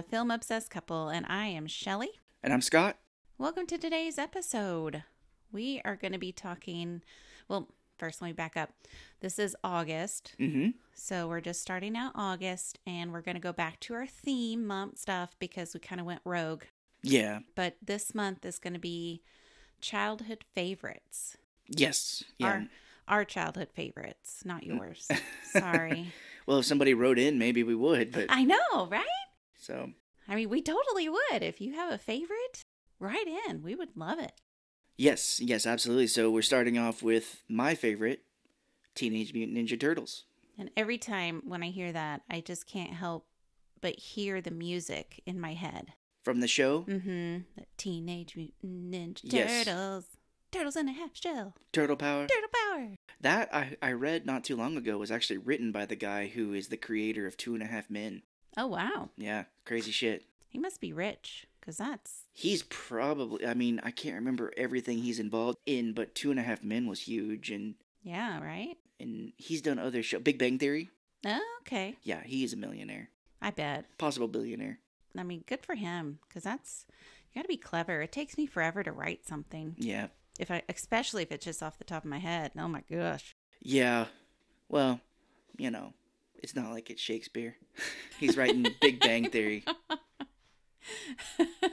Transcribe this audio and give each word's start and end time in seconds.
friends. 0.00 0.12
We 0.12 0.16
are 0.16 0.16
the 0.16 0.16
film 0.16 0.30
obsessed 0.30 0.70
couple, 0.70 1.08
and 1.08 1.26
I 1.28 1.46
am 1.46 1.66
Shelley. 1.66 2.10
And 2.42 2.52
I'm 2.52 2.60
Scott. 2.60 2.98
Welcome 3.38 3.66
to 3.66 3.78
today's 3.78 4.18
episode. 4.18 5.02
We 5.52 5.80
are 5.84 5.96
going 5.96 6.12
to 6.12 6.18
be 6.18 6.32
talking. 6.32 7.02
Well, 7.48 7.68
first, 7.98 8.22
let 8.22 8.28
me 8.28 8.32
back 8.32 8.56
up. 8.56 8.70
This 9.20 9.38
is 9.38 9.56
August. 9.62 10.34
Mm-hmm. 10.38 10.70
So 10.94 11.28
we're 11.28 11.40
just 11.40 11.60
starting 11.60 11.96
out 11.96 12.12
August, 12.14 12.78
and 12.86 13.12
we're 13.12 13.20
going 13.20 13.34
to 13.34 13.40
go 13.40 13.52
back 13.52 13.80
to 13.80 13.94
our 13.94 14.06
theme 14.06 14.66
month 14.66 14.98
stuff 14.98 15.36
because 15.38 15.74
we 15.74 15.80
kind 15.80 16.00
of 16.00 16.06
went 16.06 16.22
rogue. 16.24 16.62
Yeah. 17.02 17.40
But 17.54 17.76
this 17.82 18.14
month 18.14 18.44
is 18.44 18.58
going 18.58 18.74
to 18.74 18.80
be 18.80 19.22
childhood 19.80 20.44
favorites. 20.54 21.36
Yes. 21.68 22.24
Yeah. 22.38 22.46
Our, 22.46 22.66
our 23.08 23.24
childhood 23.24 23.68
favorites, 23.74 24.42
not 24.44 24.64
yours. 24.64 25.08
Sorry. 25.44 26.12
well, 26.46 26.58
if 26.58 26.64
somebody 26.64 26.94
wrote 26.94 27.18
in, 27.18 27.38
maybe 27.38 27.62
we 27.62 27.74
would. 27.74 28.12
But 28.12 28.26
I 28.28 28.44
know, 28.44 28.86
right? 28.90 29.04
So 29.60 29.90
I 30.28 30.34
mean, 30.34 30.48
we 30.48 30.62
totally 30.62 31.08
would. 31.08 31.42
If 31.42 31.60
you 31.60 31.74
have 31.74 31.92
a 31.92 31.98
favorite, 31.98 32.62
write 32.98 33.26
in. 33.48 33.62
We 33.62 33.74
would 33.74 33.96
love 33.96 34.18
it. 34.18 34.32
yes, 34.96 35.40
yes, 35.40 35.66
absolutely. 35.66 36.06
So 36.08 36.30
we're 36.30 36.42
starting 36.42 36.78
off 36.78 37.02
with 37.02 37.42
my 37.48 37.74
favorite, 37.74 38.22
Teenage 38.94 39.32
Mutant 39.34 39.56
Ninja 39.58 39.78
Turtles. 39.80 40.24
And 40.58 40.70
every 40.76 40.98
time 40.98 41.42
when 41.46 41.62
I 41.62 41.70
hear 41.70 41.90
that, 41.92 42.22
I 42.30 42.40
just 42.40 42.66
can't 42.66 42.92
help 42.92 43.26
but 43.80 43.98
hear 43.98 44.40
the 44.42 44.50
music 44.50 45.22
in 45.24 45.40
my 45.40 45.54
head. 45.54 45.94
From 46.22 46.40
the 46.40 46.48
show, 46.48 46.82
Mm-hmm. 46.82 47.38
The 47.56 47.64
Teenage 47.78 48.36
Mutant 48.36 48.90
Ninja 48.92 49.20
Yes. 49.24 49.64
Turtles. 49.64 50.04
Turtles 50.52 50.76
in 50.76 50.88
a 50.88 50.92
half 50.92 51.14
shell. 51.16 51.54
Turtle 51.72 51.96
Power. 51.96 52.26
Turtle 52.26 52.50
power. 52.66 52.88
That 53.20 53.54
I, 53.54 53.76
I 53.80 53.92
read 53.92 54.26
not 54.26 54.42
too 54.44 54.56
long 54.56 54.76
ago 54.76 54.98
was 54.98 55.10
actually 55.10 55.38
written 55.38 55.70
by 55.72 55.86
the 55.86 55.96
guy 55.96 56.26
who 56.26 56.52
is 56.52 56.68
the 56.68 56.76
creator 56.76 57.26
of 57.26 57.36
Two 57.36 57.54
and 57.54 57.62
a 57.62 57.66
Half 57.66 57.88
Men. 57.88 58.22
Oh, 58.56 58.66
wow. 58.66 59.08
Yeah, 59.16 59.44
crazy 59.64 59.90
shit. 59.92 60.24
He 60.48 60.58
must 60.58 60.80
be 60.80 60.92
rich 60.92 61.46
because 61.60 61.76
that's. 61.76 62.24
He's 62.32 62.62
probably, 62.64 63.46
I 63.46 63.54
mean, 63.54 63.80
I 63.84 63.90
can't 63.90 64.16
remember 64.16 64.52
everything 64.56 64.98
he's 64.98 65.20
involved 65.20 65.58
in, 65.66 65.92
but 65.92 66.14
Two 66.14 66.30
and 66.30 66.40
a 66.40 66.42
Half 66.42 66.64
Men 66.64 66.86
was 66.88 67.02
huge, 67.02 67.50
and 67.50 67.74
Yeah, 68.02 68.42
right? 68.42 68.76
and 68.98 69.32
he's 69.36 69.62
done 69.62 69.78
other 69.78 70.02
show. 70.02 70.18
Big 70.18 70.38
Bang 70.38 70.58
Theory. 70.58 70.90
Oh, 71.24 71.58
okay. 71.62 71.96
Yeah, 72.02 72.22
he 72.24 72.44
is 72.44 72.52
a 72.52 72.56
millionaire, 72.56 73.08
I 73.40 73.50
bet. 73.50 73.84
possible 73.98 74.28
billionaire. 74.28 74.78
I 75.16 75.22
mean, 75.22 75.44
good 75.46 75.64
for 75.64 75.74
him 75.74 76.18
because 76.28 76.42
that's. 76.42 76.86
You 77.32 77.38
got 77.38 77.42
to 77.42 77.48
be 77.48 77.56
clever. 77.56 78.00
It 78.02 78.10
takes 78.10 78.36
me 78.36 78.46
forever 78.46 78.82
to 78.82 78.90
write 78.90 79.24
something. 79.26 79.76
Yeah, 79.78 80.08
If 80.40 80.50
I, 80.50 80.62
especially 80.68 81.22
if 81.22 81.30
it's 81.30 81.44
just 81.44 81.62
off 81.62 81.78
the 81.78 81.84
top 81.84 82.04
of 82.04 82.10
my 82.10 82.18
head. 82.18 82.50
Oh 82.58 82.66
my 82.68 82.82
gosh. 82.90 83.36
yeah. 83.60 84.06
Well, 84.68 85.00
you 85.56 85.70
know, 85.70 85.92
it's 86.42 86.56
not 86.56 86.70
like 86.70 86.90
it's 86.90 87.02
Shakespeare. 87.02 87.56
he's 88.18 88.36
writing 88.36 88.66
Big 88.80 89.00
Bang 89.00 89.30
Theory. 89.30 89.64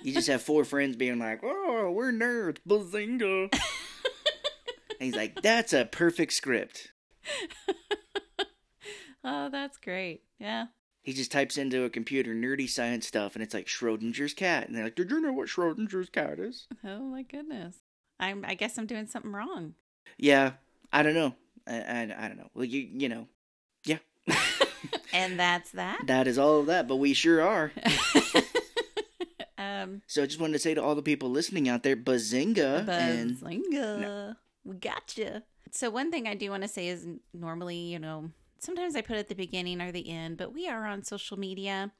You 0.01 0.13
just 0.13 0.27
have 0.27 0.41
four 0.41 0.65
friends 0.65 0.95
being 0.95 1.19
like, 1.19 1.41
"Oh, 1.43 1.91
we're 1.91 2.11
nerds, 2.11 2.57
bazinga!" 2.67 3.51
and 3.51 4.99
he's 4.99 5.15
like, 5.15 5.41
"That's 5.41 5.73
a 5.73 5.85
perfect 5.85 6.33
script." 6.33 6.91
oh, 9.23 9.49
that's 9.49 9.77
great. 9.77 10.23
Yeah. 10.39 10.67
He 11.01 11.13
just 11.13 11.31
types 11.31 11.57
into 11.57 11.83
a 11.83 11.89
computer 11.89 12.33
nerdy 12.33 12.69
science 12.69 13.07
stuff, 13.07 13.35
and 13.35 13.43
it's 13.43 13.53
like 13.53 13.67
Schrodinger's 13.67 14.33
cat, 14.33 14.67
and 14.67 14.75
they're 14.75 14.83
like, 14.83 14.95
"Did 14.95 15.09
you 15.09 15.21
know 15.21 15.33
what 15.33 15.47
Schrodinger's 15.47 16.09
cat 16.09 16.39
is?" 16.39 16.67
Oh 16.83 16.99
my 16.99 17.23
goodness. 17.23 17.77
I'm. 18.19 18.43
I 18.45 18.55
guess 18.55 18.77
I'm 18.77 18.87
doing 18.87 19.07
something 19.07 19.31
wrong. 19.31 19.75
Yeah, 20.17 20.53
I 20.91 21.03
don't 21.03 21.13
know. 21.13 21.35
I, 21.65 21.79
I, 21.79 22.15
I 22.17 22.27
don't 22.27 22.37
know. 22.37 22.49
Well, 22.53 22.65
you 22.65 22.87
you 22.91 23.09
know, 23.09 23.27
yeah, 23.85 23.99
And 25.13 25.39
that's 25.39 25.71
that. 25.71 26.05
that 26.05 26.27
is 26.27 26.37
all 26.37 26.59
of 26.59 26.67
that. 26.67 26.87
But 26.87 26.97
we 26.97 27.13
sure 27.13 27.41
are. 27.41 27.71
um. 29.57 30.01
So 30.05 30.21
I 30.21 30.25
just 30.27 30.39
wanted 30.39 30.53
to 30.53 30.59
say 30.59 30.75
to 30.75 30.83
all 30.83 30.93
the 30.95 31.01
people 31.01 31.29
listening 31.29 31.67
out 31.67 31.81
there, 31.81 31.95
bazinga, 31.95 32.87
and 32.87 33.31
Buzzinga. 33.37 34.35
We 34.63 34.75
gotcha. 34.75 35.43
So 35.71 35.89
one 35.89 36.11
thing 36.11 36.27
I 36.27 36.35
do 36.35 36.51
want 36.51 36.63
to 36.63 36.69
say 36.69 36.87
is 36.87 37.07
normally, 37.33 37.77
you 37.77 37.99
know, 37.99 38.29
sometimes 38.59 38.95
I 38.95 39.01
put 39.01 39.15
it 39.15 39.19
at 39.19 39.29
the 39.29 39.35
beginning 39.35 39.81
or 39.81 39.91
the 39.91 40.09
end, 40.09 40.37
but 40.37 40.53
we 40.53 40.67
are 40.67 40.85
on 40.85 41.03
social 41.03 41.37
media. 41.37 41.91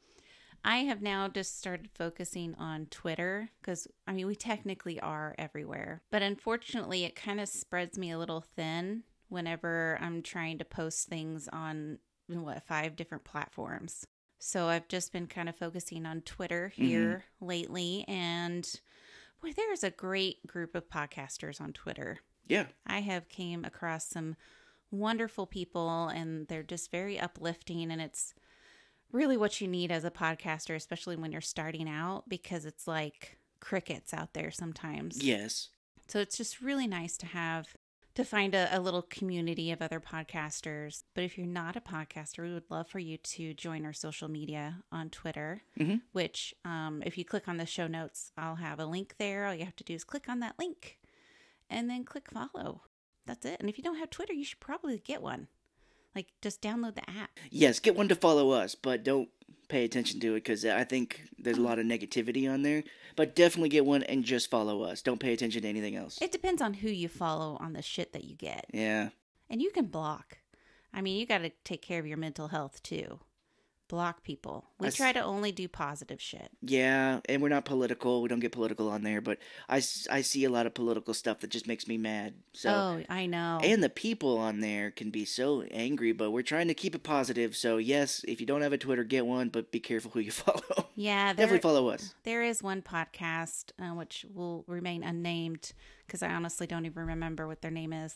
I 0.63 0.77
have 0.79 1.01
now 1.01 1.27
just 1.27 1.57
started 1.57 1.89
focusing 1.93 2.55
on 2.55 2.87
Twitter 2.87 3.49
because 3.61 3.87
I 4.07 4.13
mean 4.13 4.27
we 4.27 4.35
technically 4.35 4.99
are 4.99 5.33
everywhere, 5.37 6.01
but 6.11 6.21
unfortunately 6.21 7.03
it 7.03 7.15
kind 7.15 7.39
of 7.39 7.47
spreads 7.47 7.97
me 7.97 8.11
a 8.11 8.17
little 8.17 8.41
thin 8.41 9.03
whenever 9.29 9.97
I'm 10.01 10.21
trying 10.21 10.57
to 10.57 10.65
post 10.65 11.07
things 11.07 11.47
on 11.51 11.99
what 12.27 12.63
five 12.67 12.95
different 12.95 13.23
platforms. 13.23 14.05
So 14.39 14.67
I've 14.67 14.87
just 14.87 15.11
been 15.11 15.27
kind 15.27 15.49
of 15.49 15.55
focusing 15.55 16.05
on 16.05 16.21
Twitter 16.21 16.71
mm-hmm. 16.73 16.85
here 16.85 17.25
lately 17.41 18.05
and 18.07 18.69
boy 19.41 19.51
there's 19.55 19.83
a 19.83 19.89
great 19.89 20.45
group 20.45 20.75
of 20.75 20.89
podcasters 20.89 21.59
on 21.59 21.73
Twitter. 21.73 22.19
yeah, 22.47 22.67
I 22.85 22.99
have 22.99 23.29
came 23.29 23.65
across 23.65 24.07
some 24.07 24.35
wonderful 24.91 25.45
people 25.45 26.07
and 26.07 26.47
they're 26.47 26.63
just 26.63 26.91
very 26.91 27.19
uplifting 27.19 27.91
and 27.91 28.01
it's 28.01 28.33
really 29.11 29.37
what 29.37 29.59
you 29.59 29.67
need 29.67 29.91
as 29.91 30.05
a 30.05 30.11
podcaster 30.11 30.75
especially 30.75 31.15
when 31.15 31.31
you're 31.31 31.41
starting 31.41 31.89
out 31.89 32.23
because 32.27 32.65
it's 32.65 32.87
like 32.87 33.37
crickets 33.59 34.13
out 34.13 34.33
there 34.33 34.51
sometimes. 34.51 35.23
yes, 35.23 35.69
So 36.07 36.19
it's 36.19 36.37
just 36.37 36.61
really 36.61 36.87
nice 36.87 37.17
to 37.17 37.25
have 37.25 37.75
to 38.17 38.25
find 38.25 38.55
a, 38.55 38.67
a 38.75 38.79
little 38.79 39.03
community 39.03 39.71
of 39.71 39.81
other 39.81 39.99
podcasters. 39.99 41.03
But 41.13 41.23
if 41.23 41.37
you're 41.37 41.45
not 41.47 41.75
a 41.75 41.81
podcaster, 41.81 42.43
we 42.43 42.53
would 42.53 42.69
love 42.69 42.87
for 42.87 42.99
you 42.99 43.17
to 43.17 43.53
join 43.53 43.85
our 43.85 43.93
social 43.93 44.27
media 44.27 44.79
on 44.91 45.09
Twitter, 45.09 45.61
Mhm. 45.79 46.01
which 46.13 46.53
um, 46.65 47.03
if 47.05 47.17
you 47.17 47.23
click 47.23 47.47
on 47.47 47.57
the 47.57 47.65
show 47.65 47.85
notes, 47.87 48.31
I'll 48.37 48.55
have 48.55 48.79
a 48.79 48.85
link 48.85 49.15
there. 49.19 49.45
All 49.45 49.53
you 49.53 49.65
have 49.65 49.75
to 49.77 49.83
do 49.83 49.93
is 49.93 50.03
click 50.03 50.27
on 50.27 50.39
that 50.39 50.57
link 50.57 50.97
and 51.69 51.89
then 51.89 52.03
click 52.05 52.29
follow. 52.31 52.81
That's 53.27 53.45
it. 53.45 53.59
And 53.59 53.69
if 53.69 53.77
you 53.77 53.83
don't 53.83 53.97
have 53.99 54.09
Twitter, 54.09 54.33
you 54.33 54.45
should 54.45 54.59
probably 54.59 54.97
get 54.99 55.21
one. 55.21 55.47
Like 56.15 56.27
just 56.41 56.61
download 56.61 56.95
the 56.95 57.07
app. 57.09 57.29
yes. 57.51 57.79
Get 57.79 57.95
one 57.95 58.07
to 58.07 58.15
follow 58.15 58.49
us, 58.51 58.73
but 58.73 59.03
don't 59.03 59.29
pay 59.67 59.83
attention 59.83 60.19
to 60.21 60.31
it 60.33 60.43
because 60.43 60.65
I 60.65 60.83
think 60.83 61.23
there's 61.37 61.57
a 61.57 61.61
lot 61.61 61.79
of 61.79 61.85
negativity 61.85 62.51
on 62.51 62.61
there. 62.61 62.83
But 63.15 63.35
definitely 63.35 63.69
get 63.69 63.85
one 63.85 64.03
and 64.03 64.23
just 64.23 64.49
follow 64.49 64.83
us. 64.83 65.01
Don't 65.01 65.19
pay 65.19 65.33
attention 65.33 65.63
to 65.63 65.67
anything 65.67 65.95
else. 65.95 66.19
It 66.21 66.31
depends 66.31 66.61
on 66.61 66.75
who 66.75 66.89
you 66.89 67.07
follow 67.07 67.57
on 67.59 67.73
the 67.73 67.81
shit 67.81 68.13
that 68.13 68.23
you 68.23 68.35
get. 68.35 68.65
yeah, 68.73 69.09
And 69.49 69.61
you 69.61 69.71
can 69.71 69.85
block. 69.85 70.37
I 70.93 71.01
mean, 71.01 71.19
you 71.19 71.25
got 71.25 71.39
to 71.39 71.51
take 71.63 71.81
care 71.81 71.99
of 71.99 72.07
your 72.07 72.17
mental 72.17 72.47
health 72.49 72.81
too. 72.83 73.19
Block 73.87 74.23
people. 74.23 74.65
We 74.79 74.87
I 74.87 74.89
try 74.91 75.13
to 75.13 75.21
only 75.21 75.51
do 75.51 75.67
positive 75.67 76.21
shit. 76.21 76.49
yeah. 76.61 77.21
And 77.29 77.41
we're 77.41 77.47
not 77.49 77.63
political. 77.65 78.21
We 78.21 78.27
don't 78.29 78.39
get 78.41 78.51
political 78.51 78.89
on 78.89 79.03
there. 79.03 79.21
But 79.21 79.37
I, 79.69 79.77
I 79.77 80.21
see 80.21 80.43
a 80.43 80.49
lot 80.49 80.65
of 80.65 80.73
political 80.73 81.13
stuff 81.13 81.39
that 81.39 81.49
just 81.49 81.67
makes 81.67 81.87
me 81.87 81.97
mad. 81.97 82.33
So. 82.53 82.69
oh, 82.69 83.03
I 83.09 83.25
know. 83.27 83.59
And 83.63 83.81
the 83.81 83.89
people 83.89 84.37
on 84.37 84.59
there 84.59 84.91
can 84.91 85.09
be 85.09 85.23
so 85.25 85.61
angry, 85.71 86.11
but 86.11 86.31
we're 86.31 86.41
trying 86.41 86.67
to 86.67 86.73
keep 86.73 86.95
it 86.95 87.03
positive. 87.03 87.55
So 87.55 87.77
yes, 87.77 88.23
if 88.27 88.39
you 88.41 88.45
don't 88.45 88.61
have 88.61 88.73
a 88.73 88.77
Twitter, 88.77 89.03
get 89.05 89.25
one, 89.25 89.49
but 89.49 89.71
be 89.71 89.79
careful 89.79 90.11
who 90.11 90.19
you 90.19 90.31
follow. 90.31 90.87
yeah, 90.95 91.33
there, 91.33 91.45
Definitely 91.45 91.61
follow 91.61 91.87
us. 91.89 92.13
there 92.23 92.43
is 92.43 92.61
one 92.61 92.81
podcast 92.81 93.71
uh, 93.79 93.93
which 93.95 94.25
will 94.33 94.65
remain 94.67 95.03
unnamed 95.03 95.71
because 96.05 96.21
I 96.21 96.29
honestly 96.29 96.67
don't 96.67 96.85
even 96.85 97.05
remember 97.05 97.47
what 97.47 97.61
their 97.61 97.71
name 97.71 97.93
is. 97.93 98.15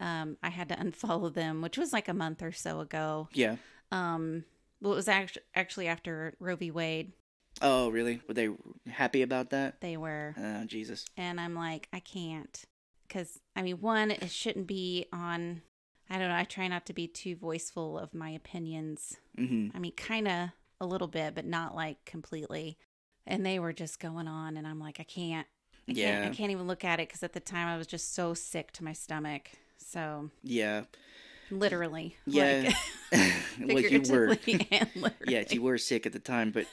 Um, 0.00 0.36
I 0.42 0.48
had 0.48 0.68
to 0.70 0.76
unfollow 0.84 1.32
them, 1.32 1.60
which 1.60 1.76
was 1.76 1.92
like 1.92 2.08
a 2.08 2.14
month 2.14 2.42
or 2.42 2.52
so 2.52 2.80
ago. 2.80 3.28
Yeah. 3.34 3.56
Um, 3.92 4.44
well, 4.82 4.92
it 4.92 4.96
was 4.96 5.08
actually 5.08 5.42
actually 5.54 5.88
after 5.88 6.34
Roe 6.40 6.56
v. 6.56 6.70
Wade. 6.70 7.12
Oh, 7.60 7.90
really? 7.90 8.20
Were 8.26 8.34
they 8.34 8.48
happy 8.88 9.22
about 9.22 9.50
that? 9.50 9.80
They 9.80 9.96
were 9.96 10.34
Oh, 10.38 10.64
Jesus. 10.64 11.04
and 11.16 11.40
I'm 11.40 11.54
like, 11.54 11.88
I 11.92 12.00
can't. 12.00 12.62
Because, 13.06 13.38
I 13.54 13.62
mean, 13.62 13.80
one, 13.80 14.10
it 14.10 14.30
shouldn't 14.30 14.66
be 14.66 15.06
on. 15.12 15.62
I 16.10 16.18
don't 16.18 16.28
know. 16.28 16.34
I 16.36 16.44
try 16.44 16.66
not 16.68 16.86
to 16.86 16.92
be 16.92 17.06
too 17.06 17.36
voiceful 17.36 17.98
of 17.98 18.14
my 18.14 18.30
opinions. 18.30 19.16
hmm 19.36 19.68
I 19.74 19.78
mean, 19.78 19.92
kind 19.92 20.26
of 20.28 20.48
a 20.80 20.86
little 20.86 21.08
bit, 21.08 21.34
but 21.34 21.44
not 21.46 21.74
like 21.74 22.04
completely. 22.04 22.76
And 23.26 23.46
they 23.46 23.58
were 23.58 23.72
just 23.72 24.00
going 24.00 24.26
on, 24.28 24.56
and 24.56 24.66
I'm 24.66 24.80
like, 24.80 24.98
I 24.98 25.04
can't. 25.04 25.46
I 25.88 25.92
Yeah. 25.92 26.20
Can't, 26.20 26.32
I 26.32 26.36
can't 26.36 26.50
even 26.50 26.66
look 26.66 26.84
at 26.84 27.00
it 27.00 27.08
because 27.08 27.22
at 27.22 27.34
the 27.34 27.40
time 27.40 27.68
I 27.68 27.76
was 27.78 27.86
just 27.86 28.14
so 28.14 28.34
sick 28.34 28.72
to 28.72 28.84
my 28.84 28.92
stomach. 28.92 29.50
So, 29.78 30.30
Yeah. 30.42 30.84
Literally. 31.52 32.16
Yeah. 32.26 32.72
Like, 33.12 33.24
well, 33.60 33.80
you 33.80 34.00
were. 34.00 34.34
figuratively 34.36 34.68
and 34.72 34.88
literally. 34.94 35.32
yes, 35.34 35.52
you 35.52 35.62
were 35.62 35.78
sick 35.78 36.06
at 36.06 36.12
the 36.12 36.18
time, 36.18 36.50
but 36.50 36.66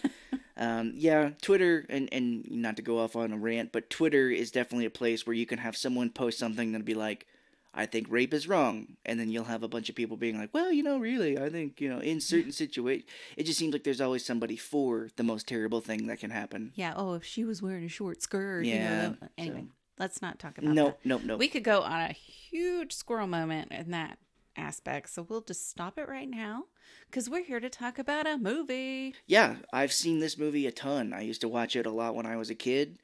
um, 0.57 0.93
yeah, 0.95 1.31
Twitter 1.41 1.85
and 1.89 2.09
and 2.11 2.49
not 2.49 2.75
to 2.77 2.81
go 2.81 2.99
off 2.99 3.15
on 3.15 3.31
a 3.33 3.37
rant, 3.37 3.71
but 3.71 3.89
Twitter 3.89 4.29
is 4.29 4.51
definitely 4.51 4.85
a 4.85 4.89
place 4.91 5.25
where 5.27 5.33
you 5.35 5.45
can 5.45 5.59
have 5.59 5.75
someone 5.77 6.09
post 6.09 6.37
something 6.39 6.71
that'll 6.71 6.85
be 6.85 6.93
like, 6.93 7.27
I 7.73 7.85
think 7.85 8.07
rape 8.09 8.33
is 8.33 8.47
wrong. 8.47 8.97
And 9.05 9.19
then 9.19 9.29
you'll 9.29 9.43
have 9.45 9.63
a 9.63 9.67
bunch 9.67 9.89
of 9.89 9.95
people 9.95 10.17
being 10.17 10.37
like, 10.37 10.53
well, 10.53 10.71
you 10.71 10.81
know, 10.83 10.97
really, 10.97 11.37
I 11.37 11.49
think, 11.49 11.79
you 11.79 11.87
know, 11.89 11.99
in 11.99 12.19
certain 12.19 12.51
situations, 12.51 13.07
it 13.37 13.43
just 13.45 13.59
seems 13.59 13.73
like 13.73 13.83
there's 13.83 14.01
always 14.01 14.25
somebody 14.25 14.57
for 14.57 15.09
the 15.17 15.23
most 15.23 15.47
terrible 15.47 15.79
thing 15.79 16.07
that 16.07 16.19
can 16.19 16.31
happen. 16.31 16.71
Yeah. 16.75 16.93
Oh, 16.95 17.13
if 17.13 17.23
she 17.23 17.45
was 17.45 17.61
wearing 17.61 17.85
a 17.85 17.89
short 17.89 18.21
skirt. 18.21 18.65
Yeah, 18.65 18.73
You 18.73 19.07
know, 19.09 19.15
anyway, 19.37 19.61
so- 19.67 19.73
let's 19.99 20.21
not 20.21 20.39
talk 20.39 20.57
about 20.57 20.73
Nope, 20.73 20.99
that. 21.03 21.07
nope, 21.07 21.21
nope. 21.23 21.39
We 21.39 21.47
could 21.47 21.63
go 21.63 21.81
on 21.81 21.99
a 22.01 22.11
huge 22.13 22.91
squirrel 22.93 23.27
moment 23.27 23.71
in 23.71 23.91
that 23.91 24.17
aspects. 24.59 25.13
So 25.13 25.25
we'll 25.27 25.41
just 25.41 25.69
stop 25.69 25.97
it 25.97 26.07
right 26.07 26.29
now 26.29 26.65
because 27.09 27.29
we're 27.29 27.43
here 27.43 27.59
to 27.59 27.69
talk 27.69 27.97
about 27.97 28.27
a 28.27 28.37
movie. 28.37 29.15
Yeah, 29.25 29.55
I've 29.73 29.93
seen 29.93 30.19
this 30.19 30.37
movie 30.37 30.67
a 30.67 30.71
ton. 30.71 31.13
I 31.13 31.21
used 31.21 31.41
to 31.41 31.47
watch 31.47 31.75
it 31.75 31.85
a 31.85 31.91
lot 31.91 32.15
when 32.15 32.25
I 32.25 32.35
was 32.35 32.49
a 32.49 32.55
kid. 32.55 32.99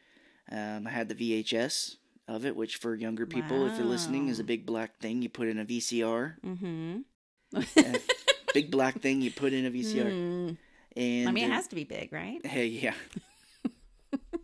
Um, 0.51 0.85
I 0.85 0.91
had 0.91 1.09
the 1.09 1.15
VHS 1.15 1.95
of 2.27 2.45
it, 2.45 2.55
which 2.55 2.77
for 2.77 2.93
younger 2.93 3.25
people, 3.25 3.65
if 3.65 3.77
you're 3.77 3.87
listening, 3.87 4.27
is 4.27 4.39
a 4.39 4.43
big 4.43 4.65
black 4.65 4.99
thing 4.99 5.21
you 5.21 5.29
put 5.29 5.47
in 5.47 5.59
a 5.59 5.65
VCR. 5.65 6.35
Mm-hmm. 6.41 6.97
Big 8.53 8.71
black 8.71 9.01
thing 9.01 9.21
you 9.21 9.31
put 9.31 9.51
in 9.51 9.65
a 9.65 9.71
VCR. 9.71 10.05
Mm. 10.05 10.57
And 10.95 11.29
I 11.29 11.31
mean, 11.33 11.43
it 11.43 11.51
has 11.51 11.67
to 11.67 11.75
be 11.75 11.83
big, 11.83 12.11
right? 12.13 12.43
Hey, 12.45 12.67
yeah. 12.67 12.93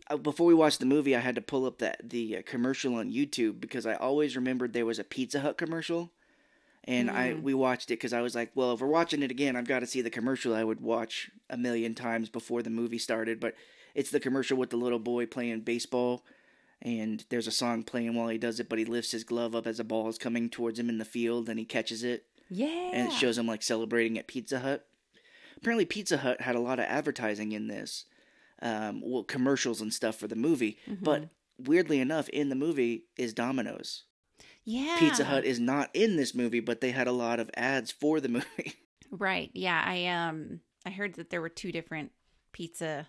Uh, 0.09 0.17
Before 0.17 0.45
we 0.45 0.53
watched 0.53 0.81
the 0.81 0.85
movie, 0.85 1.15
I 1.15 1.19
had 1.21 1.35
to 1.35 1.41
pull 1.41 1.65
up 1.65 1.77
that 1.77 2.09
the 2.09 2.37
uh, 2.37 2.41
commercial 2.45 2.95
on 2.95 3.09
YouTube 3.09 3.61
because 3.61 3.85
I 3.85 3.93
always 3.93 4.35
remembered 4.35 4.73
there 4.73 4.85
was 4.85 4.99
a 4.99 5.05
Pizza 5.05 5.39
Hut 5.39 5.57
commercial, 5.57 6.11
and 6.85 7.09
I 7.11 7.33
Mm. 7.33 7.41
we 7.43 7.53
watched 7.53 7.91
it 7.91 7.95
because 7.99 8.13
I 8.13 8.21
was 8.21 8.33
like, 8.35 8.51
well, 8.55 8.73
if 8.73 8.79
we're 8.81 8.87
watching 8.87 9.21
it 9.23 9.31
again, 9.31 9.55
I've 9.55 9.67
got 9.67 9.79
to 9.79 9.87
see 9.87 10.01
the 10.01 10.09
commercial 10.09 10.53
I 10.55 10.63
would 10.63 10.81
watch 10.81 11.29
a 11.49 11.57
million 11.57 11.93
times 11.95 12.29
before 12.29 12.61
the 12.63 12.69
movie 12.69 12.97
started. 12.97 13.39
But 13.39 13.55
it's 13.93 14.09
the 14.11 14.19
commercial 14.19 14.57
with 14.57 14.69
the 14.71 14.77
little 14.77 14.99
boy 14.99 15.25
playing 15.27 15.61
baseball, 15.61 16.23
and 16.81 17.23
there's 17.29 17.47
a 17.47 17.51
song 17.51 17.83
playing 17.83 18.15
while 18.15 18.29
he 18.29 18.37
does 18.37 18.59
it, 18.59 18.67
but 18.69 18.79
he 18.79 18.85
lifts 18.85 19.11
his 19.11 19.23
glove 19.23 19.53
up 19.55 19.67
as 19.67 19.79
a 19.79 19.83
ball 19.83 20.07
is 20.09 20.17
coming 20.17 20.49
towards 20.49 20.79
him 20.79 20.89
in 20.89 20.97
the 20.97 21.05
field, 21.05 21.49
and 21.49 21.59
he 21.59 21.65
catches 21.65 22.03
it 22.03 22.25
Yeah. 22.49 22.89
and 22.93 23.09
it 23.09 23.13
shows 23.13 23.37
him 23.37 23.45
like 23.47 23.61
celebrating 23.63 24.17
at 24.17 24.27
Pizza 24.27 24.59
Hut. 24.61 24.87
Apparently, 25.57 25.85
Pizza 25.85 26.17
Hut 26.17 26.41
had 26.41 26.55
a 26.55 26.59
lot 26.59 26.79
of 26.79 26.85
advertising 26.85 27.51
in 27.51 27.67
this, 27.67 28.05
um, 28.63 29.01
well, 29.03 29.23
commercials 29.23 29.79
and 29.81 29.93
stuff 29.93 30.15
for 30.15 30.27
the 30.27 30.35
movie. 30.35 30.79
But 30.87 31.29
weirdly 31.59 31.99
enough, 31.99 32.27
in 32.29 32.49
the 32.49 32.55
movie 32.55 33.03
is 33.17 33.33
Domino's. 33.35 34.05
Yeah. 34.65 34.97
Pizza 34.99 35.23
Hut 35.25 35.45
is 35.45 35.59
not 35.59 35.89
in 35.93 36.15
this 36.15 36.33
movie, 36.35 36.59
but 36.59 36.81
they 36.81 36.91
had 36.91 37.07
a 37.07 37.11
lot 37.11 37.39
of 37.39 37.49
ads 37.55 37.91
for 37.91 38.19
the 38.19 38.29
movie. 38.37 38.73
Right. 39.11 39.51
Yeah. 39.53 39.81
I 39.85 40.07
um 40.07 40.61
I 40.85 40.89
heard 40.91 41.15
that 41.15 41.29
there 41.29 41.41
were 41.41 41.49
two 41.49 41.71
different 41.71 42.11
pizza 42.53 43.07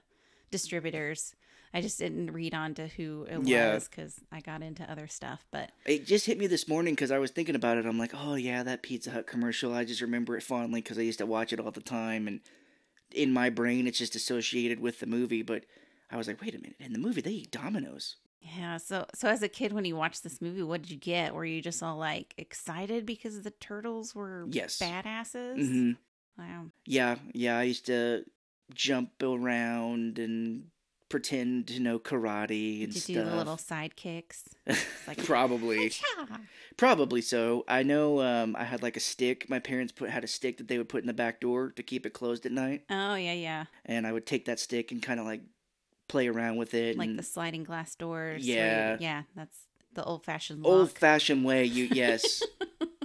distributors. 0.50 1.34
I 1.74 1.80
just 1.80 1.98
didn't 1.98 2.32
read 2.32 2.52
on 2.54 2.74
to 2.74 2.86
who 2.88 3.24
it 3.30 3.40
Yeah. 3.46 3.74
was 3.74 3.88
because 3.88 4.20
I 4.30 4.40
got 4.40 4.62
into 4.62 4.88
other 4.90 5.06
stuff. 5.06 5.46
But 5.50 5.70
it 5.86 6.06
just 6.06 6.26
hit 6.26 6.38
me 6.38 6.46
this 6.46 6.68
morning 6.68 6.94
because 6.94 7.10
I 7.10 7.18
was 7.18 7.30
thinking 7.30 7.54
about 7.54 7.78
it. 7.78 7.86
I'm 7.86 7.98
like, 7.98 8.12
oh 8.14 8.34
yeah, 8.34 8.62
that 8.62 8.82
Pizza 8.82 9.10
Hut 9.10 9.26
commercial. 9.26 9.72
I 9.72 9.84
just 9.84 10.02
remember 10.02 10.36
it 10.36 10.42
fondly 10.42 10.82
because 10.82 10.98
I 10.98 11.02
used 11.02 11.18
to 11.20 11.26
watch 11.26 11.52
it 11.52 11.60
all 11.60 11.70
the 11.70 11.80
time, 11.80 12.28
and 12.28 12.40
in 13.10 13.32
my 13.32 13.48
brain, 13.48 13.86
it's 13.86 13.98
just 13.98 14.14
associated 14.16 14.80
with 14.80 15.00
the 15.00 15.06
movie. 15.06 15.42
But 15.42 15.64
I 16.10 16.16
was 16.18 16.26
like, 16.26 16.42
wait 16.42 16.54
a 16.54 16.58
minute, 16.58 16.76
in 16.78 16.92
the 16.92 16.98
movie 16.98 17.22
they 17.22 17.30
eat 17.30 17.50
Domino's. 17.50 18.16
Yeah, 18.42 18.76
so 18.76 19.06
so 19.14 19.28
as 19.28 19.42
a 19.42 19.48
kid 19.48 19.72
when 19.72 19.84
you 19.84 19.96
watched 19.96 20.22
this 20.24 20.40
movie, 20.40 20.62
what 20.62 20.82
did 20.82 20.90
you 20.90 20.96
get? 20.98 21.34
Were 21.34 21.44
you 21.44 21.62
just 21.62 21.82
all 21.82 21.96
like 21.96 22.34
excited 22.36 23.06
because 23.06 23.40
the 23.42 23.50
turtles 23.52 24.14
were 24.14 24.46
Yes. 24.50 24.78
badasses? 24.78 25.56
hmm 25.68 25.92
Wow. 26.38 26.66
Yeah, 26.86 27.16
yeah. 27.34 27.58
I 27.58 27.64
used 27.64 27.86
to 27.86 28.24
jump 28.74 29.10
around 29.22 30.18
and 30.18 30.64
pretend 31.10 31.66
to 31.68 31.78
know 31.78 31.98
karate 31.98 32.78
Did 32.80 32.84
and 32.84 32.94
you 32.94 33.00
stuff. 33.02 33.14
do 33.16 33.24
the 33.24 33.36
little 33.36 33.56
sidekicks? 33.58 34.44
like- 35.06 35.22
Probably, 35.24 35.90
Cha! 35.90 36.40
probably 36.78 37.20
so. 37.20 37.64
I 37.68 37.82
know. 37.82 38.20
Um, 38.22 38.56
I 38.56 38.64
had 38.64 38.82
like 38.82 38.96
a 38.96 39.00
stick. 39.00 39.48
My 39.50 39.58
parents 39.58 39.92
put 39.92 40.08
had 40.08 40.24
a 40.24 40.26
stick 40.26 40.56
that 40.56 40.68
they 40.68 40.78
would 40.78 40.88
put 40.88 41.02
in 41.02 41.06
the 41.06 41.12
back 41.12 41.38
door 41.40 41.70
to 41.76 41.82
keep 41.82 42.06
it 42.06 42.14
closed 42.14 42.46
at 42.46 42.52
night, 42.52 42.84
Oh 42.88 43.14
yeah, 43.14 43.34
yeah. 43.34 43.64
and 43.84 44.06
I 44.06 44.12
would 44.12 44.24
take 44.26 44.46
that 44.46 44.58
stick 44.58 44.90
and 44.90 45.02
kind 45.02 45.20
of 45.20 45.26
like 45.26 45.42
play 46.12 46.28
around 46.28 46.56
with 46.56 46.74
it. 46.74 46.96
Like 46.98 47.08
and 47.08 47.18
the 47.18 47.22
sliding 47.22 47.64
glass 47.64 47.94
doors. 47.94 48.46
you- 48.46 48.54
Yeah. 48.54 48.96
yeah. 49.00 49.22
That's 49.34 49.56
the 49.94 50.04
old 50.04 50.24
fashioned 50.24 50.64
old 50.66 50.90
fashioned 50.92 51.44
way. 51.44 51.64
You 51.64 51.84
yes. 51.92 52.42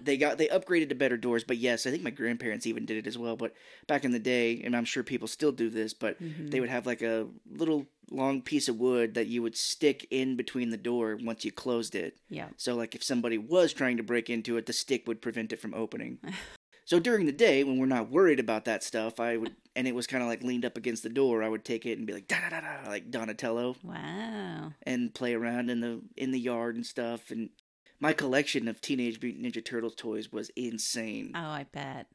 They 0.02 0.16
got 0.18 0.38
they 0.38 0.48
upgraded 0.48 0.90
to 0.90 0.96
better 0.96 1.18
doors, 1.18 1.44
but 1.44 1.58
yes, 1.58 1.86
I 1.86 1.92
think 1.92 2.04
my 2.04 2.12
grandparents 2.12 2.66
even 2.68 2.86
did 2.86 2.98
it 2.98 3.08
as 3.08 3.18
well. 3.18 3.36
But 3.36 3.54
back 3.88 4.06
in 4.06 4.12
the 4.12 4.20
day, 4.20 4.62
and 4.64 4.76
I'm 4.76 4.86
sure 4.86 5.04
people 5.04 5.28
still 5.28 5.52
do 5.52 5.70
this, 5.70 5.94
but 5.94 6.22
Mhm. 6.22 6.50
they 6.52 6.60
would 6.62 6.70
have 6.70 6.86
like 6.86 7.02
a 7.02 7.28
little 7.50 7.88
long 8.10 8.42
piece 8.42 8.70
of 8.70 8.78
wood 8.80 9.16
that 9.16 9.28
you 9.28 9.42
would 9.42 9.58
stick 9.58 10.08
in 10.12 10.38
between 10.38 10.70
the 10.70 10.78
door 10.78 11.18
once 11.22 11.44
you 11.44 11.52
closed 11.52 11.94
it. 11.94 12.18
Yeah. 12.30 12.48
So 12.56 12.74
like 12.76 12.96
if 12.96 13.04
somebody 13.04 13.38
was 13.38 13.74
trying 13.74 13.98
to 13.98 14.04
break 14.04 14.30
into 14.30 14.56
it, 14.58 14.66
the 14.66 14.72
stick 14.74 15.08
would 15.08 15.22
prevent 15.22 15.52
it 15.52 15.60
from 15.60 15.74
opening. 15.74 16.20
so 16.88 17.00
during 17.00 17.26
the 17.26 17.32
day 17.32 17.64
when 17.64 17.78
we're 17.78 17.86
not 17.86 18.10
worried 18.10 18.40
about 18.40 18.64
that 18.66 18.82
stuff, 18.84 19.20
I 19.20 19.36
would 19.38 19.56
and 19.76 19.88
it 19.88 19.94
was 19.94 20.08
kind 20.08 20.24
of 20.24 20.30
like 20.30 20.42
leaned 20.42 20.66
up 20.66 20.78
against 20.78 21.04
the 21.04 21.10
door, 21.10 21.44
I 21.44 21.50
would 21.50 21.64
take 21.64 21.86
it 21.86 21.98
and 22.00 22.08
be 22.08 22.14
like 22.14 22.28
da 22.28 22.38
da 22.42 22.50
da 22.50 22.62
da 22.62 22.90
like 22.90 23.12
Donatello 23.12 23.76
Wow. 23.84 24.74
and 24.84 25.14
play 25.14 25.34
around 25.36 25.70
in 25.70 25.82
the 25.82 26.02
in 26.16 26.32
the 26.32 26.40
yard 26.40 26.76
and 26.76 26.86
stuff 26.86 27.30
and 27.30 27.50
my 28.00 28.14
collection 28.14 28.68
of 28.68 28.80
Teenage 28.80 29.22
Mutant 29.22 29.44
Ninja 29.46 29.64
Turtles 29.66 29.96
toys 29.96 30.32
was 30.32 30.50
insane. 30.56 31.32
Oh, 31.36 31.40
I 31.40 31.66
bet. 31.72 32.08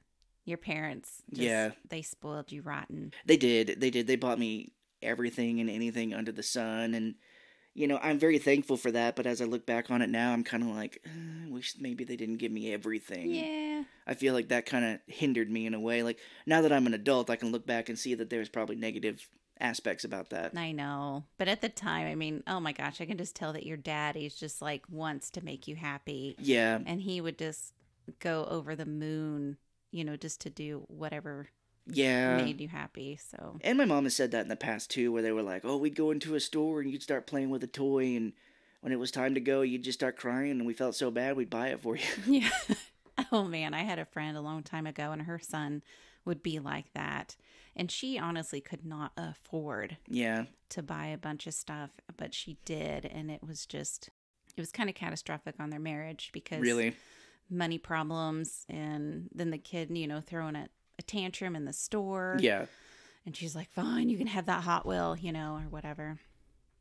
Your 0.45 0.59
parents, 0.59 1.23
just, 1.31 1.43
Yeah. 1.43 1.71
they 1.89 2.03
spoiled 2.03 2.51
you 2.53 2.63
rotten. 2.63 3.13
They 3.27 3.37
did. 3.37 3.77
They 3.81 3.91
did. 3.91 4.07
They 4.07 4.15
bought 4.17 4.39
me 4.39 4.73
everything 5.03 5.61
and 5.61 5.69
anything 5.69 6.15
under 6.15 6.31
the 6.33 6.43
sun. 6.45 6.95
And, 6.95 7.17
you 7.75 7.87
know, 7.87 7.99
I'm 8.03 8.19
very 8.19 8.39
thankful 8.39 8.77
for 8.77 8.91
that. 8.91 9.17
But 9.17 9.27
as 9.27 9.41
I 9.41 9.45
look 9.45 9.67
back 9.67 9.91
on 9.91 10.03
it 10.03 10.11
now, 10.11 10.33
I'm 10.33 10.45
kind 10.45 10.63
of 10.63 10.71
like, 10.71 11.03
"Uh, 11.07 11.47
I 11.47 11.51
wish 11.51 11.75
maybe 11.79 12.05
they 12.05 12.17
didn't 12.17 12.37
give 12.37 12.53
me 12.53 12.73
everything. 12.73 13.31
Yeah. 13.31 13.85
I 14.07 14.15
feel 14.15 14.35
like 14.35 14.49
that 14.49 14.67
kind 14.67 14.85
of 14.85 15.01
hindered 15.07 15.51
me 15.51 15.67
in 15.67 15.75
a 15.75 15.81
way. 15.81 16.03
Like, 16.03 16.19
now 16.47 16.61
that 16.63 16.73
I'm 16.73 16.87
an 16.87 16.95
adult, 16.95 17.31
I 17.31 17.37
can 17.37 17.53
look 17.53 17.67
back 17.67 17.89
and 17.89 17.99
see 17.99 18.15
that 18.15 18.31
there's 18.31 18.49
probably 18.49 18.77
negative 18.77 19.27
aspects 19.61 20.05
about 20.05 20.31
that. 20.31 20.57
I 20.57 20.73
know. 20.73 21.25
But 21.39 21.49
at 21.49 21.61
the 21.61 21.69
time, 21.69 22.07
I 22.07 22.15
mean, 22.15 22.43
oh 22.47 22.61
my 22.61 22.73
gosh, 22.73 23.01
I 23.01 23.07
can 23.07 23.17
just 23.17 23.37
tell 23.37 23.53
that 23.53 23.67
your 23.67 23.77
daddy's 23.77 24.35
just 24.35 24.61
like 24.61 24.85
wants 24.91 25.31
to 25.31 25.45
make 25.45 25.69
you 25.69 25.77
happy. 25.77 26.37
Yeah. 26.39 26.81
And 26.85 27.01
he 27.01 27.21
would 27.21 27.39
just 27.39 27.73
go 28.19 28.45
over 28.51 28.75
the 28.75 28.87
moon, 28.87 29.57
you 29.91 30.05
know, 30.05 30.17
just 30.17 30.41
to 30.43 30.51
do 30.51 30.85
whatever 30.89 31.49
Yeah. 31.87 32.37
made 32.37 32.61
you 32.61 32.69
happy. 32.69 33.19
So, 33.31 33.59
And 33.63 33.79
my 33.79 33.85
mom 33.85 34.05
has 34.05 34.15
said 34.15 34.31
that 34.31 34.43
in 34.43 34.49
the 34.49 34.57
past 34.57 34.91
too, 34.91 35.13
where 35.13 35.23
they 35.23 35.33
were 35.33 35.43
like, 35.43 35.65
"Oh, 35.65 35.77
we'd 35.77 35.97
go 35.97 36.11
into 36.11 36.35
a 36.35 36.41
store 36.41 36.81
and 36.81 36.91
you'd 36.91 37.03
start 37.03 37.27
playing 37.27 37.51
with 37.51 37.65
a 37.65 37.69
toy, 37.69 38.17
and 38.17 38.33
when 38.81 38.93
it 38.93 38.99
was 38.99 39.11
time 39.11 39.35
to 39.35 39.41
go, 39.41 39.63
you'd 39.63 39.85
just 39.85 39.99
start 39.99 40.17
crying, 40.17 40.53
and 40.53 40.67
we 40.67 40.75
felt 40.75 40.95
so 40.95 41.11
bad, 41.11 41.37
we'd 41.37 41.51
buy 41.51 41.69
it 41.69 41.81
for 41.81 41.97
you." 41.97 42.05
yeah. 42.27 42.51
oh 43.33 43.45
man, 43.45 43.75
I 43.75 43.83
had 43.83 43.99
a 43.99 44.05
friend 44.05 44.37
a 44.37 44.41
long 44.41 44.63
time 44.63 44.87
ago, 44.87 45.13
and 45.13 45.23
her 45.23 45.39
son 45.39 45.83
would 46.25 46.43
be 46.43 46.59
like 46.59 46.93
that. 46.95 47.37
And 47.75 47.91
she 47.91 48.19
honestly 48.19 48.61
could 48.61 48.85
not 48.85 49.13
afford 49.17 49.97
yeah, 50.07 50.45
to 50.71 50.83
buy 50.83 51.07
a 51.07 51.19
bunch 51.19 51.47
of 51.47 51.55
stuff, 51.55 51.91
but 52.17 52.35
she 52.35 52.59
did. 52.65 53.07
And 53.07 53.31
it 53.31 53.43
was 53.43 53.65
just, 53.65 54.11
it 54.57 54.61
was 54.61 54.71
kind 54.71 54.91
of 54.91 54.95
catastrophic 54.95 55.55
on 55.59 55.71
their 55.71 55.81
marriage 55.81 56.31
because 56.33 56.61
really. 56.61 56.95
money 57.49 57.79
problems. 57.79 58.67
And 58.69 59.31
then 59.35 59.51
the 59.51 59.59
kid, 59.59 59.97
you 59.97 60.07
know, 60.07 60.21
throwing 60.21 60.55
a, 60.55 60.69
a 61.03 61.07
tantrum 61.07 61.55
in 61.57 61.65
the 61.65 61.73
store. 61.73 62.37
Yeah, 62.41 62.67
And 63.27 63.37
she's 63.37 63.55
like, 63.55 63.71
fine, 63.71 64.09
you 64.09 64.17
can 64.19 64.27
have 64.29 64.47
that 64.47 64.65
Hot 64.65 64.87
Wheel, 64.87 65.17
you 65.21 65.33
know, 65.33 65.57
or 65.57 65.69
whatever. 65.69 66.19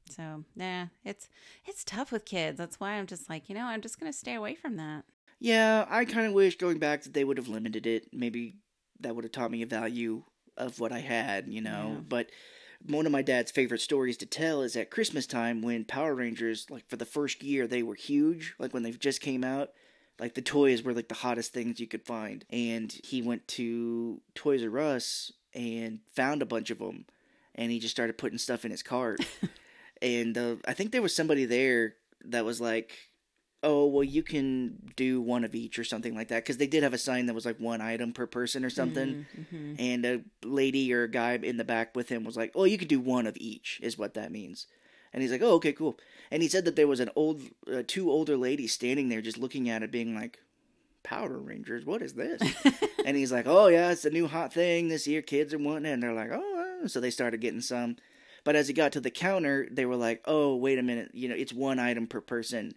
So, 0.10 0.44
nah, 0.56 0.88
it's 1.06 1.30
it's 1.66 1.84
tough 1.84 2.12
with 2.12 2.26
kids. 2.26 2.58
That's 2.58 2.80
why 2.80 2.92
I'm 2.94 3.08
just 3.08 3.30
like, 3.30 3.48
you 3.50 3.56
know, 3.56 3.66
I'm 3.66 3.82
just 3.82 4.00
gonna 4.00 4.14
stay 4.14 4.34
away 4.36 4.56
from 4.56 4.76
that. 4.78 5.04
yeah. 5.40 5.86
I 5.90 6.06
kind 6.06 6.28
of 6.28 6.34
wish 6.34 6.58
going 6.58 6.80
back 6.80 7.04
that 7.04 7.14
they 7.14 7.24
would 7.24 7.38
have 7.38 7.48
limited 7.48 7.86
it. 7.88 8.10
Maybe 8.14 8.56
that 9.00 9.16
would 9.16 9.24
have 9.24 9.32
taught 9.32 9.52
me 9.52 9.62
a 9.62 9.66
value 9.68 10.24
of 10.58 10.80
what 10.80 10.92
I 10.92 11.00
had, 11.00 11.48
you 11.48 11.62
know. 11.62 11.94
Yeah. 11.96 12.02
But 12.08 12.30
one 12.86 13.06
of 13.06 13.12
my 13.12 13.22
dad's 13.22 13.52
favorite 13.52 13.80
stories 13.82 14.18
to 14.18 14.26
tell 14.26 14.62
is 14.64 14.76
at 14.76 14.90
Christmas 14.92 15.26
time 15.28 15.62
when 15.62 15.86
Power 15.86 16.14
Rangers, 16.16 16.66
like 16.70 16.88
for 16.90 16.98
the 16.98 17.06
first 17.06 17.42
year, 17.44 17.68
they 17.68 17.84
were 17.84 17.96
huge. 17.96 18.54
Like 18.60 18.74
when 18.74 18.84
they 18.84 18.92
just 18.92 19.22
came 19.22 19.44
out, 19.44 19.70
like 20.22 20.36
the 20.36 20.42
toys 20.42 20.84
were 20.84 20.94
like 20.94 21.10
the 21.10 21.16
hottest 21.16 21.52
things 21.52 21.80
you 21.80 21.88
could 21.88 22.06
find. 22.06 22.46
And 22.52 22.96
he 23.04 23.22
went 23.24 23.48
to 23.50 24.22
Toys 24.36 24.64
R 24.64 24.78
Us 24.80 25.34
and 25.54 26.00
found 26.16 26.42
a 26.42 26.46
bunch 26.46 26.70
of 26.70 26.78
them, 26.78 27.06
and 27.56 27.72
he 27.72 27.80
just 27.80 27.94
started 27.94 28.18
putting 28.20 28.38
stuff 28.38 28.64
in 28.64 28.72
his 28.72 28.84
cart. 28.84 29.20
and 30.02 30.38
uh, 30.38 30.56
I 30.66 30.74
think 30.74 30.92
there 30.92 31.02
was 31.02 31.16
somebody 31.16 31.46
there 31.46 31.96
that 32.26 32.46
was 32.46 32.62
like, 32.62 32.92
"Oh, 33.64 33.88
well, 33.88 34.04
you 34.04 34.22
can 34.22 34.94
do 34.96 35.20
one 35.20 35.44
of 35.44 35.56
each 35.56 35.80
or 35.80 35.84
something 35.84 36.16
like 36.16 36.28
that," 36.28 36.44
because 36.44 36.58
they 36.58 36.68
did 36.68 36.84
have 36.84 36.94
a 36.94 37.00
sign 37.00 37.26
that 37.26 37.34
was 37.34 37.46
like 37.46 37.60
one 37.60 37.82
item 37.82 38.14
per 38.14 38.28
person 38.28 38.64
or 38.64 38.70
something. 38.70 39.26
Mhm. 39.52 39.76
And 39.80 40.06
a 40.06 40.22
lady 40.44 40.94
or 40.94 41.04
a 41.04 41.12
guy 41.12 41.34
in 41.34 41.58
the 41.58 41.66
back 41.66 41.96
with 41.96 42.10
him 42.10 42.24
was 42.24 42.38
like, 42.38 42.52
"Oh, 42.54 42.66
you 42.66 42.78
could 42.78 42.88
do 42.88 43.00
one 43.00 43.26
of 43.26 43.36
each," 43.38 43.80
is 43.82 43.98
what 43.98 44.14
that 44.14 44.32
means. 44.32 44.68
And 45.14 45.22
he's 45.22 45.32
like, 45.32 45.42
"Oh, 45.42 45.54
okay, 45.56 45.74
cool." 45.74 45.98
And 46.30 46.42
he 46.42 46.50
said 46.50 46.66
that 46.66 46.76
there 46.76 46.88
was 46.88 47.00
an 47.00 47.10
old, 47.16 47.42
uh, 47.72 47.84
two 47.86 48.10
older 48.10 48.38
ladies 48.38 48.74
standing 48.74 49.10
there 49.10 49.22
just 49.22 49.38
looking 49.38 49.70
at 49.70 49.84
it, 49.84 49.92
being 49.92 50.16
like, 50.16 50.40
"Power 51.04 51.38
Rangers, 51.38 51.86
what 51.86 52.02
is 52.02 52.14
this?" 52.14 52.42
and 53.06 53.18
he's 53.18 53.32
like, 53.32 53.46
"Oh 53.48 53.68
yeah, 53.68 53.92
it's 53.92 54.06
a 54.06 54.10
new 54.10 54.28
hot 54.28 54.54
thing 54.54 54.88
this 54.88 55.08
year. 55.08 55.22
Kids 55.22 55.54
are 55.54 55.58
wanting 55.58 55.92
it." 55.92 55.94
And 55.94 56.04
they're 56.04 56.14
like, 56.14 56.32
"Oh," 56.32 56.82
uh," 56.84 56.88
so 56.88 57.00
they 57.00 57.12
started 57.12 57.42
getting 57.42 57.62
some. 57.62 57.98
But 58.44 58.56
as 58.56 58.68
he 58.68 58.74
got 58.74 58.92
to 58.94 59.02
the 59.02 59.12
counter, 59.12 59.68
they 59.70 59.86
were 59.86 59.96
like, 59.96 60.22
"Oh, 60.26 60.56
wait 60.56 60.80
a 60.80 60.84
minute, 60.84 61.12
you 61.14 61.28
know, 61.28 61.36
it's 61.36 61.54
one 61.54 61.80
item 61.80 62.08
per 62.08 62.22
person." 62.22 62.76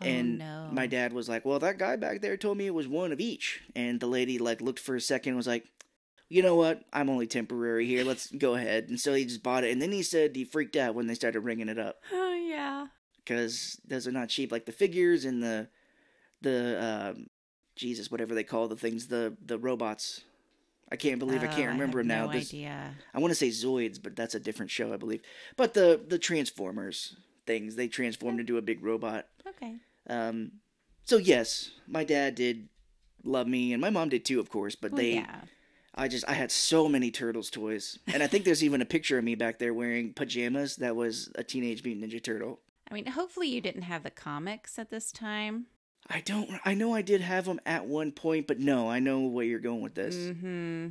Oh, 0.00 0.06
and 0.06 0.38
no. 0.38 0.68
my 0.72 0.86
dad 0.86 1.12
was 1.12 1.28
like, 1.28 1.44
"Well, 1.44 1.58
that 1.60 1.78
guy 1.78 1.96
back 1.96 2.20
there 2.20 2.36
told 2.36 2.58
me 2.58 2.66
it 2.66 2.74
was 2.74 2.88
one 2.88 3.12
of 3.12 3.20
each." 3.20 3.62
And 3.74 4.00
the 4.00 4.06
lady 4.06 4.38
like 4.38 4.60
looked 4.60 4.80
for 4.80 4.96
a 4.96 5.00
second, 5.00 5.30
and 5.30 5.36
was 5.36 5.46
like, 5.46 5.66
"You 6.28 6.42
know 6.42 6.56
what? 6.56 6.82
I'm 6.92 7.08
only 7.10 7.26
temporary 7.26 7.86
here. 7.86 8.04
Let's 8.04 8.30
go 8.30 8.54
ahead." 8.54 8.88
And 8.88 8.98
so 9.00 9.14
he 9.14 9.24
just 9.24 9.42
bought 9.42 9.64
it. 9.64 9.70
And 9.72 9.80
then 9.82 9.92
he 9.92 10.02
said 10.02 10.34
he 10.36 10.44
freaked 10.44 10.76
out 10.76 10.94
when 10.94 11.06
they 11.06 11.14
started 11.14 11.40
ringing 11.40 11.68
it 11.68 11.78
up 11.78 12.00
Oh 12.12 12.34
yeah. 12.34 12.86
because 13.16 13.80
those 13.86 14.06
are 14.06 14.12
not 14.12 14.28
cheap. 14.28 14.50
Like 14.52 14.66
the 14.66 14.72
figures 14.72 15.24
and 15.24 15.42
the 15.42 15.68
the 16.40 16.82
um, 17.14 17.26
Jesus, 17.76 18.10
whatever 18.10 18.34
they 18.34 18.44
call 18.44 18.68
the 18.68 18.76
things, 18.76 19.06
the 19.08 19.36
the 19.44 19.58
robots. 19.58 20.22
I 20.92 20.96
can't 20.96 21.18
believe 21.18 21.42
I 21.42 21.46
Oh, 21.46 21.50
can't 21.50 21.68
remember 21.72 21.98
have 21.98 22.06
them 22.06 22.16
now. 22.18 22.26
No 22.26 22.32
There's- 22.32 22.50
idea. 22.50 22.94
I 23.14 23.18
want 23.18 23.30
to 23.30 23.34
say 23.34 23.48
Zoids, 23.48 24.00
but 24.00 24.14
that's 24.14 24.34
a 24.34 24.38
different 24.40 24.70
show, 24.70 24.92
I 24.92 24.96
believe. 24.96 25.22
But 25.56 25.74
the 25.74 26.00
the 26.06 26.18
Transformers 26.18 27.16
things, 27.46 27.74
they 27.74 27.88
transformed 27.88 28.38
into 28.40 28.58
a 28.58 28.62
big 28.62 28.82
robot. 28.84 29.26
Okay. 29.46 29.76
Um, 30.08 30.52
so 31.04 31.16
yes, 31.16 31.70
my 31.88 32.04
dad 32.04 32.34
did 32.34 32.68
love 33.24 33.46
me, 33.48 33.72
and 33.72 33.80
my 33.80 33.90
mom 33.90 34.08
did 34.10 34.24
too, 34.24 34.38
of 34.40 34.50
course. 34.50 34.74
But 34.76 34.92
Well, 34.92 35.02
they, 35.02 35.14
yeah. 35.14 35.40
I 35.94 36.08
just, 36.08 36.28
I 36.28 36.32
had 36.32 36.50
so 36.50 36.88
many 36.88 37.10
Turtles 37.10 37.50
toys, 37.50 37.98
and 38.12 38.22
I 38.22 38.26
think 38.26 38.44
there's 38.44 38.64
even 38.64 38.82
a 38.82 38.86
picture 38.86 39.18
of 39.18 39.24
me 39.24 39.34
back 39.34 39.58
there 39.58 39.72
wearing 39.72 40.12
pajamas 40.12 40.76
that 40.76 40.96
was 40.96 41.30
a 41.36 41.44
Teenage 41.44 41.84
Mutant 41.84 42.10
Ninja 42.10 42.22
Turtle. 42.22 42.60
I 42.90 42.94
mean, 42.94 43.06
hopefully 43.06 43.48
you 43.48 43.60
didn't 43.60 43.82
have 43.82 44.02
the 44.02 44.10
comics 44.10 44.78
at 44.78 44.90
this 44.90 45.12
time. 45.12 45.66
I 46.10 46.20
don't, 46.20 46.50
I 46.64 46.74
know 46.74 46.94
I 46.94 47.02
did 47.02 47.20
have 47.20 47.46
them 47.46 47.60
at 47.64 47.86
one 47.86 48.12
point, 48.12 48.46
but 48.46 48.58
no, 48.58 48.90
I 48.90 48.98
know 48.98 49.20
where 49.20 49.44
you're 49.44 49.58
going 49.58 49.80
with 49.80 49.94
this. 49.94 50.16
Mm-hmm. 50.16 50.88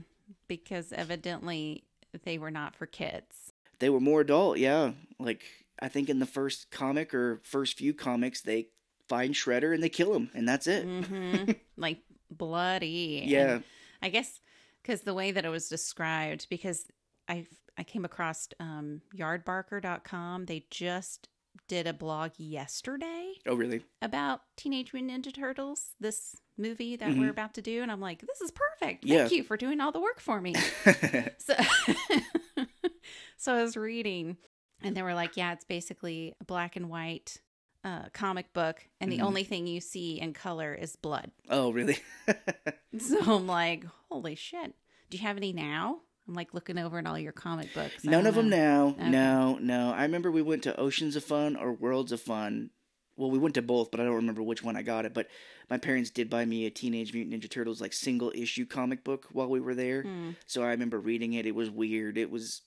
Because 0.47 0.91
evidently 0.93 1.83
they 2.23 2.37
were 2.37 2.51
not 2.51 2.75
for 2.75 2.85
kids. 2.85 3.51
They 3.79 3.89
were 3.89 3.99
more 3.99 4.21
adult, 4.21 4.57
yeah. 4.57 4.93
Like 5.19 5.43
I 5.79 5.89
think 5.89 6.09
in 6.09 6.19
the 6.19 6.25
first 6.25 6.71
comic 6.71 7.13
or 7.13 7.41
first 7.43 7.77
few 7.77 7.93
comics, 7.93 8.41
they 8.41 8.67
find 9.07 9.33
Shredder 9.33 9.73
and 9.73 9.83
they 9.83 9.89
kill 9.89 10.13
him, 10.13 10.29
and 10.33 10.47
that's 10.47 10.67
it. 10.67 10.87
Mm-hmm. 10.87 11.51
like 11.77 11.99
bloody. 12.31 13.23
Yeah. 13.25 13.55
And 13.55 13.63
I 14.01 14.09
guess 14.09 14.39
because 14.83 15.01
the 15.01 15.13
way 15.15 15.31
that 15.31 15.45
it 15.45 15.49
was 15.49 15.67
described, 15.69 16.47
because 16.49 16.85
I 17.27 17.47
I 17.77 17.83
came 17.83 18.05
across 18.05 18.47
um, 18.59 19.01
yardbarker.com. 19.17 20.45
They 20.45 20.65
just 20.69 21.29
did 21.67 21.85
a 21.87 21.93
blog 21.93 22.31
yesterday 22.37 23.33
Oh, 23.47 23.55
really? 23.55 23.83
about 24.01 24.41
Teenage 24.57 24.91
Mutant 24.93 25.25
Ninja 25.25 25.33
Turtles, 25.33 25.91
this 25.99 26.35
movie 26.57 26.95
that 26.95 27.11
Mhm. 27.11 27.19
we're 27.19 27.29
about 27.29 27.53
to 27.55 27.61
do. 27.61 27.81
And 27.83 27.91
I'm 27.91 28.01
like, 28.01 28.21
this 28.21 28.41
is 28.41 28.51
perfect. 28.51 29.05
Thank 29.07 29.31
Yeah. 29.31 29.37
you 29.37 29.43
for 29.43 29.55
doing 29.57 29.79
all 29.79 29.91
the 29.91 30.01
work 30.01 30.19
for 30.19 30.39
me. 30.41 30.53
So, 31.39 31.55
so 33.37 33.53
I 33.55 33.61
was 33.63 33.75
reading, 33.77 34.37
and 34.81 34.95
they 34.95 35.01
were 35.03 35.13
like, 35.13 35.35
"Yeah, 35.37 35.53
it's 35.53 35.65
basically 35.65 36.33
black 36.45 36.75
and 36.75 36.89
white 36.89 37.37
uh, 37.83 38.09
comic 38.13 38.53
book, 38.53 38.87
and 39.01 39.11
the 39.11 39.17
Mhm. 39.19 39.23
only 39.23 39.43
thing 39.43 39.67
you 39.67 39.81
see 39.81 40.19
in 40.19 40.33
color 40.33 40.73
is 40.73 40.95
blood." 40.95 41.31
oh, 41.49 41.71
really? 41.71 41.97
So 42.99 43.19
I'm 43.35 43.47
like, 43.47 43.85
"Holy 44.09 44.35
shit! 44.35 44.75
Do 45.09 45.17
you 45.17 45.23
have 45.23 45.37
any 45.37 45.51
now?" 45.53 46.01
I'm 46.27 46.35
like 46.35 46.53
looking 46.53 46.77
over 46.77 46.97
in 46.99 47.05
all 47.07 47.19
your 47.19 47.33
comic 47.33 47.73
books. 47.73 48.03
None 48.05 48.25
of 48.25 48.35
them 48.35 48.49
know. 48.49 48.95
now. 48.97 49.09
No, 49.09 49.57
no. 49.59 49.91
I 49.91 50.03
remember 50.03 50.31
we 50.31 50.41
went 50.41 50.63
to 50.63 50.79
Oceans 50.79 51.17
of 51.17 51.23
Fun 51.25 51.57
or 51.57 51.73
Worlds 51.73 52.13
of 52.13 52.21
Fun. 52.21 52.69
Well, 53.17 53.29
we 53.29 53.37
went 53.39 53.55
to 53.55 53.61
both, 53.61 53.91
but 53.91 53.99
I 53.99 54.05
don't 54.05 54.15
remember 54.15 54.41
which 54.41 54.63
one 54.63 54.77
I 54.77 54.83
got 54.83 55.05
it. 55.05 55.13
But 55.13 55.27
my 55.69 55.77
parents 55.77 56.09
did 56.11 56.29
buy 56.29 56.45
me 56.45 56.65
a 56.65 56.69
Teenage 56.71 57.13
Mutant 57.13 57.43
Ninja 57.43 57.49
Turtles 57.49 57.81
like 57.81 57.91
single 57.93 58.31
issue 58.33 58.65
comic 58.65 59.03
book 59.03 59.27
while 59.33 59.49
we 59.49 59.59
were 59.59 59.75
there. 59.75 60.03
Hmm. 60.03 60.31
So 60.45 60.63
I 60.63 60.67
remember 60.69 60.97
reading 60.99 61.33
it. 61.33 61.45
It 61.45 61.55
was 61.55 61.69
weird. 61.69 62.17
It 62.17 62.31
was 62.31 62.61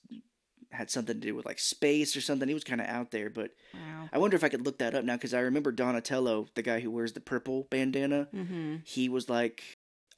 had 0.71 0.89
something 0.91 1.19
to 1.19 1.27
do 1.27 1.35
with 1.35 1.45
like 1.45 1.59
space 1.59 2.15
or 2.15 2.21
something. 2.21 2.47
He 2.47 2.53
was 2.53 2.63
kind 2.63 2.81
of 2.81 2.87
out 2.87 3.11
there, 3.11 3.29
but 3.29 3.51
Wow. 3.73 4.09
I 4.11 4.17
wonder 4.17 4.35
if 4.35 4.43
I 4.43 4.49
could 4.49 4.65
look 4.65 4.79
that 4.79 4.95
up 4.95 5.03
now 5.03 5.15
because 5.15 5.33
I 5.33 5.39
remember 5.41 5.71
Donatello, 5.71 6.47
the 6.55 6.61
guy 6.61 6.79
who 6.79 6.91
wears 6.91 7.13
the 7.13 7.19
purple 7.19 7.67
bandana. 7.69 8.27
Mm-hmm. 8.33 8.77
He 8.83 9.09
was 9.09 9.29
like 9.29 9.63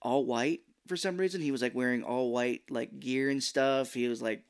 all 0.01 0.25
white 0.25 0.61
for 0.87 0.97
some 0.97 1.17
reason. 1.17 1.41
He 1.41 1.51
was 1.51 1.61
like 1.61 1.75
wearing 1.75 2.03
all 2.03 2.31
white 2.31 2.63
like 2.69 2.99
gear 2.99 3.29
and 3.29 3.43
stuff. 3.43 3.93
He 3.93 4.07
was 4.07 4.21
like 4.21 4.43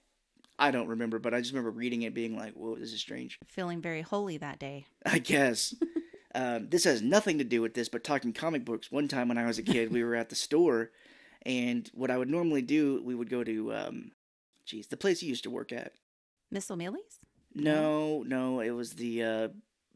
I 0.60 0.72
don't 0.72 0.88
remember, 0.88 1.20
but 1.20 1.34
I 1.34 1.39
just 1.39 1.53
remember 1.53 1.72
reading 1.72 2.01
it 2.01 2.13
being 2.13 2.36
like, 2.36 2.53
"Whoa, 2.53 2.75
this 2.75 2.91
is 2.91 3.00
strange." 3.00 3.39
Feeling 3.48 3.82
very 3.82 4.01
holy 4.01 4.38
that 4.38 4.60
day. 4.60 4.86
I 5.06 5.20
guess. 5.20 5.74
um, 6.36 6.68
this 6.70 6.84
has 6.84 7.01
nothing 7.01 7.38
to 7.38 7.46
do 7.46 7.62
with 7.62 7.74
this, 7.74 7.88
but 7.88 8.03
talking 8.03 8.34
comic 8.34 8.65
books. 8.65 8.91
One 8.91 9.08
time 9.08 9.29
when 9.29 9.38
I 9.38 9.46
was 9.46 9.58
a 9.58 9.63
kid, 9.63 9.91
we 9.91 10.03
were 10.03 10.15
at 10.15 10.27
the 10.29 10.36
store, 10.36 10.91
and 11.46 11.89
what 11.94 12.12
I 12.12 12.18
would 12.18 12.29
normally 12.29 12.62
do, 12.62 13.01
we 13.03 13.15
would 13.15 13.29
go 13.29 13.44
to, 13.44 13.74
um, 13.74 14.12
geez, 14.70 14.88
the 14.88 14.98
place 14.98 15.22
you 15.22 15.30
used 15.30 15.44
to 15.44 15.50
work 15.50 15.72
at. 15.72 15.94
Miss 16.52 16.70
O'Malley's? 16.70 17.20
No, 17.54 18.24
no, 18.24 18.60
it 18.60 18.72
was 18.72 18.94
the 18.94 19.24
uh, 19.24 19.48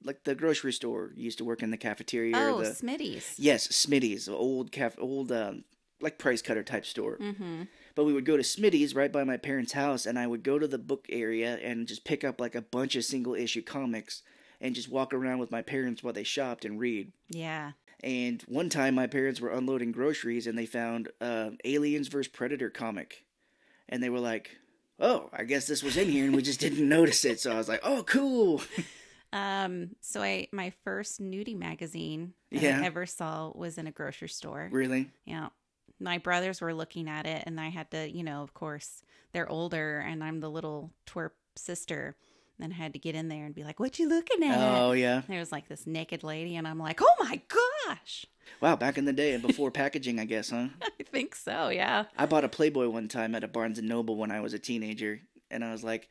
like 0.04 0.24
the 0.24 0.36
grocery 0.36 0.74
store. 0.74 1.12
You 1.16 1.26
used 1.26 1.38
to 1.38 1.46
work 1.46 1.62
in 1.62 1.72
the 1.72 1.78
cafeteria. 1.78 2.36
Oh, 2.36 2.62
the, 2.62 2.72
Smitty's. 2.72 3.36
yes, 3.38 3.68
Smitty's, 3.68 4.28
old 4.28 4.72
caf, 4.72 4.96
old 5.00 5.32
um, 5.32 5.64
like 6.02 6.18
price 6.18 6.42
cutter 6.42 6.64
type 6.64 6.86
store. 6.86 7.18
Mm-hmm. 7.18 7.64
But 7.96 8.06
we 8.06 8.14
would 8.14 8.26
go 8.26 8.38
to 8.38 8.44
Smitty's 8.44 8.96
right 8.96 9.12
by 9.12 9.24
my 9.24 9.38
parents' 9.38 9.74
house, 9.74 10.06
and 10.06 10.18
I 10.18 10.26
would 10.26 10.44
go 10.44 10.58
to 10.58 10.68
the 10.68 10.80
book 10.80 11.06
area 11.10 11.58
and 11.58 11.88
just 11.88 12.06
pick 12.06 12.24
up 12.24 12.42
like 12.42 12.56
a 12.56 12.62
bunch 12.62 12.96
of 12.96 13.06
single 13.06 13.36
issue 13.36 13.62
comics 13.62 14.24
and 14.60 14.74
just 14.74 14.90
walk 14.90 15.14
around 15.14 15.40
with 15.40 15.52
my 15.52 15.62
parents 15.62 16.02
while 16.02 16.14
they 16.14 16.24
shopped 16.24 16.66
and 16.66 16.80
read. 16.80 17.12
Yeah. 17.30 17.74
And 18.04 18.42
one 18.48 18.70
time, 18.70 18.96
my 18.96 19.08
parents 19.08 19.40
were 19.40 19.50
unloading 19.50 19.92
groceries 19.92 20.48
and 20.48 20.58
they 20.58 20.66
found 20.66 21.10
uh, 21.22 21.52
Aliens 21.64 22.10
vs. 22.10 22.28
Predator 22.28 22.70
comic. 22.70 23.24
And 23.88 24.02
they 24.02 24.10
were 24.10 24.20
like, 24.20 24.58
oh, 25.00 25.30
I 25.34 25.44
guess 25.44 25.68
this 25.68 25.84
was 25.84 25.98
in 25.98 26.10
here 26.10 26.26
and 26.26 26.36
we 26.36 26.42
just 26.42 26.60
didn't 26.60 26.88
notice 26.88 27.26
it. 27.26 27.40
So 27.40 27.52
I 27.52 27.58
was 27.58 27.68
like, 27.70 27.82
oh, 27.84 28.04
cool. 28.04 28.62
Um, 29.32 29.96
so 30.00 30.22
I 30.22 30.48
my 30.52 30.72
first 30.84 31.20
nudie 31.20 31.58
magazine 31.58 32.34
that 32.52 32.62
Yeah. 32.62 32.82
I 32.82 32.86
ever 32.86 33.08
saw 33.08 33.52
was 33.56 33.80
in 33.80 33.88
a 33.88 33.92
grocery 33.92 34.30
store. 34.30 34.70
really? 34.72 35.10
Yeah. 35.26 35.48
My 36.00 36.20
brothers 36.20 36.62
were 36.62 36.72
looking 36.74 37.10
at 37.10 37.26
it 37.26 37.42
and 37.48 37.60
I 37.60 37.70
had 37.70 37.90
to, 37.92 38.08
you 38.08 38.22
know, 38.24 38.44
of 38.44 38.54
course, 38.54 39.02
they're 39.32 39.50
older 39.50 40.00
and 40.02 40.24
I'm 40.24 40.40
the 40.40 40.52
little 40.52 40.92
twerp 41.08 41.32
sister. 41.56 42.16
And 42.60 42.72
I 42.72 42.76
had 42.76 42.94
to 42.94 43.00
get 43.00 43.16
in 43.16 43.28
there 43.28 43.46
and 43.46 43.56
be 43.56 43.64
like, 43.64 43.80
What 43.80 43.98
you 43.98 44.08
looking 44.08 44.44
at? 44.44 44.80
Oh, 44.80 44.92
yeah. 44.92 45.24
There 45.28 45.40
was 45.40 45.52
like 45.52 45.68
this 45.68 45.88
naked 45.88 46.24
lady 46.24 46.56
and 46.56 46.68
I'm 46.68 46.78
like, 46.78 47.00
Oh 47.02 47.16
my 47.20 47.42
gosh. 47.88 48.26
Wow, 48.62 48.76
back 48.76 48.98
in 48.98 49.06
the 49.06 49.14
day 49.14 49.34
and 49.34 49.42
before 49.42 49.72
packaging, 49.84 50.20
I 50.20 50.26
guess, 50.26 50.50
huh? 50.52 50.68
I 50.82 51.04
think 51.04 51.36
so, 51.36 51.70
yeah. 51.70 52.06
I 52.18 52.26
bought 52.26 52.44
a 52.46 52.50
Playboy 52.50 52.88
one 52.90 53.08
time 53.08 53.36
at 53.36 53.44
a 53.44 53.48
Barnes 53.48 53.80
and 53.80 53.88
Noble 53.90 54.16
when 54.16 54.32
I 54.32 54.40
was 54.40 54.54
a 54.54 54.60
teenager. 54.60 55.20
And 55.52 55.64
I 55.64 55.72
was 55.72 55.84
like, 55.84 56.10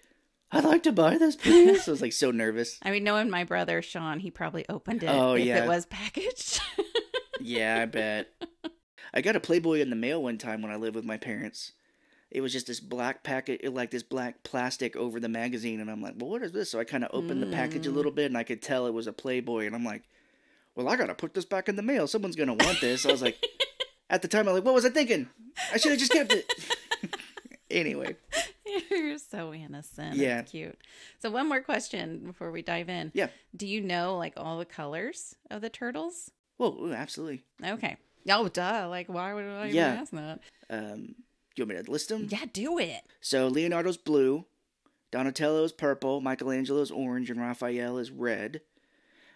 I'd 0.50 0.64
like 0.64 0.83
to 0.85 0.93
buy 0.93 1.17
this, 1.19 1.35
please. 1.37 1.88
I 1.88 1.91
was 1.91 2.02
like 2.02 2.12
so 2.12 2.31
nervous. 2.31 2.79
I 2.83 2.91
mean, 2.91 3.05
knowing 3.05 3.31
my 3.31 3.45
brother 3.45 3.81
Sean, 3.83 4.21
he 4.21 4.31
probably 4.31 4.67
opened 4.69 5.02
it 5.02 5.09
Oh, 5.09 5.35
if 5.35 5.45
yeah. 5.47 5.64
it 5.64 5.69
was 5.69 5.87
packaged. 5.87 6.61
Yeah, 7.45 7.81
I 7.83 7.87
bet. 7.87 8.29
I 9.12 9.21
got 9.21 9.35
a 9.35 9.41
Playboy 9.41 9.81
in 9.81 9.91
the 9.91 9.97
mail 9.97 10.23
one 10.23 10.38
time 10.38 10.62
when 10.62 10.71
I 10.71 10.76
lived 10.76 10.95
with 10.95 11.05
my 11.05 11.17
parents. 11.17 11.73
It 12.31 12.41
was 12.41 12.52
just 12.52 12.69
this 12.69 12.79
black 12.79 13.25
packet, 13.25 13.75
like 13.75 13.91
this 13.91 14.05
black 14.05 14.45
plastic 14.45 14.95
over 14.95 15.19
the 15.19 15.29
magazine, 15.29 15.81
and 15.81 15.91
I'm 15.91 16.00
like, 16.00 16.14
"Well, 16.17 16.31
what 16.31 16.43
is 16.43 16.52
this?" 16.52 16.71
So 16.71 16.79
I 16.79 16.85
kind 16.85 17.02
of 17.02 17.11
opened 17.12 17.43
the 17.43 17.49
package 17.49 17.87
a 17.87 17.91
Mm. 17.91 17.95
little 17.95 18.12
bit, 18.12 18.26
and 18.26 18.38
I 18.38 18.45
could 18.45 18.62
tell 18.62 18.87
it 18.87 18.95
was 18.95 19.09
a 19.09 19.12
Playboy, 19.12 19.67
and 19.67 19.75
I'm 19.75 19.85
like, 19.85 20.05
"Well, 20.75 20.88
I 20.88 20.97
gotta 20.97 21.14
put 21.14 21.35
this 21.35 21.45
back 21.45 21.69
in 21.69 21.76
the 21.76 21.83
mail. 21.83 22.07
Someone's 22.07 22.37
gonna 22.37 22.55
want 22.55 22.81
this." 22.81 23.05
I 23.07 23.12
was 23.12 23.23
like, 23.23 23.43
at 24.11 24.23
the 24.23 24.29
time, 24.29 24.49
I'm 24.49 24.55
like, 24.55 24.64
"What 24.64 24.75
was 24.75 24.85
I 24.85 24.91
thinking? 24.91 25.29
I 25.73 25.76
should 25.79 25.91
have 25.93 26.00
just 26.00 26.12
kept 26.12 26.33
it." 26.33 26.50
anyway, 27.71 28.17
You're 28.91 29.19
so 29.19 29.52
innocent. 29.52 30.17
Yeah. 30.17 30.41
It's 30.41 30.50
cute. 30.50 30.79
So 31.19 31.31
one 31.31 31.49
more 31.49 31.61
question 31.61 32.21
before 32.25 32.50
we 32.50 32.62
dive 32.62 32.88
in. 32.88 33.11
Yeah. 33.14 33.29
Do 33.55 33.67
you 33.67 33.81
know 33.81 34.17
like 34.17 34.35
all 34.37 34.59
the 34.59 34.64
colors 34.64 35.35
of 35.50 35.61
the 35.61 35.71
turtles? 35.71 36.31
well, 36.59 36.93
absolutely. 36.95 37.43
Okay. 37.64 37.97
Oh, 38.31 38.47
duh. 38.49 38.87
Like, 38.88 39.09
why 39.09 39.35
would 39.35 39.45
I 39.45 39.64
even 39.64 39.76
Yeah. 39.76 39.88
ask 40.00 40.12
that? 40.12 40.41
Um, 40.71 41.17
you 41.57 41.64
want 41.64 41.76
me 41.76 41.83
to 41.83 41.91
list 41.91 42.09
them? 42.09 42.29
Yeah, 42.31 42.45
do 42.52 42.79
it. 42.79 43.02
So 43.21 43.49
Leonardo's 43.49 43.97
blue, 43.97 44.47
Donatello's 45.11 45.73
purple, 45.73 46.21
Michelangelo's 46.21 46.91
orange, 46.93 47.31
and 47.31 47.41
Raphael 47.41 47.99
is 47.99 48.11
red. 48.12 48.61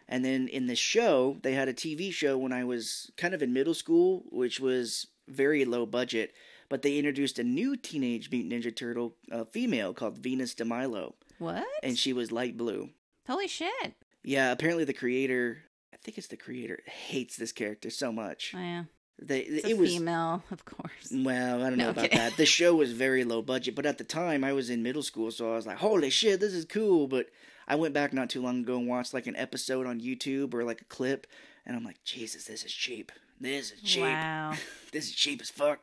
And 0.09 0.25
then 0.25 0.47
in 0.49 0.67
the 0.67 0.77
show, 0.77 1.39
they 1.43 1.53
had 1.55 1.69
a 1.69 1.75
TV 1.75 2.13
show 2.13 2.39
when 2.39 2.53
I 2.53 2.63
was 2.65 3.11
kind 3.17 3.35
of 3.35 3.43
in 3.43 3.53
middle 3.53 3.75
school, 3.75 4.23
which 4.31 4.61
was 4.61 5.09
very 5.29 5.65
low 5.65 5.85
budget. 5.87 6.33
But 6.69 6.83
they 6.83 6.97
introduced 6.99 7.39
a 7.39 7.45
new 7.45 7.77
Teenage 7.77 8.31
Mutant 8.31 8.53
Ninja 8.65 8.75
Turtle 8.75 9.15
uh, 9.31 9.45
female 9.45 9.95
called 9.95 10.19
Venus 10.19 10.55
de 10.55 10.65
Milo, 10.65 11.15
What? 11.39 11.65
and 11.83 11.97
she 11.99 12.13
was 12.13 12.33
light 12.33 12.57
blue. 12.57 12.91
Holy 13.29 13.47
shit. 13.49 13.95
Yeah, 14.25 14.51
apparently 14.53 14.85
the 14.85 14.93
creator, 14.93 15.59
I 15.93 15.97
think 15.99 16.19
it's 16.19 16.27
the 16.27 16.37
creator, 16.37 16.81
hates 16.87 17.37
this 17.37 17.53
character 17.53 17.91
so 17.91 18.11
much. 18.13 18.53
Oh, 18.57 18.59
yeah. 18.61 18.85
They, 19.23 19.41
It's 19.41 19.69
it 19.69 19.79
was 19.79 19.95
female, 19.95 20.43
of 20.51 20.65
course. 20.65 21.11
well, 21.13 21.63
I 21.63 21.69
don't 21.71 21.79
know 21.79 21.85
No, 21.85 21.91
about 21.91 22.11
that. 22.11 22.37
The 22.37 22.45
show 22.59 22.75
was 22.75 22.93
very 22.93 23.25
low 23.25 23.43
budget, 23.43 23.75
but 23.75 23.87
at 23.87 23.99
the 23.99 24.05
time 24.05 24.45
I 24.45 24.53
was 24.53 24.69
in 24.69 24.83
middle 24.83 25.03
school, 25.05 25.31
so 25.31 25.53
I 25.53 25.57
was 25.57 25.67
like, 25.67 25.79
"Holy 25.79 26.11
shit, 26.11 26.39
this 26.41 26.53
is 26.53 26.65
cool!" 26.67 27.07
But 27.09 27.27
I 27.69 27.75
went 27.77 27.95
back 27.95 28.13
not 28.13 28.31
too 28.31 28.43
long 28.43 28.61
ago 28.61 28.77
and 28.77 28.89
watched 28.89 29.15
like 29.15 29.27
an 29.27 29.37
episode 29.37 29.87
on 29.87 30.01
YouTube 30.01 30.55
or 30.55 30.65
like 30.65 30.81
a 30.81 30.87
clip, 30.87 31.27
and 31.65 31.77
I'm 31.77 31.85
like, 31.85 32.03
"Jesus, 32.05 32.45
this 32.45 32.65
is 32.65 32.73
cheap. 32.73 33.13
This 33.41 33.73
is 33.73 33.83
cheap. 33.83 34.03
Wow. 34.03 34.55
This 34.93 35.09
is 35.09 35.15
cheap 35.15 35.43
as 35.43 35.51
fuck." 35.51 35.81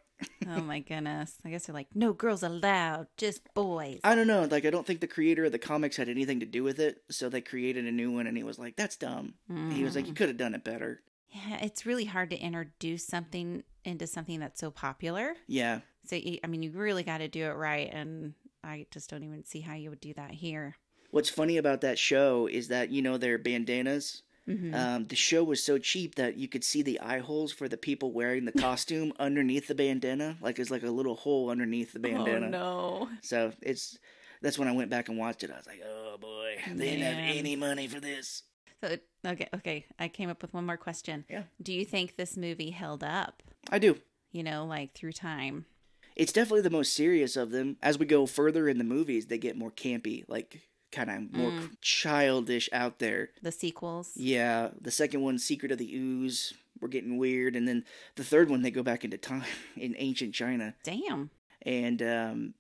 oh 0.48 0.62
my 0.62 0.80
goodness. 0.80 1.36
I 1.44 1.50
guess 1.50 1.66
they're 1.66 1.74
like, 1.74 1.90
no 1.94 2.14
girls 2.14 2.44
allowed, 2.44 3.08
just 3.18 3.42
boys. 3.54 4.00
I 4.04 4.16
don't 4.16 4.28
know. 4.28 4.48
Like, 4.50 4.66
I 4.66 4.70
don't 4.70 4.88
think 4.88 5.02
the 5.02 5.08
creator 5.08 5.46
of 5.46 5.52
the 5.52 5.60
comics 5.60 5.98
had 5.98 6.08
anything 6.08 6.40
to 6.40 6.46
do 6.46 6.64
with 6.64 6.80
it, 6.80 7.04
so 7.12 7.30
they 7.30 7.42
created 7.42 7.86
a 7.86 7.92
new 7.92 8.12
one, 8.12 8.26
and 8.26 8.38
he 8.38 8.44
was 8.44 8.58
like, 8.58 8.76
"That's 8.76 8.96
dumb." 8.96 9.36
He 9.72 9.84
was 9.84 9.96
like, 9.96 10.08
"You 10.08 10.14
mm. 10.14 10.16
could 10.16 10.30
have 10.30 10.38
done 10.38 10.56
it 10.56 10.64
better." 10.64 11.02
yeah, 11.34 11.60
it's 11.62 11.86
really 11.86 12.06
hard 12.06 12.30
to 12.30 12.38
introduce 12.38 13.06
something 13.06 13.64
into 13.84 14.08
something 14.08 14.40
that's 14.40 14.60
so 14.60 14.72
popular. 14.72 15.34
Yeah, 15.48 15.80
So, 16.06 16.16
I 16.16 16.48
mean, 16.48 16.64
you 16.64 16.72
really 16.72 17.04
got 17.04 17.18
to 17.20 17.28
do 17.28 17.46
it 17.46 17.56
right. 17.56 17.90
And 17.92 18.34
I 18.64 18.86
just 18.92 19.10
don't 19.10 19.24
even 19.24 19.44
see 19.44 19.62
how 19.62 19.74
you 19.74 19.90
would 19.90 20.00
do 20.00 20.14
that 20.14 20.32
here. 20.32 20.78
What's 21.14 21.30
funny 21.30 21.58
about 21.58 21.82
that 21.82 22.00
show 22.00 22.48
is 22.48 22.70
that 22.70 22.90
you 22.90 23.04
know 23.04 23.18
their 23.18 23.38
bandanas. 23.38 24.24
Mhm. 24.50 24.74
Um, 24.74 25.06
the 25.06 25.16
show 25.16 25.44
was 25.44 25.64
so 25.64 25.78
cheap 25.78 26.16
that 26.16 26.38
you 26.38 26.48
could 26.48 26.64
see 26.64 26.82
the 26.82 27.00
eye 27.00 27.20
holes 27.20 27.52
for 27.52 27.70
the 27.70 27.78
people 27.78 28.12
wearing 28.12 28.46
the 28.46 28.52
costume 28.68 29.14
underneath 29.20 29.68
the 29.68 29.76
bandana. 29.76 30.38
Like 30.42 30.56
there's 30.56 30.72
like 30.72 30.82
a 30.82 30.90
little 30.90 31.14
hole 31.14 31.52
underneath 31.52 31.94
the 31.94 32.00
bandana. 32.00 32.48
Oh 32.48 32.50
no. 32.50 33.10
So 33.22 33.54
it's 33.62 34.00
that's 34.42 34.58
when 34.58 34.68
I 34.68 34.72
went 34.72 34.90
back 34.90 35.08
and 35.08 35.20
watched 35.20 35.44
it. 35.44 35.52
I 35.52 35.58
was 35.58 35.68
like, 35.68 35.84
oh 35.86 36.18
boy, 36.20 36.56
they 36.74 36.90
didn't 36.96 37.04
have 37.04 37.38
any 37.38 37.56
money 37.56 37.88
for 37.88 38.00
this. 38.00 38.42
So 38.82 38.98
okay, 39.24 39.50
okay. 39.54 39.86
I 40.00 40.08
came 40.08 40.32
up 40.32 40.42
with 40.42 40.52
one 40.52 40.66
more 40.66 40.78
question. 40.78 41.26
Yeah. 41.30 41.44
Do 41.62 41.74
you 41.74 41.86
think 41.86 42.16
this 42.16 42.36
movie 42.36 42.72
held 42.72 43.04
up? 43.04 43.44
I 43.70 43.78
do. 43.78 44.00
You 44.32 44.42
know, 44.42 44.66
like 44.66 44.94
through 44.96 45.14
time. 45.14 45.68
It's 46.16 46.34
definitely 46.34 46.62
the 46.62 46.72
most 46.72 46.94
serious 46.94 47.38
of 47.38 47.52
them. 47.52 47.78
As 47.84 48.00
we 48.00 48.08
go 48.08 48.26
further 48.26 48.68
in 48.68 48.80
the 48.80 48.84
movies, 48.84 49.28
they 49.28 49.38
get 49.38 49.56
more 49.56 49.70
campy, 49.72 50.26
like 50.28 50.62
kind 50.94 51.10
of 51.10 51.34
more 51.34 51.52
Mm. 51.52 51.78
childish 51.82 52.70
out 52.72 53.00
there. 53.00 53.32
The 53.42 53.52
sequels. 53.52 54.12
Yeah, 54.16 54.70
the 54.80 54.92
second 54.92 55.22
one, 55.22 55.38
Secret 55.38 55.72
of 55.72 55.78
the 55.78 55.94
Ooze, 55.96 56.54
we're 56.80 56.88
getting 56.88 57.18
weird, 57.18 57.56
and 57.56 57.68
then 57.68 57.84
the 58.16 58.24
third 58.24 58.50
one, 58.50 58.62
they 58.62 58.72
go 58.72 58.84
back 58.84 59.04
into 59.04 59.18
time 59.18 59.44
in 59.76 59.96
ancient 59.98 60.34
China, 60.34 60.76
Damn. 60.84 61.30
and 61.64 62.02
um, 62.02 62.54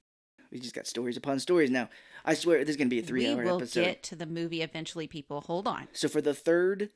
we 0.52 0.60
just 0.60 0.76
got 0.76 0.88
stories 0.88 1.18
upon 1.18 1.40
stories. 1.40 1.70
Now, 1.72 1.90
I 2.26 2.34
swear 2.34 2.60
this 2.60 2.70
is 2.72 2.78
gonna 2.78 2.90
be 2.90 3.00
a 3.00 3.04
three-hour 3.04 3.34
episode. 3.42 3.46
We 3.46 3.52
will 3.52 3.58
episode. 3.62 3.84
get 3.86 4.04
to 4.04 4.16
the 4.16 4.26
movie 4.26 4.62
eventually, 4.62 5.08
people. 5.08 5.42
Hold 5.42 5.68
on. 5.68 5.88
So 5.94 6.08
for 6.08 6.22
the 6.22 6.34
third 6.34 6.90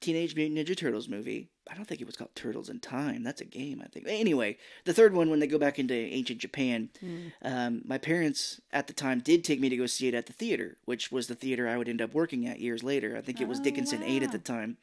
Teenage 0.00 0.34
Mutant 0.36 0.58
Ninja 0.68 0.76
Turtles 0.76 1.08
movie, 1.08 1.48
I 1.70 1.74
don't 1.74 1.84
think 1.86 2.00
it 2.00 2.06
was 2.06 2.16
called 2.16 2.34
Turtles 2.34 2.68
in 2.68 2.80
Time. 2.80 3.22
That's 3.22 3.40
a 3.40 3.44
game, 3.44 3.82
I 3.84 3.88
think. 3.88 4.06
Anyway, 4.08 4.56
the 4.84 4.94
third 4.94 5.12
one, 5.12 5.28
when 5.30 5.40
they 5.40 5.46
go 5.46 5.58
back 5.58 5.78
into 5.78 5.94
ancient 5.94 6.38
Japan, 6.40 6.90
Mm. 7.04 7.32
um, 7.42 7.82
my 7.84 7.98
parents 7.98 8.60
at 8.72 8.86
the 8.86 8.92
time 8.92 9.20
did 9.20 9.44
take 9.44 9.60
me 9.60 9.68
to 9.68 9.76
go 9.76 9.86
see 9.86 10.08
it 10.08 10.14
at 10.14 10.26
the 10.26 10.32
theater, 10.32 10.78
which 10.84 11.10
was 11.12 11.26
the 11.26 11.34
theater 11.34 11.68
I 11.68 11.76
would 11.76 11.88
end 11.88 12.00
up 12.00 12.14
working 12.14 12.46
at 12.46 12.60
years 12.60 12.82
later. 12.82 13.16
I 13.16 13.20
think 13.20 13.40
it 13.40 13.48
was 13.48 13.60
Oh, 13.60 13.62
Dickinson 13.64 14.02
8 14.02 14.22
at 14.22 14.32
the 14.32 14.38
time. 14.38 14.76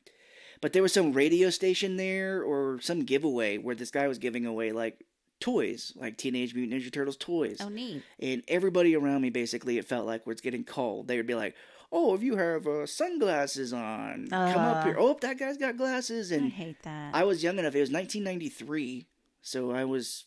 But 0.61 0.73
there 0.73 0.81
was 0.83 0.93
some 0.93 1.13
radio 1.13 1.49
station 1.49 1.97
there 1.97 2.41
or 2.43 2.79
some 2.81 3.01
giveaway 3.03 3.57
where 3.57 3.75
this 3.75 3.91
guy 3.91 4.07
was 4.07 4.17
giving 4.17 4.45
away 4.45 4.71
like 4.71 5.03
toys, 5.41 5.91
like 5.95 6.17
Teenage 6.17 6.55
Mutant 6.55 6.81
Ninja 6.81 6.91
Turtles 6.91 7.17
toys. 7.17 7.57
Oh, 7.61 7.69
neat. 7.69 8.01
And 8.19 8.41
everybody 8.47 8.95
around 8.95 9.21
me, 9.21 9.29
basically, 9.29 9.77
it 9.77 9.85
felt 9.85 10.05
like 10.05 10.25
was 10.25 10.39
getting 10.41 10.63
called. 10.63 11.07
They 11.07 11.17
would 11.17 11.27
be 11.27 11.35
like, 11.35 11.55
"Oh, 11.97 12.13
if 12.15 12.21
you 12.21 12.35
have 12.35 12.67
uh, 12.67 12.85
sunglasses 12.85 13.71
on, 13.73 14.27
come 14.29 14.65
up 14.71 14.79
Uh. 14.79 14.83
here. 14.83 14.95
Oh, 14.99 15.17
that 15.21 15.39
guy's 15.39 15.57
got 15.57 15.77
glasses." 15.77 16.31
And 16.31 16.45
I 16.47 16.49
hate 16.49 16.81
that. 16.83 17.15
I 17.15 17.23
was 17.23 17.41
young 17.43 17.57
enough. 17.59 17.75
It 17.75 17.79
was 17.81 17.91
1993, 17.91 19.07
so 19.41 19.71
I 19.71 19.85
was 19.85 20.25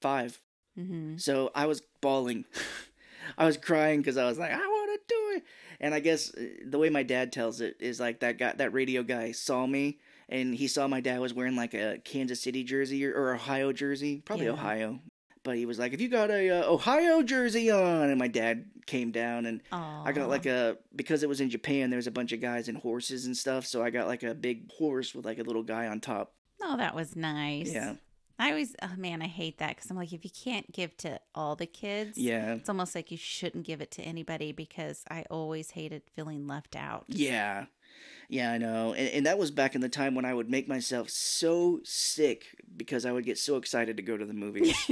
five. 0.00 0.40
hmm 0.76 1.16
So 1.18 1.50
I 1.54 1.66
was 1.66 1.82
bawling. 2.00 2.44
I 3.38 3.44
was 3.46 3.56
crying 3.56 4.00
because 4.00 4.16
I 4.16 4.24
was 4.26 4.38
like, 4.38 4.52
"I 4.52 4.56
want 4.76 4.90
to 4.92 5.14
do 5.14 5.36
it." 5.36 5.42
And 5.80 5.94
I 5.94 6.00
guess 6.00 6.32
uh, 6.34 6.44
the 6.64 6.78
way 6.78 6.90
my 6.90 7.02
dad 7.02 7.32
tells 7.32 7.60
it 7.60 7.76
is 7.80 7.98
like 8.00 8.20
that 8.20 8.38
guy, 8.38 8.52
that 8.56 8.72
radio 8.72 9.02
guy, 9.02 9.32
saw 9.32 9.66
me. 9.66 9.98
And 10.28 10.54
he 10.54 10.66
saw 10.66 10.88
my 10.88 11.00
dad 11.02 11.20
was 11.20 11.34
wearing 11.34 11.56
like 11.56 11.74
a 11.74 11.98
Kansas 12.04 12.40
City 12.40 12.64
jersey 12.64 13.04
or, 13.04 13.12
or 13.14 13.34
Ohio 13.34 13.72
jersey, 13.72 14.22
probably 14.24 14.46
Yeah. 14.46 14.52
Ohio. 14.52 15.00
But 15.44 15.56
he 15.56 15.66
was 15.66 15.78
like, 15.78 15.92
"If 15.92 16.00
you 16.00 16.08
got 16.08 16.30
a 16.30 16.50
uh, 16.50 16.70
Ohio 16.70 17.22
jersey 17.22 17.70
on," 17.70 18.10
and 18.10 18.18
my 18.18 18.28
dad 18.28 18.66
came 18.86 19.10
down 19.10 19.46
and 19.46 19.60
I 19.72 20.12
got 20.12 20.28
like 20.28 20.46
a 20.46 20.76
because 20.94 21.22
it 21.22 21.28
was 21.28 21.40
in 21.40 21.50
Japan. 21.50 21.90
There 21.90 21.96
was 21.96 22.06
a 22.06 22.12
bunch 22.12 22.32
of 22.32 22.40
guys 22.40 22.68
and 22.68 22.78
horses 22.78 23.26
and 23.26 23.36
stuff. 23.36 23.66
So 23.66 23.82
I 23.82 23.90
got 23.90 24.06
like 24.06 24.22
a 24.22 24.34
big 24.34 24.70
horse 24.72 25.14
with 25.14 25.24
like 25.24 25.38
a 25.38 25.42
little 25.42 25.62
guy 25.62 25.86
on 25.88 26.00
top. 26.00 26.34
Oh, 26.62 26.76
that 26.76 26.94
was 26.94 27.16
nice. 27.16 27.72
Yeah, 27.72 27.94
I 28.38 28.50
always, 28.50 28.74
oh 28.82 28.90
man, 28.96 29.22
I 29.22 29.26
hate 29.26 29.58
that 29.58 29.76
because 29.76 29.90
I'm 29.90 29.96
like, 29.96 30.12
if 30.12 30.24
you 30.24 30.30
can't 30.30 30.70
give 30.72 30.96
to 30.98 31.20
all 31.34 31.54
the 31.56 31.66
kids, 31.66 32.18
yeah, 32.18 32.54
it's 32.54 32.68
almost 32.68 32.94
like 32.94 33.10
you 33.10 33.16
shouldn't 33.16 33.64
give 33.64 33.80
it 33.80 33.90
to 33.92 34.02
anybody 34.02 34.52
because 34.52 35.04
I 35.10 35.24
always 35.30 35.70
hated 35.70 36.02
feeling 36.14 36.46
left 36.46 36.74
out. 36.76 37.04
yeah, 37.08 37.66
yeah. 38.28 38.52
I 38.52 38.58
know, 38.58 38.94
and, 38.94 39.08
and 39.08 39.26
that 39.26 39.38
was 39.38 39.50
back 39.50 39.74
in 39.74 39.80
the 39.80 39.88
time 39.88 40.14
when 40.14 40.24
I 40.24 40.34
would 40.34 40.50
make 40.50 40.66
myself 40.68 41.10
so 41.10 41.80
sick 41.84 42.46
because 42.76 43.04
I 43.06 43.12
would 43.12 43.24
get 43.24 43.38
so 43.38 43.56
excited 43.56 43.96
to 43.96 44.02
go 44.02 44.16
to 44.16 44.24
the 44.24 44.34
movies. 44.34 44.76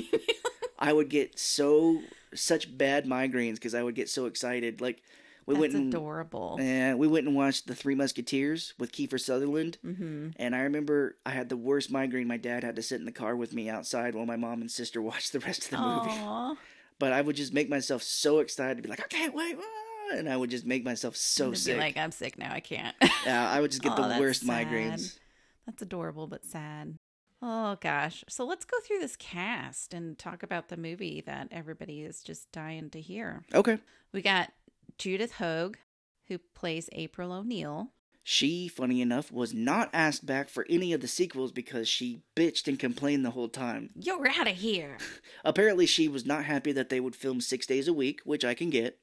I 0.81 0.93
would 0.93 1.09
get 1.11 1.39
so 1.39 2.01
such 2.35 2.77
bad 2.77 3.05
migraines 3.07 3.55
because 3.55 3.75
I 3.75 3.83
would 3.83 3.95
get 3.95 4.09
so 4.09 4.27
excited. 4.27 4.81
Like 4.81 5.03
we 5.47 5.55
That's 5.55 5.61
went 5.61 5.75
and 5.75 5.93
adorable. 5.95 6.59
Yeah, 6.61 6.95
we 6.95 7.07
went 7.09 7.27
and 7.27 7.35
watched 7.37 7.67
The 7.67 7.75
Three 7.75 7.95
Musketeers 7.95 8.75
with 8.79 8.93
Kiefer 8.93 9.19
Sutherland. 9.21 9.79
mm-hmm. 9.85 10.29
And 10.37 10.55
I 10.55 10.61
remember 10.61 11.17
I 11.27 11.31
had 11.31 11.49
the 11.49 11.57
worst 11.57 11.91
migraine. 11.91 12.29
My 12.29 12.37
dad 12.37 12.63
had 12.65 12.77
to 12.77 12.83
sit 12.83 13.01
in 13.01 13.05
the 13.07 13.13
car 13.13 13.35
with 13.37 13.53
me 13.53 13.69
outside 13.69 14.15
while 14.15 14.27
my 14.27 14.37
mom 14.37 14.61
and 14.61 14.71
sister 14.71 15.03
watched 15.11 15.33
the 15.33 15.41
rest 15.41 15.65
of 15.65 15.71
the 15.71 15.79
movie. 15.79 16.59
But 16.99 17.13
I 17.13 17.21
would 17.21 17.37
just 17.37 17.53
make 17.55 17.69
myself 17.69 18.03
so 18.03 18.39
excited 18.41 18.77
to 18.77 18.83
be 18.83 18.89
like, 18.89 19.01
I 19.01 19.09
can't 19.09 19.35
wait. 19.35 19.57
ah," 19.59 20.17
And 20.17 20.29
I 20.29 20.37
would 20.37 20.51
just 20.51 20.67
make 20.67 20.85
myself 20.85 21.17
so 21.17 21.47
And 21.49 21.59
sick. 21.59 21.75
Be 21.77 21.81
like, 21.81 21.97
I'm 21.97 22.13
sick 22.13 22.39
now. 22.39 22.53
I 22.53 22.61
can't. 22.61 22.95
yeah, 23.25 23.51
I 23.51 23.61
would 23.61 23.71
just 23.71 23.83
get 23.83 23.93
Oh, 23.99 24.09
the 24.15 24.21
worst 24.21 24.45
sad. 24.47 24.69
migraines. 24.69 25.19
That's 25.67 25.83
adorable 25.83 26.27
but 26.27 26.45
sad. 26.45 26.99
Oh 27.43 27.77
gosh. 27.81 28.25
So 28.29 28.45
let's 28.45 28.65
go 28.65 28.77
through 28.85 28.99
this 28.99 29.17
cast 29.17 29.95
and 29.95 30.19
talk 30.19 30.43
about 30.43 30.69
the 30.69 30.77
movie 30.77 31.23
that 31.27 31.49
everybody 31.51 32.03
is 32.03 32.23
just 32.23 32.53
dying 32.53 32.91
to 32.91 33.01
hear. 33.01 33.43
Okay. 33.55 33.79
We 34.13 34.23
got 34.23 34.53
Judith 34.99 35.33
Hoag, 35.33 35.79
who 36.29 36.39
plays 36.39 36.89
April 36.93 37.33
O'Neil. 37.33 37.93
She, 38.23 38.69
funny 38.69 39.01
enough, 39.01 39.33
was 39.33 39.55
not 39.55 39.89
asked 39.95 40.27
back 40.27 40.51
for 40.51 40.67
any 40.69 40.93
of 40.93 41.01
the 41.01 41.09
sequels 41.09 41.53
because 41.53 41.89
she 41.89 42.21
bitched 42.37 42.69
and 42.69 42.79
complained 42.79 43.25
the 43.25 43.31
whole 43.31 43.49
time. 43.49 43.91
You're 43.95 44.29
out 44.29 44.47
of 44.47 44.57
here. 44.57 44.99
Apparently, 45.45 45.87
she 45.87 46.07
was 46.07 46.27
not 46.27 46.45
happy 46.45 46.71
that 46.73 46.91
they 46.91 47.01
would 47.01 47.17
film 47.17 47.41
six 47.41 47.67
days 47.67 47.89
a 47.89 47.95
week, 47.95 48.21
which 48.25 48.45
I 48.45 48.53
can 48.53 48.69
get. 48.69 48.99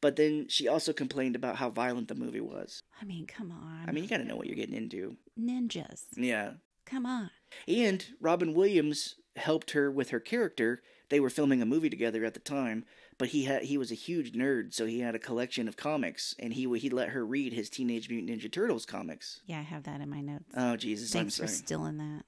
But 0.00 0.16
then 0.16 0.46
she 0.48 0.68
also 0.68 0.92
complained 0.92 1.36
about 1.36 1.56
how 1.56 1.70
violent 1.70 2.08
the 2.08 2.14
movie 2.14 2.40
was. 2.40 2.82
I 3.00 3.04
mean, 3.04 3.26
come 3.26 3.50
on. 3.50 3.88
I 3.88 3.92
mean, 3.92 4.04
you 4.04 4.10
gotta 4.10 4.24
know 4.24 4.36
what 4.36 4.46
you're 4.46 4.56
getting 4.56 4.76
into. 4.76 5.16
ninjas. 5.38 6.04
Yeah. 6.16 6.52
Come 6.92 7.06
on. 7.06 7.30
And 7.66 8.04
Robin 8.20 8.52
Williams 8.52 9.14
helped 9.36 9.70
her 9.70 9.90
with 9.90 10.10
her 10.10 10.20
character. 10.20 10.82
They 11.08 11.20
were 11.20 11.30
filming 11.30 11.62
a 11.62 11.66
movie 11.66 11.88
together 11.88 12.22
at 12.26 12.34
the 12.34 12.40
time, 12.40 12.84
but 13.16 13.28
he 13.28 13.44
had 13.44 13.62
he 13.62 13.78
was 13.78 13.90
a 13.90 13.94
huge 13.94 14.32
nerd, 14.32 14.74
so 14.74 14.84
he 14.84 15.00
had 15.00 15.14
a 15.14 15.18
collection 15.18 15.68
of 15.68 15.76
comics, 15.78 16.34
and 16.38 16.52
he 16.52 16.70
he 16.78 16.90
let 16.90 17.08
her 17.10 17.24
read 17.24 17.54
his 17.54 17.70
Teenage 17.70 18.10
Mutant 18.10 18.30
Ninja 18.42 18.52
Turtles 18.52 18.84
comics. 18.84 19.40
Yeah, 19.46 19.58
I 19.60 19.62
have 19.62 19.84
that 19.84 20.02
in 20.02 20.10
my 20.10 20.20
notes. 20.20 20.44
Oh 20.54 20.76
Jesus, 20.76 21.10
Thanks 21.10 21.40
I'm 21.40 21.46
sorry. 21.46 21.48
for 21.48 21.64
stealing 21.64 21.96
that. 21.96 22.24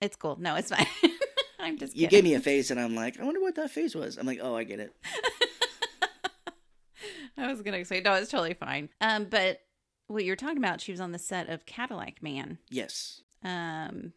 It's 0.00 0.16
cool. 0.16 0.36
No, 0.40 0.54
it's 0.56 0.70
fine. 0.70 0.86
I'm 1.58 1.76
just 1.76 1.94
You 1.94 2.08
gave 2.08 2.24
me 2.24 2.32
a 2.32 2.40
face, 2.40 2.70
and 2.70 2.80
I'm 2.80 2.94
like, 2.94 3.20
I 3.20 3.24
wonder 3.24 3.40
what 3.42 3.54
that 3.56 3.70
face 3.70 3.94
was. 3.94 4.16
I'm 4.16 4.26
like, 4.26 4.40
oh, 4.42 4.56
I 4.56 4.64
get 4.64 4.80
it. 4.80 4.94
I 7.36 7.48
was 7.50 7.60
gonna 7.62 7.84
say 7.84 8.00
no, 8.00 8.14
it's 8.14 8.30
totally 8.30 8.54
fine. 8.54 8.88
Um, 9.02 9.26
but 9.30 9.60
what 10.08 10.24
you're 10.24 10.36
talking 10.36 10.58
about, 10.58 10.80
she 10.80 10.90
was 10.92 11.00
on 11.00 11.12
the 11.12 11.18
set 11.18 11.48
of 11.48 11.64
Cadillac 11.66 12.22
Man. 12.22 12.58
Yes. 12.70 13.22
Um, 13.42 14.12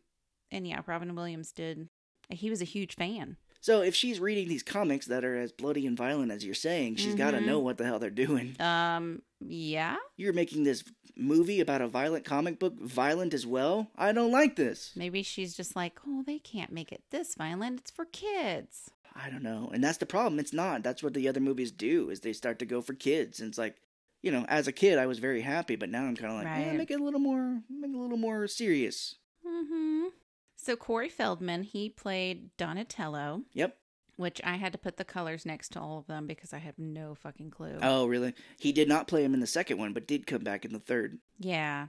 and 0.52 0.68
yeah, 0.68 0.82
Robin 0.86 1.16
Williams 1.16 1.52
did. 1.52 1.90
He 2.30 2.50
was 2.50 2.62
a 2.62 2.66
huge 2.66 2.96
fan. 2.96 3.38
So 3.62 3.82
if 3.82 3.96
she's 3.96 4.20
reading 4.20 4.50
these 4.50 4.64
comics 4.64 5.06
that 5.06 5.24
are 5.24 5.38
as 5.38 5.54
bloody 5.54 5.88
and 5.88 5.96
violent 5.98 6.32
as 6.32 6.44
you're 6.44 6.54
saying, 6.54 6.98
she's 6.98 7.16
got 7.16 7.32
to 7.32 7.40
know 7.40 7.60
what 7.60 7.78
the 7.78 7.86
hell 7.86 7.98
they're 7.98 8.10
doing. 8.10 8.60
Um, 8.60 9.22
yeah, 9.40 9.96
You're 10.18 10.34
making 10.34 10.64
this 10.64 10.84
movie 11.16 11.62
about 11.62 11.82
a 11.82 11.88
violent 11.88 12.26
comic 12.26 12.60
book 12.60 12.78
violent 12.80 13.34
as 13.34 13.46
well. 13.46 13.90
I 13.96 14.12
don't 14.12 14.32
like 14.32 14.58
this. 14.58 14.92
maybe 14.96 15.24
she's 15.24 15.56
just 15.56 15.76
like, 15.78 16.00
oh, 16.06 16.24
they 16.26 16.40
can't 16.40 16.72
make 16.74 16.92
it 16.92 17.04
this 17.10 17.36
violent. 17.36 17.80
It's 17.82 17.92
for 17.92 18.06
kids. 18.06 18.92
I 19.16 19.30
don't 19.30 19.44
know. 19.44 19.70
And 19.74 19.82
that's 19.84 20.00
the 20.00 20.06
problem. 20.08 20.40
It's 20.40 20.54
not. 20.54 20.84
That's 20.84 21.04
what 21.04 21.14
the 21.14 21.30
other 21.30 21.40
movies 21.40 21.72
do 21.72 22.10
is 22.10 22.20
they 22.20 22.34
start 22.34 22.60
to 22.60 22.66
go 22.66 22.82
for 22.82 22.94
kids. 22.94 23.40
And 23.40 23.48
it's 23.50 23.58
like, 23.58 23.78
you 24.24 24.32
know, 24.32 24.46
as 24.48 24.68
a 24.68 24.72
kid 24.72 24.98
I 24.98 25.06
was 25.06 25.20
very 25.20 25.42
happy, 25.42 25.76
but 25.76 25.90
now 25.90 26.06
I'm 26.06 26.16
kind 26.16 26.32
of 26.32 26.38
like, 26.40 26.48
eh, 26.48 26.70
Right. 26.70 26.78
make 26.78 26.90
it 26.90 27.00
a 27.00 27.04
little 27.04 27.20
more 27.20 27.62
make 27.70 27.92
it 27.92 27.96
a 27.96 28.00
little 28.00 28.18
more 28.18 28.48
serious. 28.48 29.16
Mm-hmm. 29.46 30.08
So 30.56 30.76
Corey 30.76 31.10
Feldman, 31.10 31.64
he 31.64 31.90
played 31.90 32.56
Donatello, 32.56 33.44
Yep. 33.54 33.78
which 34.16 34.40
I 34.44 34.56
had 34.56 34.72
to 34.72 34.78
put 34.78 34.96
the 34.96 35.04
colors 35.04 35.46
next 35.46 35.74
to 35.74 35.82
all 35.82 36.00
of 36.00 36.08
them 36.08 36.26
because 36.26 36.54
I 36.54 36.60
have 36.60 36.80
no 36.80 37.16
fucking 37.16 37.52
clue. 37.52 37.78
Oh, 37.82 38.08
really? 38.08 38.34
He 38.58 38.72
did 38.72 38.88
not 38.88 39.08
play 39.08 39.26
him 39.26 39.34
in 39.34 39.42
the 39.42 39.48
second 39.48 39.78
one, 39.78 39.92
but 39.92 40.08
did 40.08 40.26
come 40.26 40.42
back 40.44 40.64
in 40.64 40.72
the 40.72 40.80
third. 40.80 41.20
Yeah. 41.38 41.88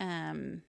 Um. 0.00 0.62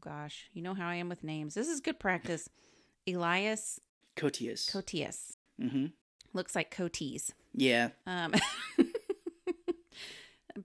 Gosh, 0.00 0.48
you 0.52 0.62
know 0.62 0.74
how 0.74 0.88
I 0.88 0.94
am 0.94 1.08
with 1.08 1.24
names. 1.24 1.54
This 1.54 1.68
is 1.68 1.80
good 1.80 1.98
practice. 1.98 2.48
Elias 3.08 3.80
Koteas. 4.16 4.70
Cotius 4.70 5.32
mm-hmm. 5.60 5.86
looks 6.32 6.54
like 6.54 6.74
Cotis. 6.74 7.32
Yeah. 7.52 7.90
Um. 8.06 8.32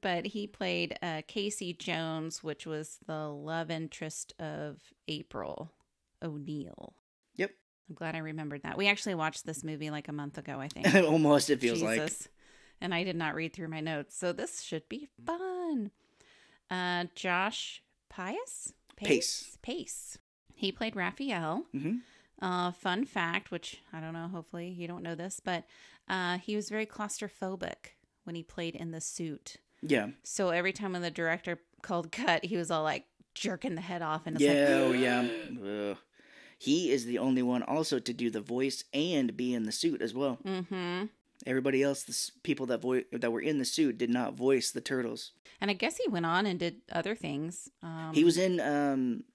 but 0.02 0.26
he 0.26 0.48
played 0.48 0.98
uh, 1.02 1.22
Casey 1.28 1.74
Jones, 1.74 2.44
which 2.44 2.66
was 2.66 3.00
the 3.06 3.28
love 3.28 3.70
interest 3.70 4.34
of 4.40 4.78
April 5.08 5.72
O'Neil. 6.22 6.94
Yep. 7.36 7.52
I'm 7.90 7.96
glad 7.96 8.16
I 8.16 8.20
remembered 8.20 8.64
that. 8.64 8.78
We 8.78 8.88
actually 8.88 9.16
watched 9.16 9.46
this 9.46 9.64
movie 9.64 9.90
like 9.90 10.08
a 10.08 10.14
month 10.14 10.38
ago, 10.38 10.60
I 10.60 10.68
think. 10.68 10.94
Almost 11.08 11.50
it 11.50 11.60
feels 11.60 11.82
like. 11.82 12.02
Jesus. 12.02 12.28
And 12.82 12.94
I 12.94 13.04
did 13.04 13.16
not 13.16 13.36
read 13.36 13.54
through 13.54 13.70
my 13.70 13.80
notes, 13.80 14.18
so 14.18 14.34
this 14.34 14.62
should 14.62 14.88
be 14.90 15.08
fun. 15.26 15.92
Uh, 16.70 17.06
Josh 17.16 17.82
Pius? 18.10 18.74
Pais. 18.96 19.58
Pais. 19.62 20.18
He 20.54 20.72
played 20.72 20.96
Raphael. 20.96 21.64
Mm-hmm. 21.74 21.98
Uh, 22.42 22.72
fun 22.72 23.06
fact, 23.06 23.52
which 23.52 23.82
I 23.94 24.00
don't 24.02 24.14
know, 24.14 24.28
hopefully 24.28 24.68
you 24.68 24.88
don't 24.88 25.04
know 25.04 25.16
this, 25.16 25.40
but 25.40 25.64
uh, 26.10 26.38
he 26.40 26.56
was 26.56 26.70
very 26.70 26.86
claustrophobic 26.86 27.96
when 28.24 28.36
he 28.36 28.44
played 28.44 28.76
in 28.76 28.92
the 28.92 29.02
suit. 29.02 29.58
Yeah. 29.86 30.08
So 30.24 30.50
every 30.50 30.72
time 30.74 30.94
when 30.94 31.02
the 31.02 31.12
director 31.12 31.60
called 31.82 32.12
cut, 32.12 32.46
he 32.46 32.56
was 32.58 32.72
all 32.72 32.84
like 32.84 33.06
jerking 33.36 33.76
the 33.76 33.82
head 33.82 34.02
off, 34.02 34.22
and 34.26 34.36
it's 34.36 34.44
Yeah, 34.44 34.54
like, 34.54 34.70
oh 34.70 34.92
yeah. 34.94 35.28
Ugh. 35.92 35.98
He 36.58 36.92
is 36.92 37.04
the 37.06 37.18
only 37.20 37.42
one 37.44 37.62
also 37.64 38.00
to 38.00 38.14
do 38.14 38.30
the 38.30 38.40
voice 38.40 38.86
and 38.94 39.36
be 39.36 39.54
in 39.54 39.64
the 39.64 39.72
suit 39.74 40.02
as 40.02 40.14
well. 40.14 40.38
mm-hmm. 40.46 41.06
Everybody 41.46 41.84
else, 41.84 42.04
the 42.04 42.32
people 42.44 42.66
that 42.68 42.82
vo- 42.82 43.04
that 43.12 43.32
were 43.32 43.42
in 43.42 43.58
the 43.60 43.66
suit, 43.66 43.98
did 43.98 44.10
not 44.10 44.34
voice 44.34 44.72
the 44.72 44.80
turtles. 44.80 45.32
And 45.60 45.70
I 45.70 45.74
guess 45.74 45.98
he 45.98 46.08
went 46.08 46.26
on 46.26 46.46
and 46.46 46.58
did 46.58 46.78
other 46.90 47.16
things. 47.16 47.70
Um, 47.82 48.12
he 48.14 48.24
was 48.24 48.38
in 48.38 48.62
um, 48.62 49.26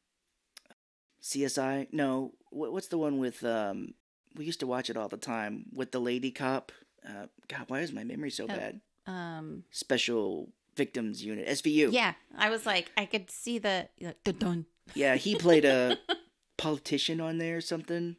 CSI. 1.22 1.88
No, 1.92 2.32
what, 2.50 2.72
what's 2.72 2.88
the 2.88 2.98
one 2.98 3.18
with? 3.18 3.44
Um, 3.44 3.94
we 4.36 4.44
used 4.46 4.60
to 4.60 4.66
watch 4.66 4.88
it 4.88 4.96
all 4.96 5.08
the 5.08 5.16
time 5.16 5.66
with 5.74 5.92
the 5.92 6.00
lady 6.00 6.30
cop. 6.30 6.72
Uh, 7.06 7.26
God, 7.48 7.64
why 7.68 7.80
is 7.80 7.92
my 7.92 8.04
memory 8.04 8.30
so 8.30 8.44
Oh. 8.44 8.48
bad? 8.48 8.80
Um, 9.08 9.64
Special 9.70 10.50
Victims 10.76 11.24
Unit 11.24 11.48
(SVU). 11.48 11.92
yeah, 11.92 12.14
I 12.36 12.50
was 12.50 12.66
like, 12.66 12.90
I 12.96 13.06
could 13.06 13.30
see 13.30 13.58
the 13.58 13.88
the 14.24 14.32
dun. 14.32 14.66
Yeah, 14.94 15.16
he 15.16 15.34
played 15.36 15.64
a 15.64 15.98
politician 16.56 17.20
on 17.20 17.38
there 17.38 17.56
or 17.56 17.60
something. 17.60 18.16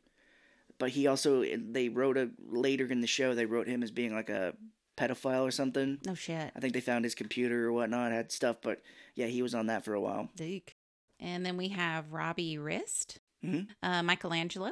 But 0.77 0.91
he 0.91 1.07
also 1.07 1.43
they 1.43 1.89
wrote 1.89 2.17
a 2.17 2.29
later 2.47 2.85
in 2.87 3.01
the 3.01 3.07
show 3.07 3.35
they 3.35 3.45
wrote 3.45 3.67
him 3.67 3.83
as 3.83 3.91
being 3.91 4.13
like 4.15 4.29
a 4.29 4.53
pedophile 4.97 5.43
or 5.43 5.51
something. 5.51 5.99
No 6.05 6.13
shit. 6.15 6.51
I 6.55 6.59
think 6.59 6.73
they 6.73 6.79
found 6.81 7.03
his 7.05 7.15
computer 7.15 7.67
or 7.67 7.73
whatnot, 7.73 8.11
had 8.11 8.31
stuff, 8.31 8.57
but 8.61 8.81
yeah, 9.15 9.27
he 9.27 9.41
was 9.41 9.53
on 9.53 9.67
that 9.67 9.83
for 9.85 9.93
a 9.93 10.01
while. 10.01 10.29
Deek. 10.35 10.75
And 11.19 11.45
then 11.45 11.57
we 11.57 11.67
have 11.69 12.13
Robbie 12.13 12.57
Rist, 12.57 13.19
Mhm. 13.43 13.67
uh, 13.83 14.03
Michelangelo, 14.03 14.71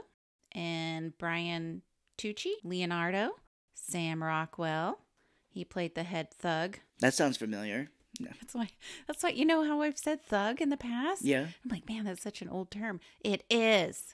and 0.53 1.17
Brian 1.17 1.81
Tochi, 2.17 2.53
Leonardo, 2.63 3.31
Sam 3.73 4.23
Rockwell. 4.23 4.99
He 5.57 5.65
played 5.65 5.95
the 5.95 6.03
head 6.03 6.29
thug. 6.31 6.77
That 6.99 7.15
sounds 7.15 7.35
familiar. 7.35 7.89
That's 8.19 8.53
why. 8.53 8.69
That's 9.07 9.23
why 9.23 9.29
you 9.29 9.43
know 9.43 9.63
how 9.63 9.81
I've 9.81 9.97
said 9.97 10.23
thug 10.23 10.61
in 10.61 10.69
the 10.69 10.77
past. 10.77 11.23
Yeah. 11.23 11.47
I'm 11.63 11.71
like, 11.71 11.89
man, 11.89 12.05
that's 12.05 12.21
such 12.21 12.43
an 12.43 12.49
old 12.49 12.69
term. 12.69 12.99
It 13.21 13.43
is. 13.49 14.13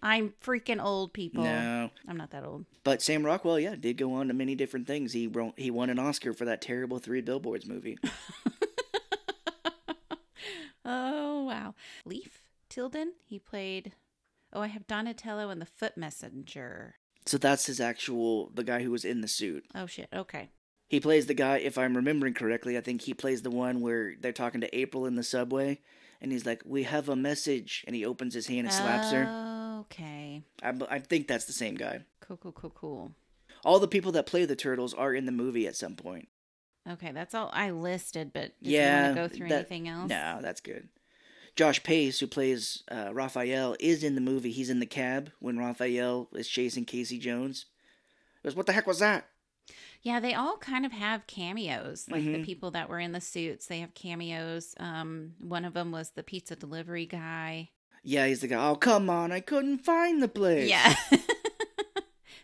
I'm 0.00 0.34
freaking 0.40 0.80
old, 0.80 1.12
people. 1.12 1.42
No. 1.42 1.90
I'm 2.06 2.16
not 2.16 2.30
that 2.30 2.44
old. 2.44 2.66
But 2.84 3.02
Sam 3.02 3.26
Rockwell, 3.26 3.58
yeah, 3.58 3.74
did 3.74 3.96
go 3.96 4.14
on 4.14 4.28
to 4.28 4.34
many 4.34 4.54
different 4.54 4.86
things. 4.86 5.12
He 5.12 5.26
won, 5.26 5.54
he 5.56 5.72
won 5.72 5.90
an 5.90 5.98
Oscar 5.98 6.32
for 6.32 6.44
that 6.44 6.62
terrible 6.62 7.00
Three 7.00 7.20
Billboards 7.20 7.66
movie. 7.66 7.98
Oh 10.88 11.42
wow. 11.42 11.74
Leif 12.04 12.42
Tilden. 12.68 13.14
He 13.24 13.40
played. 13.40 13.92
Oh, 14.52 14.60
I 14.60 14.68
have 14.68 14.86
Donatello 14.86 15.50
and 15.50 15.60
the 15.60 15.66
Foot 15.66 15.96
Messenger. 15.96 16.94
So 17.24 17.38
that's 17.38 17.66
his 17.66 17.80
actual 17.80 18.52
the 18.54 18.62
guy 18.62 18.84
who 18.84 18.92
was 18.92 19.04
in 19.04 19.20
the 19.20 19.26
suit. 19.26 19.64
Oh 19.74 19.86
shit. 19.86 20.08
Okay. 20.14 20.50
He 20.88 21.00
plays 21.00 21.26
the 21.26 21.34
guy, 21.34 21.58
if 21.58 21.76
I'm 21.78 21.96
remembering 21.96 22.34
correctly, 22.34 22.78
I 22.78 22.80
think 22.80 23.02
he 23.02 23.12
plays 23.14 23.42
the 23.42 23.50
one 23.50 23.80
where 23.80 24.14
they're 24.20 24.32
talking 24.32 24.60
to 24.60 24.76
April 24.78 25.04
in 25.06 25.16
the 25.16 25.24
subway, 25.24 25.80
and 26.20 26.30
he's 26.30 26.46
like, 26.46 26.62
"We 26.64 26.84
have 26.84 27.08
a 27.08 27.16
message," 27.16 27.84
and 27.86 27.96
he 27.96 28.04
opens 28.06 28.34
his 28.34 28.46
hand 28.46 28.66
and 28.68 28.72
slaps 28.72 29.10
her. 29.10 29.80
Okay. 29.80 30.42
I, 30.62 30.72
I 30.88 30.98
think 31.00 31.26
that's 31.28 31.44
the 31.46 31.52
same 31.52 31.74
guy. 31.74 32.04
Cool. 32.20 32.36
Cool. 32.36 32.52
Cool. 32.52 32.70
Cool. 32.70 33.12
All 33.64 33.78
the 33.80 33.88
people 33.88 34.12
that 34.12 34.26
play 34.26 34.44
the 34.44 34.54
turtles 34.56 34.94
are 34.94 35.12
in 35.12 35.26
the 35.26 35.32
movie 35.32 35.66
at 35.66 35.76
some 35.76 35.96
point. 35.96 36.28
Okay, 36.88 37.10
that's 37.10 37.34
all 37.34 37.50
I 37.52 37.70
listed. 37.70 38.32
But 38.32 38.52
yeah, 38.60 39.00
you 39.00 39.04
want 39.06 39.16
to 39.16 39.22
go 39.22 39.36
through 39.36 39.48
that- 39.48 39.54
anything 39.70 39.88
else? 39.88 40.08
No, 40.08 40.38
that's 40.40 40.60
good. 40.60 40.88
Josh 41.56 41.82
Pais, 41.82 42.20
who 42.20 42.26
plays 42.26 42.84
uh, 42.90 43.10
Raphael, 43.12 43.76
is 43.80 44.04
in 44.04 44.14
the 44.14 44.20
movie. 44.20 44.52
He's 44.52 44.70
in 44.70 44.78
the 44.78 44.86
cab 44.86 45.32
when 45.40 45.58
Raphael 45.58 46.28
is 46.34 46.46
chasing 46.48 46.84
Casey 46.84 47.18
Jones. 47.18 47.66
He 48.42 48.46
goes, 48.48 48.54
"What 48.54 48.66
the 48.66 48.72
heck 48.72 48.86
was 48.86 48.98
that?" 49.00 49.26
Yeah, 50.02 50.20
they 50.20 50.34
all 50.34 50.56
kind 50.58 50.86
of 50.86 50.92
have 50.92 51.26
cameos. 51.26 52.06
Like 52.08 52.24
the 52.24 52.36
Mhm. 52.38 52.44
people 52.44 52.70
that 52.72 52.88
were 52.88 53.00
in 53.00 53.12
the 53.12 53.20
suits, 53.20 53.66
they 53.66 53.80
have 53.80 53.94
cameos. 53.94 54.74
Um, 54.78 55.34
one 55.40 55.64
of 55.64 55.74
them 55.74 55.90
was 55.92 56.10
the 56.10 56.22
pizza 56.22 56.54
delivery 56.56 57.06
guy. 57.06 57.70
Yeah, 58.04 58.26
he's 58.28 58.40
the 58.40 58.46
guy. 58.48 58.68
Oh, 58.68 58.76
come 58.76 59.10
on! 59.10 59.32
I 59.32 59.40
couldn't 59.40 59.78
find 59.78 60.22
the 60.22 60.28
place. 60.28 60.68
Yeah. 60.70 60.94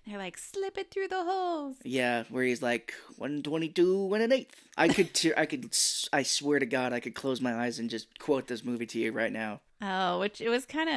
They're 0.07 0.19
like, 0.19 0.37
slip 0.37 0.77
it 0.79 0.91
through 0.91 1.07
the 1.09 1.23
holes. 1.23 1.77
Yeah, 1.85 2.25
where 2.29 2.43
he's 2.43 2.61
like 2.61 2.93
one 3.17 3.41
twenty-two 3.45 4.13
and 4.13 4.23
an 4.25 4.33
eighth. 4.33 4.61
I 4.77 4.89
could, 4.89 5.15
t- 5.15 5.33
I 5.37 5.47
could, 5.47 5.73
I 6.13 6.25
swear 6.25 6.59
to 6.59 6.67
God, 6.67 6.93
I 6.93 6.99
could 6.99 7.15
close 7.15 7.41
my 7.41 7.55
eyes 7.55 7.79
and 7.79 7.89
just 7.89 8.19
quote 8.19 8.49
this 8.49 8.65
movie 8.65 8.87
to 8.87 8.99
you 8.99 9.13
right 9.13 9.31
now. 9.33 9.61
Oh, 9.81 10.19
which 10.19 10.41
it 10.41 10.49
was 10.49 10.67
kind 10.67 10.89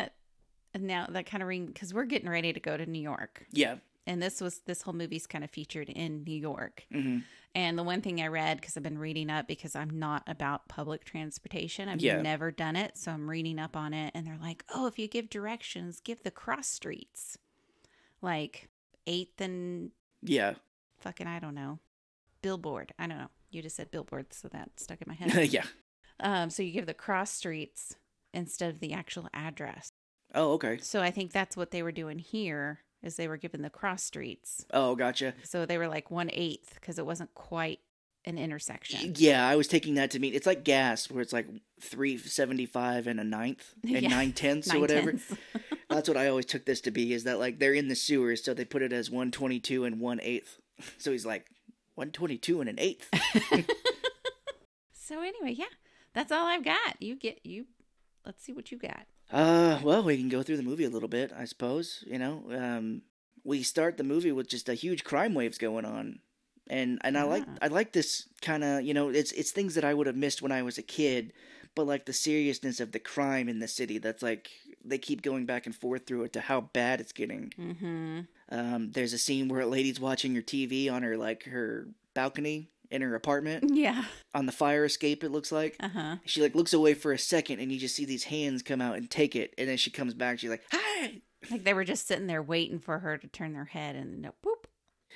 of 0.73 0.81
now 0.81 1.05
that 1.07 1.27
kind 1.27 1.43
of 1.43 1.47
ring 1.49 1.67
because 1.67 1.93
we're 1.93 2.05
getting 2.05 2.29
ready 2.29 2.51
to 2.51 2.59
go 2.59 2.75
to 2.75 2.85
New 2.88 3.01
York, 3.01 3.45
Yeah. 3.51 3.75
And 4.07 4.21
this 4.21 4.41
was 4.41 4.59
this 4.59 4.81
whole 4.83 4.93
movie's 4.93 5.27
kind 5.27 5.43
of 5.43 5.49
featured 5.49 5.89
in 5.89 6.23
New 6.23 6.35
York. 6.35 6.85
hmm 6.91 7.19
And 7.55 7.77
the 7.77 7.83
one 7.83 8.01
thing 8.01 8.21
I 8.21 8.27
read 8.27 8.59
because 8.59 8.75
I've 8.75 8.83
been 8.83 8.97
reading 8.99 9.29
up 9.29 9.47
because 9.47 9.75
I'm 9.75 9.97
not 9.97 10.23
about 10.27 10.67
public 10.67 11.05
transportation. 11.05 11.87
I've 11.89 12.01
Yeah. 12.01 12.21
never 12.21 12.51
done 12.51 12.75
it, 12.75 12.97
so 12.97 13.11
I'm 13.11 13.29
reading 13.29 13.59
up 13.59 13.75
on 13.77 13.93
it. 13.93 14.11
And 14.13 14.27
they're 14.27 14.37
like, 14.37 14.63
"Oh, 14.73 14.87
if 14.87 14.99
you 14.99 15.07
give 15.07 15.29
directions, 15.29 15.99
give 16.01 16.23
the 16.23 16.31
cross 16.31 16.67
streets, 16.67 17.37
like 18.21 18.69
Eighth 19.07 19.39
and 19.39 19.91
Yeah. 20.23 20.55
fucking 20.97 21.27
I 21.27 21.39
don't 21.39 21.53
know, 21.55 21.79
Billboard. 22.41 22.91
I 22.97 23.05
don't 23.07 23.17
know. 23.19 23.29
You 23.51 23.61
just 23.61 23.75
said 23.75 23.91
Billboard, 23.91 24.33
so 24.33 24.47
that 24.49 24.79
stuck 24.79 24.99
in 25.01 25.07
my 25.07 25.13
head. 25.13 25.47
yeah. 25.53 25.65
um, 26.19 26.49
so 26.49 26.63
you 26.63 26.71
give 26.71 26.87
the 26.87 26.93
cross 26.93 27.31
streets 27.31 27.95
instead 28.33 28.69
of 28.73 28.79
the 28.79 28.93
actual 28.93 29.29
address. 29.33 29.89
Oh, 30.33 30.53
okay. 30.53 30.77
So 30.79 31.01
I 31.01 31.11
think 31.11 31.31
that's 31.31 31.55
what 31.55 31.69
they 31.71 31.83
were 31.83 31.91
doing 31.91 32.19
here 32.19 32.81
is 33.05 33.15
they 33.15 33.27
were 33.27 33.37
given 33.37 33.61
the 33.61 33.69
cross 33.69 34.03
streets. 34.03 34.65
Oh, 34.73 34.95
gotcha. 34.95 35.33
So 35.43 35.65
they 35.65 35.77
were 35.77 35.87
like 35.87 36.09
one 36.11 36.29
eighth 36.33 36.75
because 36.75 36.97
it 36.99 37.05
wasn't 37.05 37.33
quite 37.35 37.79
an 38.25 38.37
intersection. 38.39 39.13
Yeah, 39.17 39.47
I 39.47 39.55
was 39.55 39.67
taking 39.67 39.93
that 39.95 40.09
to 40.11 40.19
mean 40.19 40.33
it's 40.33 40.47
like 40.47 40.63
gas, 40.63 41.09
where 41.11 41.21
it's 41.21 41.31
like 41.33 41.47
three 41.79 42.17
seventy-five 42.17 43.05
and 43.07 43.19
a 43.19 43.23
ninth 43.23 43.73
and 43.83 43.91
Yeah. 44.01 44.09
nine 44.09 44.33
tenths 44.33 44.73
or 44.73 44.79
whatever. 44.79 45.11
tenths. 45.11 45.33
That's 45.89 46.09
what 46.09 46.17
I 46.17 46.27
always 46.27 46.45
took 46.47 46.65
this 46.65 46.81
to 46.81 46.91
be. 46.91 47.13
Is 47.13 47.25
that 47.25 47.37
like 47.39 47.59
they're 47.59 47.73
in 47.73 47.87
the 47.87 47.95
sewers, 47.95 48.43
so 48.43 48.53
they 48.55 48.65
put 48.65 48.81
it 48.81 48.91
as 48.91 49.11
one 49.11 49.31
twenty-two 49.31 49.83
and 49.85 49.99
one 49.99 50.19
eighth. 50.21 50.57
So 50.97 51.11
he's 51.11 51.25
like 51.25 51.45
one 51.93 52.11
twenty-two 52.11 52.59
and 52.59 52.69
an 52.69 52.79
eighth. 52.79 53.07
so 54.93 55.21
anyway, 55.21 55.51
yeah, 55.57 55.65
that's 56.13 56.31
all 56.31 56.45
I've 56.47 56.63
got. 56.65 57.01
You 57.01 57.15
get 57.15 57.45
you. 57.45 57.65
Let's 58.25 58.43
see 58.43 58.53
what 58.53 58.71
you 58.71 58.77
got. 58.77 59.05
Uh, 59.31 59.79
well, 59.83 60.03
we 60.03 60.17
can 60.17 60.29
go 60.29 60.43
through 60.43 60.57
the 60.57 60.63
movie 60.63 60.85
a 60.85 60.89
little 60.89 61.09
bit, 61.09 61.31
I 61.35 61.45
suppose. 61.45 62.03
You 62.07 62.19
know, 62.19 62.43
um, 62.51 63.01
we 63.43 63.63
start 63.63 63.97
the 63.97 64.03
movie 64.03 64.31
with 64.31 64.47
just 64.47 64.69
a 64.69 64.73
huge 64.73 65.03
crime 65.03 65.33
waves 65.33 65.57
going 65.57 65.85
on, 65.85 66.19
and 66.69 66.99
and 67.03 67.17
I 67.17 67.23
like 67.23 67.45
I 67.61 67.67
like 67.67 67.93
this 67.93 68.27
kind 68.41 68.63
of 68.63 68.83
you 68.83 68.93
know 68.93 69.09
it's 69.09 69.31
it's 69.31 69.51
things 69.51 69.75
that 69.75 69.85
I 69.85 69.93
would 69.93 70.07
have 70.07 70.15
missed 70.15 70.41
when 70.41 70.51
I 70.51 70.61
was 70.61 70.77
a 70.77 70.83
kid, 70.83 71.33
but 71.75 71.88
like 71.88 72.05
the 72.05 72.13
seriousness 72.13 72.79
of 72.79 72.91
the 72.91 72.99
crime 72.99 73.49
in 73.49 73.59
the 73.59 73.67
city. 73.67 73.97
That's 73.97 74.23
like 74.23 74.49
they 74.83 74.97
keep 74.97 75.21
going 75.21 75.45
back 75.45 75.65
and 75.65 75.75
forth 75.75 76.05
through 76.05 76.23
it 76.23 76.33
to 76.33 76.41
how 76.41 76.61
bad 76.61 77.01
it's 77.01 77.11
getting. 77.11 77.51
Mm-hmm. 77.59 78.19
Um, 78.49 78.91
there's 78.91 79.13
a 79.13 79.17
scene 79.17 79.47
where 79.47 79.61
a 79.61 79.65
lady's 79.65 79.99
watching 79.99 80.35
her 80.35 80.41
TV 80.41 80.91
on 80.91 81.01
her 81.03 81.17
like 81.17 81.45
her 81.45 81.88
balcony 82.13 82.69
in 82.91 83.02
her 83.02 83.15
apartment 83.15 83.71
Yeah. 83.76 84.06
on 84.34 84.45
the 84.45 84.52
fire 84.52 84.86
escape. 84.86 85.24
It 85.24 85.30
looks 85.32 85.52
like. 85.52 85.76
Uh 85.80 85.89
huh. 85.89 86.15
She 86.26 86.41
like 86.41 86.56
looks 86.56 86.74
away 86.74 86.93
for 86.93 87.12
a 87.12 87.17
second, 87.19 87.60
and 87.60 87.71
you 87.71 87.80
just 87.80 87.95
see 87.95 88.06
these 88.06 88.26
hands 88.26 88.62
come 88.63 88.82
out 88.82 88.98
and 88.98 89.10
take 89.10 89.36
it, 89.36 89.54
and 89.58 89.67
then 89.69 89.78
she 89.78 89.89
comes 89.91 90.13
back. 90.13 90.39
She's 90.39 90.50
like, 90.50 90.63
"Hi." 90.71 91.21
Like 91.52 91.63
they 91.63 91.74
were 91.74 91.84
just 91.86 92.08
sitting 92.08 92.28
there 92.28 92.41
waiting 92.41 92.80
for 92.80 93.00
her 93.00 93.17
to 93.17 93.28
turn 93.28 93.54
their 93.54 93.65
head 93.65 93.95
and 93.95 94.21
no, 94.24 94.32
boop. 94.43 94.65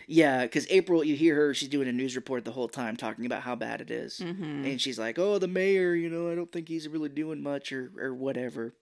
Yeah, 0.07 0.43
because 0.43 0.65
April, 0.69 1.03
you 1.03 1.15
hear 1.15 1.35
her. 1.35 1.53
She's 1.53 1.67
doing 1.69 1.87
a 1.87 1.91
news 1.91 2.15
report 2.15 2.45
the 2.45 2.51
whole 2.51 2.69
time, 2.69 2.95
talking 2.95 3.25
about 3.25 3.41
how 3.41 3.55
bad 3.55 3.81
it 3.81 3.91
is. 3.91 4.19
Mm-hmm. 4.19 4.65
and 4.65 4.79
she's 4.81 4.97
like, 4.99 5.17
"Oh, 5.19 5.39
the 5.39 5.47
mayor, 5.47 5.93
you 5.95 6.09
know, 6.09 6.31
I 6.31 6.35
don't 6.35 6.51
think 6.51 6.67
he's 6.69 6.87
really 6.87 7.09
doing 7.09 7.41
much, 7.43 7.71
or 7.71 7.91
or 7.97 8.13
whatever." 8.13 8.75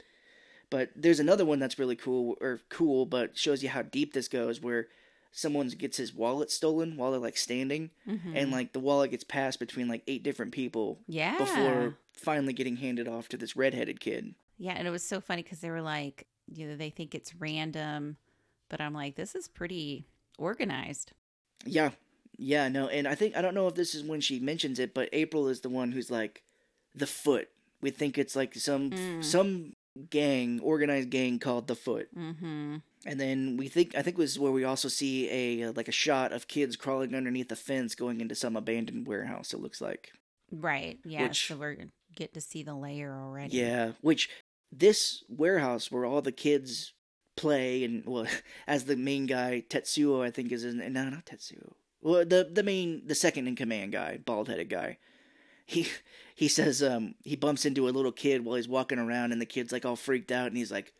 But 0.70 0.90
there's 0.98 1.22
another 1.22 1.46
one 1.46 1.60
that's 1.60 1.80
really 1.80 1.96
cool, 1.96 2.36
or 2.42 2.60
cool, 2.70 3.06
but 3.06 3.38
shows 3.38 3.64
you 3.64 3.70
how 3.70 3.82
deep 3.84 4.12
this 4.14 4.28
goes, 4.28 4.62
where 4.62 4.88
someone 5.32 5.68
gets 5.70 5.98
his 5.98 6.14
wallet 6.14 6.52
stolen 6.52 6.98
while 6.98 7.12
they're 7.12 7.20
like 7.20 7.38
standing, 7.38 7.92
mm-hmm. 8.08 8.36
and 8.36 8.52
like 8.52 8.74
the 8.74 8.80
wallet 8.80 9.12
gets 9.12 9.24
passed 9.24 9.60
between 9.60 9.88
like 9.88 10.04
eight 10.08 10.24
different 10.24 10.52
people 10.52 11.00
yeah. 11.08 11.38
before 11.38 11.98
finally 12.14 12.54
getting 12.54 12.78
handed 12.78 13.08
off 13.08 13.30
to 13.30 13.38
this 13.38 13.56
redheaded 13.56 14.00
kid. 14.00 14.36
Yeah, 14.58 14.74
and 14.74 14.88
it 14.88 14.92
was 14.92 15.04
so 15.04 15.22
funny 15.22 15.44
because 15.44 15.60
they 15.60 15.70
were 15.70 15.82
like, 15.82 16.28
you 16.52 16.68
know, 16.68 16.76
they 16.76 16.90
think 16.90 17.14
it's 17.14 17.36
random, 17.36 18.18
but 18.70 18.82
I'm 18.82 18.94
like, 18.94 19.16
this 19.16 19.36
is 19.36 19.48
pretty 19.48 20.08
organized. 20.38 21.12
Yeah. 21.66 21.92
Yeah, 22.40 22.68
no, 22.68 22.88
and 22.88 23.08
I 23.08 23.16
think 23.16 23.36
I 23.36 23.42
don't 23.42 23.56
know 23.56 23.68
if 23.68 23.74
this 23.76 23.96
is 23.96 24.04
when 24.04 24.22
she 24.22 24.40
mentions 24.40 24.78
it, 24.78 24.94
but 24.94 25.10
April 25.12 25.48
is 25.48 25.62
the 25.62 25.70
one 25.70 25.92
who's 25.92 26.12
like 26.12 26.44
the 26.94 27.08
foot. 27.08 27.50
We 27.82 27.90
think 27.90 28.18
it's 28.18 28.36
like 28.36 28.54
some 28.56 28.92
Mm. 28.92 29.24
some 29.24 29.76
gang, 30.10 30.60
organized 30.62 31.10
gang 31.10 31.40
called 31.40 31.68
the 31.68 31.76
foot. 31.76 32.16
Mm-hmm. 32.16 32.78
And 33.06 33.20
then 33.20 33.58
we 33.58 33.68
think 33.68 33.96
I 33.96 34.02
think 34.02 34.20
is 34.20 34.40
where 34.40 34.52
we 34.52 34.64
also 34.64 34.88
see 34.88 35.30
a 35.30 35.70
uh, 35.70 35.74
like 35.76 35.88
a 35.88 35.94
shot 35.94 36.32
of 36.32 36.48
kids 36.48 36.76
crawling 36.76 37.16
underneath 37.16 37.52
a 37.52 37.56
fence 37.56 37.96
going 37.96 38.22
into 38.22 38.36
some 38.36 38.56
abandoned 38.56 39.08
warehouse 39.08 39.54
it 39.54 39.62
looks 39.62 39.82
like. 39.82 40.12
Right. 40.52 41.00
Yeah. 41.06 41.24
Which- 41.24 41.48
so 41.48 41.56
we're 41.56 41.78
get 42.16 42.34
to 42.34 42.42
see 42.42 42.64
the 42.64 42.74
layer 42.74 43.14
already. 43.14 43.58
Yeah, 43.58 43.92
which 44.02 44.30
this 44.72 45.24
warehouse 45.30 45.92
where 45.92 46.04
all 46.06 46.22
the 46.22 46.32
kids 46.32 46.94
play 47.38 47.84
and 47.84 48.04
well 48.06 48.26
as 48.68 48.86
the 48.86 48.96
main 48.98 49.28
guy 49.28 49.64
Tetsuo 49.70 50.26
I 50.26 50.32
think 50.32 50.52
is 50.52 50.66
in 50.66 50.78
no 50.94 51.10
not 51.10 51.26
Tetsuo. 51.26 51.74
Well 52.02 52.26
the 52.26 52.50
the 52.52 52.64
main 52.64 53.04
the 53.06 53.16
second 53.16 53.48
in 53.48 53.56
command 53.56 53.94
guy, 53.94 54.18
bald-headed 54.18 54.70
guy. 54.70 54.98
He 55.68 55.88
he 56.34 56.48
says 56.48 56.82
um 56.82 57.14
he 57.24 57.36
bumps 57.36 57.66
into 57.66 57.88
a 57.88 57.92
little 57.92 58.12
kid 58.12 58.44
while 58.44 58.56
he's 58.56 58.68
walking 58.68 58.98
around 58.98 59.32
and 59.32 59.40
the 59.40 59.46
kid's 59.46 59.72
like 59.72 59.86
all 59.86 59.96
freaked 59.96 60.32
out 60.32 60.48
and 60.48 60.58
he's 60.58 60.72
like 60.72 60.92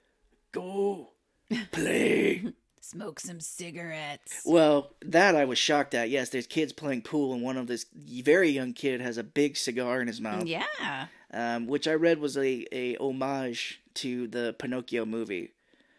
go 0.52 1.10
play 1.72 2.54
Smoke 2.82 3.20
some 3.20 3.40
cigarettes. 3.42 4.44
well 4.46 4.94
that 5.02 5.36
i 5.36 5.44
was 5.46 5.58
shocked 5.58 5.94
at 5.94 6.10
yes 6.10 6.30
there's 6.30 6.48
kids 6.48 6.72
playing 6.72 7.02
pool 7.02 7.34
and 7.34 7.42
one 7.42 7.58
of 7.58 7.68
this 7.68 7.86
very 8.24 8.50
young 8.50 8.72
kid 8.74 9.02
has 9.02 9.18
a 9.18 9.24
big 9.24 9.58
cigar 9.58 10.00
in 10.02 10.08
his 10.08 10.22
mouth 10.22 10.46
Yeah. 10.46 11.08
um, 11.34 11.68
which 11.68 11.88
i 11.88 11.94
read 11.94 12.20
was 12.20 12.38
a, 12.38 12.66
a 12.72 12.96
homage 12.98 13.82
to 13.96 14.28
the 14.28 14.56
pinocchio 14.58 15.06
movie 15.06 15.52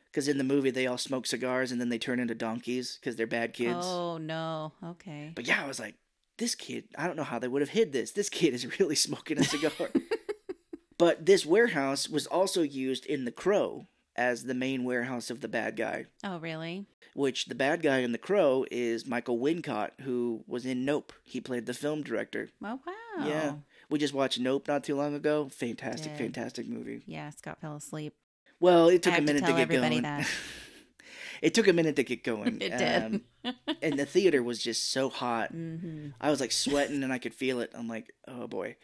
because 0.06 0.28
in 0.28 0.38
the 0.38 0.44
movie 0.44 0.70
they 0.70 0.86
all 0.86 0.96
smoke 0.96 1.26
cigars 1.26 1.72
and 1.72 1.78
then 1.80 1.90
they 1.90 1.98
turn 1.98 2.20
into 2.20 2.34
donkeys 2.34 2.96
because 3.00 3.16
they're 3.16 3.26
bad 3.26 3.52
kids 3.52 3.84
Oh 3.86 4.16
no. 4.18 4.72
Okay. 4.82 5.32
but 5.34 5.46
yeah 5.46 5.62
i 5.62 5.68
was 5.68 5.78
like 5.78 5.94
this 6.38 6.54
kid 6.54 6.84
i 6.96 7.06
don't 7.06 7.16
know 7.16 7.24
how 7.24 7.38
they 7.38 7.48
would 7.48 7.62
have 7.62 7.70
hid 7.70 7.92
this 7.92 8.12
this 8.12 8.28
kid 8.28 8.54
is 8.54 8.78
really 8.80 8.94
smoking 8.94 9.38
a 9.38 9.44
cigar 9.52 9.72
but 10.98 11.26
this 11.26 11.44
warehouse 11.46 12.08
was 12.08 12.26
also 12.26 12.62
used 12.62 13.06
in 13.06 13.24
the 13.24 13.32
crow 13.32 13.86
as 14.16 14.44
the 14.44 14.54
main 14.54 14.82
warehouse 14.84 15.30
of 15.30 15.40
the 15.40 15.48
bad 15.48 15.76
guy 15.76 16.04
Oh 16.24 16.38
really? 16.38 16.86
which 17.14 17.46
the 17.46 17.54
bad 17.54 17.82
guy 17.82 17.98
in 17.98 18.12
the 18.12 18.18
crow 18.18 18.64
is 18.70 19.06
michael 19.06 19.38
wincott 19.38 19.90
who 20.02 20.44
was 20.46 20.64
in 20.66 20.84
nope 20.84 21.12
he 21.24 21.40
played 21.40 21.66
the 21.66 21.74
film 21.74 22.02
director 22.02 22.48
Oh 22.64 22.80
wow. 22.86 23.26
yeah 23.26 23.52
we 23.90 23.98
just 23.98 24.14
watched 24.14 24.38
nope 24.40 24.66
not 24.68 24.84
too 24.84 24.96
long 24.96 25.14
ago 25.14 25.48
fantastic 25.48 26.16
fantastic 26.16 26.66
movie 26.68 27.02
Yeah. 27.06 27.30
Scott 27.30 27.58
fell 27.60 27.76
asleep. 27.76 28.14
well 28.60 28.88
it 28.88 29.02
took 29.02 29.12
a 29.12 29.16
have 29.16 29.26
to 29.26 29.32
minute 29.32 29.46
to, 29.46 29.52
get 29.52 29.60
everybody 29.60 30.00
going 30.00 30.02
that. 30.02 30.28
it 31.42 31.54
took 31.54 31.68
a 31.68 31.72
minute 31.72 31.96
to 31.96 32.04
get 32.04 32.24
going 32.24 32.58
It 32.60 32.76
did. 32.76 33.02
Um, 33.44 33.54
and 33.82 33.98
the 33.98 34.06
theater 34.06 34.42
was 34.42 34.62
just 34.62 34.90
so 34.92 35.08
hot 35.08 35.52
mm-hmm. 35.52 36.08
I 36.20 36.30
was 36.30 36.40
like 36.40 36.52
sweating 36.52 37.02
and 37.02 37.12
I 37.12 37.18
could 37.18 37.34
feel 37.34 37.60
it. 37.60 37.70
I'm 37.74 37.88
like, 37.88 38.12
oh 38.26 38.46
boy. 38.46 38.76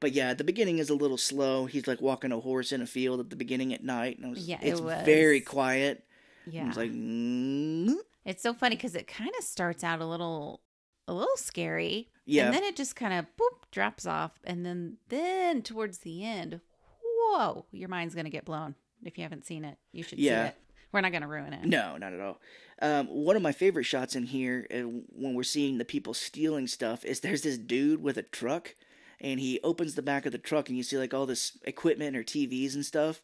But 0.00 0.12
yeah, 0.12 0.32
the 0.34 0.44
beginning 0.44 0.78
is 0.78 0.90
a 0.90 0.94
little 0.94 1.18
slow. 1.18 1.66
He's 1.66 1.86
like 1.88 2.00
walking 2.00 2.30
a 2.30 2.38
horse 2.38 2.70
in 2.70 2.80
a 2.80 2.86
field 2.86 3.18
at 3.20 3.30
the 3.30 3.36
beginning 3.36 3.74
at 3.74 3.82
night, 3.82 4.18
and 4.18 4.30
was, 4.30 4.46
Yeah, 4.48 4.58
it 4.62 4.70
it's 4.70 4.80
was. 4.80 5.04
very 5.04 5.40
quiet. 5.40 6.04
Yeah. 6.46 6.64
I 6.64 6.68
was 6.68 6.76
like, 6.76 6.92
mm 6.92 7.94
It's 8.24 8.42
so 8.42 8.54
funny 8.54 8.76
because 8.76 8.94
it 8.94 9.08
kind 9.08 9.32
of 9.36 9.44
starts 9.44 9.82
out 9.82 10.00
a 10.00 10.06
little, 10.06 10.60
a 11.08 11.12
little 11.12 11.36
scary. 11.36 12.10
yeah, 12.26 12.44
And 12.46 12.54
then 12.54 12.62
it 12.62 12.76
just 12.76 12.94
kind 12.94 13.12
of 13.12 13.26
boop 13.36 13.64
drops 13.72 14.06
off, 14.06 14.38
and 14.44 14.64
then 14.64 14.98
then 15.08 15.62
towards 15.62 15.98
the 15.98 16.24
end, 16.24 16.60
whoa, 17.02 17.66
your 17.72 17.88
mind's 17.88 18.14
gonna 18.14 18.30
get 18.30 18.44
blown. 18.44 18.76
If 19.04 19.18
you 19.18 19.22
haven't 19.24 19.46
seen 19.46 19.64
it, 19.64 19.78
you 19.92 20.02
should 20.04 20.18
Yeah. 20.20 20.44
see 20.44 20.48
it. 20.50 20.56
We're 20.92 21.00
not 21.00 21.12
gonna 21.12 21.28
ruin 21.28 21.52
it. 21.52 21.64
no, 21.64 21.96
not 21.96 22.12
at 22.12 22.20
all. 22.20 22.40
Um, 22.80 23.06
one 23.08 23.36
of 23.36 23.42
my 23.42 23.52
favorite 23.52 23.84
shots 23.84 24.14
in 24.14 24.24
here, 24.24 24.66
uh, 24.72 24.78
when 24.78 25.34
we're 25.34 25.42
seeing 25.42 25.78
the 25.78 25.84
people 25.84 26.14
stealing 26.14 26.66
stuff, 26.66 27.04
is 27.04 27.20
there's 27.20 27.42
this 27.42 27.58
dude 27.58 28.02
with 28.02 28.16
a 28.16 28.22
truck, 28.22 28.74
and 29.20 29.40
he 29.40 29.58
opens 29.64 29.94
the 29.96 30.02
back 30.02 30.26
of 30.26 30.32
the 30.32 30.38
truck, 30.38 30.68
and 30.68 30.76
you 30.76 30.82
see 30.84 30.96
like 30.96 31.12
all 31.12 31.26
this 31.26 31.58
equipment 31.64 32.16
or 32.16 32.22
TVs 32.22 32.74
and 32.74 32.86
stuff, 32.86 33.20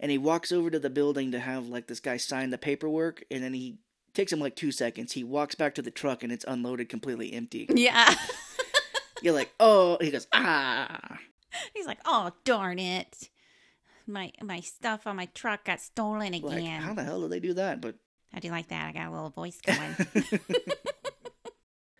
and 0.00 0.10
he 0.10 0.18
walks 0.18 0.50
over 0.52 0.70
to 0.70 0.78
the 0.78 0.90
building 0.90 1.30
to 1.32 1.38
have 1.40 1.68
like 1.68 1.86
this 1.86 2.00
guy 2.00 2.16
sign 2.16 2.50
the 2.50 2.58
paperwork, 2.58 3.24
and 3.30 3.44
then 3.44 3.52
he 3.54 3.76
takes 4.14 4.32
him 4.32 4.40
like 4.40 4.56
two 4.56 4.72
seconds. 4.72 5.12
He 5.12 5.22
walks 5.24 5.54
back 5.54 5.74
to 5.74 5.82
the 5.82 5.90
truck, 5.90 6.22
and 6.22 6.32
it's 6.32 6.44
unloaded 6.48 6.88
completely 6.88 7.32
empty. 7.32 7.68
Yeah. 7.74 8.14
You're 9.22 9.34
like, 9.34 9.52
oh, 9.58 9.96
he 10.00 10.10
goes, 10.10 10.26
ah. 10.32 11.18
He's 11.72 11.86
like, 11.86 11.98
oh 12.04 12.32
darn 12.44 12.78
it, 12.78 13.28
my 14.06 14.32
my 14.42 14.60
stuff 14.60 15.06
on 15.06 15.16
my 15.16 15.26
truck 15.34 15.64
got 15.64 15.80
stolen 15.80 16.32
Like, 16.32 16.42
again. 16.58 16.80
how 16.82 16.94
the 16.94 17.04
hell 17.04 17.20
did 17.22 17.30
they 17.30 17.40
do 17.40 17.54
that? 17.54 17.80
But 17.80 17.96
How 18.32 18.40
do 18.40 18.48
you 18.48 18.52
like 18.52 18.68
that? 18.68 18.88
I 18.88 18.92
got 18.92 19.08
a 19.08 19.10
little 19.12 19.30
voice 19.30 19.60
going. 19.60 19.96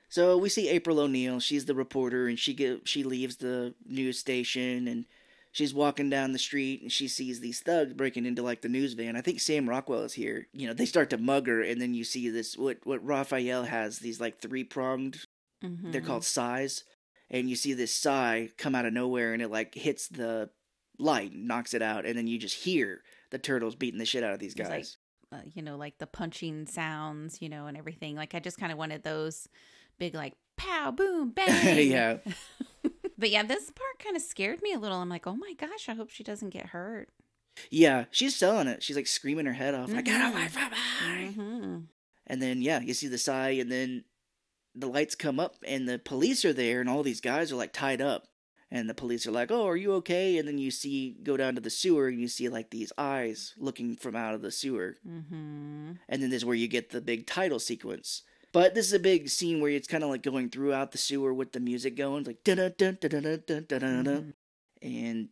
so 0.08 0.36
we 0.38 0.48
see 0.48 0.68
April 0.68 1.00
O'Neil. 1.00 1.40
She's 1.40 1.64
the 1.64 1.74
reporter, 1.74 2.28
and 2.28 2.38
she 2.38 2.54
get 2.54 2.86
she 2.86 3.02
leaves 3.02 3.36
the 3.36 3.74
news 3.86 4.18
station, 4.18 4.86
and 4.86 5.06
she's 5.50 5.74
walking 5.74 6.08
down 6.10 6.32
the 6.32 6.38
street, 6.38 6.82
and 6.82 6.92
she 6.92 7.08
sees 7.08 7.40
these 7.40 7.60
thugs 7.60 7.92
breaking 7.94 8.26
into 8.26 8.42
like 8.42 8.62
the 8.62 8.68
news 8.68 8.92
van. 8.94 9.16
I 9.16 9.20
think 9.20 9.40
Sam 9.40 9.68
Rockwell 9.68 10.02
is 10.02 10.12
here. 10.14 10.46
You 10.52 10.68
know, 10.68 10.74
they 10.74 10.86
start 10.86 11.10
to 11.10 11.18
mug 11.18 11.46
her, 11.48 11.62
and 11.62 11.80
then 11.80 11.94
you 11.94 12.04
see 12.04 12.28
this 12.28 12.56
what 12.56 12.78
what 12.84 13.04
Raphael 13.04 13.64
has 13.64 13.98
these 13.98 14.20
like 14.20 14.40
three 14.40 14.64
pronged. 14.64 15.26
Mhm. 15.64 15.92
They're 15.92 16.00
called 16.00 16.24
sais, 16.24 16.84
and 17.30 17.48
you 17.50 17.56
see 17.56 17.72
this 17.72 17.94
sai 17.94 18.50
come 18.56 18.74
out 18.74 18.86
of 18.86 18.92
nowhere, 18.92 19.32
and 19.32 19.42
it 19.42 19.50
like 19.50 19.74
hits 19.74 20.06
the 20.08 20.50
light, 20.98 21.32
knocks 21.34 21.74
it 21.74 21.82
out, 21.82 22.06
and 22.06 22.16
then 22.16 22.26
you 22.26 22.38
just 22.38 22.56
hear 22.64 23.02
the 23.30 23.38
turtles 23.38 23.74
beating 23.74 23.98
the 23.98 24.04
shit 24.06 24.22
out 24.24 24.32
of 24.32 24.38
these 24.38 24.52
It's 24.54 24.60
like- 24.60 24.70
guys. 24.70 24.96
uh, 25.32 25.38
you 25.54 25.62
know, 25.62 25.76
like 25.76 25.98
the 25.98 26.06
punching 26.06 26.66
sounds, 26.66 27.42
you 27.42 27.48
know, 27.48 27.66
and 27.66 27.76
everything. 27.76 28.14
Like 28.16 28.34
I 28.34 28.38
just 28.40 28.58
kind 28.58 28.70
of 28.72 28.78
wanted 28.78 29.02
those 29.02 29.48
big, 29.98 30.14
like 30.14 30.34
pow, 30.56 30.90
boom, 30.92 31.30
bang. 31.34 31.90
yeah. 31.90 32.18
But 33.16 33.30
yeah, 33.30 33.44
this 33.44 33.70
part 33.70 33.98
kind 34.02 34.16
of 34.16 34.22
scared 34.22 34.60
me 34.60 34.72
a 34.72 34.78
little. 34.78 34.98
I'm 34.98 35.08
like, 35.08 35.26
oh 35.28 35.36
my 35.36 35.54
gosh, 35.56 35.88
I 35.88 35.94
hope 35.94 36.10
she 36.10 36.24
doesn't 36.24 36.50
get 36.50 36.66
hurt. 36.66 37.10
Yeah, 37.70 38.06
she's 38.10 38.34
selling 38.34 38.66
it. 38.66 38.82
She's 38.82 38.96
like 38.96 39.06
screaming 39.06 39.46
her 39.46 39.52
head 39.52 39.72
off, 39.72 39.92
like, 39.92 40.04
get 40.06 40.20
Mhm. 40.20 40.32
away 40.32 40.48
from 40.48 40.70
me! 41.16 41.32
hmm 41.32 41.78
And 42.26 42.42
then, 42.42 42.60
yeah, 42.60 42.80
you 42.80 42.92
see 42.92 43.06
the 43.06 43.16
sai, 43.16 43.50
and 43.50 43.70
then 43.70 44.04
the 44.74 44.88
lights 44.88 45.14
come 45.14 45.38
up, 45.38 45.54
and 45.64 45.88
the 45.88 46.00
police 46.00 46.44
are 46.44 46.52
there, 46.52 46.80
and 46.80 46.90
all 46.90 47.04
these 47.04 47.20
guys 47.20 47.52
are 47.52 47.56
like 47.56 47.72
tied 47.72 48.00
up. 48.00 48.26
And 48.76 48.90
the 48.90 48.94
police 48.94 49.24
are 49.24 49.30
like, 49.30 49.52
oh, 49.52 49.68
are 49.68 49.76
you 49.76 49.92
okay? 49.94 50.36
And 50.36 50.48
then 50.48 50.58
you 50.58 50.72
see, 50.72 51.16
go 51.22 51.36
down 51.36 51.54
to 51.54 51.60
the 51.60 51.70
sewer, 51.70 52.08
and 52.08 52.20
you 52.20 52.26
see 52.26 52.48
like 52.48 52.70
these 52.70 52.92
eyes 52.98 53.54
looking 53.56 53.94
from 53.94 54.16
out 54.16 54.34
of 54.34 54.42
the 54.42 54.50
sewer. 54.50 54.96
hmm 55.06 55.92
And 56.08 56.20
then 56.20 56.30
this 56.30 56.38
is 56.38 56.44
where 56.44 56.56
you 56.56 56.66
get 56.66 56.90
the 56.90 57.00
big 57.00 57.24
title 57.26 57.60
sequence. 57.60 58.22
But 58.52 58.74
this 58.74 58.86
is 58.86 58.92
a 58.92 58.98
big 58.98 59.28
scene 59.28 59.60
where 59.60 59.70
it's 59.70 59.86
kind 59.86 60.02
of 60.02 60.10
like 60.10 60.22
going 60.22 60.48
throughout 60.50 60.90
the 60.90 60.98
sewer 60.98 61.32
with 61.32 61.52
the 61.52 61.60
music 61.60 61.96
going, 61.96 62.20
It's 62.20 62.26
like 62.26 62.42
dun 62.44 62.56
dun 62.56 62.72
dun 62.76 62.96
dun 63.00 63.10
dun 63.22 63.42
dun 63.46 63.64
dun 63.68 63.80
dun 63.80 64.04
dun. 64.04 64.34
and 64.82 65.28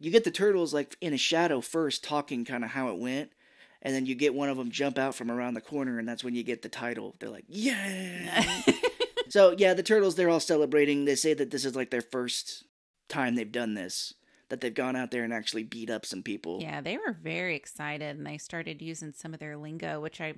you 0.00 0.10
get 0.10 0.24
the 0.24 0.30
turtles 0.30 0.72
like 0.74 0.96
in 1.02 1.12
a 1.12 1.18
shadow 1.18 1.60
first 1.60 2.02
talking 2.04 2.44
kind 2.46 2.64
of 2.64 2.70
how 2.70 2.88
it 2.88 2.98
went 2.98 3.30
and 3.82 3.94
then 3.94 4.04
you 4.06 4.14
get 4.14 4.34
one 4.34 4.48
of 4.50 4.56
them 4.58 4.70
jump 4.70 4.98
out 4.98 5.14
from 5.14 5.30
around 5.30 5.54
the 5.54 5.60
corner 5.60 5.98
and 5.98 6.06
that's 6.08 6.22
when 6.24 6.34
you 6.34 6.42
get 6.42 6.60
the 6.62 6.68
title 6.68 7.14
they're 7.18 7.30
like 7.30 7.44
yeah 7.48 8.42
so 9.30 9.54
yeah 9.56 9.72
the 9.74 9.82
turtles 9.82 10.14
they're 10.16 10.28
all 10.28 10.40
celebrating 10.40 11.04
they 11.06 11.14
say 11.14 11.32
that 11.34 11.50
this 11.50 11.64
is 11.64 11.74
like 11.74 11.90
their 11.90 12.02
first 12.02 12.64
time 13.08 13.34
they've 13.34 13.50
done 13.52 13.74
this 13.74 14.14
that 14.48 14.60
they've 14.60 14.74
gone 14.74 14.94
out 14.96 15.10
there 15.10 15.24
and 15.24 15.32
actually 15.32 15.64
beat 15.64 15.90
up 15.90 16.06
some 16.06 16.22
people 16.22 16.60
yeah, 16.62 16.80
they 16.80 16.96
were 16.96 17.12
very 17.22 17.56
excited, 17.56 18.16
and 18.16 18.26
they 18.26 18.38
started 18.38 18.80
using 18.80 19.12
some 19.12 19.34
of 19.34 19.40
their 19.40 19.56
lingo, 19.56 20.00
which 20.00 20.20
I, 20.20 20.34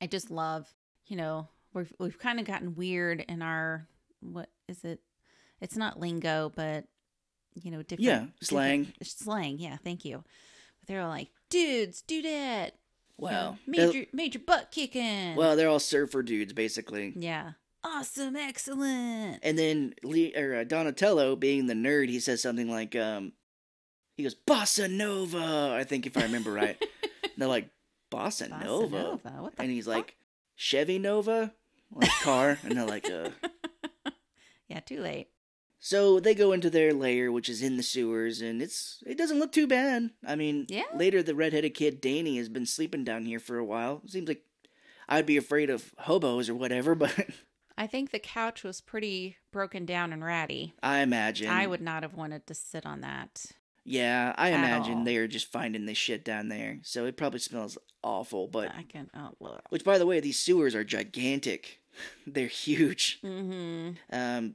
I 0.00 0.06
just 0.06 0.30
love. 0.30 0.66
You 1.06 1.16
know, 1.16 1.48
we've 1.72 1.92
we've 1.98 2.18
kind 2.18 2.38
of 2.40 2.46
gotten 2.46 2.74
weird 2.74 3.24
in 3.28 3.40
our 3.42 3.86
what 4.20 4.50
is 4.68 4.84
it? 4.84 5.00
It's 5.60 5.76
not 5.76 5.98
lingo, 6.00 6.52
but 6.54 6.84
you 7.54 7.70
know, 7.70 7.78
different 7.82 8.02
Yeah, 8.02 8.14
different- 8.18 8.44
slang. 8.44 8.92
slang. 9.02 9.58
Yeah, 9.58 9.76
thank 9.82 10.04
you. 10.04 10.22
But 10.80 10.88
they're 10.88 11.00
all 11.00 11.08
like, 11.08 11.30
dudes, 11.48 12.02
dudette. 12.06 12.72
you 13.18 13.24
know, 13.24 13.28
well 13.28 13.58
major 13.66 14.04
major 14.12 14.38
butt 14.38 14.70
kicking. 14.70 15.34
well 15.36 15.56
they're 15.56 15.70
all 15.70 15.78
surfer 15.78 16.22
dudes 16.22 16.52
basically 16.52 17.14
yeah, 17.16 17.52
awesome, 17.86 18.36
excellent. 18.36 19.38
And 19.42 19.58
then 19.58 19.94
Lee, 20.02 20.34
or 20.36 20.56
uh, 20.56 20.64
Donatello, 20.64 21.36
being 21.36 21.66
the 21.66 21.74
nerd, 21.74 22.08
he 22.08 22.20
says 22.20 22.42
something 22.42 22.68
like, 22.70 22.94
um, 22.96 23.32
he 24.16 24.22
goes, 24.22 24.34
Bossa 24.34 24.90
Nova, 24.90 25.74
I 25.78 25.84
think 25.84 26.06
if 26.06 26.16
I 26.16 26.22
remember 26.22 26.52
right. 26.52 26.76
And 27.22 27.32
they're 27.36 27.48
like, 27.48 27.68
Bossa, 28.10 28.48
Bossa 28.48 28.64
Nova? 28.64 28.98
Nova, 29.02 29.28
What 29.42 29.56
the 29.56 29.62
And 29.62 29.70
he's 29.70 29.84
fuck? 29.86 29.94
like, 29.94 30.16
Chevy 30.56 30.98
Nova? 30.98 31.52
Like 31.94 32.10
car? 32.22 32.58
and 32.64 32.76
they're 32.76 32.86
like, 32.86 33.08
uh. 33.10 33.30
yeah, 34.68 34.80
too 34.80 35.00
late. 35.00 35.28
So 35.78 36.18
they 36.18 36.34
go 36.34 36.52
into 36.52 36.68
their 36.70 36.92
lair, 36.92 37.30
which 37.30 37.48
is 37.48 37.62
in 37.62 37.76
the 37.76 37.82
sewers, 37.82 38.40
and 38.40 38.60
it's 38.60 39.02
it 39.06 39.16
doesn't 39.16 39.38
look 39.38 39.52
too 39.52 39.68
bad. 39.68 40.10
I 40.26 40.34
mean, 40.34 40.66
Yeah. 40.68 40.82
later 40.96 41.22
the 41.22 41.34
redheaded 41.34 41.74
kid 41.74 42.00
Danny 42.00 42.38
has 42.38 42.48
been 42.48 42.66
sleeping 42.66 43.04
down 43.04 43.24
here 43.24 43.38
for 43.38 43.56
a 43.58 43.64
while. 43.64 44.02
Seems 44.06 44.26
like 44.26 44.42
I'd 45.08 45.26
be 45.26 45.36
afraid 45.36 45.70
of 45.70 45.94
hobos 45.98 46.48
or 46.48 46.54
whatever, 46.56 46.94
but 46.96 47.14
I 47.78 47.86
think 47.86 48.10
the 48.10 48.18
couch 48.18 48.64
was 48.64 48.80
pretty 48.80 49.36
broken 49.52 49.84
down 49.84 50.12
and 50.12 50.24
ratty. 50.24 50.74
I 50.82 50.98
imagine 50.98 51.48
I 51.48 51.66
would 51.66 51.82
not 51.82 52.02
have 52.02 52.14
wanted 52.14 52.46
to 52.46 52.54
sit 52.54 52.86
on 52.86 53.02
that. 53.02 53.46
Yeah, 53.84 54.34
I 54.36 54.48
imagine 54.48 54.98
all. 54.98 55.04
they 55.04 55.16
are 55.16 55.28
just 55.28 55.52
finding 55.52 55.86
this 55.86 55.96
shit 55.98 56.24
down 56.24 56.48
there. 56.48 56.78
So 56.82 57.04
it 57.06 57.16
probably 57.16 57.38
smells 57.38 57.78
awful. 58.02 58.48
But 58.48 58.72
I 58.74 58.82
can. 58.82 59.08
Oh, 59.14 59.30
look. 59.38 59.62
which, 59.70 59.84
by 59.84 59.98
the 59.98 60.06
way, 60.06 60.18
these 60.20 60.38
sewers 60.38 60.74
are 60.74 60.82
gigantic. 60.84 61.80
They're 62.26 62.48
huge. 62.48 63.20
Mm-hmm. 63.22 63.90
Um, 64.12 64.54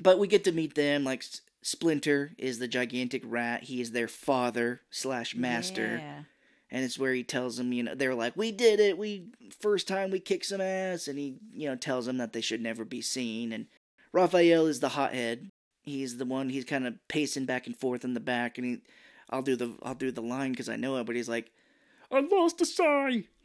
but 0.00 0.18
we 0.18 0.26
get 0.28 0.44
to 0.44 0.52
meet 0.52 0.74
them. 0.74 1.04
Like 1.04 1.24
Splinter 1.62 2.32
is 2.38 2.58
the 2.58 2.68
gigantic 2.68 3.22
rat. 3.24 3.62
He 3.64 3.80
is 3.80 3.92
their 3.92 4.08
father 4.08 4.82
slash 4.90 5.34
master, 5.34 5.98
Yeah. 6.02 6.22
And 6.72 6.82
it's 6.84 6.98
where 6.98 7.12
he 7.12 7.22
tells 7.22 7.58
them, 7.58 7.72
you 7.74 7.82
know, 7.82 7.94
they're 7.94 8.14
like, 8.14 8.34
"We 8.34 8.50
did 8.50 8.80
it. 8.80 8.96
We 8.96 9.26
first 9.60 9.86
time 9.86 10.10
we 10.10 10.18
kicked 10.20 10.46
some 10.46 10.62
ass," 10.62 11.06
and 11.06 11.18
he, 11.18 11.36
you 11.52 11.68
know, 11.68 11.76
tells 11.76 12.06
them 12.06 12.16
that 12.16 12.32
they 12.32 12.40
should 12.40 12.62
never 12.62 12.86
be 12.86 13.02
seen. 13.02 13.52
And 13.52 13.66
Raphael 14.10 14.66
is 14.66 14.80
the 14.80 14.88
hothead. 14.88 15.50
He's 15.82 16.16
the 16.16 16.24
one. 16.24 16.48
He's 16.48 16.64
kind 16.64 16.86
of 16.86 16.94
pacing 17.08 17.44
back 17.44 17.66
and 17.66 17.78
forth 17.78 18.04
in 18.04 18.14
the 18.14 18.20
back, 18.20 18.56
and 18.56 18.66
he, 18.66 18.78
I'll 19.28 19.42
do 19.42 19.54
the, 19.54 19.74
I'll 19.82 19.94
do 19.94 20.10
the 20.10 20.22
line 20.22 20.52
because 20.52 20.70
I 20.70 20.76
know 20.76 20.96
it. 20.96 21.04
But 21.04 21.14
he's 21.14 21.28
like, 21.28 21.52
"I 22.10 22.20
lost 22.20 22.62
a 22.62 22.64
sai." 22.64 23.24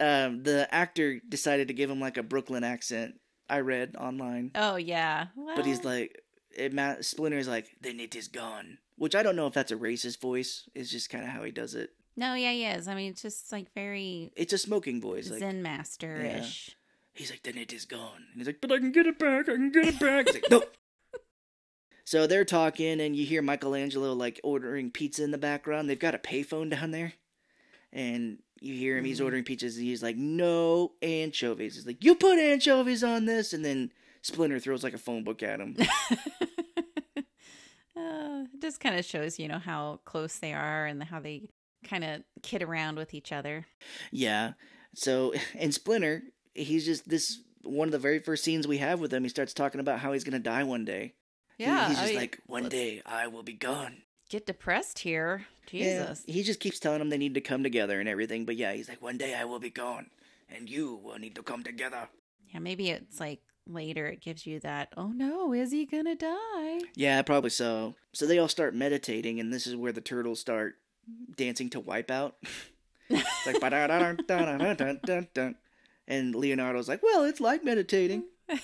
um, 0.00 0.44
the 0.44 0.66
actor 0.70 1.20
decided 1.28 1.68
to 1.68 1.74
give 1.74 1.90
him 1.90 2.00
like 2.00 2.16
a 2.16 2.22
Brooklyn 2.22 2.64
accent, 2.64 3.20
I 3.48 3.60
read 3.60 3.96
online. 3.96 4.52
Oh 4.54 4.76
yeah. 4.76 5.26
But 5.56 5.66
he's 5.66 5.84
like, 5.84 6.22
it, 6.56 6.72
Ma- 6.72 7.02
Splinter's 7.02 7.48
like, 7.48 7.76
then 7.80 8.00
it 8.00 8.14
is 8.16 8.28
gone. 8.28 8.78
Which 8.96 9.14
I 9.14 9.22
don't 9.22 9.36
know 9.36 9.46
if 9.46 9.54
that's 9.54 9.72
a 9.72 9.76
racist 9.76 10.20
voice. 10.20 10.68
It's 10.74 10.90
just 10.90 11.10
kind 11.10 11.24
of 11.24 11.30
how 11.30 11.42
he 11.42 11.50
does 11.50 11.74
it. 11.74 11.90
no, 12.16 12.34
yeah, 12.34 12.52
he 12.52 12.64
is. 12.64 12.86
I 12.88 12.94
mean, 12.94 13.10
it's 13.10 13.22
just 13.22 13.50
like 13.52 13.72
very 13.74 14.32
It's 14.36 14.52
a 14.52 14.58
smoking 14.58 15.00
voice. 15.00 15.30
Like 15.30 15.40
Zen 15.40 15.62
master 15.62 16.16
ish. 16.22 16.76
he's 17.12 17.30
like, 17.30 17.42
then 17.42 17.58
it 17.58 17.72
is 17.72 17.84
gone. 17.86 18.24
And 18.32 18.36
he's 18.40 18.46
like, 18.46 18.60
but 18.60 18.70
I 18.70 18.78
can 18.78 18.92
get 18.92 19.06
it 19.06 19.18
back. 19.18 19.48
I 19.48 19.54
can 19.54 19.72
get 19.72 19.86
it 19.86 19.98
back. 19.98 20.26
He's 20.26 20.34
like, 20.34 20.50
no. 20.50 20.62
So 22.06 22.26
they're 22.26 22.44
talking, 22.44 23.00
and 23.00 23.16
you 23.16 23.24
hear 23.24 23.40
Michelangelo 23.40 24.12
like 24.12 24.38
ordering 24.44 24.90
pizza 24.90 25.24
in 25.24 25.30
the 25.30 25.38
background. 25.38 25.88
They've 25.88 25.98
got 25.98 26.14
a 26.14 26.18
payphone 26.18 26.68
down 26.70 26.90
there, 26.90 27.14
and 27.94 28.40
you 28.60 28.74
hear 28.74 28.98
him. 28.98 29.06
He's 29.06 29.20
Mhm. 29.20 29.24
ordering 29.24 29.44
pizzas. 29.44 29.76
And 29.78 29.84
he's 29.86 30.02
like, 30.02 30.16
"No 30.16 30.92
anchovies." 31.00 31.76
He's 31.76 31.86
like, 31.86 32.04
"You 32.04 32.14
put 32.14 32.38
anchovies 32.38 33.02
on 33.02 33.24
this," 33.24 33.54
and 33.54 33.64
then 33.64 33.90
Splinter 34.20 34.58
throws 34.60 34.84
like 34.84 34.92
a 34.92 34.98
phone 34.98 35.24
book 35.24 35.42
at 35.42 35.60
him. 35.60 35.76
uh, 37.96 38.44
it 38.52 38.60
just 38.62 38.80
kind 38.80 38.96
of 38.98 39.04
shows, 39.04 39.38
you 39.38 39.48
know, 39.48 39.58
how 39.58 40.00
close 40.04 40.38
they 40.38 40.52
are 40.52 40.86
and 40.86 41.02
how 41.04 41.20
they 41.20 41.48
kind 41.88 42.04
of 42.04 42.22
kid 42.42 42.62
around 42.62 42.96
with 42.96 43.14
each 43.14 43.32
other. 43.32 43.66
yeah. 44.10 44.52
So, 44.94 45.34
and 45.58 45.72
Splinter, 45.74 46.22
he's 46.54 46.84
just 46.84 47.08
this 47.08 47.40
one 47.62 47.88
of 47.88 47.92
the 47.92 47.98
very 47.98 48.18
first 48.20 48.44
scenes 48.44 48.66
we 48.66 48.78
have 48.78 49.00
with 49.00 49.12
him. 49.12 49.22
He 49.22 49.28
starts 49.28 49.52
talking 49.54 49.80
about 49.80 49.98
how 50.00 50.12
he's 50.12 50.24
gonna 50.24 50.38
die 50.38 50.62
one 50.64 50.84
day. 50.84 51.14
He- 51.58 51.64
Yeah, 51.64 51.88
he's 51.88 51.98
I 51.98 52.00
just 52.00 52.12
mean, 52.12 52.20
like, 52.20 52.38
"One 52.46 52.68
day 52.68 53.02
I 53.06 53.26
will 53.28 53.42
be 53.42 53.54
gone." 53.54 54.02
get 54.30 54.46
depressed 54.46 55.00
here. 55.00 55.46
Yeah, 55.70 56.06
Jesus. 56.06 56.24
he 56.26 56.42
just 56.42 56.58
keeps 56.58 56.80
telling 56.80 56.98
them 56.98 57.10
they 57.10 57.18
need 57.18 57.34
to 57.34 57.40
come 57.40 57.62
together 57.62 58.00
and 58.00 58.08
everything. 58.08 58.44
But 58.46 58.56
yeah, 58.56 58.72
he's 58.72 58.88
like, 58.88 59.00
one 59.02 59.16
day 59.18 59.34
I 59.34 59.44
will 59.44 59.60
be 59.60 59.70
gone, 59.70 60.10
and 60.48 60.68
you 60.68 60.96
will 61.04 61.18
need 61.18 61.34
to 61.36 61.42
come 61.42 61.62
together. 61.62 62.08
Yeah, 62.52 62.58
maybe 62.60 62.90
it's 62.90 63.20
like 63.20 63.40
later 63.66 64.06
it 64.06 64.20
gives 64.20 64.46
you 64.46 64.60
that, 64.60 64.92
oh 64.96 65.08
no, 65.08 65.52
is 65.52 65.72
he 65.72 65.86
gonna 65.86 66.14
die? 66.14 66.80
Yeah, 66.94 67.22
probably 67.22 67.50
so. 67.50 67.94
So 68.12 68.26
they 68.26 68.38
all 68.38 68.48
start 68.48 68.74
meditating, 68.74 69.40
and 69.40 69.52
this 69.52 69.66
is 69.66 69.76
where 69.76 69.92
the 69.92 70.00
turtles 70.00 70.40
start 70.40 70.74
dancing 71.36 71.70
to 71.70 71.80
Wipeout. 71.80 72.32
like 73.10 73.60
and 76.06 76.34
Leonardo's 76.34 76.88
like, 76.88 77.02
well, 77.02 77.24
it's 77.24 77.40
like 77.40 77.64
meditating. 77.64 78.24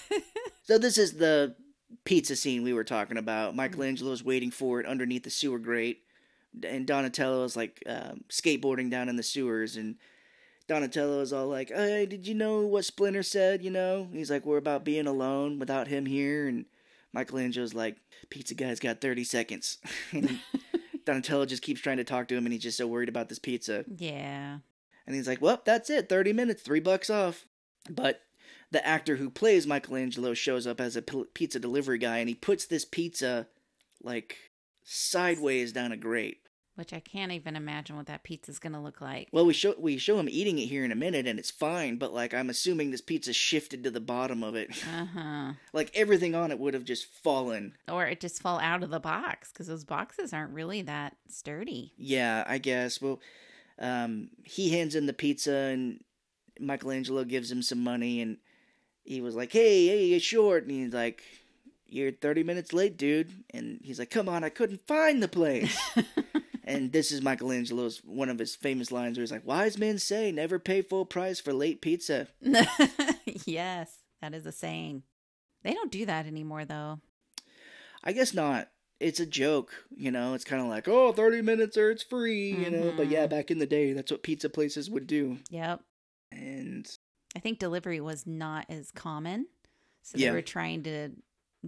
So 0.62 0.78
this 0.78 0.98
is 0.98 1.14
the 1.14 1.56
pizza 2.04 2.36
scene 2.36 2.62
we 2.62 2.72
were 2.72 2.84
talking 2.84 3.16
about. 3.16 3.56
Michelangelo's 3.56 4.22
waiting 4.22 4.52
for 4.52 4.78
it 4.78 4.86
underneath 4.86 5.24
the 5.24 5.30
sewer 5.30 5.58
grate, 5.58 6.04
and 6.62 6.86
donatello 6.86 7.42
is 7.42 7.56
like 7.56 7.82
um, 7.86 8.22
skateboarding 8.28 8.88
down 8.88 9.08
in 9.08 9.16
the 9.16 9.24
sewers, 9.24 9.74
and 9.76 9.96
Donatello's 10.70 11.32
all 11.32 11.48
like, 11.48 11.70
"Hey, 11.70 12.06
did 12.06 12.28
you 12.28 12.34
know 12.34 12.60
what 12.60 12.84
Splinter 12.84 13.24
said? 13.24 13.64
You 13.64 13.70
know?" 13.70 14.08
He's 14.12 14.30
like, 14.30 14.46
"We're 14.46 14.56
about 14.56 14.84
being 14.84 15.08
alone 15.08 15.58
without 15.58 15.88
him 15.88 16.06
here," 16.06 16.46
and 16.46 16.66
Michelangelo's 17.12 17.74
like, 17.74 17.96
"Pizza 18.30 18.54
guy's 18.54 18.78
got 18.78 19.00
thirty 19.00 19.24
seconds." 19.24 19.78
Donatello 21.04 21.44
just 21.46 21.62
keeps 21.62 21.80
trying 21.80 21.96
to 21.96 22.04
talk 22.04 22.28
to 22.28 22.36
him, 22.36 22.46
and 22.46 22.52
he's 22.52 22.62
just 22.62 22.78
so 22.78 22.86
worried 22.86 23.08
about 23.08 23.28
this 23.28 23.40
pizza. 23.40 23.84
yeah. 23.96 24.58
And 25.06 25.16
he's 25.16 25.26
like, 25.26 25.40
well, 25.42 25.60
that's 25.64 25.90
it. 25.90 26.08
30 26.08 26.32
minutes, 26.32 26.62
three 26.62 26.78
bucks 26.78 27.10
off. 27.10 27.46
But 27.90 28.20
the 28.70 28.86
actor 28.86 29.16
who 29.16 29.28
plays 29.28 29.66
Michelangelo 29.66 30.34
shows 30.34 30.68
up 30.68 30.80
as 30.80 30.94
a 30.94 31.02
pizza 31.02 31.58
delivery 31.58 31.98
guy 31.98 32.18
and 32.18 32.28
he 32.28 32.36
puts 32.36 32.64
this 32.64 32.84
pizza 32.84 33.48
like 34.04 34.36
sideways 34.84 35.72
down 35.72 35.90
a 35.90 35.96
grate. 35.96 36.39
Which 36.80 36.94
I 36.94 37.00
can't 37.00 37.30
even 37.30 37.56
imagine 37.56 37.96
what 37.96 38.06
that 38.06 38.22
pizza's 38.22 38.58
gonna 38.58 38.82
look 38.82 39.02
like. 39.02 39.28
Well, 39.32 39.44
we 39.44 39.52
show 39.52 39.74
we 39.78 39.98
show 39.98 40.18
him 40.18 40.30
eating 40.30 40.58
it 40.58 40.64
here 40.64 40.82
in 40.82 40.90
a 40.90 40.94
minute 40.94 41.26
and 41.26 41.38
it's 41.38 41.50
fine, 41.50 41.98
but 41.98 42.14
like 42.14 42.32
I'm 42.32 42.48
assuming 42.48 42.90
this 42.90 43.02
pizza 43.02 43.34
shifted 43.34 43.84
to 43.84 43.90
the 43.90 44.00
bottom 44.00 44.42
of 44.42 44.54
it. 44.54 44.70
Uh 44.90 45.04
huh. 45.04 45.52
like 45.74 45.90
everything 45.94 46.34
on 46.34 46.50
it 46.50 46.58
would 46.58 46.72
have 46.72 46.86
just 46.86 47.04
fallen. 47.04 47.74
Or 47.86 48.06
it 48.06 48.18
just 48.18 48.40
fall 48.40 48.58
out 48.60 48.82
of 48.82 48.88
the 48.88 48.98
box 48.98 49.52
because 49.52 49.66
those 49.66 49.84
boxes 49.84 50.32
aren't 50.32 50.54
really 50.54 50.80
that 50.80 51.18
sturdy. 51.28 51.92
Yeah, 51.98 52.44
I 52.46 52.56
guess. 52.56 52.98
Well, 53.02 53.20
um, 53.78 54.30
he 54.44 54.70
hands 54.70 54.94
in 54.94 55.04
the 55.04 55.12
pizza, 55.12 55.52
and 55.52 56.02
Michelangelo 56.58 57.24
gives 57.24 57.52
him 57.52 57.60
some 57.60 57.84
money, 57.84 58.22
and 58.22 58.38
he 59.04 59.20
was 59.20 59.34
like, 59.34 59.52
"Hey, 59.52 59.86
hey, 59.86 60.06
you're 60.06 60.18
short," 60.20 60.62
and 60.62 60.72
he's 60.72 60.94
like, 60.94 61.22
"You're 61.86 62.10
30 62.12 62.42
minutes 62.42 62.72
late, 62.72 62.96
dude." 62.96 63.30
And 63.50 63.80
he's 63.82 63.98
like, 63.98 64.08
"Come 64.08 64.30
on, 64.30 64.44
I 64.44 64.48
couldn't 64.48 64.86
find 64.86 65.22
the 65.22 65.28
place." 65.28 65.78
and 66.74 66.92
this 66.92 67.10
is 67.12 67.22
Michelangelo's 67.22 67.98
one 68.04 68.28
of 68.28 68.38
his 68.38 68.54
famous 68.56 68.90
lines, 68.92 69.16
where 69.18 69.22
he's 69.22 69.32
like, 69.32 69.46
"Wise 69.46 69.78
men 69.78 69.98
say 69.98 70.30
never 70.32 70.58
pay 70.58 70.82
full 70.82 71.04
price 71.04 71.40
for 71.40 71.52
late 71.52 71.80
pizza." 71.82 72.28
yes, 73.44 73.98
that 74.20 74.34
is 74.34 74.46
a 74.46 74.52
saying. 74.52 75.02
They 75.62 75.74
don't 75.74 75.92
do 75.92 76.06
that 76.06 76.26
anymore, 76.26 76.64
though. 76.64 77.00
I 78.02 78.12
guess 78.12 78.32
not. 78.32 78.68
It's 78.98 79.20
a 79.20 79.26
joke, 79.26 79.72
you 79.96 80.10
know. 80.10 80.34
It's 80.34 80.44
kind 80.44 80.62
of 80.62 80.68
like, 80.68 80.86
"Oh, 80.88 81.12
30 81.12 81.42
minutes 81.42 81.76
or 81.76 81.90
it's 81.90 82.02
free," 82.02 82.50
you 82.52 82.70
know. 82.70 82.92
But 82.96 83.08
yeah, 83.08 83.26
Mhm. 83.26 83.30
back 83.30 83.50
in 83.50 83.58
the 83.58 83.66
day, 83.66 83.92
that's 83.92 84.10
what 84.10 84.22
pizza 84.22 84.48
places 84.50 84.90
would 84.90 85.06
do. 85.06 85.38
Yep. 85.50 85.82
And 86.32 86.86
I 87.34 87.38
think 87.38 87.58
delivery 87.58 88.00
was 88.00 88.26
not 88.26 88.66
as 88.68 88.90
common. 88.90 89.46
So 90.02 90.18
Yeah. 90.18 90.28
they 90.30 90.36
were 90.36 90.42
trying 90.42 90.82
to 90.84 91.10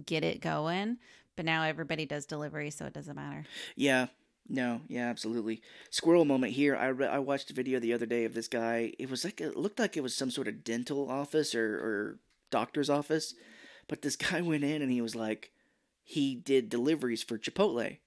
get 0.05 0.23
it 0.23 0.41
going. 0.41 0.97
But 1.35 1.45
now 1.45 1.63
everybody 1.63 2.05
does 2.05 2.25
delivery, 2.27 2.69
so 2.69 2.85
it 2.85 2.93
doesn't 2.93 3.15
matter. 3.15 3.45
Yeah, 3.75 4.07
no, 4.47 4.81
yeah, 4.87 5.09
absolutely. 5.09 5.61
Squirrel 5.89 6.25
moment 6.25 6.53
here. 6.53 6.75
I 6.75 6.87
re- 6.87 7.07
I 7.07 7.19
watched 7.19 7.49
a 7.49 7.53
video 7.53 7.79
the 7.79 7.93
other 7.93 8.05
day 8.05 8.25
of 8.25 8.33
this 8.33 8.47
guy. 8.47 8.93
It 8.99 9.09
was 9.09 9.23
like 9.23 9.39
it 9.39 9.55
looked 9.55 9.79
like 9.79 9.95
it 9.95 10.03
was 10.03 10.15
some 10.15 10.31
sort 10.31 10.47
of 10.47 10.63
dental 10.63 11.09
office 11.09 11.55
or 11.55 11.75
or 11.75 12.19
doctor's 12.51 12.89
office, 12.89 13.33
but 13.87 14.01
this 14.01 14.15
guy 14.17 14.41
went 14.41 14.63
in 14.63 14.81
and 14.81 14.91
he 14.91 15.01
was 15.01 15.15
like, 15.15 15.51
he 16.03 16.35
did 16.35 16.69
deliveries 16.69 17.23
for 17.23 17.37
Chipotle, 17.37 17.97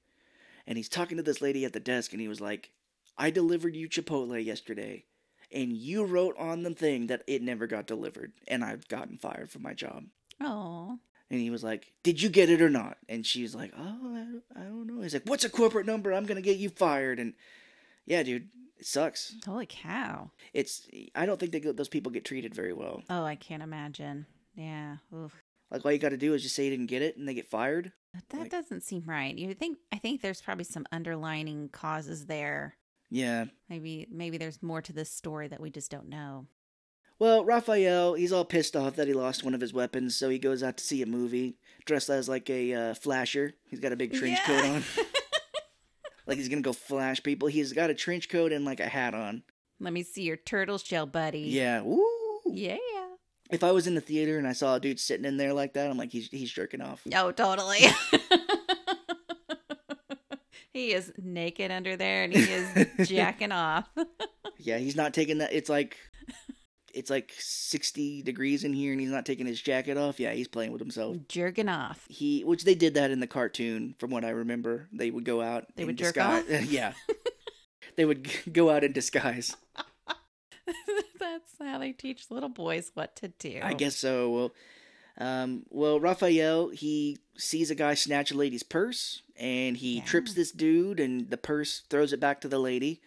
and 0.66 0.76
he's 0.76 0.88
talking 0.88 1.16
to 1.16 1.22
this 1.22 1.40
lady 1.40 1.64
at 1.64 1.72
the 1.72 1.80
desk, 1.80 2.12
and 2.12 2.20
he 2.20 2.28
was 2.28 2.40
like, 2.40 2.70
I 3.16 3.30
delivered 3.30 3.74
you 3.74 3.88
Chipotle 3.88 4.44
yesterday, 4.44 5.04
and 5.50 5.72
you 5.72 6.04
wrote 6.04 6.36
on 6.38 6.62
the 6.62 6.74
thing 6.74 7.06
that 7.06 7.22
it 7.26 7.42
never 7.42 7.66
got 7.66 7.86
delivered, 7.86 8.32
and 8.46 8.62
I've 8.62 8.86
gotten 8.88 9.16
fired 9.16 9.50
from 9.50 9.62
my 9.62 9.72
job. 9.72 10.04
Oh, 10.40 10.98
And 11.30 11.40
he 11.40 11.50
was 11.50 11.64
like, 11.64 11.92
"Did 12.04 12.22
you 12.22 12.28
get 12.28 12.50
it 12.50 12.62
or 12.62 12.70
not?" 12.70 12.98
And 13.08 13.26
she's 13.26 13.54
like, 13.54 13.72
"Oh, 13.76 13.82
I 14.14 14.18
don't, 14.24 14.42
I 14.54 14.60
don't 14.60 14.86
know." 14.86 15.02
He's 15.02 15.12
like, 15.14 15.26
"What's 15.28 15.44
a 15.44 15.50
corporate 15.50 15.86
number? 15.86 16.12
I'm 16.12 16.24
gonna 16.26 16.40
get 16.40 16.58
you 16.58 16.68
fired." 16.68 17.18
And 17.18 17.34
yeah, 18.04 18.22
dude, 18.22 18.48
it 18.78 18.86
sucks. 18.86 19.34
holy 19.44 19.66
cow. 19.66 20.30
It's 20.54 20.86
I 21.14 21.26
don't 21.26 21.40
think 21.40 21.52
they, 21.52 21.58
those 21.58 21.88
people 21.88 22.12
get 22.12 22.24
treated 22.24 22.54
very 22.54 22.72
well. 22.72 23.02
Oh, 23.10 23.24
I 23.24 23.34
can't 23.34 23.62
imagine. 23.62 24.26
Yeah. 24.54 24.98
Oof. 25.14 25.34
Like 25.70 25.84
all 25.84 25.90
you 25.90 25.98
got 25.98 26.10
to 26.10 26.16
do 26.16 26.32
is 26.34 26.44
just 26.44 26.54
say 26.54 26.64
you 26.64 26.70
didn't 26.70 26.86
get 26.86 27.02
it, 27.02 27.16
and 27.16 27.26
they 27.28 27.34
get 27.34 27.48
fired. 27.50 27.92
But 28.14 28.28
that 28.28 28.40
Like- 28.42 28.50
doesn't 28.50 28.82
seem 28.84 29.02
right. 29.06 29.34
You 29.36 29.52
think 29.54 29.78
I 29.92 29.98
think 29.98 30.22
there's 30.22 30.40
probably 30.40 30.64
some 30.64 30.86
underlining 30.92 31.70
causes 31.70 32.26
there. 32.26 32.76
Yeah. 33.10 33.46
Maybe 33.68 34.06
maybe 34.10 34.38
there's 34.38 34.62
more 34.62 34.80
to 34.82 34.92
this 34.92 35.10
story 35.10 35.48
that 35.48 35.60
we 35.60 35.70
just 35.70 35.90
don't 35.90 36.08
know. 36.08 36.46
Well, 37.18 37.44
Raphael, 37.44 38.14
he's 38.14 38.32
all 38.32 38.44
pissed 38.44 38.76
off 38.76 38.96
that 38.96 39.08
he 39.08 39.14
lost 39.14 39.42
one 39.42 39.54
of 39.54 39.60
his 39.60 39.72
weapons, 39.72 40.16
so 40.16 40.28
he 40.28 40.38
goes 40.38 40.62
out 40.62 40.76
to 40.76 40.84
see 40.84 41.00
a 41.02 41.06
movie 41.06 41.56
dressed 41.86 42.10
as 42.10 42.28
like 42.28 42.50
a 42.50 42.74
uh, 42.74 42.94
flasher. 42.94 43.54
He's 43.70 43.80
got 43.80 43.92
a 43.92 43.96
big 43.96 44.12
trench 44.12 44.38
coat 44.44 44.64
on, 44.64 44.84
like 46.26 46.36
he's 46.36 46.48
gonna 46.50 46.60
go 46.60 46.74
flash 46.74 47.22
people. 47.22 47.48
He's 47.48 47.72
got 47.72 47.88
a 47.88 47.94
trench 47.94 48.28
coat 48.28 48.52
and 48.52 48.64
like 48.66 48.80
a 48.80 48.88
hat 48.88 49.14
on. 49.14 49.42
Let 49.80 49.92
me 49.92 50.02
see 50.02 50.22
your 50.22 50.36
turtle 50.36 50.78
shell, 50.78 51.06
buddy. 51.06 51.40
Yeah. 51.40 51.82
Woo. 51.82 52.02
Yeah. 52.46 52.76
If 53.50 53.62
I 53.62 53.72
was 53.72 53.86
in 53.86 53.94
the 53.94 54.00
theater 54.00 54.38
and 54.38 54.46
I 54.46 54.52
saw 54.52 54.74
a 54.74 54.80
dude 54.80 54.98
sitting 54.98 55.24
in 55.24 55.36
there 55.36 55.52
like 55.52 55.74
that, 55.74 55.88
I'm 55.90 55.96
like, 55.96 56.10
he's 56.10 56.28
he's 56.28 56.50
jerking 56.50 56.80
off. 56.80 57.02
Oh, 57.14 57.30
totally. 57.30 57.78
he 60.72 60.92
is 60.92 61.12
naked 61.16 61.70
under 61.70 61.96
there 61.96 62.24
and 62.24 62.32
he 62.32 62.42
is 62.42 62.68
jacking 63.08 63.52
off. 63.52 63.88
Yeah, 64.58 64.78
he's 64.78 64.96
not 64.96 65.14
taking 65.14 65.38
that. 65.38 65.52
It's 65.52 65.68
like 65.68 65.96
it's 66.96 67.10
like 67.10 67.32
60 67.38 68.22
degrees 68.22 68.64
in 68.64 68.72
here, 68.72 68.92
and 68.92 69.00
he's 69.00 69.10
not 69.10 69.26
taking 69.26 69.46
his 69.46 69.60
jacket 69.60 69.96
off. 69.96 70.18
Yeah, 70.18 70.32
he's 70.32 70.48
playing 70.48 70.72
with 70.72 70.80
himself. 70.80 71.16
Jerking 71.28 71.68
off. 71.68 72.06
He, 72.08 72.42
which 72.42 72.64
they 72.64 72.74
did 72.74 72.94
that 72.94 73.10
in 73.10 73.20
the 73.20 73.26
cartoon, 73.26 73.94
from 73.98 74.10
what 74.10 74.24
I 74.24 74.30
remember. 74.30 74.88
They 74.92 75.10
would 75.10 75.24
go 75.24 75.42
out. 75.42 75.66
They 75.76 75.82
in 75.82 75.86
would 75.88 75.98
jerk 75.98 76.14
disguise. 76.14 76.66
yeah, 76.70 76.92
they 77.96 78.04
would 78.04 78.28
go 78.52 78.70
out 78.70 78.82
in 78.84 78.92
disguise. 78.92 79.54
That's 81.20 81.50
how 81.60 81.78
they 81.78 81.92
teach 81.92 82.30
little 82.30 82.48
boys 82.48 82.90
what 82.94 83.14
to 83.16 83.28
do. 83.28 83.60
I 83.62 83.74
guess 83.74 83.96
so. 83.96 84.30
Well, 84.30 84.52
um, 85.18 85.62
well, 85.70 86.00
Raphael 86.00 86.70
he 86.70 87.18
sees 87.36 87.70
a 87.70 87.74
guy 87.74 87.94
snatch 87.94 88.30
a 88.30 88.36
lady's 88.36 88.62
purse, 88.62 89.22
and 89.36 89.76
he 89.76 89.98
Yeah. 89.98 90.04
trips 90.04 90.34
this 90.34 90.50
dude, 90.50 90.98
and 91.00 91.30
the 91.30 91.36
purse 91.36 91.82
throws 91.90 92.12
it 92.12 92.20
back 92.20 92.40
to 92.40 92.48
the 92.48 92.58
lady. 92.58 93.00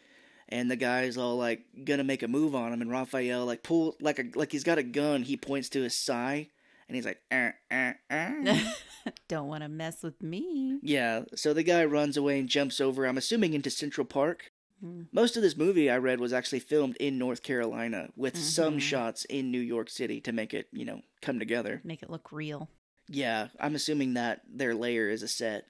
And 0.52 0.70
the 0.70 0.76
guy's 0.76 1.16
all 1.16 1.38
like 1.38 1.62
gonna 1.86 2.04
make 2.04 2.24
a 2.24 2.28
move 2.28 2.56
on 2.56 2.74
him, 2.74 2.82
and 2.82 2.90
Raphael 2.92 3.46
like 3.46 3.62
pull 3.64 3.96
like 4.02 4.18
a 4.20 4.26
like 4.36 4.52
he's 4.52 4.64
got 4.64 4.80
a 4.80 4.84
gun. 4.84 5.22
He 5.24 5.38
points 5.38 5.70
to 5.70 5.82
his 5.84 5.96
sai, 5.96 6.50
and 6.88 6.96
he's 6.96 7.06
like, 7.06 7.22
eh, 7.30 7.52
eh, 7.70 7.94
eh. 8.10 8.72
don't 9.28 9.48
want 9.48 9.62
to 9.64 9.70
mess 9.70 10.02
with 10.02 10.22
me. 10.24 10.80
yeah. 10.82 11.22
So 11.36 11.54
the 11.54 11.62
guy 11.64 11.86
runs 11.86 12.18
away 12.18 12.40
and 12.40 12.50
jumps 12.50 12.82
over. 12.82 13.06
I'm 13.06 13.18
assuming 13.18 13.54
into 13.54 13.70
Central 13.70 14.06
Park. 14.06 14.52
Mm. 14.84 15.06
Most 15.12 15.36
of 15.38 15.44
this 15.44 15.56
movie 15.58 15.90
I 15.90 15.98
read 15.98 16.20
was 16.20 16.34
actually 16.34 16.62
filmed 16.62 16.96
in 16.98 17.18
North 17.20 17.44
Carolina 17.44 18.10
with 18.16 18.36
some 18.38 18.78
Mhm. 18.78 18.82
shots 18.82 19.26
in 19.26 19.52
New 19.52 19.60
York 19.60 19.90
City 19.90 20.20
to 20.22 20.32
make 20.32 20.54
it, 20.54 20.68
you 20.72 20.86
know, 20.86 21.02
come 21.22 21.38
together. 21.38 21.82
Make 21.84 22.02
it 22.02 22.10
look 22.10 22.32
real. 22.32 22.70
Yeah, 23.08 23.50
I'm 23.60 23.76
assuming 23.76 24.14
that 24.16 24.42
their 24.50 24.74
layer 24.74 25.10
is 25.10 25.22
a 25.22 25.28
set. 25.28 25.66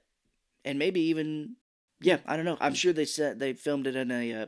And 0.64 0.78
maybe 0.78 1.00
even 1.00 1.56
yeah, 2.00 2.18
I 2.26 2.36
don't 2.36 2.44
know. 2.44 2.58
I'm 2.60 2.74
sure 2.74 2.92
they 2.92 3.04
said 3.04 3.38
they 3.38 3.52
filmed 3.52 3.86
it 3.86 3.96
in 3.96 4.10
a 4.10 4.32
uh, 4.32 4.46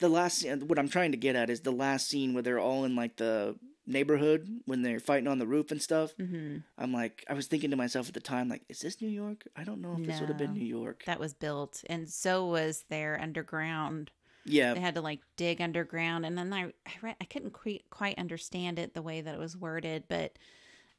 the 0.00 0.08
last 0.08 0.44
what 0.66 0.78
I'm 0.78 0.88
trying 0.88 1.12
to 1.12 1.18
get 1.18 1.36
at 1.36 1.50
is 1.50 1.60
the 1.60 1.70
last 1.70 2.08
scene 2.08 2.34
where 2.34 2.42
they're 2.42 2.58
all 2.58 2.84
in 2.84 2.94
like 2.96 3.16
the 3.16 3.56
neighborhood 3.86 4.48
when 4.64 4.82
they're 4.82 5.00
fighting 5.00 5.26
on 5.26 5.38
the 5.38 5.46
roof 5.46 5.70
and 5.70 5.82
stuff. 5.82 6.12
hmm 6.16 6.58
I'm 6.78 6.92
like 6.92 7.24
I 7.28 7.34
was 7.34 7.46
thinking 7.46 7.70
to 7.70 7.76
myself 7.76 8.08
at 8.08 8.14
the 8.14 8.20
time 8.20 8.48
like 8.48 8.62
is 8.68 8.80
this 8.80 9.00
New 9.00 9.08
York? 9.08 9.44
I 9.56 9.64
don't 9.64 9.80
know 9.80 9.96
if 9.98 10.06
this 10.06 10.20
would 10.20 10.28
have 10.28 10.38
been 10.38 10.54
New 10.54 10.64
York. 10.64 11.02
That 11.06 11.20
was 11.20 11.34
built, 11.34 11.82
and 11.88 12.08
so 12.08 12.46
was 12.46 12.84
their 12.88 13.20
underground. 13.20 14.10
Yeah. 14.44 14.74
They 14.74 14.80
had 14.80 14.94
to 14.96 15.00
like 15.00 15.20
dig 15.36 15.60
underground, 15.60 16.26
and 16.26 16.36
then 16.36 16.52
I 16.52 16.64
I, 16.86 16.92
read, 17.00 17.16
I 17.20 17.24
couldn't 17.24 17.52
quite 17.52 17.84
quite 17.90 18.18
understand 18.18 18.78
it 18.78 18.94
the 18.94 19.02
way 19.02 19.20
that 19.20 19.34
it 19.34 19.40
was 19.40 19.56
worded, 19.56 20.04
but 20.08 20.36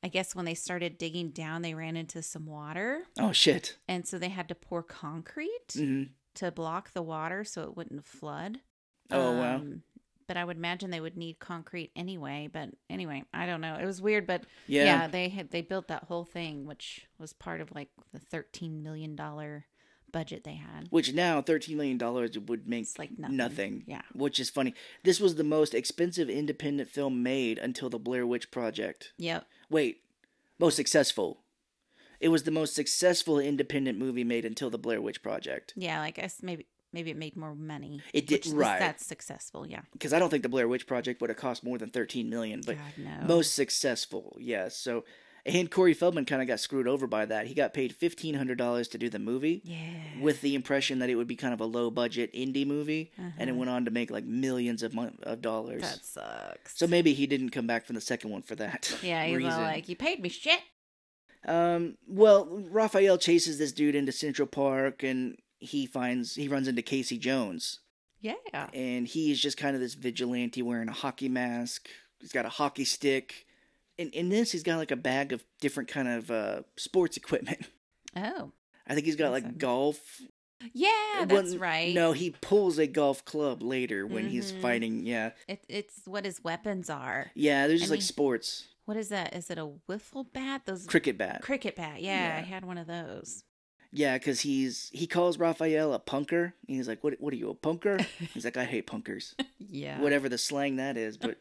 I 0.04 0.10
guess 0.10 0.36
when 0.36 0.45
they 0.45 0.54
started 0.54 0.97
digging 0.97 1.30
down, 1.30 1.62
they 1.62 1.74
ran 1.74 1.95
into 1.95 2.22
some 2.22 2.45
water, 2.45 3.04
Oh 3.18 3.32
shit. 3.32 3.78
and 3.88 4.06
so 4.08 4.20
they 4.20 4.30
had 4.30 4.49
to 4.49 4.56
pour 4.56 4.84
concrete 4.84 5.74
hmm 5.76 6.04
to 6.36 6.51
block 6.51 6.93
the 6.93 7.01
water 7.04 7.43
so 7.43 7.62
it 7.62 7.78
wouldn't 7.78 8.06
flood. 8.06 8.60
Oh 9.12 9.38
wow. 9.38 9.56
Um, 9.58 9.84
But 10.28 10.36
I 10.36 10.43
would 10.43 10.58
imagine 10.58 10.89
they 10.89 10.99
would 10.99 11.16
need 11.16 11.38
concrete 11.38 11.91
anyway. 11.95 12.49
But 12.51 12.70
anyway, 12.89 13.24
I 13.34 13.45
don't 13.45 13.62
know. 13.62 13.76
It 13.76 13.86
was 13.86 14.01
weird, 14.01 14.26
but 14.26 14.43
Yeah. 14.68 14.86
yeah, 14.86 15.08
they 15.08 15.30
had 15.30 15.51
they 15.51 15.62
built 15.62 15.88
that 15.89 16.06
whole 16.06 16.26
thing, 16.26 16.66
which 16.66 17.06
was 17.20 17.34
part 17.34 17.62
of 17.62 17.72
like 17.76 17.89
the 18.12 18.20
thirteen 18.20 18.82
million 18.82 19.16
dollar 19.16 19.66
budget 20.12 20.43
they 20.43 20.56
had. 20.56 20.88
Which 20.89 21.14
now 21.14 21.41
thirteen 21.43 21.78
million 21.78 21.97
dollars 21.99 22.38
would 22.39 22.68
make 22.68 22.84
It's 22.84 22.97
like 22.97 23.12
nothing. 23.20 23.38
nothing. 23.38 23.84
Yeah. 23.86 24.01
Which 24.14 24.39
is 24.39 24.49
funny. 24.49 24.74
This 25.04 25.20
was 25.20 25.36
the 25.36 25.43
most 25.43 25.76
expensive 25.76 26.30
independent 26.32 26.89
film 26.89 27.22
made 27.22 27.60
until 27.60 27.89
the 27.91 27.99
Blair 27.99 28.26
Witch 28.26 28.49
Project. 28.49 29.14
Yep. 29.20 29.45
Wait, 29.74 30.01
most 30.59 30.76
successful. 30.76 31.39
It 32.19 32.30
was 32.30 32.43
the 32.43 32.51
most 32.51 32.76
successful 32.76 33.39
independent 33.39 33.97
movie 33.97 34.24
made 34.24 34.45
until 34.45 34.69
the 34.69 34.78
Blair 34.78 35.01
Witch 35.01 35.24
Project. 35.24 35.74
Yeah, 35.76 35.99
I 35.99 36.11
guess 36.11 36.41
maybe 36.43 36.67
maybe 36.93 37.09
it 37.09 37.17
made 37.17 37.36
more 37.36 37.55
money. 37.55 38.01
It 38.13 38.28
did- 38.28 38.45
right. 38.45 38.80
That's 38.80 39.03
successful. 39.03 39.67
Yeah. 39.67 39.82
Because 39.91 40.13
I 40.13 40.19
don't 40.19 40.30
think 40.30 40.43
the 40.43 40.49
Blair 40.49 40.67
Witch 40.67 40.86
Project 40.86 41.19
would 41.21 41.32
have 41.32 41.38
cost 41.38 41.63
more 41.63 41.80
than 41.80 41.89
thirteen 41.89 42.30
million, 42.30 42.61
but 42.63 42.78
God 42.78 42.93
no. 42.97 43.28
most 43.28 43.55
successful, 43.55 44.38
yes. 44.39 44.78
So, 44.78 45.05
and 45.46 45.70
Corey 45.70 45.94
Feldman 45.94 46.26
kind 46.26 46.41
of 46.41 46.48
got 46.48 46.60
screwed 46.60 46.88
over 46.88 47.06
by 47.08 47.26
that. 47.26 47.48
He 47.48 47.54
got 47.54 47.74
paid 47.74 47.96
fifteen 47.96 48.36
hundred 48.36 48.58
dollars 48.58 48.88
to 48.89 48.98
do 48.98 49.10
the 49.10 49.20
movie. 49.20 49.62
Yeah. 49.64 50.22
with 50.22 50.41
the 50.41 50.56
impression 50.56 51.00
that 51.00 51.10
it 51.10 51.16
would 51.16 51.28
be 51.28 51.36
kind 51.36 51.54
of 51.54 51.60
a 51.60 51.66
low 51.66 51.89
budget 51.89 52.32
indie 52.34 52.66
movie, 52.68 53.12
and 53.18 53.34
it 53.38 53.52
Uh-huh. 53.52 53.56
went 53.60 53.70
on 53.70 53.86
to 53.86 53.91
make 53.91 54.10
like 54.12 54.24
millions 54.26 54.84
of 54.84 54.94
mon- 54.94 55.18
of 55.24 55.41
dollars. 55.41 55.82
that 55.82 56.06
sucks. 56.06 56.78
So 56.78 56.88
maybe 56.88 57.14
he 57.14 57.28
didn't 57.28 57.50
come 57.50 57.68
back 57.68 57.86
from 57.86 57.96
the 57.96 58.02
second 58.02 58.30
one 58.32 58.41
for 58.44 58.56
that. 58.56 58.96
yeah, 59.04 59.26
he's 59.26 59.44
all 59.44 59.62
like, 59.62 59.89
"You 59.89 59.96
paid 59.96 60.22
me 60.22 60.30
shit." 60.30 60.60
um, 61.46 61.98
well, 62.08 62.46
Raphael 62.72 63.18
chases 63.18 63.58
this 63.58 63.72
dude 63.74 63.96
into 63.96 64.12
Central 64.12 64.48
Park, 64.48 65.04
and 65.04 65.38
he 65.60 65.86
finds 65.86 66.36
he 66.36 66.48
runs 66.48 66.68
into 66.68 66.82
Casey 66.82 67.18
Jones, 67.18 67.80
Yeah. 68.22 68.36
and 68.74 69.08
he 69.08 69.32
is 69.32 69.41
just 69.41 69.58
kind 69.58 69.76
of 69.76 69.82
this 69.82 69.96
vigilante 69.96 70.62
wearing 70.62 70.88
a 70.89 70.94
hockey 70.94 71.28
mask. 71.30 71.89
He's 72.20 72.32
got 72.32 72.46
a 72.46 72.50
hockey 72.50 72.86
stick. 72.86 73.46
In, 73.98 74.10
in 74.10 74.30
this, 74.30 74.52
he's 74.52 74.64
got 74.64 74.78
like 74.78 74.91
a 74.91 74.96
bag 74.96 75.32
of 75.34 75.44
different 75.62 75.89
kind 75.89 76.08
of 76.08 76.32
uh, 76.32 76.62
sports 76.78 77.18
equipment. 77.18 77.60
Oh. 78.16 78.52
I 78.86 78.94
think 78.94 79.08
he's 79.08 79.16
got 79.16 79.32
like 79.32 79.58
golf 79.58 79.98
Yeah, 80.72 81.26
that's 81.26 81.56
right. 81.56 81.96
No, 81.96 82.12
he 82.12 82.30
pulls 82.30 82.78
a 82.78 82.86
golf 82.86 83.26
club 83.26 83.64
later 83.64 84.06
when 84.06 84.30
he's 84.30 84.52
Mhm. 84.52 84.62
fighting. 84.62 85.06
Yeah, 85.08 85.32
It, 85.48 85.64
it's 85.68 86.02
what 86.06 86.24
his 86.24 86.44
weapons 86.44 86.91
are. 86.91 87.32
yeah. 87.34 87.66
There's 87.68 87.80
just 87.80 87.91
I 87.91 87.96
like 87.96 88.00
mean- 88.02 88.06
sports 88.08 88.68
What 88.86 88.98
is 88.98 89.10
that? 89.10 89.36
Is 89.36 89.50
it 89.50 89.58
a 89.58 89.68
wiffle 89.89 90.32
bat? 90.32 90.62
Those 90.66 90.86
cricket 90.86 91.18
bat. 91.18 91.41
cricket 91.41 91.76
bat. 91.76 92.02
Yeah, 92.04 92.36
Yeah. 92.36 92.38
I 92.38 92.41
had 92.46 92.66
one 92.66 92.78
of 92.78 92.86
those. 92.86 93.46
yeah, 93.91 94.16
because 94.20 94.41
he's 94.41 94.89
he 94.94 95.08
calls 95.08 95.39
Raphael 95.39 95.91
a 95.94 96.00
punker. 96.00 96.54
And 96.68 96.78
he's 96.78 96.88
like, 96.88 97.04
"What? 97.04 97.16
What 97.20 97.34
are 97.34 97.38
you 97.38 97.50
a 97.50 97.56
punker?" 97.56 98.00
he's 98.34 98.46
like, 98.46 98.58
"I 98.58 98.66
hate 98.66 98.86
punkers." 98.86 99.34
Yeah. 99.58 100.00
Whatever 100.02 100.30
the 100.30 100.38
slang 100.38 100.76
that 100.76 100.98
is, 100.98 101.18
but 101.18 101.36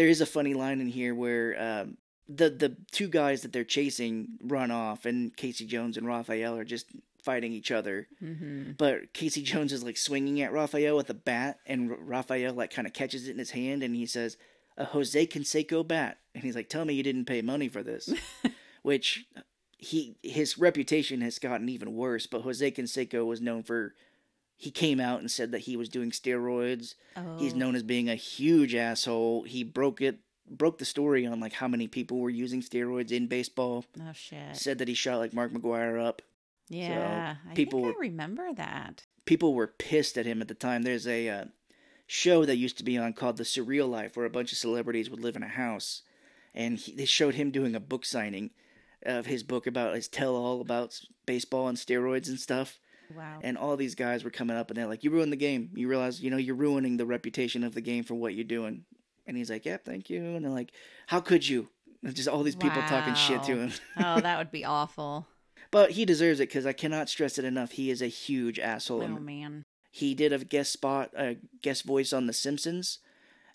there 0.00 0.08
is 0.08 0.22
a 0.22 0.26
funny 0.26 0.54
line 0.54 0.80
in 0.80 0.86
here 0.86 1.14
where 1.14 1.62
um, 1.62 1.98
the 2.26 2.48
the 2.48 2.74
two 2.90 3.06
guys 3.06 3.42
that 3.42 3.52
they're 3.52 3.64
chasing 3.64 4.38
run 4.42 4.70
off, 4.70 5.04
and 5.04 5.36
Casey 5.36 5.66
Jones 5.66 5.98
and 5.98 6.06
Raphael 6.06 6.56
are 6.56 6.64
just 6.64 6.86
fighting 7.22 7.52
each 7.52 7.70
other. 7.70 8.08
Mm-hmm. 8.22 8.72
But 8.78 9.12
Casey 9.12 9.42
Jones 9.42 9.74
is 9.74 9.84
like 9.84 9.98
swinging 9.98 10.40
at 10.40 10.54
Raphael 10.54 10.96
with 10.96 11.10
a 11.10 11.14
bat, 11.14 11.58
and 11.66 11.90
R- 11.90 11.98
Raphael 12.00 12.54
like 12.54 12.72
kind 12.72 12.86
of 12.86 12.94
catches 12.94 13.28
it 13.28 13.32
in 13.32 13.38
his 13.38 13.50
hand, 13.50 13.82
and 13.82 13.94
he 13.94 14.06
says, 14.06 14.38
"A 14.78 14.86
Jose 14.86 15.26
Canseco 15.26 15.86
bat," 15.86 16.16
and 16.34 16.44
he's 16.44 16.56
like, 16.56 16.70
"Tell 16.70 16.86
me 16.86 16.94
you 16.94 17.02
didn't 17.02 17.26
pay 17.26 17.42
money 17.42 17.68
for 17.68 17.82
this," 17.82 18.08
which 18.82 19.26
he 19.76 20.16
his 20.22 20.56
reputation 20.56 21.20
has 21.20 21.38
gotten 21.38 21.68
even 21.68 21.94
worse. 21.94 22.26
But 22.26 22.40
Jose 22.40 22.70
Canseco 22.70 23.26
was 23.26 23.42
known 23.42 23.64
for 23.64 23.94
he 24.60 24.70
came 24.70 25.00
out 25.00 25.20
and 25.20 25.30
said 25.30 25.52
that 25.52 25.60
he 25.62 25.74
was 25.74 25.88
doing 25.88 26.10
steroids. 26.10 26.94
Oh. 27.16 27.38
He's 27.38 27.54
known 27.54 27.74
as 27.74 27.82
being 27.82 28.10
a 28.10 28.14
huge 28.14 28.74
asshole. 28.74 29.44
He 29.44 29.64
broke 29.64 30.02
it 30.02 30.18
broke 30.50 30.76
the 30.76 30.84
story 30.84 31.24
on 31.26 31.40
like 31.40 31.54
how 31.54 31.66
many 31.66 31.88
people 31.88 32.18
were 32.18 32.28
using 32.28 32.60
steroids 32.60 33.10
in 33.10 33.26
baseball. 33.26 33.86
Oh 33.98 34.12
shit. 34.12 34.54
Said 34.54 34.76
that 34.76 34.88
he 34.88 34.92
shot 34.92 35.18
like 35.18 35.32
Mark 35.32 35.50
McGwire 35.50 35.98
up. 36.04 36.20
Yeah. 36.68 37.36
I 37.50 37.54
people- 37.54 37.84
think 37.84 37.96
I 37.96 38.00
remember 38.00 38.52
that. 38.52 39.06
people 39.24 39.54
were 39.54 39.66
pissed 39.66 40.18
at 40.18 40.26
him 40.26 40.42
at 40.42 40.48
the 40.48 40.54
time. 40.54 40.82
There's 40.82 41.06
a 41.06 41.26
uh, 41.30 41.44
show 42.06 42.44
that 42.44 42.56
used 42.56 42.76
to 42.78 42.84
be 42.84 42.98
on 42.98 43.14
called 43.14 43.38
The 43.38 43.44
Surreal 43.44 43.88
Life, 43.88 44.14
where 44.14 44.26
a 44.26 44.30
bunch 44.30 44.52
of 44.52 44.58
celebrities 44.58 45.08
would 45.08 45.20
live 45.20 45.36
in 45.36 45.42
a 45.42 45.48
house, 45.48 46.02
and 46.54 46.76
he, 46.76 46.92
they 46.92 47.06
showed 47.06 47.36
him 47.36 47.50
doing 47.50 47.74
a 47.74 47.80
book 47.80 48.04
signing 48.04 48.50
of 49.06 49.24
his 49.24 49.42
book 49.42 49.66
about 49.66 49.94
his 49.94 50.08
tell-all 50.08 50.60
about 50.60 51.00
baseball 51.24 51.68
and 51.68 51.78
steroids 51.78 52.28
and 52.28 52.38
stuff. 52.38 52.79
Wow. 53.14 53.40
And 53.42 53.56
all 53.58 53.76
these 53.76 53.94
guys 53.94 54.24
were 54.24 54.30
coming 54.30 54.56
up, 54.56 54.70
and 54.70 54.76
they're 54.76 54.86
like, 54.86 55.04
"You 55.04 55.10
ruined 55.10 55.32
the 55.32 55.36
game. 55.36 55.70
You 55.74 55.88
realize, 55.88 56.20
you 56.20 56.30
know, 56.30 56.36
you're 56.36 56.54
ruining 56.54 56.96
the 56.96 57.06
reputation 57.06 57.64
of 57.64 57.74
the 57.74 57.80
game 57.80 58.04
for 58.04 58.14
what 58.14 58.34
you're 58.34 58.44
doing." 58.44 58.84
And 59.26 59.36
he's 59.36 59.50
like, 59.50 59.64
"Yep, 59.64 59.84
thank 59.84 60.10
you." 60.10 60.22
And 60.36 60.44
they're 60.44 60.52
like, 60.52 60.72
"How 61.08 61.20
could 61.20 61.48
you?" 61.48 61.68
And 62.02 62.14
just 62.14 62.28
all 62.28 62.42
these 62.42 62.56
people 62.56 62.80
talking 62.82 63.14
shit 63.14 63.42
to 63.44 63.56
him. 63.56 63.72
oh, 63.98 64.20
that 64.20 64.38
would 64.38 64.50
be 64.50 64.64
awful. 64.78 65.26
But 65.70 65.92
he 65.92 66.04
deserves 66.04 66.40
it 66.40 66.48
because 66.48 66.66
I 66.66 66.72
cannot 66.72 67.08
stress 67.08 67.38
it 67.38 67.44
enough. 67.44 67.72
He 67.72 67.90
is 67.90 68.00
a 68.02 68.06
huge 68.06 68.58
asshole. 68.58 69.02
Oh 69.02 69.08
man. 69.08 69.64
he 69.90 70.14
did 70.14 70.32
a 70.32 70.38
guest 70.38 70.72
spot, 70.72 71.10
a 71.16 71.36
guest 71.62 71.84
voice 71.84 72.12
on 72.12 72.26
The 72.26 72.32
Simpsons, 72.32 72.98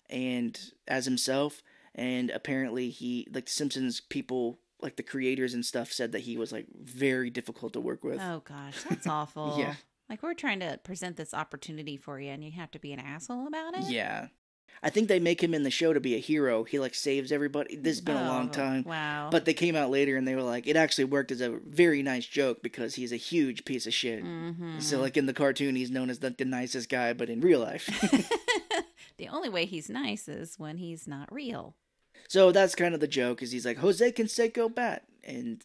and 0.08 0.58
as 0.86 1.04
himself. 1.04 1.62
And 1.94 2.30
apparently, 2.30 2.90
he 2.90 3.26
like 3.32 3.46
The 3.46 3.52
Simpsons 3.52 4.00
people, 4.00 4.58
like 4.86 4.96
the 4.96 5.02
creators 5.02 5.52
and 5.52 5.66
stuff, 5.66 5.92
said 5.92 6.12
that 6.12 6.20
he 6.20 6.38
was 6.38 6.50
like 6.52 6.66
very 6.82 7.28
difficult 7.28 7.74
to 7.74 7.80
work 7.80 8.02
with. 8.02 8.18
Oh 8.20 8.40
gosh, 8.44 8.82
that's 8.88 9.06
awful. 9.18 9.56
Yeah. 9.58 9.74
Like 10.08 10.22
we're 10.22 10.34
trying 10.34 10.60
to 10.60 10.78
present 10.82 11.16
this 11.18 11.34
opportunity 11.34 11.96
for 11.98 12.18
you, 12.18 12.30
and 12.30 12.42
you 12.42 12.52
have 12.52 12.70
to 12.70 12.78
be 12.78 12.92
an 12.92 13.00
asshole 13.00 13.46
about 13.48 13.74
it. 13.76 13.84
Yeah, 13.90 14.28
I 14.82 14.88
think 14.90 15.08
they 15.08 15.18
make 15.18 15.42
him 15.42 15.52
in 15.52 15.62
the 15.64 15.70
show 15.70 15.92
to 15.92 15.98
be 16.00 16.14
a 16.14 16.20
hero. 16.20 16.62
He 16.64 16.78
like 16.78 16.94
saves 16.94 17.32
everybody. 17.32 17.76
This 17.76 17.96
has 17.96 18.00
been 18.02 18.16
a 18.16 18.28
long 18.28 18.48
Oh, 18.48 18.52
time. 18.52 18.84
Wow. 18.84 19.28
But 19.32 19.44
they 19.46 19.54
came 19.54 19.74
out 19.74 19.90
later 19.90 20.16
and 20.16 20.26
they 20.28 20.34
were 20.36 20.42
like, 20.42 20.66
it 20.68 20.76
actually 20.76 21.04
worked 21.04 21.32
as 21.32 21.40
a 21.40 21.58
very 21.66 22.02
nice 22.02 22.26
joke 22.26 22.62
because 22.62 22.94
he's 22.94 23.12
a 23.12 23.16
huge 23.16 23.64
piece 23.64 23.86
of 23.86 23.94
shit. 23.94 24.20
hmm 24.22 24.78
So 24.78 25.00
like 25.00 25.16
in 25.16 25.26
the 25.26 25.32
cartoon, 25.32 25.74
he's 25.76 25.90
known 25.90 26.08
as 26.10 26.20
the, 26.20 26.30
the 26.30 26.44
nicest 26.44 26.88
guy, 26.88 27.12
but 27.12 27.28
in 27.30 27.40
real 27.40 27.60
life. 27.60 27.86
the 29.18 29.28
only 29.28 29.48
way 29.48 29.64
he's 29.66 29.88
nice 29.90 30.28
is 30.28 30.58
when 30.58 30.76
he's 30.76 31.08
not 31.08 31.32
real. 31.32 31.74
So 32.28 32.52
that's 32.52 32.74
kind 32.74 32.94
of 32.94 33.00
the 33.00 33.08
joke. 33.08 33.42
Is 33.42 33.52
he's 33.52 33.66
like 33.66 33.78
Jose 33.78 34.12
Canseco 34.12 34.74
bat, 34.74 35.04
and 35.24 35.64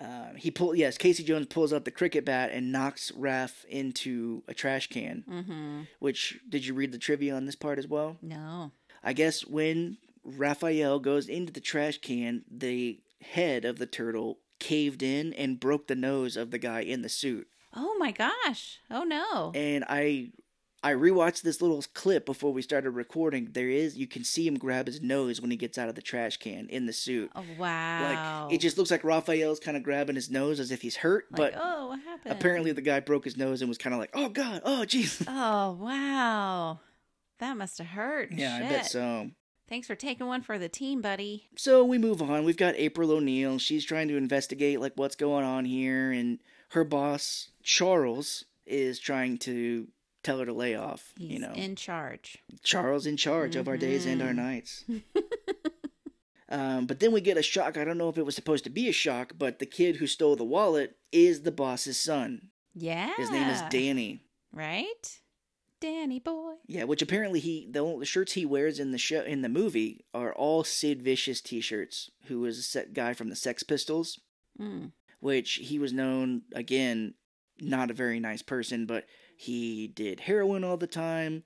uh, 0.00 0.34
he 0.36 0.50
pull 0.50 0.74
yes 0.74 0.98
Casey 0.98 1.24
Jones 1.24 1.46
pulls 1.46 1.72
out 1.72 1.84
the 1.84 1.90
cricket 1.90 2.24
bat 2.24 2.50
and 2.52 2.72
knocks 2.72 3.10
Raph 3.12 3.64
into 3.66 4.42
a 4.48 4.54
trash 4.54 4.88
can. 4.88 5.24
Mm-hmm. 5.28 5.80
Which 5.98 6.38
did 6.48 6.66
you 6.66 6.74
read 6.74 6.92
the 6.92 6.98
trivia 6.98 7.34
on 7.34 7.46
this 7.46 7.56
part 7.56 7.78
as 7.78 7.86
well? 7.86 8.16
No. 8.22 8.72
I 9.02 9.12
guess 9.12 9.46
when 9.46 9.98
Raphael 10.24 10.98
goes 10.98 11.28
into 11.28 11.52
the 11.52 11.60
trash 11.60 11.98
can, 11.98 12.44
the 12.50 13.00
head 13.22 13.64
of 13.64 13.78
the 13.78 13.86
turtle 13.86 14.38
caved 14.58 15.02
in 15.02 15.32
and 15.34 15.60
broke 15.60 15.86
the 15.86 15.94
nose 15.94 16.36
of 16.36 16.50
the 16.50 16.58
guy 16.58 16.80
in 16.80 17.02
the 17.02 17.08
suit. 17.08 17.48
Oh 17.74 17.96
my 17.98 18.12
gosh. 18.12 18.78
Oh 18.90 19.04
no. 19.04 19.52
And 19.54 19.84
I 19.88 20.30
I 20.82 20.92
rewatched 20.92 21.42
this 21.42 21.60
little 21.60 21.82
clip 21.94 22.24
before 22.24 22.52
we 22.52 22.62
started 22.62 22.90
recording. 22.90 23.48
There 23.52 23.68
is 23.68 23.96
you 23.96 24.06
can 24.06 24.22
see 24.22 24.46
him 24.46 24.56
grab 24.56 24.86
his 24.86 25.02
nose 25.02 25.40
when 25.40 25.50
he 25.50 25.56
gets 25.56 25.76
out 25.76 25.88
of 25.88 25.96
the 25.96 26.02
trash 26.02 26.36
can 26.36 26.68
in 26.68 26.86
the 26.86 26.92
suit. 26.92 27.30
Oh 27.34 27.44
wow. 27.58 28.44
Like 28.46 28.54
it 28.54 28.58
just 28.58 28.78
looks 28.78 28.90
like 28.90 29.02
Raphael's 29.02 29.58
kind 29.60 29.76
of 29.76 29.82
grabbing 29.82 30.14
his 30.14 30.30
nose 30.30 30.60
as 30.60 30.70
if 30.70 30.80
he's 30.82 30.96
hurt, 30.96 31.26
Like, 31.32 31.52
but 31.52 31.60
oh, 31.60 31.88
what 31.88 32.00
happened? 32.00 32.32
apparently 32.32 32.72
the 32.72 32.80
guy 32.80 33.00
broke 33.00 33.24
his 33.24 33.36
nose 33.36 33.60
and 33.60 33.68
was 33.68 33.78
kind 33.78 33.92
of 33.92 33.98
like, 34.00 34.10
"Oh 34.14 34.28
God, 34.28 34.62
oh 34.64 34.84
jeez." 34.86 35.24
Oh 35.28 35.72
wow. 35.80 36.80
That 37.38 37.56
must 37.56 37.78
have 37.78 37.88
hurt. 37.88 38.32
Yeah, 38.32 38.56
I 38.56 38.60
bet 38.60 38.86
so. 38.86 39.30
Thanks 39.68 39.86
for 39.86 39.94
taking 39.94 40.26
one 40.26 40.42
for 40.42 40.58
the 40.58 40.68
team, 40.68 41.02
buddy. 41.02 41.48
So 41.56 41.84
we 41.84 41.98
move 41.98 42.22
on. 42.22 42.44
We've 42.44 42.56
got 42.56 42.74
April 42.76 43.10
O'Neil. 43.12 43.58
She's 43.58 43.84
trying 43.84 44.08
to 44.08 44.16
investigate 44.16 44.80
like 44.80 44.92
what's 44.96 45.16
going 45.16 45.44
on 45.44 45.64
here, 45.64 46.10
and 46.10 46.38
her 46.70 46.84
boss 46.84 47.50
Charles 47.62 48.44
is 48.64 48.98
trying 48.98 49.38
to 49.38 49.88
tell 50.28 50.38
her 50.40 50.46
to 50.46 50.52
lay 50.52 50.74
off. 50.74 51.12
He's 51.16 51.30
you 51.30 51.38
know, 51.38 51.52
in 51.54 51.74
charge. 51.74 52.36
Charles 52.62 53.06
in 53.06 53.16
charge 53.16 53.56
of 53.56 53.66
our 53.66 53.76
days 53.78 54.04
and 54.04 54.20
our 54.20 54.32
Mhm. 54.32 54.36
nights. 54.36 54.84
um, 56.50 56.86
but 56.86 57.00
then 57.00 57.12
we 57.12 57.20
get 57.20 57.36
a 57.36 57.42
shock. 57.42 57.76
I 57.76 57.84
don't 57.84 57.98
know 57.98 58.08
if 58.08 58.18
it 58.18 58.24
was 58.26 58.34
supposed 58.34 58.64
to 58.64 58.70
be 58.70 58.88
a 58.88 58.92
shock, 58.92 59.32
but 59.38 59.58
the 59.58 59.66
kid 59.66 59.96
who 59.96 60.06
stole 60.06 60.36
the 60.36 60.44
wallet 60.44 60.96
is 61.12 61.42
the 61.42 61.52
boss's 61.52 61.98
son. 61.98 62.50
Yeah. 62.74 63.14
His 63.16 63.30
name 63.30 63.48
is 63.48 63.62
Danny. 63.70 64.22
Right? 64.52 65.18
Danny 65.80 66.18
boy. 66.18 66.54
Yeah, 66.66 66.84
which 66.84 67.02
apparently 67.02 67.38
he 67.40 67.68
the 67.70 67.78
only 67.80 68.04
shirts 68.06 68.32
he 68.32 68.44
wears 68.44 68.78
in 68.80 68.90
the 68.90 68.98
show 68.98 69.22
in 69.22 69.42
the 69.42 69.48
movie 69.48 70.04
are 70.12 70.34
all 70.34 70.64
Sid 70.64 71.02
Vicious 71.02 71.40
T-shirts, 71.40 72.10
who 72.26 72.40
was 72.40 72.58
a 72.58 72.62
set 72.62 72.92
guy 72.94 73.14
from 73.14 73.28
the 73.30 73.36
Sex 73.36 73.62
Pistols, 73.62 74.18
Mm. 74.60 74.90
which 75.20 75.54
he 75.54 75.78
was 75.78 75.92
known 75.92 76.42
again 76.52 77.14
not 77.60 77.90
a 77.90 77.94
very 77.94 78.18
nice 78.20 78.42
person, 78.42 78.86
but 78.86 79.04
he 79.40 79.86
did 79.86 80.18
heroin 80.20 80.64
all 80.64 80.76
the 80.76 80.88
time. 80.88 81.44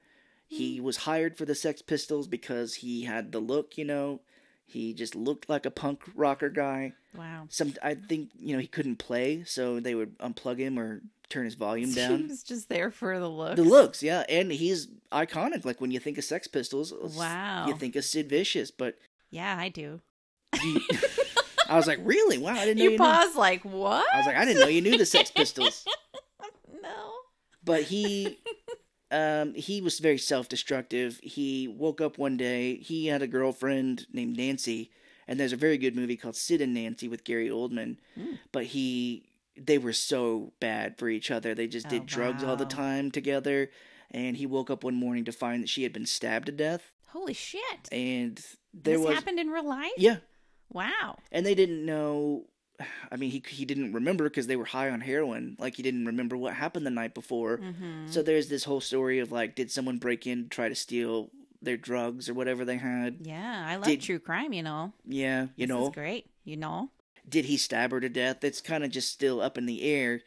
He 0.49 0.81
mm. 0.81 0.83
was 0.83 0.97
hired 0.99 1.37
for 1.37 1.45
the 1.45 1.55
Sex 1.55 1.83
Pistols 1.83 2.27
because 2.27 2.77
he 2.77 3.05
had 3.05 3.33
the 3.33 3.39
look, 3.39 3.77
you 3.77 3.85
know. 3.85 4.21
He 4.65 4.95
just 4.95 5.15
looked 5.15 5.51
like 5.51 5.67
a 5.67 5.71
punk 5.71 6.01
rocker 6.15 6.49
guy. 6.49 6.95
Wow. 7.15 7.45
Some 7.51 7.75
I 7.83 7.95
think 7.95 8.31
you 8.39 8.55
know 8.55 8.61
he 8.61 8.67
couldn't 8.67 8.97
play, 8.97 9.45
so 9.45 9.79
they 9.79 9.95
would 9.95 10.19
unplug 10.21 10.59
him 10.59 10.79
or 10.79 11.03
turn 11.29 11.45
his 11.45 11.55
volume 11.55 11.91
He 11.91 11.95
down. 11.97 12.29
was 12.29 12.43
just 12.43 12.71
there 12.71 12.91
for 12.91 13.19
the 13.21 13.29
looks. 13.29 13.57
The 13.57 13.63
looks, 13.65 14.03
yeah, 14.03 14.25
and 14.31 14.51
he's 14.51 14.89
iconic. 15.13 15.67
Like 15.67 15.83
when 15.83 15.91
you 15.91 16.01
think 16.01 16.17
of 16.17 16.25
Sex 16.25 16.47
Pistols, 16.49 16.93
uh, 16.95 17.09
Wow. 17.15 17.67
you 17.69 17.75
think 17.77 17.95
of 17.97 18.05
Sid 18.07 18.31
Vicious. 18.31 18.71
But 18.71 18.97
Yeah, 19.31 19.55
I 19.59 19.69
do. 19.69 20.01
he, 20.63 20.81
I 21.69 21.77
was 21.77 21.87
like, 21.87 21.99
really? 22.03 22.39
Wow, 22.39 22.55
I 22.55 22.65
didn't 22.65 22.79
know 22.79 22.85
You 22.85 22.91
you. 22.93 22.99
knew. 22.99 23.05
pause 23.05 23.37
like 23.37 23.63
what? 23.67 24.07
I 24.15 24.17
was 24.19 24.27
like, 24.27 24.37
I 24.37 24.47
didn't 24.47 24.61
know 24.61 24.69
you 24.69 24.81
knew 24.81 24.97
the 24.97 25.05
Sex 25.07 25.31
Pistols. 25.35 25.85
no. 26.83 27.13
But 27.65 27.83
he, 27.85 28.39
um, 29.11 29.55
he 29.55 29.81
was 29.81 29.99
very 29.99 30.19
self-destructive. 30.19 31.21
He 31.23 31.69
woke 31.69 32.01
up 32.01 32.19
one 32.19 32.37
day. 32.37 32.77
He 32.77 33.07
had 33.07 33.23
a 33.23 33.27
girlfriend 33.27 34.07
named 34.13 34.37
Nancy, 34.37 34.91
and 35.29 35.39
there's 35.39 35.53
a 35.53 35.57
very 35.57 35.79
good 35.79 35.95
movie 35.97 36.17
called 36.17 36.37
Sid 36.37 36.61
and 36.61 36.75
Nancy 36.75 37.09
with 37.09 37.25
Gary 37.25 37.49
Oldman. 37.49 37.97
Mm. 38.19 38.39
But 38.53 38.65
he, 38.65 39.29
they 39.57 39.79
were 39.79 39.93
so 39.93 40.53
bad 40.61 40.99
for 40.99 41.09
each 41.09 41.31
other. 41.31 41.55
They 41.55 41.67
just 41.69 41.89
did 41.89 42.03
Oh, 42.03 42.07
drugs 42.07 42.43
all 42.45 42.57
the 42.57 42.65
time 42.67 43.11
together. 43.11 43.71
And 44.11 44.37
he 44.37 44.45
woke 44.47 44.71
up 44.71 44.85
one 44.85 44.95
morning 44.97 45.25
to 45.25 45.33
find 45.33 45.63
that 45.63 45.69
she 45.71 45.85
had 45.85 45.93
been 45.93 46.05
stabbed 46.07 46.47
to 46.47 46.53
death. 46.53 46.91
Holy 47.09 47.35
shit. 47.35 47.89
and 47.93 48.39
there 48.75 48.97
this 48.97 49.07
was 49.07 49.15
happened 49.15 49.39
in 49.39 49.49
real 49.49 49.69
life? 49.69 49.93
yeah 49.99 50.17
Wow. 50.73 51.19
and 51.31 51.45
they 51.45 51.55
didn't 51.55 51.85
know 51.85 52.47
i 53.11 53.17
mean 53.17 53.31
he 53.31 53.43
he 53.49 53.65
didn't 53.65 53.93
remember 53.93 54.25
because 54.25 54.47
they 54.47 54.57
were 54.57 54.65
high 54.65 54.91
on 54.91 55.01
heroin 55.01 55.57
like 55.59 55.77
he 55.77 55.83
didn't 55.83 56.07
remember 56.07 56.37
what 56.37 56.55
happened 56.55 56.85
the 56.87 56.91
night 56.91 57.15
before 57.15 57.59
Mm-hmm. 57.59 58.07
so 58.09 58.23
there's 58.23 58.49
this 58.49 58.65
whole 58.65 58.81
story 58.81 59.19
of 59.19 59.31
like 59.33 59.55
did 59.55 59.71
someone 59.71 59.99
break 59.99 60.27
in 60.27 60.49
try 60.49 60.69
to 60.69 60.75
steal 60.75 61.31
their 61.61 61.77
drugs 61.77 62.29
or 62.29 62.35
whatever 62.35 62.65
they 62.65 62.77
had 62.77 63.19
yeah, 63.23 63.65
I 63.69 63.77
love 63.77 63.85
Did- 63.87 64.01
true 64.03 64.19
crime, 64.19 64.53
you 64.53 64.63
know. 64.65 64.93
yeah 65.07 65.43
you 65.57 65.67
This 65.67 65.69
know 65.69 65.91
great. 65.91 66.27
You 66.45 66.57
know? 66.57 66.91
did 67.29 67.45
he 67.45 67.57
stab 67.57 67.93
her 67.93 68.01
to 68.01 68.09
death 68.09 68.43
it's 68.43 68.61
kind 68.61 68.83
of 68.83 68.91
just 68.91 69.13
still 69.13 69.41
up 69.41 69.57
in 69.57 69.67
the 69.67 69.83
air 69.83 70.23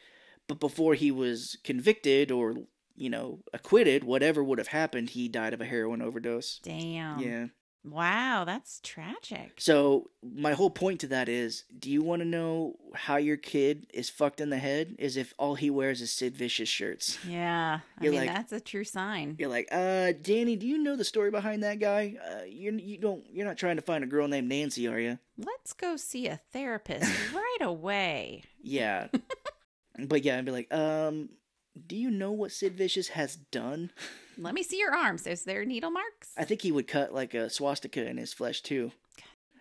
but 0.47 0.59
before 0.61 0.93
he 0.93 1.11
was 1.11 1.57
convicted 1.63 2.31
or 2.31 2.55
you 2.95 3.09
know 3.09 3.39
acquitted 3.53 4.05
whatever 4.05 4.41
would 4.41 4.57
have 4.59 4.69
happened 4.69 5.09
he 5.09 5.27
died 5.27 5.53
of 5.53 5.59
a 5.59 5.65
heroin 5.65 6.01
overdose 6.01 6.59
Damn. 6.63 7.19
yeah 7.19 7.45
Wow, 7.87 8.45
that's 8.45 8.79
tragic. 8.83 9.53
So 9.57 10.09
my 10.23 10.53
whole 10.53 10.71
point 10.71 11.01
to 11.01 11.07
that 11.07 11.29
is, 11.29 11.65
do 11.77 11.91
you 11.91 12.01
want 12.01 12.21
to 12.21 12.27
know 12.27 12.75
how 12.95 13.17
your 13.17 13.37
kid 13.37 13.85
is 13.93 14.09
fucked 14.09 14.41
in 14.41 14.49
the 14.49 14.57
head? 14.57 14.95
Is 14.97 15.17
if 15.17 15.33
all 15.37 15.53
he 15.55 15.69
wears 15.69 16.01
is 16.01 16.11
Sid 16.11 16.35
Vicious 16.35 16.67
shirts. 16.67 17.19
Yeah. 17.27 17.79
I 17.99 18.03
You're 18.03 18.11
mean, 18.13 18.21
like- 18.21 18.29
that's 18.33 18.51
a 18.51 18.59
true 18.59 18.83
sign. 18.83 19.35
You're 19.37 19.49
like, 19.49 19.67
uh, 19.71 20.13
Danny, 20.21 20.55
do 20.55 20.65
you 20.65 20.79
know 20.79 20.95
the 20.95 21.03
story 21.03 21.29
behind 21.29 21.63
that 21.63 21.79
guy? 21.79 22.15
Uh, 22.25 22.43
you 22.45 22.71
you 22.73 22.97
don't 22.97 23.23
you're 23.31 23.45
not 23.45 23.57
trying 23.57 23.75
to 23.75 23.81
find 23.83 24.03
a 24.03 24.07
girl 24.07 24.27
named 24.27 24.49
Nancy, 24.49 24.87
are 24.87 24.99
you? 24.99 25.19
Let's 25.37 25.73
go 25.73 25.95
see 25.95 26.27
a 26.27 26.39
therapist 26.53 27.11
right 27.33 27.57
away. 27.61 28.43
Yeah. 28.63 29.07
but 29.99 30.23
yeah, 30.23 30.37
I'd 30.37 30.45
be 30.45 30.51
like, 30.51 30.73
um, 30.73 31.29
do 31.87 31.95
you 31.95 32.09
know 32.09 32.31
what 32.31 32.51
Sid 32.51 32.73
Vicious 32.75 33.09
has 33.09 33.35
done? 33.35 33.91
Let 34.37 34.53
me 34.53 34.63
see 34.63 34.77
your 34.79 34.93
arms. 34.95 35.27
Is 35.27 35.43
there 35.43 35.65
needle 35.65 35.91
marks? 35.91 36.31
I 36.37 36.43
think 36.43 36.61
he 36.61 36.71
would 36.71 36.87
cut 36.87 37.13
like 37.13 37.33
a 37.33 37.49
swastika 37.49 38.05
in 38.07 38.17
his 38.17 38.33
flesh 38.33 38.61
too. 38.61 38.91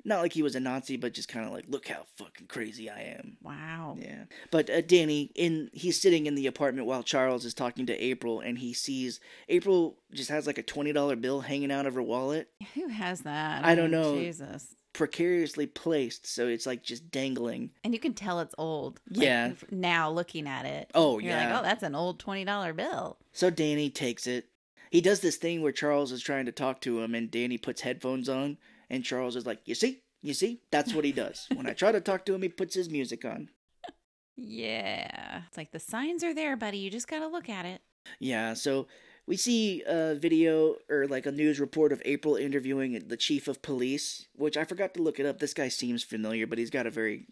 Not 0.06 0.20
like 0.20 0.34
he 0.34 0.42
was 0.42 0.54
a 0.54 0.60
Nazi, 0.60 0.98
but 0.98 1.14
just 1.14 1.28
kind 1.30 1.46
of 1.46 1.52
like, 1.52 1.64
look 1.66 1.88
how 1.88 2.04
fucking 2.18 2.46
crazy 2.48 2.90
I 2.90 3.00
am. 3.18 3.38
Wow. 3.42 3.96
Yeah, 3.98 4.24
but 4.50 4.68
uh, 4.68 4.82
Danny 4.82 5.30
in 5.34 5.70
he's 5.72 5.98
sitting 5.98 6.26
in 6.26 6.34
the 6.34 6.46
apartment 6.46 6.86
while 6.86 7.02
Charles 7.02 7.46
is 7.46 7.54
talking 7.54 7.86
to 7.86 7.96
April, 8.04 8.40
and 8.40 8.58
he 8.58 8.74
sees 8.74 9.18
April 9.48 9.96
just 10.12 10.28
has 10.28 10.46
like 10.46 10.58
a 10.58 10.62
twenty 10.62 10.92
dollar 10.92 11.16
bill 11.16 11.40
hanging 11.40 11.72
out 11.72 11.86
of 11.86 11.94
her 11.94 12.02
wallet, 12.02 12.48
Who 12.74 12.88
has 12.88 13.22
that? 13.22 13.64
I 13.64 13.74
don't 13.74 13.94
Oh, 13.94 14.02
know. 14.12 14.18
Jesus. 14.18 14.74
Precariously 14.94 15.66
placed, 15.66 16.26
so 16.26 16.46
it's 16.48 16.64
like 16.64 16.82
just 16.82 17.10
dangling. 17.10 17.70
And 17.84 17.92
you 17.92 18.00
can 18.00 18.14
tell 18.14 18.40
it's 18.40 18.54
old. 18.56 19.00
like, 19.10 19.24
Yeah. 19.26 19.52
Now 19.70 20.10
looking 20.10 20.48
at 20.48 20.64
it. 20.64 20.90
Oh 20.94 21.18
You're 21.18 21.32
yeah. 21.32 21.50
like, 21.52 21.60
oh, 21.60 21.62
that's 21.62 21.82
an 21.82 21.94
old 21.94 22.18
$20 22.24 22.74
bill. 22.76 23.18
So 23.32 23.50
Danny 23.50 23.90
takes 23.90 24.26
it. 24.26 24.48
He 24.90 25.02
does 25.02 25.20
this 25.20 25.36
thing 25.36 25.60
where 25.60 25.72
Charles 25.72 26.12
is 26.12 26.22
trying 26.22 26.46
to 26.46 26.52
talk 26.52 26.80
to 26.82 27.02
him, 27.02 27.14
and 27.14 27.30
Danny 27.30 27.58
puts 27.58 27.82
headphones 27.82 28.28
on, 28.28 28.56
and 28.88 29.04
Charles 29.04 29.34
is 29.36 29.44
like, 29.44 29.60
"You 29.64 29.74
see, 29.74 30.02
you 30.22 30.32
see, 30.34 30.60
that's 30.70 30.94
what 30.94 31.04
he 31.04 31.10
does. 31.12 31.46
when 31.54 31.66
I 31.66 31.72
try 31.72 31.90
to 31.92 32.00
talk 32.00 32.24
to 32.26 32.34
him, 32.34 32.42
he 32.42 32.48
puts 32.48 32.74
his 32.74 32.88
music 32.88 33.24
on." 33.24 33.50
Yeah. 34.36 35.42
It's 35.48 35.56
like 35.56 35.70
the 35.72 35.78
signs 35.78 36.24
are 36.24 36.34
there, 36.34 36.56
buddy. 36.56 36.78
You 36.78 36.90
just 36.90 37.08
got 37.08 37.20
to 37.20 37.28
look 37.28 37.48
at 37.48 37.64
it. 37.66 37.82
Yeah, 38.18 38.54
so 38.54 38.86
we 39.26 39.36
see 39.36 39.82
a 39.86 40.14
video 40.14 40.76
or 40.90 41.06
like 41.06 41.26
a 41.26 41.32
news 41.32 41.58
report 41.58 41.92
of 41.92 42.02
April 42.04 42.36
interviewing 42.36 43.02
the 43.06 43.16
chief 43.16 43.48
of 43.48 43.62
police, 43.62 44.26
which 44.36 44.56
I 44.56 44.64
forgot 44.64 44.94
to 44.94 45.02
look 45.02 45.18
it 45.18 45.26
up. 45.26 45.38
This 45.38 45.54
guy 45.54 45.68
seems 45.68 46.02
familiar, 46.02 46.46
but 46.46 46.58
he's 46.58 46.70
got 46.70 46.86
a 46.86 46.90
very 46.90 47.26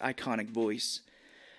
uh, 0.00 0.08
iconic 0.08 0.50
voice. 0.50 1.00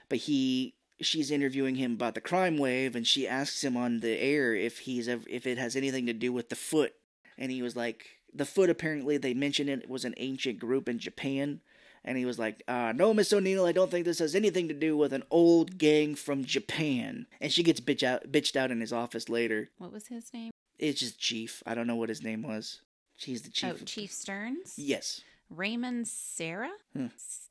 But 0.09 0.19
he 0.19 0.75
she's 1.01 1.29
interviewing 1.29 1.75
him 1.75 1.93
about 1.93 2.15
the 2.15 2.21
crime 2.21 2.57
wave 2.57 2.95
and 2.95 3.05
she 3.05 3.27
asks 3.27 3.63
him 3.63 3.75
on 3.75 3.99
the 3.99 4.17
air 4.17 4.55
if 4.55 4.79
he's 4.79 5.07
if 5.07 5.45
it 5.45 5.57
has 5.57 5.75
anything 5.75 6.05
to 6.07 6.13
do 6.13 6.33
with 6.33 6.49
the 6.49 6.55
foot. 6.55 6.93
And 7.37 7.51
he 7.51 7.61
was 7.61 7.75
like 7.75 8.07
the 8.33 8.45
foot 8.45 8.69
apparently 8.69 9.17
they 9.17 9.33
mentioned 9.33 9.69
it 9.69 9.89
was 9.89 10.05
an 10.05 10.15
ancient 10.17 10.59
group 10.59 10.89
in 10.89 10.99
Japan. 10.99 11.61
And 12.07 12.17
he 12.17 12.25
was 12.25 12.37
like, 12.37 12.61
uh, 12.67 12.93
no, 12.95 13.13
Miss 13.13 13.33
O'Neil, 13.33 13.65
I 13.65 13.71
don't 13.71 13.89
think 13.91 14.05
this 14.05 14.19
has 14.19 14.35
anything 14.35 14.67
to 14.67 14.73
do 14.75 14.95
with 14.95 15.11
an 15.11 15.23
old 15.31 15.77
gang 15.79 16.13
from 16.15 16.45
Japan. 16.45 17.25
And 17.41 17.51
she 17.51 17.63
gets 17.63 17.81
bitch 17.81 18.03
out, 18.03 18.31
bitched 18.31 18.55
out 18.55 18.69
in 18.71 18.79
his 18.79 18.93
office 18.93 19.27
later. 19.27 19.69
What 19.79 19.91
was 19.91 20.07
his 20.07 20.31
name? 20.33 20.51
It's 20.77 20.99
just 20.99 21.19
Chief. 21.19 21.63
I 21.65 21.73
don't 21.73 21.87
know 21.87 21.95
what 21.95 22.09
his 22.09 22.23
name 22.23 22.43
was. 22.43 22.81
She's 23.17 23.41
the 23.41 23.49
chief. 23.49 23.69
oh, 23.69 23.73
of- 23.73 23.85
Chief 23.85 24.11
Sterns? 24.11 24.75
Yes. 24.77 25.21
Raymond 25.49 26.07
Serra? 26.07 26.71
Hmm. 26.93 27.07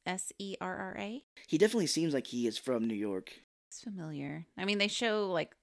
S 0.06 0.32
E 0.38 0.56
R 0.60 0.76
R 0.76 0.96
A? 0.98 1.24
He 1.48 1.58
definitely 1.58 1.86
seems 1.86 2.12
like 2.14 2.26
he 2.26 2.46
is 2.46 2.58
from 2.58 2.86
New 2.86 2.94
York. 2.94 3.32
It's 3.68 3.80
familiar. 3.82 4.46
I 4.58 4.64
mean, 4.64 4.78
they 4.78 4.88
show 4.88 5.26
like 5.32 5.54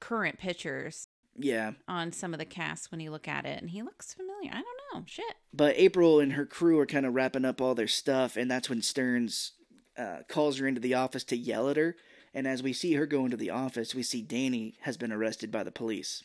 current 0.00 0.38
pictures 0.38 1.05
Yeah. 1.38 1.72
on 1.88 2.12
some 2.12 2.32
of 2.32 2.38
the 2.38 2.44
casts 2.44 2.90
when 2.90 3.00
you 3.00 3.10
look 3.10 3.28
at 3.28 3.44
it, 3.44 3.60
and 3.60 3.70
he 3.70 3.82
looks 3.82 4.14
familiar. 4.14 4.50
I 4.50 4.62
don't 4.62 4.64
know. 4.94 5.04
Shit. 5.06 5.34
But 5.52 5.74
April 5.76 6.20
and 6.20 6.32
her 6.32 6.46
crew 6.46 6.78
are 6.78 6.86
kind 6.86 7.06
of 7.06 7.14
wrapping 7.14 7.44
up 7.44 7.60
all 7.60 7.74
their 7.74 7.88
stuff, 7.88 8.36
and 8.36 8.50
that's 8.50 8.68
when 8.68 8.82
Sterns 8.82 9.52
uh, 9.96 10.18
calls 10.28 10.58
her 10.58 10.66
into 10.66 10.80
the 10.80 10.94
office 10.94 11.24
to 11.24 11.36
yell 11.36 11.68
at 11.68 11.76
her. 11.76 11.96
And 12.34 12.46
as 12.46 12.62
we 12.62 12.72
see 12.72 12.94
her 12.94 13.06
go 13.06 13.24
into 13.24 13.36
the 13.36 13.50
office, 13.50 13.94
we 13.94 14.02
see 14.02 14.20
Danny 14.20 14.74
has 14.82 14.96
been 14.96 15.12
arrested 15.12 15.50
by 15.50 15.64
the 15.64 15.70
police. 15.70 16.22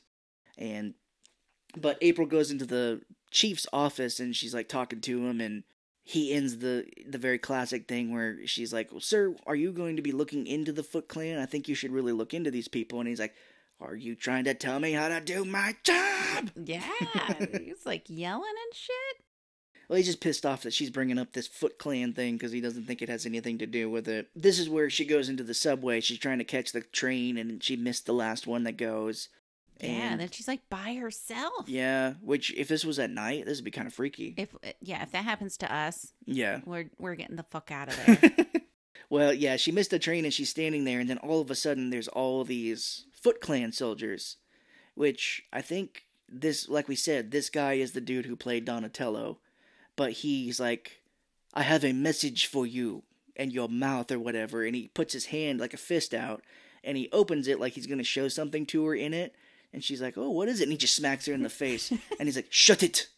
And 0.58 0.96
but 1.78 1.98
April 2.02 2.28
goes 2.28 2.52
into 2.52 2.66
the 2.66 3.02
chief's 3.32 3.66
office 3.72 4.20
and 4.20 4.36
she's 4.36 4.54
like 4.54 4.68
talking 4.68 5.00
to 5.00 5.26
him 5.26 5.40
and 5.40 5.64
he 6.04 6.34
ends 6.34 6.58
the 6.58 6.86
the 7.08 7.18
very 7.18 7.38
classic 7.38 7.88
thing 7.88 8.14
where 8.14 8.46
she's 8.46 8.74
like, 8.74 8.92
well, 8.92 9.00
"Sir, 9.00 9.36
are 9.48 9.56
you 9.56 9.72
going 9.72 9.96
to 9.96 10.02
be 10.02 10.12
looking 10.12 10.48
into 10.48 10.74
the 10.74 10.84
Foot 10.84 11.08
Clan? 11.08 11.40
I 11.40 11.46
think 11.46 11.70
you 11.70 11.76
should 11.76 11.92
really 11.92 12.12
look 12.12 12.34
into 12.34 12.52
these 12.52 12.68
people." 12.68 13.00
And 13.00 13.08
he's 13.08 13.20
like, 13.20 13.36
"Are 13.82 13.96
you 13.96 14.16
trying 14.16 14.44
to 14.46 14.54
tell 14.54 14.80
me 14.80 14.92
how 14.94 15.10
to 15.10 15.20
do 15.20 15.44
my 15.44 15.76
job?" 15.84 16.52
Yeah. 16.56 16.88
he's 17.40 17.86
like 17.86 18.06
yelling 18.08 18.44
and 18.66 18.74
shit. 18.76 19.26
Well, 19.90 19.98
he's 19.98 20.06
just 20.06 20.22
pissed 20.22 20.46
off 20.46 20.64
that 20.64 20.74
she's 20.74 20.90
bringing 20.90 21.20
up 21.20 21.34
this 21.34 21.48
Foot 21.48 21.78
Clan 21.78 22.14
thing 22.14 22.36
because 22.38 22.54
he 22.54 22.62
doesn't 22.62 22.86
think 22.86 23.02
it 23.02 23.10
has 23.10 23.26
anything 23.26 23.58
to 23.58 23.66
do 23.66 23.90
with 23.90 24.08
it. 24.08 24.30
This 24.34 24.58
is 24.58 24.70
where 24.70 24.90
she 24.90 25.04
goes 25.04 25.28
into 25.28 25.44
the 25.44 25.54
subway. 25.54 26.00
She's 26.00 26.18
trying 26.20 26.38
to 26.38 26.46
catch 26.46 26.72
the 26.72 26.80
train 26.82 27.38
and 27.38 27.62
she 27.62 27.76
missed 27.76 28.06
the 28.06 28.14
last 28.14 28.48
one 28.48 28.64
that 28.64 28.78
goes. 28.78 29.28
Yeah. 29.82 29.88
And- 29.90 30.12
And 30.14 30.22
then 30.22 30.30
she's 30.32 30.48
like 30.48 30.70
by 30.70 30.94
herself. 30.94 31.68
Yeah, 31.68 32.14
which 32.22 32.54
if 32.56 32.70
this 32.70 32.86
was 32.86 33.00
at 33.00 33.10
night, 33.10 33.46
this 33.46 33.58
would 33.58 33.66
be 33.66 33.72
kind 33.72 33.88
of 33.88 33.94
freaky. 33.94 34.34
If 34.38 34.56
yeah, 34.80 35.04
if 35.04 35.12
that 35.12 35.26
happens 35.26 35.58
to 35.58 35.74
us, 35.74 36.14
Yeah. 36.26 36.62
we're 36.66 36.90
we're 36.98 37.16
getting 37.16 37.36
the 37.36 37.44
fuck 37.50 37.70
out 37.72 37.90
of 37.90 38.06
there. 38.06 38.46
Well, 39.12 39.34
yeah, 39.34 39.58
she 39.58 39.74
missed 39.74 39.92
the 39.92 40.00
train 40.00 40.24
and 40.24 40.34
she's 40.34 40.50
standing 40.50 40.86
there, 40.86 41.02
and 41.02 41.10
then 41.10 41.18
all 41.18 41.42
of 41.42 41.52
a 41.52 41.56
sudden 41.56 41.90
there's 41.90 42.08
all 42.08 42.46
these 42.46 43.08
Foot 43.12 43.42
Clan 43.42 43.74
soldiers, 43.74 44.38
which 44.96 45.44
I 45.52 45.62
think 45.62 46.06
this, 46.30 46.70
like 46.70 46.88
we 46.88 46.96
said, 46.96 47.30
this 47.30 47.50
guy 47.50 47.74
is 47.74 47.92
the 47.92 48.00
dude 48.00 48.26
who 48.26 48.38
played 48.38 48.64
Donatello, 48.64 49.40
but 49.98 50.14
he's 50.14 50.62
like, 50.62 51.02
I 51.54 51.64
have 51.64 51.84
a 51.84 51.92
message 51.92 52.46
for 52.46 52.66
you 52.66 53.04
and 53.36 53.52
your 53.52 53.68
mouth 53.68 54.14
or 54.14 54.18
whatever, 54.20 54.64
and 54.64 54.74
he 54.74 54.88
puts 54.88 55.12
his 55.12 55.26
hand 55.26 55.60
like 55.60 55.74
a 55.74 55.78
fist 55.78 56.14
out, 56.14 56.42
and 56.82 56.96
he 56.96 57.10
opens 57.12 57.50
it 57.50 57.60
like 57.60 57.74
he's 57.74 57.88
gonna 57.88 58.06
show 58.06 58.30
something 58.30 58.66
to 58.68 58.86
her 58.86 58.96
in 58.96 59.14
it, 59.14 59.36
and 59.74 59.84
she's 59.84 60.02
like, 60.02 60.18
"Oh, 60.18 60.30
what 60.30 60.48
is 60.48 60.62
it?" 60.62 60.64
And 60.64 60.72
he 60.72 60.78
just 60.78 60.96
smacks 60.96 61.26
her 61.26 61.34
in 61.34 61.44
the 61.44 61.50
face, 61.50 61.92
and 62.18 62.30
he's 62.30 62.38
like, 62.38 62.48
"Shut 62.50 62.82
it." 62.82 63.10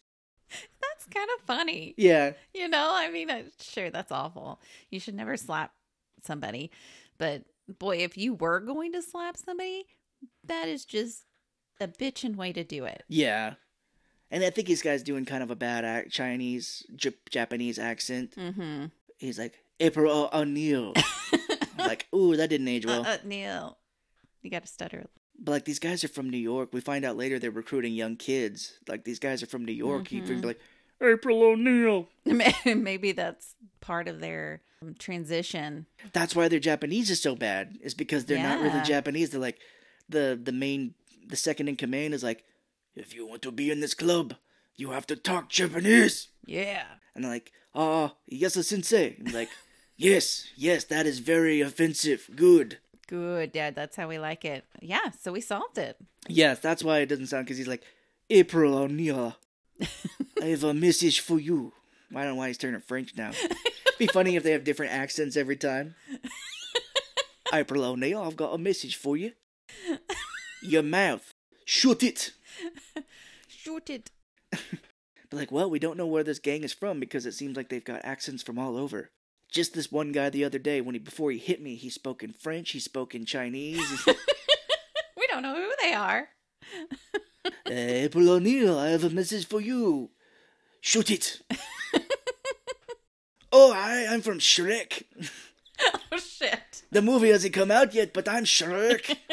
That's 0.50 1.06
kind 1.06 1.28
of 1.38 1.46
funny. 1.46 1.94
Yeah, 1.96 2.32
You 2.52 2.66
know, 2.66 2.90
I 2.92 3.10
mean, 3.12 3.30
sure, 3.60 3.90
that's 3.90 4.10
awful. 4.10 4.60
You 4.90 4.98
should 4.98 5.14
never 5.14 5.36
slap 5.36 5.72
somebody. 6.24 6.70
But 7.18 7.42
boy, 7.78 7.98
if 7.98 8.16
you 8.16 8.34
were 8.34 8.60
going 8.60 8.92
to 8.92 9.02
slap 9.02 9.36
somebody, 9.36 9.86
that 10.44 10.68
is 10.68 10.84
just 10.84 11.24
a 11.80 11.88
bitchin' 11.88 12.36
way 12.36 12.52
to 12.52 12.64
do 12.64 12.84
it. 12.84 13.02
yeah. 13.08 13.54
And 14.30 14.42
I 14.42 14.50
think 14.50 14.66
this 14.66 14.82
guy's 14.82 15.02
doing 15.04 15.24
kind 15.26 15.42
of 15.44 15.50
a 15.52 15.54
bad 15.56 15.84
act, 15.84 16.10
Chinese, 16.10 16.84
J- 16.96 17.12
Japanese 17.30 17.78
accent. 17.78 18.34
Mm-hmm. 18.36 18.86
He's 19.18 19.38
like, 19.38 19.62
April 19.80 20.28
O'Neil. 20.32 20.94
Like, 21.78 22.06
ooh, 22.14 22.34
that 22.36 22.48
didn't 22.48 22.68
age 22.68 22.86
well. 22.86 23.02
uh, 23.04 23.10
uh, 23.10 23.16
Neil, 23.24 23.76
you 24.42 24.50
got 24.50 24.62
to 24.62 24.68
stutter. 24.68 25.04
But 25.38 25.52
like 25.52 25.64
these 25.66 25.78
guys 25.78 26.02
are 26.02 26.08
from 26.08 26.30
New 26.30 26.38
York. 26.38 26.70
We 26.72 26.80
find 26.80 27.04
out 27.04 27.16
later 27.16 27.38
they're 27.38 27.50
recruiting 27.50 27.92
young 27.92 28.16
kids. 28.16 28.78
Like 28.88 29.04
these 29.04 29.18
guys 29.18 29.42
are 29.42 29.46
from 29.46 29.64
New 29.66 29.72
York. 29.72 30.08
He'd 30.08 30.24
Mhm. 30.24 30.40
be 30.40 30.46
like, 30.46 30.60
April 31.02 31.42
O'Neil. 31.42 32.08
Maybe 32.64 33.12
that's 33.12 33.54
part 33.80 34.08
of 34.08 34.20
their 34.20 34.62
um, 34.82 34.94
transition. 34.98 35.86
That's 36.12 36.34
why 36.34 36.48
their 36.48 36.60
Japanese 36.60 37.10
is 37.10 37.20
so 37.22 37.34
bad. 37.34 37.78
Is 37.82 37.94
because 37.94 38.24
they're 38.24 38.42
not 38.42 38.60
really 38.60 38.80
Japanese. 38.82 39.30
They're 39.30 39.40
like 39.40 39.58
the 40.08 40.38
the 40.42 40.52
main 40.52 40.94
the 41.28 41.36
second 41.36 41.68
in 41.68 41.76
command 41.76 42.14
is 42.14 42.22
like, 42.22 42.44
if 42.94 43.14
you 43.14 43.26
want 43.26 43.42
to 43.42 43.50
be 43.50 43.70
in 43.70 43.80
this 43.80 43.94
club, 43.94 44.34
you 44.76 44.90
have 44.90 45.06
to 45.08 45.16
talk 45.16 45.48
Japanese. 45.48 46.28
Yeah. 46.46 46.84
And 47.14 47.24
they're 47.24 47.32
like, 47.32 47.52
ah, 47.74 48.14
yes, 48.26 48.54
sensei. 48.66 49.16
And 49.18 49.32
like, 49.32 49.48
yes, 49.96 50.46
yes, 50.56 50.84
that 50.84 51.06
is 51.06 51.18
very 51.18 51.60
offensive. 51.60 52.28
Good. 52.34 52.78
Good, 53.06 53.52
Dad. 53.52 53.74
That's 53.74 53.96
how 53.96 54.08
we 54.08 54.18
like 54.18 54.44
it. 54.44 54.64
Yeah. 54.80 55.10
So 55.20 55.32
we 55.32 55.40
solved 55.40 55.78
it. 55.78 55.96
Yes, 56.28 56.58
that's 56.58 56.82
why 56.82 56.98
it 57.00 57.06
doesn't 57.06 57.26
sound 57.26 57.46
because 57.46 57.58
he's 57.58 57.68
like, 57.68 57.82
April 58.30 58.76
O'Neil, 58.76 59.36
I 60.42 60.46
have 60.46 60.64
a 60.64 60.74
message 60.74 61.20
for 61.20 61.40
you. 61.40 61.72
I 62.14 62.20
don't 62.20 62.30
know 62.30 62.34
why 62.36 62.48
he's 62.48 62.58
turning 62.58 62.80
French 62.80 63.16
now. 63.16 63.30
It'd 63.30 63.98
be 63.98 64.06
funny 64.06 64.36
if 64.36 64.42
they 64.42 64.52
have 64.52 64.64
different 64.64 64.92
accents 64.92 65.36
every 65.36 65.56
time. 65.56 65.94
April 67.52 67.84
O'Neil, 67.84 68.20
I've 68.20 68.36
got 68.36 68.54
a 68.54 68.58
message 68.58 68.96
for 68.96 69.16
you. 69.16 69.32
Your 70.62 70.82
mouth. 70.82 71.32
Shut 71.64 72.02
it. 72.02 72.32
Shoot 73.48 73.90
it. 73.90 74.10
But 75.30 75.38
like, 75.40 75.52
well, 75.52 75.68
we 75.70 75.78
don't 75.80 75.96
know 75.96 76.06
where 76.06 76.22
this 76.22 76.38
gang 76.38 76.62
is 76.62 76.72
from 76.72 77.00
because 77.00 77.26
it 77.26 77.32
seems 77.32 77.56
like 77.56 77.68
they've 77.68 77.84
got 77.84 78.04
accents 78.04 78.42
from 78.42 78.58
all 78.58 78.76
over. 78.76 79.10
Just 79.50 79.74
this 79.74 79.90
one 79.90 80.12
guy 80.12 80.30
the 80.30 80.44
other 80.44 80.58
day, 80.60 80.80
when 80.80 80.94
he 80.94 80.98
before 81.00 81.30
he 81.32 81.38
hit 81.38 81.60
me, 81.62 81.74
he 81.74 81.90
spoke 81.90 82.22
in 82.22 82.32
French, 82.32 82.70
he 82.70 82.78
spoke 82.78 83.14
in 83.14 83.24
Chinese. 83.24 84.06
We 85.16 85.26
don't 85.28 85.42
know 85.42 85.54
who 85.56 85.72
they 85.82 85.92
are. 85.94 86.28
April 87.66 88.30
O'Neil, 88.30 88.78
I 88.78 88.88
have 88.88 89.04
a 89.04 89.10
message 89.10 89.46
for 89.46 89.60
you. 89.60 90.10
Shoot 90.80 91.10
it. 91.10 91.40
oh, 93.52 93.72
hi, 93.72 94.06
I'm 94.06 94.20
from 94.22 94.38
Shrek. 94.38 95.04
oh, 96.12 96.18
shit. 96.18 96.82
The 96.90 97.02
movie 97.02 97.30
hasn't 97.30 97.54
come 97.54 97.70
out 97.70 97.94
yet, 97.94 98.12
but 98.12 98.28
I'm 98.28 98.44
Shrek. 98.44 99.16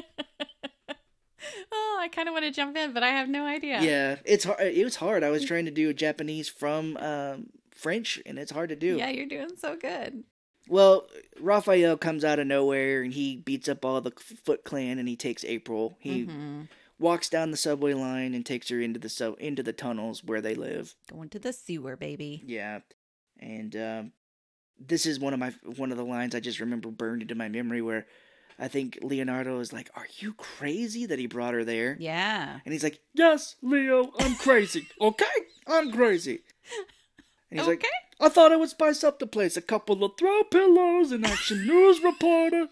Oh, 1.74 1.98
I 2.00 2.08
kind 2.10 2.28
of 2.28 2.34
want 2.34 2.46
to 2.46 2.52
jump 2.52 2.76
in, 2.78 2.94
but 2.94 3.02
I 3.04 3.10
have 3.10 3.28
no 3.30 3.46
idea. 3.46 3.82
yeah, 3.82 4.18
it's 4.26 4.44
hard. 4.44 4.60
It 4.62 4.84
was 4.84 4.96
hard. 4.96 5.24
I 5.24 5.30
was 5.30 5.44
trying 5.46 5.66
to 5.66 5.72
do 5.72 5.94
Japanese 5.94 6.50
from 6.50 6.98
um, 6.98 7.48
French, 7.74 8.22
and 8.26 8.38
it's 8.38 8.52
hard 8.52 8.70
to 8.70 8.76
do. 8.76 8.98
Yeah, 8.98 9.10
you're 9.10 9.26
doing 9.28 9.50
so 9.58 9.76
good. 9.76 10.24
Well, 10.68 11.08
Raphael 11.40 11.98
comes 11.98 12.24
out 12.24 12.40
of 12.40 12.48
nowhere, 12.48 13.02
and 13.02 13.14
he 13.14 13.38
beats 13.38 13.68
up 13.70 13.84
all 13.86 14.02
the 14.02 14.12
Foot 14.44 14.64
Clan, 14.64 15.00
and 15.00 15.08
he 15.08 15.16
takes 15.16 15.44
April. 15.46 15.98
He 16.00 16.26
Mhm. 16.26 16.68
Walks 17.02 17.28
down 17.28 17.52
the 17.52 17.58
subway 17.58 17.94
line 17.94 18.34
and 18.34 18.46
takes 18.46 18.70
her 18.70 18.80
into 18.80 19.00
the 19.00 19.10
sub- 19.10 19.40
into 19.40 19.64
the 19.64 19.74
tunnels 19.74 20.24
where 20.24 20.40
they 20.40 20.56
live. 20.56 20.96
Going 21.12 21.30
to 21.30 21.40
the 21.40 21.52
sewer, 21.52 21.98
baby. 21.98 22.44
Yeah, 22.46 22.80
and 23.40 23.76
um, 23.76 24.12
this 24.80 25.06
is 25.06 25.20
one 25.20 25.34
of 25.34 25.40
my 25.40 25.54
one 25.76 25.92
of 25.92 25.98
the 25.98 26.06
lines 26.06 26.36
I 26.36 26.40
just 26.40 26.60
remember 26.60 26.90
burned 26.90 27.24
into 27.24 27.36
my 27.36 27.50
memory 27.50 27.82
where 27.82 28.06
I 28.60 28.68
think 28.68 29.00
Leonardo 29.02 29.60
is 29.60 29.74
like, 29.74 29.90
"Are 29.96 30.08
you 30.20 30.34
crazy 30.34 31.06
that 31.08 31.20
he 31.20 31.26
brought 31.26 31.56
her 31.56 31.64
there?" 31.64 31.98
Yeah. 32.00 32.60
And 32.64 32.72
he's 32.72 32.84
like, 32.84 33.02
"Yes, 33.14 33.56
Leo, 33.62 34.12
I'm 34.20 34.36
crazy. 34.36 34.88
okay, 35.02 35.26
I'm 35.68 35.92
crazy." 35.92 36.44
And 37.50 37.60
he's 37.60 37.68
okay. 37.68 37.72
like, 37.72 37.86
"I 38.20 38.30
thought 38.30 38.52
I 38.52 38.58
would 38.58 38.70
spice 38.70 39.04
up 39.04 39.20
the 39.20 39.28
place. 39.28 39.58
A 39.58 39.62
couple 39.62 40.04
of 40.04 40.12
throw 40.18 40.44
pillows, 40.44 41.12
an 41.12 41.26
action 41.26 41.66
news 41.66 42.02
reporter." 42.04 42.70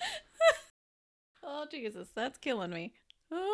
oh, 1.42 1.66
Jesus. 1.70 2.08
That's 2.14 2.38
killing 2.38 2.70
me. 2.70 2.94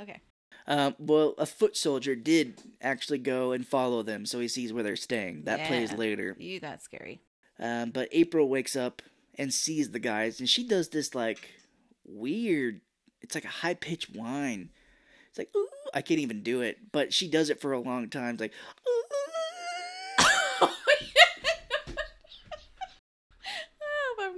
Okay. 0.00 0.20
Um, 0.66 0.94
well, 0.98 1.34
a 1.38 1.46
foot 1.46 1.76
soldier 1.76 2.16
did 2.16 2.60
actually 2.80 3.18
go 3.18 3.52
and 3.52 3.66
follow 3.66 4.02
them, 4.02 4.26
so 4.26 4.40
he 4.40 4.48
sees 4.48 4.72
where 4.72 4.82
they're 4.82 4.96
staying. 4.96 5.44
That 5.44 5.66
plays 5.68 5.92
later. 5.92 6.34
You 6.38 6.58
got 6.58 6.82
scary. 6.82 7.20
Um, 7.60 7.90
but 7.90 8.08
April 8.12 8.48
wakes 8.48 8.74
up 8.74 9.02
and 9.38 9.52
sees 9.52 9.90
the 9.90 9.98
guys, 9.98 10.40
and 10.40 10.48
she 10.48 10.66
does 10.66 10.88
this 10.88 11.14
like 11.14 11.50
weird. 12.04 12.80
It's 13.20 13.34
like 13.34 13.44
a 13.44 13.48
high 13.48 13.74
pitched 13.74 14.16
whine. 14.16 14.70
It's 15.28 15.38
like 15.38 15.50
ooh, 15.54 15.68
I 15.92 16.02
can't 16.02 16.20
even 16.20 16.42
do 16.42 16.62
it, 16.62 16.78
but 16.92 17.12
she 17.12 17.28
does 17.28 17.50
it 17.50 17.60
for 17.60 17.72
a 17.72 17.80
long 17.80 18.08
time. 18.08 18.34
It's 18.34 18.40
like. 18.40 18.54
Oh, 18.86 19.04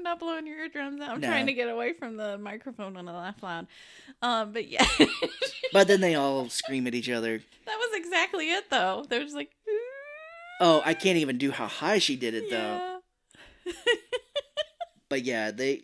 not 0.06 0.18
blowing 0.20 0.46
your 0.46 0.58
eardrums 0.58 1.00
out. 1.00 1.10
I'm 1.10 1.20
No. 1.20 1.28
trying 1.28 1.46
to 1.46 1.52
get 1.52 1.68
away 1.68 1.92
from 1.92 2.16
the 2.16 2.38
microphone 2.38 2.94
when 2.94 3.08
I 3.08 3.16
laugh 3.16 3.42
loud. 3.42 3.66
Um, 4.22 4.52
but 4.52 4.68
yeah, 4.68 4.86
but 5.72 5.88
then 5.88 6.00
they 6.00 6.14
all 6.14 6.48
scream 6.48 6.86
at 6.86 6.94
each 6.94 7.10
other. 7.10 7.38
that 7.66 7.76
was 7.76 7.90
exactly 7.94 8.50
it, 8.52 8.70
though. 8.70 9.04
They're 9.08 9.22
just 9.22 9.34
like, 9.36 9.50
Oh, 10.60 10.80
I 10.86 10.94
can't 10.94 11.18
even 11.18 11.36
do 11.36 11.50
how 11.50 11.66
high 11.66 11.98
she 11.98 12.16
did 12.16 12.32
it 12.34 12.48
though. 12.50 13.00
yeah. 13.66 13.72
But 15.08 15.22
yeah, 15.24 15.50
they. 15.52 15.82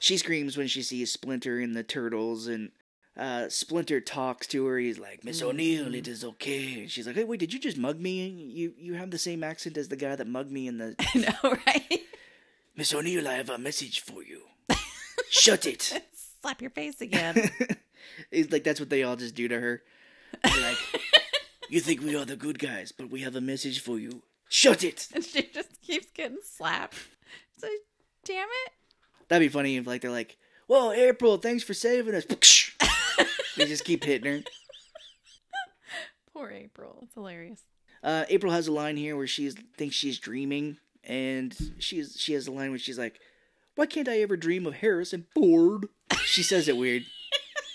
She 0.00 0.16
screams 0.16 0.56
when 0.56 0.68
she 0.68 0.82
sees 0.82 1.10
Splinter 1.10 1.58
and 1.58 1.74
the 1.74 1.82
turtles, 1.82 2.46
and 2.46 2.70
uh, 3.16 3.48
Splinter 3.48 4.00
talks 4.00 4.46
to 4.48 4.64
her. 4.66 4.78
He's 4.78 4.98
like, 4.98 5.24
"Miss 5.24 5.42
O'Neil, 5.42 5.92
it 5.94 6.06
is 6.06 6.22
okay." 6.24 6.82
And 6.82 6.90
she's 6.90 7.06
like, 7.06 7.16
"Hey, 7.16 7.24
wait, 7.24 7.40
did 7.40 7.52
you 7.52 7.58
just 7.58 7.76
mug 7.78 7.98
me? 7.98 8.28
You 8.28 8.74
you 8.78 8.94
have 8.94 9.10
the 9.10 9.18
same 9.18 9.42
accent 9.42 9.76
as 9.76 9.88
the 9.88 9.96
guy 9.96 10.14
that 10.14 10.28
mugged 10.28 10.52
me 10.52 10.68
in 10.68 10.78
the." 10.78 10.94
I 11.00 11.18
know, 11.18 11.56
right? 11.66 12.00
Miss 12.78 12.94
O'Neil, 12.94 13.26
I 13.26 13.34
have 13.34 13.50
a 13.50 13.58
message 13.58 14.02
for 14.02 14.22
you. 14.22 14.42
Shut 15.30 15.66
it. 15.66 16.00
Slap 16.40 16.62
your 16.62 16.70
face 16.70 17.00
again. 17.00 17.50
it's 18.30 18.52
like 18.52 18.62
that's 18.62 18.78
what 18.78 18.88
they 18.88 19.02
all 19.02 19.16
just 19.16 19.34
do 19.34 19.48
to 19.48 19.58
her. 19.58 19.82
They're 20.44 20.62
like, 20.62 20.76
you 21.68 21.80
think 21.80 22.02
we 22.02 22.14
are 22.14 22.24
the 22.24 22.36
good 22.36 22.60
guys, 22.60 22.92
but 22.92 23.10
we 23.10 23.22
have 23.22 23.34
a 23.34 23.40
message 23.40 23.80
for 23.80 23.98
you. 23.98 24.22
Shut 24.48 24.84
it. 24.84 25.08
and 25.12 25.24
she 25.24 25.50
just 25.52 25.82
keeps 25.82 26.06
getting 26.12 26.38
slapped. 26.44 26.94
So, 27.56 27.66
damn 28.24 28.46
it. 28.46 28.72
That'd 29.26 29.44
be 29.44 29.52
funny 29.52 29.76
if 29.76 29.84
like 29.84 30.02
they're 30.02 30.12
like, 30.12 30.36
"Well, 30.68 30.92
April, 30.92 31.36
thanks 31.38 31.64
for 31.64 31.74
saving 31.74 32.14
us." 32.14 32.26
they 33.56 33.66
just 33.66 33.84
keep 33.84 34.04
hitting 34.04 34.32
her. 34.32 34.42
Poor 36.32 36.52
April. 36.52 37.00
It's 37.02 37.14
hilarious. 37.14 37.64
Uh, 38.04 38.24
April 38.28 38.52
has 38.52 38.68
a 38.68 38.72
line 38.72 38.96
here 38.96 39.16
where 39.16 39.26
she 39.26 39.50
thinks 39.50 39.96
she's 39.96 40.20
dreaming, 40.20 40.78
and 41.04 41.56
she's 41.78 42.16
she 42.18 42.34
has 42.34 42.46
a 42.46 42.52
line 42.52 42.70
where 42.70 42.78
she's 42.78 42.98
like, 42.98 43.18
"Why 43.74 43.86
can't 43.86 44.08
I 44.08 44.20
ever 44.20 44.36
dream 44.36 44.66
of 44.66 44.74
Harrison 44.74 45.26
Ford?" 45.34 45.88
She 46.24 46.42
says 46.42 46.68
it 46.68 46.76
weird. 46.76 47.04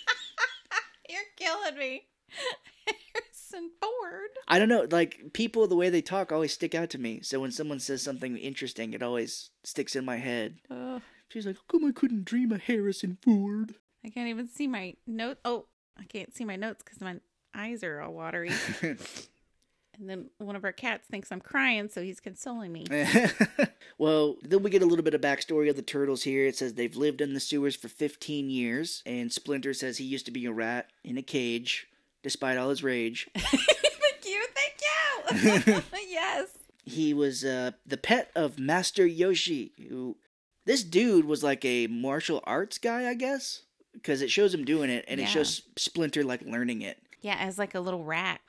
You're 1.09 1.21
killing 1.37 1.77
me. 1.77 2.07
Harrison 2.85 3.71
Ford. 3.81 4.29
I 4.47 4.59
don't 4.59 4.69
know, 4.69 4.87
like 4.89 5.33
people 5.33 5.67
the 5.67 5.75
way 5.75 5.89
they 5.89 6.01
talk 6.01 6.31
always 6.31 6.53
stick 6.53 6.75
out 6.75 6.89
to 6.91 6.97
me. 6.97 7.21
So 7.21 7.39
when 7.39 7.51
someone 7.51 7.79
says 7.79 8.01
something 8.01 8.37
interesting, 8.37 8.93
it 8.93 9.03
always 9.03 9.49
sticks 9.63 9.95
in 9.95 10.05
my 10.05 10.17
head. 10.17 10.57
Oh, 10.69 11.01
She's 11.29 11.45
like, 11.47 11.55
"How 11.55 11.61
come 11.79 11.85
I 11.85 11.91
couldn't 11.91 12.25
dream 12.25 12.51
of 12.51 12.61
Harrison 12.61 13.17
Ford?" 13.21 13.75
I 14.05 14.09
can't 14.09 14.27
even 14.27 14.47
see 14.47 14.67
my 14.67 14.95
note. 15.07 15.37
Oh, 15.45 15.65
I 15.97 16.03
can't 16.03 16.35
see 16.35 16.45
my 16.45 16.55
notes 16.55 16.83
because 16.83 17.01
my 17.01 17.15
eyes 17.55 17.83
are 17.83 18.01
all 18.01 18.13
watery. 18.13 18.51
and 19.97 20.09
then 20.09 20.29
one 20.37 20.55
of 20.55 20.63
our 20.63 20.71
cats 20.71 21.07
thinks 21.07 21.31
I'm 21.31 21.41
crying, 21.41 21.89
so 21.89 22.01
he's 22.01 22.19
consoling 22.19 22.71
me. 22.71 22.85
well, 23.97 24.37
then 24.41 24.63
we 24.63 24.69
get 24.69 24.81
a 24.81 24.85
little 24.85 25.03
bit 25.03 25.13
of 25.13 25.21
backstory 25.21 25.69
of 25.69 25.75
the 25.75 25.81
turtles 25.81 26.23
here. 26.23 26.45
It 26.45 26.55
says 26.55 26.73
they've 26.73 26.95
lived 26.95 27.21
in 27.21 27.33
the 27.33 27.39
sewers 27.39 27.75
for 27.75 27.87
15 27.87 28.49
years, 28.49 29.03
and 29.05 29.31
Splinter 29.31 29.73
says 29.73 29.97
he 29.97 30.05
used 30.05 30.25
to 30.25 30.31
be 30.31 30.45
a 30.45 30.51
rat 30.51 30.89
in 31.03 31.17
a 31.17 31.21
cage, 31.21 31.87
despite 32.21 32.57
all 32.57 32.69
his 32.69 32.83
rage. 32.83 33.29
thank 33.35 34.25
you, 34.25 34.45
thank 34.55 35.53
you. 35.61 35.81
yes. 36.09 36.49
He 36.85 37.13
was 37.13 37.45
uh, 37.45 37.71
the 37.85 37.97
pet 37.97 38.31
of 38.35 38.59
Master 38.59 39.05
Yoshi, 39.05 39.71
who 39.89 40.17
this 40.65 40.83
dude 40.83 41.25
was 41.25 41.43
like 41.43 41.63
a 41.63 41.87
martial 41.87 42.41
arts 42.45 42.77
guy, 42.77 43.07
I 43.07 43.13
guess, 43.13 43.61
because 43.93 44.21
it 44.21 44.31
shows 44.31 44.53
him 44.53 44.65
doing 44.65 44.89
it, 44.89 45.05
and 45.07 45.19
it 45.19 45.27
shows 45.27 45.61
Splinter 45.77 46.23
like 46.23 46.41
learning 46.41 46.81
it. 46.81 46.97
Yeah, 47.21 47.37
as 47.39 47.57
like 47.57 47.73
a 47.73 47.79
little 47.79 48.03
rat, 48.03 48.41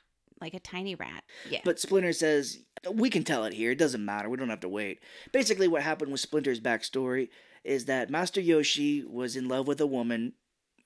like 0.45 0.55
a 0.55 0.61
tiny 0.61 0.95
rat. 0.95 1.25
Yeah. 1.51 1.61
But 1.65 1.81
Splinter 1.81 2.13
says 2.13 2.59
we 2.93 3.09
can 3.11 3.25
tell 3.25 3.45
it 3.45 3.55
here. 3.55 3.71
It 3.73 3.79
doesn't 3.79 4.05
matter. 4.05 4.29
We 4.29 4.37
don't 4.37 4.51
have 4.51 4.61
to 4.61 4.69
wait. 4.69 5.01
Basically, 5.33 5.69
what 5.69 5.83
happened 5.83 6.13
with 6.13 6.21
Splinter's 6.21 6.61
backstory 6.61 7.29
is 7.65 7.87
that 7.87 8.11
Master 8.11 8.41
Yoshi 8.41 9.03
was 9.05 9.37
in 9.37 9.49
love 9.49 9.67
with 9.67 9.81
a 9.81 9.87
woman, 9.87 10.35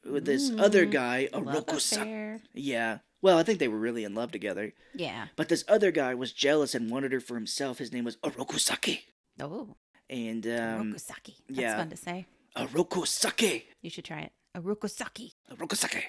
with 0.09 0.25
this 0.25 0.51
other 0.57 0.87
Mm, 0.87 0.93
guy, 0.93 1.29
Love 1.33 1.45
Oroku-san. 1.67 2.03
affair. 2.03 2.41
Yeah. 2.55 2.99
Well, 3.21 3.37
I 3.37 3.43
think 3.43 3.59
they 3.59 3.67
were 3.67 3.79
really 3.81 4.05
in 4.05 4.15
love 4.15 4.31
together. 4.31 4.73
Yeah. 4.95 5.27
But 5.35 5.49
this 5.49 5.65
other 5.67 5.91
guy 5.91 6.15
was 6.15 6.33
jealous 6.33 6.73
and 6.77 6.89
wanted 6.89 7.11
her 7.13 7.19
for 7.21 7.35
himself. 7.35 7.79
His 7.79 7.93
name 7.93 8.05
was 8.05 8.17
Orokusake. 8.19 9.01
Oh, 9.41 9.75
And 10.09 10.47
um, 10.47 10.93
Orokusaki. 10.95 11.35
That's 11.49 11.61
yeah. 11.61 11.77
fun 11.79 11.91
to 11.91 11.97
say. 11.97 12.27
Orokusake. 12.57 13.65
You 13.83 13.91
should 13.91 14.05
try 14.05 14.21
it. 14.21 14.33
Orokusaki. 14.57 15.33
Orokusake. 15.53 16.03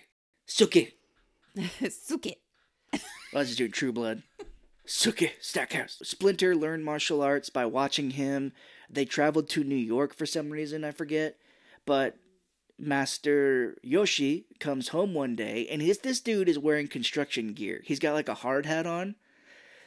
Suki. 0.48 0.92
Suke. 1.90 2.28
Was 3.34 3.48
just 3.48 3.58
doing 3.58 3.72
True 3.72 3.92
Blood. 3.92 4.24
Sookie 4.88 5.32
Stackhouse. 5.40 6.02
Splinter 6.04 6.56
learned 6.56 6.84
martial 6.84 7.22
arts 7.22 7.50
by 7.50 7.66
watching 7.66 8.12
him. 8.12 8.54
They 8.90 9.06
traveled 9.06 9.48
to 9.50 9.64
New 9.64 9.76
York 9.76 10.16
for 10.16 10.26
some 10.26 10.50
reason, 10.50 10.84
I 10.84 10.92
forget. 10.92 11.38
But 11.86 12.18
Master 12.80 13.78
Yoshi 13.84 14.46
comes 14.60 14.90
home 14.90 15.14
one 15.14 15.36
day, 15.36 15.68
and 15.70 15.82
his 15.82 16.00
this 16.00 16.20
dude 16.20 16.50
is 16.50 16.58
wearing 16.58 16.88
construction 16.88 17.54
gear. 17.54 17.82
He's 17.86 18.00
got 18.00 18.14
like 18.14 18.30
a 18.30 18.34
hard 18.34 18.66
hat 18.66 18.88
on. 18.88 19.16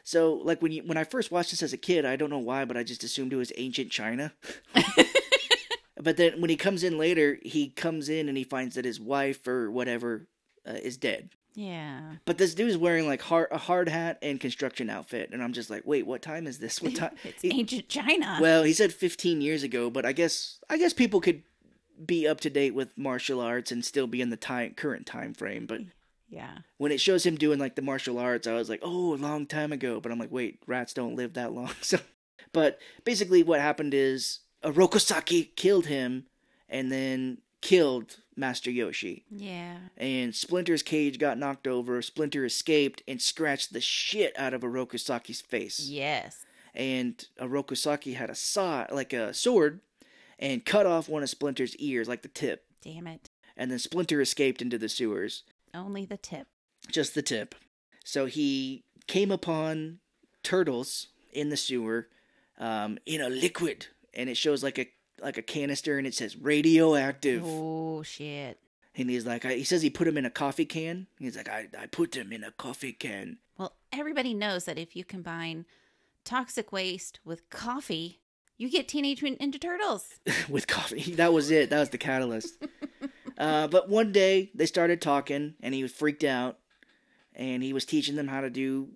So, 0.05 0.35
like 0.35 0.61
when 0.61 0.73
you 0.73 0.83
when 0.83 0.99
I 0.99 1.05
first 1.05 1.33
watched 1.33 1.51
this 1.51 1.63
as 1.63 1.73
a 1.73 1.79
kid, 1.79 2.05
I 2.05 2.17
don't 2.17 2.31
know 2.31 2.39
why, 2.39 2.65
but 2.65 2.77
I 2.77 2.83
just 2.83 3.05
assumed 3.05 3.33
it 3.33 3.37
was 3.37 3.53
ancient 3.57 3.91
China. 3.91 4.33
but 6.01 6.17
then 6.17 6.41
when 6.41 6.51
he 6.51 6.57
comes 6.57 6.83
in 6.85 6.99
later, 6.99 7.39
he 7.43 7.71
comes 7.71 8.09
in 8.09 8.29
and 8.29 8.37
he 8.37 8.45
finds 8.45 8.75
that 8.75 8.85
his 8.85 9.01
wife 9.01 9.47
or 9.47 9.71
whatever 9.71 10.29
uh, 10.69 10.73
is 10.73 10.97
dead. 10.97 11.31
Yeah. 11.55 12.01
But 12.25 12.39
this 12.39 12.55
dude's 12.55 12.77
wearing 12.77 13.07
like 13.07 13.21
hard, 13.23 13.49
a 13.51 13.59
hard 13.59 13.89
hat 13.89 14.19
and 14.23 14.41
construction 14.41 14.89
outfit, 14.89 15.31
and 15.33 15.43
I'm 15.43 15.53
just 15.53 15.69
like, 15.71 15.83
wait, 15.85 16.07
what 16.07 16.23
time 16.23 16.47
is 16.47 16.59
this? 16.59 16.81
What 16.81 16.95
time? 16.97 17.15
It's 17.25 17.43
He- 17.43 17.51
ancient 17.59 17.89
China. 17.89 18.39
well, 18.41 18.63
he 18.63 18.73
said 18.73 18.93
15 18.93 19.41
years 19.41 19.63
ago, 19.63 19.91
but 19.91 20.07
I 20.07 20.13
guess 20.13 20.59
I 20.71 20.79
guess 20.79 20.93
people 20.93 21.21
could 21.21 21.43
be 22.05 22.27
up 22.27 22.41
to 22.41 22.51
date 22.51 22.75
with 22.75 22.97
martial 22.97 23.41
arts 23.41 23.71
and 23.71 23.85
still 23.85 24.07
be 24.07 24.21
in 24.21 24.31
the 24.31 24.37
time 24.37 24.75
current 24.75 25.07
time 25.07 25.35
frame. 25.35 25.67
But 25.67 25.83
yeah. 26.31 26.59
when 26.79 26.91
it 26.91 27.01
shows 27.01 27.25
him 27.27 27.37
doing 27.37 27.59
like 27.59 27.77
the 27.77 27.83
martial 27.83 28.19
arts, 28.19 28.47
I 28.47 28.55
was 28.55 28.69
like, 28.71 28.81
oh, 28.83 29.15
a 29.15 29.17
long 29.17 29.47
time 29.47 29.73
ago. 29.73 30.01
But 30.01 30.11
I'm 30.11 30.19
like, 30.19 30.33
wait, 30.33 30.59
rats 30.67 30.95
don't 30.95 31.17
live 31.17 31.35
that 31.35 31.53
long. 31.53 31.71
So, 31.83 31.99
but 32.53 32.79
basically, 33.05 33.43
what 33.43 33.61
happened 33.61 33.95
is 33.95 34.41
Orokusaki 34.65 35.55
killed 35.57 35.87
him, 35.87 36.25
and 36.69 36.91
then 36.91 37.39
killed 37.61 38.17
Master 38.37 38.71
Yoshi 38.71 39.25
Yeah. 39.31 39.77
and 39.97 40.35
Splinter's 40.35 40.83
cage 40.83 41.19
got 41.19 41.39
knocked 41.39 41.67
over. 41.67 42.01
Splinter 42.03 42.45
escaped 42.45 43.03
and 43.07 43.21
scratched 43.21 43.73
the 43.73 43.81
shit 43.81 44.33
out 44.39 44.55
of 44.55 44.63
Orokusaki's 44.63 45.41
face. 45.41 45.81
Yes. 45.81 46.45
And 46.75 47.23
Orokusaki 47.39 48.15
had 48.15 48.31
a 48.31 48.35
saw, 48.35 48.87
like 48.91 49.13
a 49.13 49.35
sword, 49.35 49.81
and 50.39 50.65
cut 50.65 50.87
off 50.87 51.09
one 51.09 51.23
of 51.23 51.29
Splinter's 51.29 51.77
ears, 51.77 52.09
like 52.09 52.23
the 52.23 52.29
tip. 52.29 52.65
Damn 52.83 53.07
it. 53.07 53.29
And 53.57 53.71
then 53.71 53.79
Splinter 53.79 54.21
escaped 54.21 54.63
into 54.63 54.79
the 54.79 54.89
sewers, 54.89 55.43
Only 55.75 56.05
the 56.07 56.17
tip. 56.17 56.47
just 56.91 57.15
the 57.15 57.21
tip. 57.23 57.55
So 58.05 58.25
he 58.27 58.85
came 59.07 59.31
upon 59.31 59.99
turtles 60.43 61.09
in 61.33 61.51
the 61.51 61.57
sewer, 61.57 62.09
um, 62.59 62.99
in 63.07 63.21
a 63.21 63.29
liquid, 63.29 63.87
and 64.15 64.29
it 64.31 64.37
shows 64.37 64.63
like 64.63 64.79
a 64.79 64.89
like 65.23 65.39
a 65.39 65.43
canister, 65.43 65.99
and 65.99 66.07
it 66.07 66.15
says 66.15 66.37
radioactive. 66.37 67.43
Oh 67.45 68.03
shit. 68.03 68.59
And 68.95 69.09
he's 69.09 69.25
like, 69.25 69.45
I, 69.45 69.55
he 69.55 69.65
says 69.65 69.81
he 69.81 69.89
put 69.91 70.07
him 70.07 70.19
in 70.19 70.27
a 70.27 70.31
coffee 70.31 70.67
can. 70.67 71.07
He's 71.19 71.37
like, 71.37 71.49
I, 71.49 71.69
I 71.79 71.87
put 71.87 72.15
him 72.15 72.31
in 72.33 72.45
a 72.45 72.51
coffee 72.51 72.93
can. 72.93 73.39
Well, 73.57 73.75
everybody 73.91 74.35
knows 74.35 74.65
that 74.65 74.79
if 74.79 74.95
you 74.95 75.05
combine 75.05 75.65
toxic 76.25 76.73
waste 76.73 77.21
with 77.25 77.49
coffee, 77.49 78.21
you 78.59 78.71
get 78.71 78.89
Teenage 78.89 79.23
Mutant 79.23 79.53
Ninja 79.53 79.61
Turtles. 79.61 80.21
with 80.49 80.67
coffee. 80.67 81.15
That 81.17 81.33
was 81.33 81.51
it. 81.51 81.71
That 81.71 81.81
was 81.81 81.89
the 81.89 81.99
catalyst. 81.99 82.63
uh, 83.39 83.69
but 83.69 83.89
one 83.89 84.13
day 84.13 84.51
they 84.55 84.67
started 84.67 85.01
talking, 85.01 85.55
and 85.63 85.75
he 85.75 85.83
was 85.83 85.93
freaked 85.93 86.25
out, 86.25 86.59
and 87.35 87.63
he 87.63 87.73
was 87.73 87.85
teaching 87.85 88.17
them 88.17 88.29
how 88.29 88.41
to 88.41 88.51
do 88.51 88.91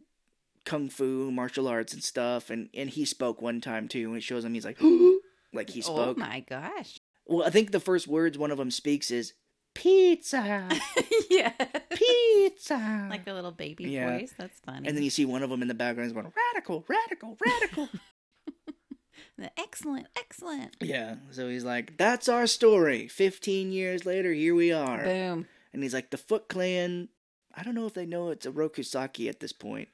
kung 0.64 0.88
fu, 0.90 1.30
martial 1.30 1.68
arts, 1.68 1.94
and 1.94 2.02
stuff. 2.04 2.50
And 2.50 2.68
and 2.74 2.90
he 2.90 3.04
spoke 3.04 3.40
one 3.40 3.60
time 3.60 3.88
too, 3.88 4.08
and 4.08 4.18
it 4.18 4.22
shows 4.22 4.44
him 4.44 4.52
he's 4.54 4.64
like, 4.64 4.78
like 5.56 5.70
he 5.70 5.80
oh 5.80 5.82
spoke. 5.82 6.16
Oh 6.18 6.20
my 6.20 6.40
gosh. 6.48 6.98
Well, 7.26 7.46
I 7.46 7.50
think 7.50 7.72
the 7.72 7.80
first 7.80 8.06
words 8.06 8.38
one 8.38 8.50
of 8.50 8.58
them 8.58 8.70
speaks 8.70 9.10
is 9.10 9.32
pizza, 9.74 10.68
yeah. 11.30 11.52
pizza. 11.90 13.06
like 13.10 13.26
a 13.26 13.32
little 13.32 13.50
baby 13.52 13.84
Yeah. 13.90 14.18
voice. 14.18 14.32
That's 14.38 14.58
funny. 14.60 14.86
and 14.88 14.96
then 14.96 15.02
you 15.04 15.10
see 15.10 15.24
one 15.24 15.42
of 15.42 15.50
them 15.50 15.62
in 15.62 15.68
the 15.68 15.74
background 15.74 16.06
is 16.06 16.12
going 16.12 16.32
radical, 16.54 16.84
radical, 16.88 17.36
radical. 17.44 17.88
excellent, 19.58 20.06
excellent. 20.16 20.76
yeah. 20.80 21.16
So 21.30 21.48
he's 21.48 21.64
like, 21.64 21.96
that's 21.96 22.28
our 22.28 22.46
story. 22.46 23.08
Fifteen 23.08 23.72
years 23.72 24.06
later, 24.06 24.32
here 24.32 24.54
we 24.54 24.72
are. 24.72 25.02
Boom. 25.02 25.46
And 25.72 25.82
he's 25.82 25.92
like, 25.94 26.10
the 26.10 26.16
Foot 26.16 26.48
Clan, 26.48 27.08
I 27.54 27.62
don't 27.62 27.74
know 27.74 27.86
if 27.86 27.92
they 27.94 28.06
know 28.06 28.30
it's 28.30 28.46
Orokusaki 28.46 29.28
at 29.28 29.40
this 29.40 29.52
point. 29.52 29.88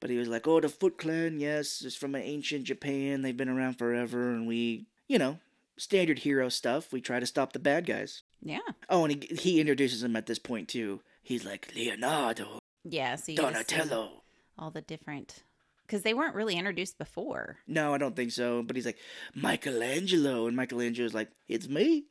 But 0.00 0.10
he 0.10 0.18
was 0.18 0.28
like, 0.28 0.46
oh, 0.46 0.60
the 0.60 0.68
Foot 0.68 0.98
Clan, 0.98 1.40
yes, 1.40 1.82
it's 1.84 1.96
from 1.96 2.14
ancient 2.14 2.64
Japan. 2.64 3.22
They've 3.22 3.36
been 3.36 3.48
around 3.48 3.78
forever. 3.78 4.30
And 4.30 4.46
we, 4.46 4.86
you 5.08 5.18
know, 5.18 5.38
standard 5.78 6.18
hero 6.20 6.48
stuff. 6.48 6.92
We 6.92 7.00
try 7.00 7.18
to 7.20 7.26
stop 7.26 7.52
the 7.52 7.58
bad 7.58 7.86
guys. 7.86 8.22
Yeah. 8.42 8.58
Oh, 8.90 9.04
and 9.04 9.22
he, 9.24 9.34
he 9.36 9.60
introduces 9.60 10.02
him 10.02 10.14
at 10.16 10.26
this 10.26 10.38
point, 10.38 10.68
too. 10.68 11.00
He's 11.22 11.44
like, 11.44 11.72
Leonardo, 11.74 12.58
Yeah. 12.84 13.16
So 13.16 13.32
you 13.32 13.38
get 13.38 13.50
to 13.52 13.56
see 13.58 13.64
Donatello. 13.64 14.22
all 14.58 14.70
the 14.70 14.82
different 14.82 15.42
because 15.86 16.02
they 16.02 16.14
weren't 16.14 16.34
really 16.34 16.56
introduced 16.56 16.98
before. 16.98 17.56
No, 17.66 17.94
I 17.94 17.98
don't 17.98 18.14
think 18.16 18.32
so. 18.32 18.62
But 18.62 18.76
he's 18.76 18.86
like, 18.86 18.98
Michelangelo. 19.34 20.46
And 20.46 20.56
Michelangelo's 20.56 21.14
like, 21.14 21.30
it's 21.48 21.68
me. 21.68 22.04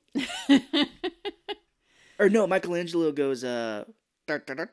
Or 2.17 2.29
no, 2.29 2.47
Michelangelo 2.47 3.11
goes, 3.11 3.43
uh, 3.43 3.83
"Dur, 4.25 4.39
dur, 4.39 4.55
dur, 4.55 4.65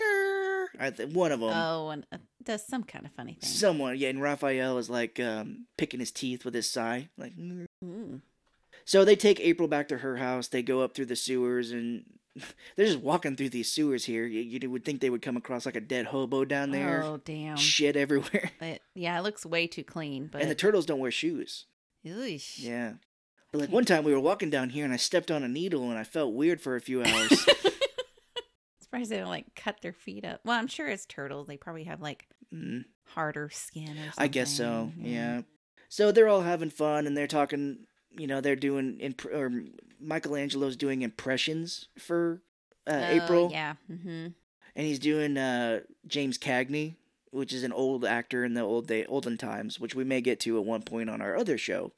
dur." 0.73 0.79
I 0.79 0.91
th- 0.91 1.11
one 1.11 1.33
of 1.33 1.41
them. 1.41 1.51
oh, 1.53 1.91
and 1.91 2.07
uh, 2.13 2.19
does 2.43 2.67
some 2.67 2.85
kind 2.85 3.07
of 3.07 3.13
funny 3.13 3.35
thing. 3.41 3.49
Someone, 3.49 3.97
yeah, 3.99 4.09
and 4.09 4.23
Raphael 4.23 4.79
is 4.79 4.91
like 4.91 5.19
um, 5.21 5.67
picking 5.77 6.01
his 6.01 6.11
teeth 6.13 6.45
with 6.45 6.55
his 6.55 6.71
sai. 6.71 7.09
Like, 7.17 7.37
"Mm." 7.37 7.67
Mm. 7.85 8.21
so 8.85 9.05
they 9.05 9.17
take 9.17 9.41
April 9.41 9.69
back 9.69 9.89
to 9.89 9.99
her 9.99 10.17
house. 10.17 10.49
They 10.49 10.63
go 10.63 10.81
up 10.81 10.95
through 10.95 11.07
the 11.07 11.17
sewers, 11.17 11.71
and 11.73 12.05
they're 12.77 12.87
just 12.87 13.01
walking 13.01 13.37
through 13.37 13.51
these 13.51 13.71
sewers 13.71 14.05
here. 14.05 14.25
You, 14.27 14.41
you 14.41 14.71
would 14.71 14.85
think 14.85 15.01
they 15.01 15.11
would 15.11 15.23
come 15.23 15.37
across 15.37 15.67
like 15.67 15.77
a 15.77 15.81
dead 15.81 16.07
hobo 16.07 16.45
down 16.45 16.71
there, 16.71 17.03
Oh 17.03 17.21
damn! 17.25 17.57
shit 17.57 17.97
everywhere. 17.97 18.51
But 18.59 18.81
yeah, 18.95 19.19
it 19.19 19.23
looks 19.23 19.45
way 19.47 19.67
too 19.67 19.85
clean. 19.85 20.29
But 20.31 20.43
And 20.43 20.51
the 20.51 20.55
turtles 20.55 20.87
don't 20.87 21.01
wear 21.01 21.11
shoes. 21.11 21.67
Eesh. 22.07 22.55
Yeah. 22.59 22.95
But 23.53 23.61
like 23.61 23.71
one 23.71 23.85
time 23.85 24.03
we 24.03 24.13
were 24.15 24.21
walking 24.21 24.49
down 24.51 24.71
here, 24.71 24.85
and 24.85 24.95
I 24.95 24.97
stepped 24.97 25.31
on 25.31 25.43
a 25.43 25.49
needle, 25.49 25.91
and 25.91 25.99
I 25.99 26.05
felt 26.05 26.33
weird 26.33 26.61
for 26.61 26.75
a 26.75 26.81
few 26.81 27.05
hours. 27.05 27.47
Surprised 28.93 29.11
they 29.11 29.17
don't 29.17 29.29
like 29.29 29.55
cut 29.55 29.81
their 29.81 29.95
feet 29.95 30.23
up. 30.23 30.41
Well, 30.45 30.59
I'm 30.59 30.67
sure 30.67 30.87
as 30.87 31.07
turtles, 31.07 31.47
they 31.47 31.57
probably 31.57 31.85
have 31.85 32.03
like 32.03 32.29
mm. 32.55 32.85
harder 33.07 33.49
skin 33.51 33.89
or 33.89 34.05
something. 34.05 34.13
I 34.19 34.27
guess 34.27 34.51
so. 34.51 34.93
Yeah. 34.99 35.43
So 35.89 36.13
they're 36.13 36.29
all 36.29 36.43
having 36.43 36.69
fun 36.69 37.07
and 37.07 37.17
they're 37.17 37.27
talking. 37.27 37.87
You 38.11 38.27
know, 38.27 38.43
they're 38.43 38.55
doing 38.55 38.99
imp- 39.01 39.25
or 39.25 39.51
Michelangelo's 39.99 40.77
doing 40.77 41.01
impressions 41.01 41.89
for 41.99 42.43
uh, 42.87 42.93
Oh, 42.93 43.25
April, 43.25 43.49
Yeah. 43.51 43.77
Mm-hmm. 43.91 44.27
and 44.77 44.87
he's 44.87 44.99
doing 44.99 45.39
uh, 45.39 45.81
James 46.07 46.37
Cagney, 46.37 46.97
which 47.31 47.55
is 47.55 47.63
an 47.63 47.73
old 47.73 48.05
actor 48.05 48.45
in 48.45 48.53
the 48.53 48.61
old 48.61 48.89
day, 48.89 49.07
olden 49.07 49.39
times, 49.39 49.81
which 49.81 49.95
we 49.95 50.05
may 50.05 50.21
get 50.21 50.39
to 50.41 50.59
at 50.59 50.67
one 50.67 50.83
point 50.83 51.09
on 51.09 51.23
our 51.23 51.35
other 51.35 51.57
show. 51.57 51.93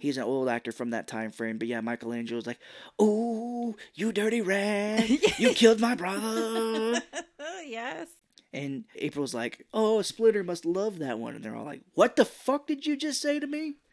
He's 0.00 0.16
an 0.16 0.24
old 0.24 0.48
actor 0.48 0.72
from 0.72 0.90
that 0.90 1.06
time 1.06 1.30
frame, 1.30 1.58
but 1.58 1.68
yeah, 1.68 1.80
Michelangelo's 1.80 2.46
like, 2.46 2.58
"Oh, 2.98 3.76
you 3.94 4.12
dirty 4.12 4.40
rat! 4.40 5.08
You 5.38 5.54
killed 5.54 5.80
my 5.80 5.94
brother!" 5.94 7.02
yes. 7.66 8.08
And 8.52 8.84
April's 8.96 9.34
like, 9.34 9.66
"Oh, 9.72 10.00
a 10.00 10.04
Splitter 10.04 10.42
must 10.42 10.64
love 10.64 10.98
that 10.98 11.18
one," 11.18 11.34
and 11.36 11.44
they're 11.44 11.54
all 11.54 11.64
like, 11.64 11.82
"What 11.94 12.16
the 12.16 12.24
fuck 12.24 12.66
did 12.66 12.84
you 12.86 12.96
just 12.96 13.20
say 13.22 13.38
to 13.38 13.46
me?" 13.46 13.74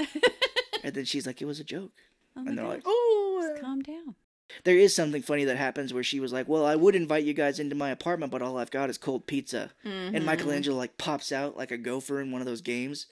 and 0.84 0.94
then 0.94 1.06
she's 1.06 1.28
like, 1.28 1.42
"It 1.42 1.46
was 1.46 1.60
a 1.60 1.64
joke," 1.64 1.92
Oh 2.36 2.42
and 2.46 2.58
they're 2.58 2.66
gosh. 2.66 2.76
like, 2.76 2.84
"Oh." 2.86 3.48
Just 3.50 3.62
calm 3.62 3.82
down. 3.82 4.16
There 4.64 4.78
is 4.78 4.96
something 4.96 5.22
funny 5.22 5.44
that 5.44 5.58
happens 5.58 5.94
where 5.94 6.04
she 6.04 6.20
was 6.22 6.32
like, 6.34 6.48
"Well, 6.48 6.66
I 6.66 6.76
would 6.76 6.96
invite 6.96 7.26
you 7.26 7.34
guys 7.34 7.60
into 7.60 7.76
my 7.76 7.90
apartment, 7.90 8.32
but 8.32 8.42
all 8.42 8.58
I've 8.58 8.72
got 8.72 8.90
is 8.90 8.98
cold 8.98 9.28
pizza." 9.28 9.72
And 9.84 10.16
Mhm. 10.16 10.26
Michelangelo 10.26 10.76
like 10.78 10.98
pops 10.98 11.32
out 11.32 11.56
like 11.58 11.72
a 11.72 11.78
gopher 11.78 12.20
in 12.22 12.32
one 12.32 12.42
of 12.42 12.48
those 12.48 12.62
games. 12.62 13.08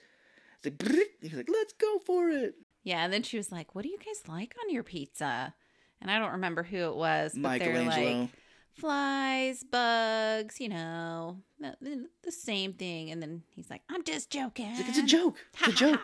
It's 0.64 0.82
like, 0.82 1.06
he's 1.20 1.34
like, 1.34 1.48
"Let's 1.50 1.74
go 1.74 1.98
for 2.00 2.30
it." 2.30 2.54
Yeah, 2.86 3.02
and 3.02 3.12
then 3.12 3.24
she 3.24 3.36
was 3.36 3.50
like, 3.50 3.74
"What 3.74 3.82
do 3.82 3.88
you 3.88 3.98
guys 3.98 4.28
like 4.28 4.54
on 4.62 4.72
your 4.72 4.84
pizza?" 4.84 5.52
And 6.00 6.08
I 6.08 6.20
don't 6.20 6.30
remember 6.30 6.62
who 6.62 6.76
it 6.76 6.94
was, 6.94 7.32
but 7.36 7.58
they're 7.58 7.82
like 7.82 8.28
flies, 8.74 9.64
bugs, 9.64 10.60
you 10.60 10.68
know, 10.68 11.38
the, 11.58 12.06
the 12.22 12.30
same 12.30 12.74
thing. 12.74 13.10
And 13.10 13.20
then 13.20 13.42
he's 13.50 13.68
like, 13.68 13.82
"I'm 13.90 14.04
just 14.04 14.30
joking." 14.30 14.66
It's 14.70 14.78
like, 14.78 14.88
it's 14.90 14.98
a 14.98 15.02
joke. 15.02 15.36
It's 15.58 15.68
a 15.68 15.72
joke. 15.72 16.00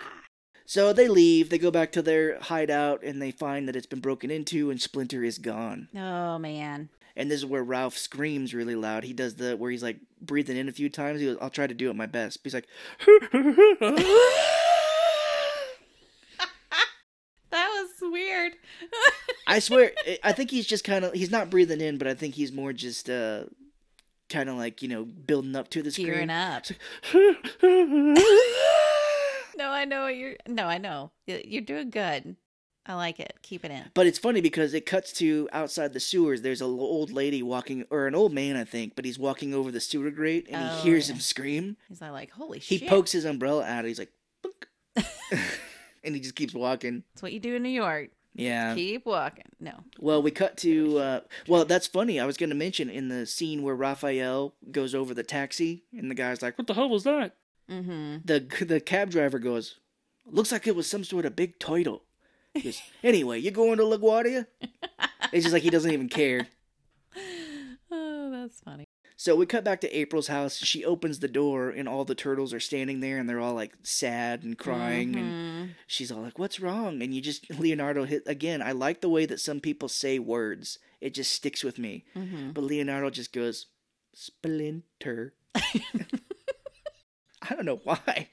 So 0.67 0.93
they 0.93 1.07
leave. 1.07 1.51
They 1.51 1.59
go 1.59 1.71
back 1.71 1.93
to 1.93 2.03
their 2.03 2.41
hideout, 2.41 3.05
and 3.05 3.23
they 3.23 3.31
find 3.31 3.69
that 3.69 3.77
it's 3.77 3.87
been 3.87 4.01
broken 4.01 4.33
into, 4.33 4.69
and 4.69 4.83
Splinter 4.83 5.23
is 5.23 5.39
gone. 5.39 5.87
Oh 5.95 6.37
man. 6.39 6.89
And 7.15 7.31
this 7.31 7.39
is 7.39 7.47
where 7.47 7.65
Raph 7.65 7.97
screams 7.97 8.55
really 8.55 8.75
loud. 8.75 9.05
He 9.05 9.13
does 9.13 9.37
the 9.37 9.57
where 9.57 9.71
he's 9.71 9.85
like 9.85 10.01
breathing 10.21 10.57
in 10.57 10.69
a 10.69 10.73
few 10.73 10.89
times. 10.89 11.21
He 11.21 11.27
goes, 11.27 11.39
"I'll 11.41 11.49
try 11.49 11.69
to 11.69 11.75
do 11.75 11.91
it 11.91 11.95
my 11.95 12.07
best." 12.07 12.41
He's 12.43 12.55
like, 12.55 12.67
That 17.53 17.69
was 17.69 18.11
weird. 18.11 18.53
I 19.53 19.59
swear, 19.61 19.93
I- 20.25 20.33
think 20.33 20.51
he's 20.51 20.67
just 20.67 20.85
kind 20.85 21.05
of 21.05 21.13
he's 21.13 21.31
not 21.31 21.51
breathing 21.51 21.81
in, 21.81 21.99
but 21.99 22.07
I 22.09 22.15
think 22.15 22.35
he's 22.35 22.53
more 22.53 22.73
just 22.73 23.09
uh 23.11 23.45
kind 24.29 24.49
of 24.49 24.57
like 24.57 24.83
you 24.83 24.89
know 24.89 25.05
building 25.05 25.55
up 25.57 25.69
to 25.71 25.83
the 25.83 25.91
Gearing 25.91 26.31
up. 26.31 26.67
No, 29.59 29.69
I 29.71 29.85
know 29.85 30.07
you're. 30.07 30.37
No, 30.49 30.65
I 30.65 30.79
know. 30.79 31.11
You're 31.27 31.61
doing 31.63 31.91
good. 31.91 32.37
I 32.87 32.95
like 32.95 33.21
it. 33.21 33.35
Keep 33.43 33.65
it 33.67 33.71
in. 33.71 33.85
But 33.95 34.07
it's 34.07 34.19
funny 34.19 34.41
because 34.41 34.73
it 34.75 34.87
cuts 34.87 35.13
to 35.15 35.49
outside 35.53 35.93
the 35.93 36.01
sewers. 36.01 36.41
There's 36.43 36.63
a 36.63 36.65
l- 36.65 36.81
old 36.81 37.13
lady 37.13 37.43
walking, 37.43 37.85
or 37.91 38.07
an 38.09 38.15
old 38.15 38.33
man, 38.33 38.57
I 38.57 38.65
think, 38.65 38.97
but 38.97 39.05
he's 39.05 39.19
walking 39.19 39.53
over 39.55 39.71
the 39.71 39.79
sewer 39.79 40.11
grate 40.11 40.49
and 40.51 40.57
Oh, 40.71 40.77
he 40.77 40.89
hears 40.89 41.09
yeah. 41.09 41.15
him 41.17 41.21
scream. 41.21 41.77
He's 41.89 42.01
like, 42.01 42.31
holy 42.31 42.59
He 42.59 42.79
shit. 42.79 42.83
He 42.85 42.89
pokes 42.89 43.13
his 43.13 43.25
umbrella 43.27 43.65
out. 43.65 43.85
He's 43.85 43.99
like, 44.01 44.11
and 46.03 46.15
he 46.15 46.21
just 46.21 46.35
keeps 46.35 46.55
walking. 46.55 47.05
That's 47.15 47.23
what 47.23 47.33
you 47.35 47.39
do 47.39 47.55
in 47.55 47.63
New 47.63 47.69
York. 47.69 48.09
Yeah. 48.35 48.75
Keep 48.75 49.07
walking. 49.07 49.51
No. 49.61 49.81
Well, 49.99 50.23
we 50.23 50.31
cut 50.31 50.57
to. 50.59 50.99
Uh, 50.99 51.21
well, 51.47 51.65
that's 51.65 51.87
funny. 51.87 52.19
I 52.19 52.25
was 52.25 52.37
going 52.37 52.51
to 52.51 52.57
mention 52.57 52.89
in 52.89 53.09
the 53.09 53.27
scene 53.27 53.63
where 53.63 53.75
Raphael 53.75 54.55
goes 54.71 54.95
over 54.95 55.13
the 55.13 55.23
taxi, 55.23 55.85
and 55.97 56.11
the 56.11 56.15
guy's 56.15 56.41
like, 56.43 56.57
"What 56.57 56.67
the 56.67 56.75
hell 56.75 56.89
was 56.89 57.05
that?" 57.05 57.37
Mm-hmm. 57.71 58.17
The 58.25 58.65
the 58.65 58.81
cab 58.81 59.11
driver 59.11 59.39
goes, 59.39 59.79
"Looks 60.27 60.51
like 60.53 60.67
it 60.67 60.77
was 60.77 60.89
some 60.89 61.05
sort 61.05 61.27
of 61.27 61.37
big 61.37 61.59
turtle." 61.59 62.05
Goes, 62.63 62.81
anyway, 63.05 63.39
you 63.39 63.51
going 63.51 63.79
to 63.79 63.85
LaGuardia? 63.85 64.47
It's 65.33 65.45
just 65.45 65.53
like 65.53 65.63
he 65.63 65.71
doesn't 65.71 65.91
even 65.91 66.09
care. 66.09 66.49
Oh, 67.95 68.31
that's 68.31 68.59
funny. 68.61 68.87
So 69.23 69.37
we 69.37 69.47
cut 69.47 69.63
back 69.63 69.81
to 69.83 69.97
April's 69.97 70.27
house. 70.27 70.59
And 70.59 70.67
she 70.67 70.85
opens 70.85 71.21
the 71.21 71.29
door, 71.29 71.71
and 71.71 71.89
all 71.89 72.05
the 72.05 72.17
turtles 72.17 72.53
are 72.53 72.59
standing 72.59 72.99
there, 72.99 73.19
and 73.19 73.29
they're 73.29 73.39
all 73.39 73.55
like 73.55 73.73
sad 73.85 74.43
and 74.43 74.59
crying. 74.59 75.15
And 75.15 75.33
Mhm. 75.33 75.75
she's 75.87 76.11
all 76.11 76.23
like, 76.23 76.41
"What's 76.41 76.59
wrong?" 76.59 77.01
And 77.01 77.15
you 77.15 77.21
just 77.21 77.49
Leonardo 77.61 78.05
hit 78.05 78.25
again. 78.27 78.61
I 78.61 78.73
like 78.73 79.01
the 79.01 79.09
way 79.09 79.25
that 79.27 79.39
some 79.39 79.61
people 79.61 79.89
say 79.89 80.19
words. 80.19 80.81
It 81.01 81.15
just 81.15 81.33
sticks 81.33 81.63
with 81.63 81.79
me. 81.79 82.05
Mhm. 82.17 82.53
But 82.53 82.65
Leonardo 82.65 83.11
just 83.11 83.33
goes, 83.33 83.67
"Splinter." 84.13 85.35
I 85.55 87.55
don't 87.55 87.65
know 87.65 87.81
why, 87.85 88.29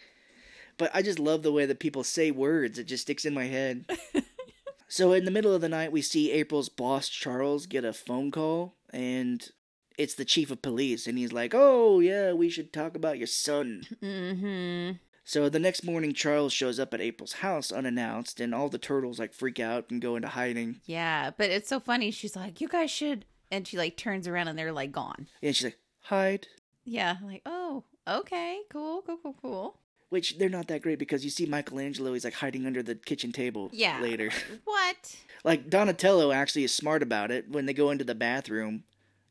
but 0.79 0.89
I 0.91 1.03
just 1.03 1.19
love 1.19 1.43
the 1.43 1.51
way 1.51 1.67
that 1.67 1.79
people 1.79 2.03
say 2.03 2.31
words. 2.31 2.79
It 2.79 2.85
just 2.85 3.03
sticks 3.03 3.25
in 3.25 3.35
my 3.35 3.45
head. 3.45 3.85
so 4.87 5.13
in 5.13 5.25
the 5.25 5.31
middle 5.31 5.53
of 5.53 5.61
the 5.61 5.69
night, 5.69 5.91
we 5.91 6.01
see 6.01 6.31
April's 6.31 6.69
boss 6.69 7.09
Charles 7.09 7.67
get 7.67 7.85
a 7.85 7.93
phone 7.93 8.31
call, 8.31 8.75
and 8.89 9.51
it's 9.99 10.15
the 10.15 10.25
chief 10.25 10.49
of 10.49 10.61
police, 10.63 11.05
and 11.05 11.17
he's 11.17 11.31
like, 11.33 11.53
"Oh 11.53 11.99
yeah, 11.99 12.33
we 12.33 12.49
should 12.49 12.73
talk 12.73 12.95
about 12.95 13.17
your 13.19 13.27
son." 13.27 13.83
Mm 14.01 14.41
Mhm. 14.41 14.99
So 15.23 15.47
the 15.47 15.59
next 15.59 15.83
morning, 15.83 16.13
Charles 16.13 16.51
shows 16.53 16.79
up 16.79 16.91
at 16.91 17.01
April's 17.01 17.33
house 17.33 17.71
unannounced, 17.71 18.39
and 18.39 18.55
all 18.55 18.67
the 18.69 18.79
turtles 18.79 19.19
like 19.19 19.31
freak 19.33 19.59
out 19.59 19.91
and 19.91 20.01
go 20.01 20.15
into 20.15 20.29
hiding. 20.29 20.81
Yeah, 20.87 21.29
but 21.37 21.51
it's 21.51 21.69
so 21.69 21.79
funny. 21.79 22.09
She's 22.09 22.35
like, 22.35 22.59
"You 22.61 22.67
guys 22.67 22.89
should," 22.89 23.25
and 23.51 23.67
she 23.67 23.77
like 23.77 23.95
turns 23.97 24.27
around 24.27 24.47
and 24.47 24.57
they're 24.57 24.71
like 24.71 24.91
gone. 24.91 25.27
And 25.43 25.55
she's 25.55 25.65
like, 25.65 25.79
"Hide." 26.01 26.47
Yeah, 26.83 27.17
like, 27.23 27.43
oh, 27.45 27.83
okay, 28.07 28.61
cool, 28.71 29.03
cool, 29.05 29.17
cool, 29.21 29.35
cool. 29.39 29.77
Which 30.09 30.39
they're 30.39 30.49
not 30.49 30.67
that 30.69 30.81
great 30.81 30.97
because 30.97 31.23
you 31.23 31.29
see 31.29 31.45
Michelangelo, 31.45 32.13
he's 32.13 32.23
like 32.23 32.33
hiding 32.33 32.65
under 32.65 32.81
the 32.81 32.95
kitchen 32.95 33.31
table 33.31 33.69
Yeah. 33.71 33.99
later. 34.01 34.31
What? 34.63 35.15
Like 35.45 35.69
Donatello 35.69 36.33
actually 36.33 36.65
is 36.65 36.73
smart 36.75 37.01
about 37.01 37.31
it. 37.31 37.49
When 37.49 37.65
they 37.65 37.73
go 37.73 37.91
into 37.91 38.03
the 38.03 38.13
bathroom, 38.15 38.83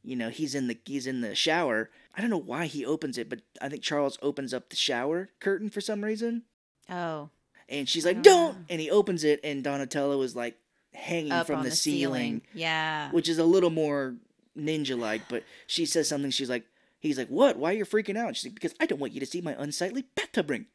you 0.08 0.16
know, 0.16 0.30
he's 0.30 0.54
in 0.54 0.66
the 0.68 0.78
he's 0.84 1.06
in 1.06 1.20
the 1.20 1.34
shower. 1.34 1.90
I 2.16 2.20
don't 2.20 2.30
know 2.30 2.38
why 2.38 2.66
he 2.66 2.84
opens 2.84 3.18
it, 3.18 3.28
but 3.28 3.40
I 3.60 3.68
think 3.68 3.82
Charles 3.82 4.18
opens 4.22 4.52
up 4.54 4.70
the 4.70 4.76
shower 4.76 5.28
curtain 5.40 5.68
for 5.70 5.80
some 5.80 6.02
reason. 6.04 6.42
Oh, 6.90 7.28
And 7.68 7.88
she's 7.88 8.06
like, 8.06 8.22
don't 8.22 8.54
"Don't!" 8.54 8.64
And 8.70 8.80
he 8.80 8.90
opens 8.90 9.22
it, 9.24 9.40
and 9.44 9.62
Donatello 9.62 10.20
is 10.22 10.34
like 10.34 10.56
hanging 10.94 11.32
up 11.32 11.46
from 11.46 11.62
the, 11.62 11.68
the, 11.70 11.76
ceiling, 11.76 12.40
Yeah. 12.54 13.10
which 13.12 13.28
is 13.28 13.38
a 13.38 13.44
little 13.44 13.70
more 13.70 14.14
ninja-like. 14.58 15.28
But 15.28 15.44
she 15.66 15.84
says 15.86 16.08
something. 16.08 16.30
She's 16.30 16.48
like, 16.50 16.64
"He's 16.98 17.18
like, 17.18 17.28
what? 17.28 17.56
Why 17.58 17.70
are 17.72 17.76
you 17.76 17.84
freaking 17.84 18.16
out?" 18.16 18.34
She's 18.36 18.46
like, 18.46 18.54
"Because 18.54 18.74
I 18.80 18.86
don't 18.86 18.98
want 19.00 19.12
you 19.12 19.20
to 19.20 19.26
see 19.26 19.40
my 19.42 19.54
unsightly 19.58 20.06
bathtub 20.14 20.48
ring." 20.50 20.66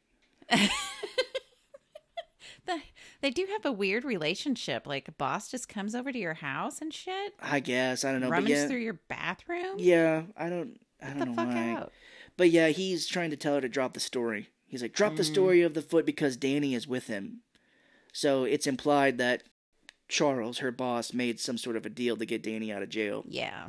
The- 2.66 2.80
they 3.24 3.30
do 3.30 3.46
have 3.50 3.64
a 3.64 3.72
weird 3.72 4.04
relationship. 4.04 4.86
Like, 4.86 5.08
a 5.08 5.12
boss 5.12 5.50
just 5.50 5.66
comes 5.66 5.94
over 5.94 6.12
to 6.12 6.18
your 6.18 6.34
house 6.34 6.80
and 6.82 6.92
shit, 6.92 7.32
I 7.40 7.60
guess 7.60 8.04
I 8.04 8.12
don't 8.12 8.20
know, 8.20 8.28
rummage 8.28 8.50
yeah, 8.50 8.68
through 8.68 8.80
your 8.80 9.00
bathroom. 9.08 9.76
yeah, 9.78 10.24
I 10.36 10.50
don't, 10.50 10.78
I 11.02 11.06
Get 11.06 11.18
don't 11.18 11.18
the 11.20 11.26
know 11.26 11.34
fuck 11.34 11.54
why. 11.54 11.70
out. 11.72 11.92
But 12.36 12.50
yeah, 12.50 12.68
he's 12.68 13.06
trying 13.06 13.30
to 13.30 13.36
tell 13.36 13.54
her 13.54 13.60
to 13.62 13.68
drop 13.68 13.94
the 13.94 14.00
story. 14.00 14.50
He's 14.66 14.82
like, 14.82 14.92
drop 14.92 15.16
the 15.16 15.22
Mm. 15.22 15.32
story 15.32 15.62
of 15.62 15.72
the 15.72 15.80
foot 15.82 16.04
because 16.04 16.36
Danny 16.36 16.74
is 16.74 16.86
with 16.86 17.06
him. 17.06 17.40
So 18.12 18.44
it's 18.44 18.66
implied 18.66 19.16
that 19.18 19.44
Charles, 20.08 20.58
her 20.58 20.70
boss, 20.70 21.12
made 21.14 21.40
some 21.40 21.56
sort 21.56 21.76
of 21.76 21.86
a 21.86 21.90
deal 21.90 22.16
to 22.18 22.26
get 22.26 22.42
Danny 22.42 22.70
out 22.72 22.82
of 22.82 22.88
jail. 22.90 23.24
Yeah. 23.26 23.68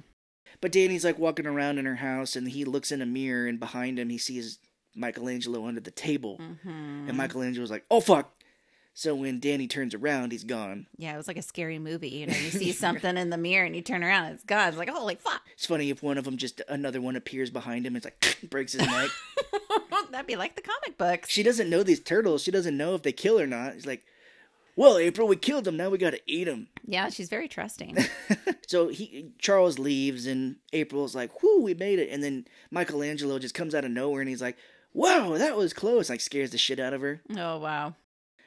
But 0.62 0.72
Danny's 0.74 1.06
like 1.06 1.18
walking 1.20 1.46
around 1.48 1.78
in 1.78 1.86
her 1.86 1.96
house 1.96 2.36
and 2.36 2.48
he 2.50 2.66
looks 2.66 2.92
in 2.92 3.02
a 3.02 3.06
mirror 3.06 3.48
and 3.48 3.60
behind 3.60 4.00
him 4.00 4.10
he 4.10 4.18
sees 4.18 4.60
Michelangelo 4.96 5.66
under 5.66 5.82
the 5.82 5.92
table. 5.92 6.38
hmm 6.38 7.06
And 7.08 7.16
Michelangelo's 7.18 7.72
like, 7.72 7.86
oh 7.90 8.02
fuck. 8.02 8.34
So 8.98 9.14
when 9.14 9.42
Danny 9.42 9.68
turns 9.68 9.94
around, 9.94 10.32
he's 10.32 10.46
gone. 10.46 10.88
Yeah, 10.98 11.14
it 11.14 11.18
was 11.18 11.28
like 11.28 11.36
a 11.36 11.42
scary 11.42 11.80
movie. 11.80 12.08
You 12.08 12.28
know, 12.28 12.34
you 12.34 12.50
see 12.50 12.72
something 12.86 13.18
in 13.18 13.30
the 13.30 13.38
mirror 13.38 13.66
and 13.66 13.76
you 13.76 13.82
turn 13.82 14.06
around, 14.06 14.26
and 14.28 14.36
it's 14.36 14.44
God. 14.46 14.70
It's 14.70 14.78
like, 14.78 14.90
holy 14.90 15.16
fuck. 15.16 15.42
It's 15.54 15.66
funny 15.66 15.90
if 15.90 16.02
one 16.02 16.18
of 16.18 16.24
them 16.24 16.38
just 16.38 16.62
another 16.70 17.02
one 17.02 17.18
appears 17.18 17.50
behind 17.50 17.86
him. 17.86 17.98
It's 17.98 18.06
like 18.06 18.38
breaks 18.50 18.72
his 18.72 18.88
neck. 18.88 19.10
That'd 20.12 20.28
be 20.28 20.38
like 20.38 20.56
the 20.56 20.62
comic 20.62 20.98
books. 20.98 21.30
she 21.30 21.44
doesn't 21.44 21.70
know 21.70 21.84
these 21.84 22.00
turtles. 22.00 22.42
She 22.42 22.52
doesn't 22.52 22.78
know 22.78 22.96
if 22.96 23.02
they 23.04 23.12
kill 23.12 23.38
or 23.38 23.46
not. 23.48 23.74
It's 23.74 23.86
like, 23.86 24.06
well, 24.78 24.98
April, 24.98 25.28
we 25.28 25.36
killed 25.36 25.66
them. 25.66 25.76
Now 25.76 25.90
we 25.90 25.98
got 25.98 26.12
to 26.12 26.22
eat 26.26 26.46
them. 26.46 26.70
Yeah, 26.86 27.10
she's 27.10 27.28
very 27.28 27.50
trusting. 27.50 27.98
So 28.68 28.88
he 28.88 29.32
Charles 29.40 29.78
leaves, 29.78 30.26
and 30.26 30.56
April's 30.74 31.14
like, 31.16 31.44
"Whoo, 31.44 31.62
we 31.62 31.74
made 31.74 32.00
it!" 32.00 32.10
And 32.12 32.24
then 32.24 32.46
Michelangelo 32.72 33.40
just 33.40 33.54
comes 33.54 33.76
out 33.76 33.86
of 33.86 33.92
nowhere, 33.92 34.22
and 34.22 34.30
he's 34.30 34.42
like, 34.42 34.58
"Wow, 34.94 35.38
that 35.38 35.56
was 35.56 35.72
close!" 35.74 36.10
Like 36.10 36.22
scares 36.22 36.52
the 36.52 36.58
shit 36.58 36.80
out 36.80 36.94
of 36.94 37.02
her. 37.02 37.22
oh 37.38 37.58
wow. 37.60 37.96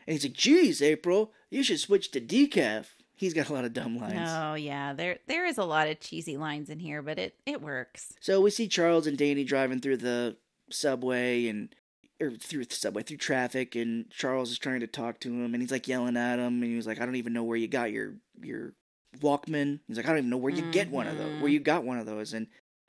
And 0.08 0.14
he's 0.14 0.24
like, 0.24 0.32
"Geez, 0.32 0.80
April, 0.80 1.34
you 1.50 1.62
should 1.62 1.80
switch 1.80 2.10
to 2.12 2.20
decaf." 2.20 2.86
He's 3.14 3.34
got 3.34 3.50
a 3.50 3.52
lot 3.52 3.66
of 3.66 3.74
dumb 3.74 3.98
lines. 3.98 4.30
Oh 4.32 4.54
yeah, 4.54 4.94
there 4.94 5.18
there 5.26 5.44
is 5.44 5.58
a 5.58 5.66
lot 5.66 5.86
of 5.86 6.00
cheesy 6.00 6.38
lines 6.38 6.70
in 6.70 6.78
here, 6.78 7.02
but 7.02 7.18
it 7.18 7.34
it 7.44 7.60
works. 7.60 8.14
So 8.18 8.40
we 8.40 8.48
see 8.48 8.68
Charles 8.68 9.06
and 9.06 9.18
Danny 9.18 9.44
driving 9.44 9.80
through 9.80 9.98
the 9.98 10.38
subway 10.70 11.46
and 11.48 11.74
or 12.22 12.30
through 12.30 12.64
the 12.64 12.74
subway 12.74 13.02
through 13.02 13.18
traffic, 13.18 13.74
and 13.74 14.08
Charles 14.08 14.50
is 14.50 14.58
trying 14.58 14.80
to 14.80 14.86
talk 14.86 15.20
to 15.20 15.28
him, 15.28 15.52
and 15.52 15.62
he's 15.62 15.70
like 15.70 15.86
yelling 15.86 16.16
at 16.16 16.38
him, 16.38 16.62
and 16.62 16.64
he 16.64 16.76
was 16.76 16.86
like, 16.86 17.02
"I 17.02 17.04
don't 17.04 17.16
even 17.16 17.34
know 17.34 17.44
where 17.44 17.58
you 17.58 17.68
got 17.68 17.92
your 17.92 18.14
your 18.40 18.72
Walkman." 19.18 19.80
He's 19.88 19.98
like, 19.98 20.06
"I 20.06 20.08
don't 20.08 20.18
even 20.18 20.30
know 20.30 20.38
where 20.38 20.54
you 20.54 20.72
get 20.72 20.90
one 20.90 21.06
of 21.06 21.18
those, 21.18 21.26
where 21.26 21.36
mm-hmm. 21.36 21.48
you 21.48 21.60
got 21.60 21.84
one 21.84 21.98
of 21.98 22.06
those," 22.06 22.32
and 22.32 22.46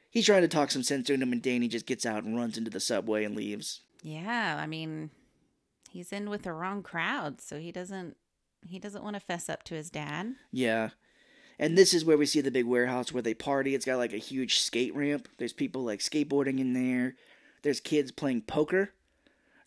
he's 0.10 0.26
trying 0.26 0.44
to 0.44 0.48
talk 0.48 0.72
some 0.72 0.84
sense 0.84 1.10
into 1.10 1.26
him, 1.26 1.34
and 1.34 1.42
Danny 1.42 1.68
just 1.68 1.86
gets 1.86 2.06
out 2.06 2.24
and 2.24 2.38
runs 2.38 2.58
into 2.58 2.72
the 2.72 2.80
subway 2.80 3.26
and 3.26 3.36
leaves. 3.36 3.82
Yeah, 4.02 4.58
I 4.58 4.68
mean, 4.68 5.10
he's 5.90 6.12
in 6.12 6.30
with 6.30 6.44
the 6.44 6.54
wrong 6.54 6.84
crowd, 6.84 7.42
so 7.42 7.60
he 7.60 7.72
doesn't 7.72 8.16
he 8.68 8.80
doesn't 8.80 9.04
want 9.04 9.16
to 9.16 9.20
fess 9.20 9.50
up 9.50 9.64
to 9.64 9.76
his 9.76 9.90
dad. 9.90 10.36
Yeah. 10.52 10.90
And 11.58 11.78
this 11.78 11.94
is 11.94 12.06
where 12.06 12.18
we 12.18 12.26
see 12.26 12.42
the 12.42 12.52
big 12.52 12.66
warehouse 12.66 13.12
where 13.12 13.22
they 13.24 13.34
party. 13.34 13.76
It's 13.76 13.86
got 13.86 13.98
like 13.98 14.14
a 14.14 14.18
huge 14.18 14.60
skate 14.60 14.96
ramp. 14.96 15.28
There's 15.38 15.54
people 15.54 15.84
like 15.84 16.00
skateboarding 16.00 16.60
in 16.60 16.74
there. 16.74 17.16
There's 17.64 17.80
kids 17.82 18.12
playing 18.12 18.44
poker. 18.44 18.92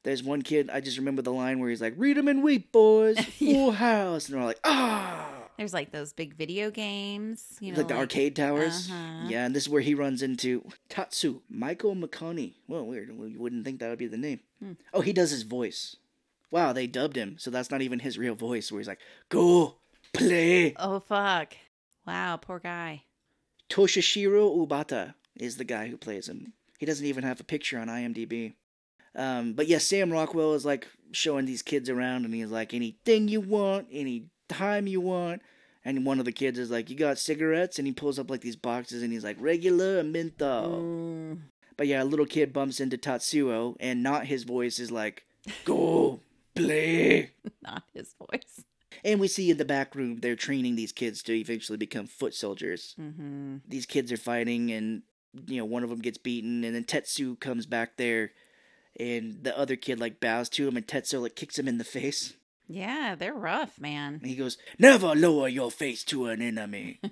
There's 0.02 0.22
one 0.22 0.42
kid, 0.42 0.68
I 0.72 0.80
just 0.80 0.98
remember 0.98 1.22
the 1.22 1.32
line 1.32 1.60
where 1.60 1.70
he's 1.70 1.80
like, 1.80 1.94
Read 1.96 2.18
'em 2.18 2.28
and 2.28 2.42
weep, 2.42 2.72
boys. 2.72 3.18
Full 3.38 3.72
house. 3.72 4.28
And 4.28 4.36
they're 4.36 4.44
like, 4.44 4.58
ah. 4.64 5.28
There's 5.58 5.74
like 5.74 5.92
those 5.92 6.12
big 6.12 6.34
video 6.34 6.70
games, 6.70 7.56
you 7.60 7.72
know, 7.72 7.78
like 7.78 7.88
the 7.88 7.96
arcade 7.96 8.34
towers. 8.34 8.90
Uh-huh. 8.90 9.28
Yeah, 9.28 9.44
and 9.44 9.54
this 9.54 9.64
is 9.64 9.68
where 9.68 9.82
he 9.82 9.94
runs 9.94 10.22
into 10.22 10.66
Tatsu, 10.88 11.42
Michael 11.48 11.94
McConnohie. 11.94 12.54
Well, 12.66 12.86
weird. 12.86 13.10
You 13.10 13.38
wouldn't 13.38 13.64
think 13.64 13.78
that 13.78 13.90
would 13.90 13.98
be 13.98 14.06
the 14.08 14.16
name. 14.16 14.40
Hmm. 14.60 14.72
Oh, 14.92 15.02
he 15.02 15.12
does 15.12 15.30
his 15.30 15.42
voice. 15.42 15.96
Wow, 16.52 16.72
they 16.72 16.86
dubbed 16.86 17.16
him. 17.16 17.36
So 17.38 17.50
that's 17.50 17.70
not 17.70 17.82
even 17.82 17.98
his 17.98 18.18
real 18.18 18.34
voice 18.36 18.70
where 18.70 18.78
he's 18.78 18.86
like, 18.86 19.00
Go, 19.30 19.76
play. 20.12 20.74
Oh 20.76 21.00
fuck! 21.00 21.54
Wow, 22.06 22.36
poor 22.36 22.60
guy. 22.60 23.02
Toshishiro 23.70 24.54
Obata 24.68 25.14
is 25.40 25.56
the 25.56 25.64
guy 25.64 25.88
who 25.88 25.96
plays 25.96 26.28
him. 26.28 26.52
He 26.78 26.86
doesn't 26.86 27.06
even 27.06 27.24
have 27.24 27.40
a 27.40 27.44
picture 27.44 27.78
on 27.78 27.88
IMDb. 27.88 28.52
Um, 29.14 29.54
but 29.54 29.66
yes, 29.66 29.84
Sam 29.84 30.12
Rockwell 30.12 30.54
is 30.54 30.64
like 30.66 30.86
showing 31.12 31.46
these 31.46 31.62
kids 31.62 31.88
around, 31.88 32.24
and 32.24 32.34
he's 32.34 32.50
like, 32.50 32.74
anything 32.74 33.28
you 33.28 33.40
want, 33.40 33.88
any 33.90 34.26
time 34.48 34.86
you 34.86 35.00
want. 35.00 35.42
And 35.84 36.06
one 36.06 36.18
of 36.18 36.24
the 36.24 36.32
kids 36.32 36.58
is 36.58 36.70
like, 36.70 36.90
you 36.90 36.96
got 36.96 37.18
cigarettes? 37.18 37.78
And 37.78 37.86
he 37.86 37.92
pulls 37.92 38.18
up 38.18 38.30
like 38.30 38.40
these 38.42 38.56
boxes, 38.56 39.02
and 39.02 39.12
he's 39.12 39.24
like, 39.24 39.36
regular 39.40 39.98
and 39.98 40.12
menthol. 40.12 40.68
Mm, 40.82 41.38
But 41.76 41.86
yeah, 41.86 42.02
a 42.02 42.04
little 42.04 42.26
kid 42.26 42.52
bumps 42.52 42.78
into 42.80 42.98
Tatsuo, 42.98 43.76
and 43.80 44.02
not 44.02 44.26
his 44.26 44.44
voice 44.44 44.78
is 44.78 44.90
like, 44.90 45.24
go 45.64 46.20
play. 46.54 47.30
not 47.62 47.84
his 47.94 48.14
voice. 48.18 48.64
And 49.04 49.20
we 49.20 49.28
see 49.28 49.50
in 49.50 49.56
the 49.56 49.64
back 49.64 49.94
room 49.94 50.20
they're 50.20 50.36
training 50.36 50.76
these 50.76 50.92
kids 50.92 51.22
to 51.24 51.32
eventually 51.32 51.78
become 51.78 52.06
foot 52.06 52.34
soldiers. 52.34 52.94
Mm-hmm. 53.00 53.56
These 53.66 53.86
kids 53.86 54.12
are 54.12 54.18
fighting, 54.18 54.70
and 54.70 55.02
you 55.46 55.56
know 55.58 55.64
one 55.64 55.82
of 55.82 55.90
them 55.90 56.00
gets 56.00 56.18
beaten, 56.18 56.64
and 56.64 56.74
then 56.74 56.84
Tetsu 56.84 57.38
comes 57.40 57.66
back 57.66 57.96
there, 57.96 58.32
and 58.98 59.42
the 59.42 59.56
other 59.58 59.76
kid 59.76 59.98
like 59.98 60.20
bows 60.20 60.48
to 60.50 60.68
him, 60.68 60.76
and 60.76 60.86
Tetsu 60.86 61.22
like 61.22 61.36
kicks 61.36 61.58
him 61.58 61.68
in 61.68 61.78
the 61.78 61.84
face. 61.84 62.34
Yeah, 62.68 63.16
they're 63.18 63.34
rough, 63.34 63.80
man. 63.80 64.14
And 64.20 64.26
he 64.26 64.36
goes, 64.36 64.56
"Never 64.78 65.14
lower 65.14 65.48
your 65.48 65.70
face 65.70 66.04
to 66.04 66.26
an 66.26 66.40
enemy." 66.40 67.00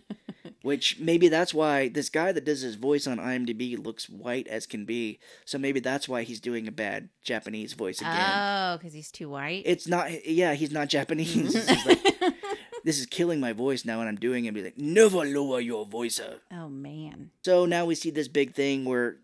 Which 0.62 0.98
maybe 0.98 1.28
that's 1.28 1.54
why 1.54 1.88
this 1.88 2.10
guy 2.10 2.32
that 2.32 2.44
does 2.44 2.60
his 2.60 2.74
voice 2.74 3.06
on 3.06 3.16
IMDb 3.16 3.82
looks 3.82 4.10
white 4.10 4.46
as 4.46 4.66
can 4.66 4.84
be. 4.84 5.18
So 5.46 5.56
maybe 5.58 5.80
that's 5.80 6.06
why 6.08 6.22
he's 6.22 6.40
doing 6.40 6.68
a 6.68 6.72
bad 6.72 7.08
Japanese 7.22 7.72
voice 7.72 8.00
again. 8.00 8.30
Oh, 8.30 8.76
because 8.76 8.92
he's 8.92 9.10
too 9.10 9.30
white. 9.30 9.62
it's 9.64 9.86
not. 9.88 10.26
Yeah, 10.26 10.54
he's 10.54 10.70
not 10.70 10.88
Japanese. 10.88 11.54
Mm. 11.54 11.68
He's 11.68 11.86
like, 11.86 12.34
this 12.84 12.98
is 12.98 13.06
killing 13.06 13.40
my 13.40 13.52
voice 13.52 13.84
now, 13.86 14.00
and 14.00 14.08
I'm 14.08 14.16
doing 14.16 14.44
it. 14.44 14.52
Be 14.52 14.62
like, 14.62 14.78
never 14.78 15.24
lower 15.24 15.60
your 15.60 15.86
voice. 15.86 16.20
Up. 16.20 16.40
oh 16.52 16.68
man. 16.68 17.30
So 17.42 17.64
now 17.64 17.86
we 17.86 17.94
see 17.94 18.10
this 18.10 18.28
big 18.28 18.54
thing 18.54 18.84
where 18.84 19.16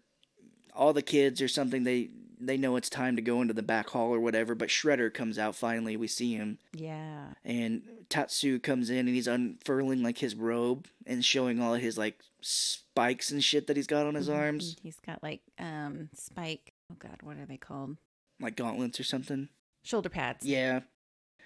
all 0.74 0.92
the 0.92 1.02
kids 1.02 1.42
or 1.42 1.48
something 1.48 1.84
they 1.84 2.10
they 2.38 2.56
know 2.56 2.76
it's 2.76 2.90
time 2.90 3.16
to 3.16 3.22
go 3.22 3.40
into 3.42 3.54
the 3.54 3.62
back 3.62 3.90
hall 3.90 4.14
or 4.14 4.20
whatever. 4.20 4.54
But 4.54 4.68
Shredder 4.68 5.12
comes 5.12 5.38
out 5.38 5.54
finally. 5.56 5.96
We 5.96 6.06
see 6.06 6.34
him, 6.34 6.58
Yeah. 6.74 7.34
and 7.44 7.82
Tatsu 8.08 8.58
comes 8.58 8.90
in 8.90 9.00
and 9.06 9.08
he's 9.14 9.26
unfurling 9.26 10.02
like 10.02 10.18
his 10.18 10.34
robe 10.34 10.86
and 11.06 11.24
showing 11.24 11.60
all 11.60 11.74
his 11.74 11.96
like 11.98 12.20
spikes 12.42 13.30
and 13.30 13.42
shit 13.42 13.66
that 13.66 13.76
he's 13.76 13.86
got 13.86 14.06
on 14.06 14.14
his 14.14 14.28
Mhm. 14.28 14.36
arms, 14.36 14.76
He's 14.82 15.00
got 15.00 15.22
like 15.22 15.40
um 15.58 16.10
spike. 16.14 16.72
Oh 16.90 16.96
god, 16.98 17.18
what 17.22 17.36
are 17.36 17.46
they 17.46 17.56
called? 17.56 17.96
like 18.40 18.56
gauntlets 18.56 19.00
or 19.00 19.04
something. 19.04 19.48
Shoulder 19.84 20.08
pads. 20.10 20.44
Yeah. 20.44 20.80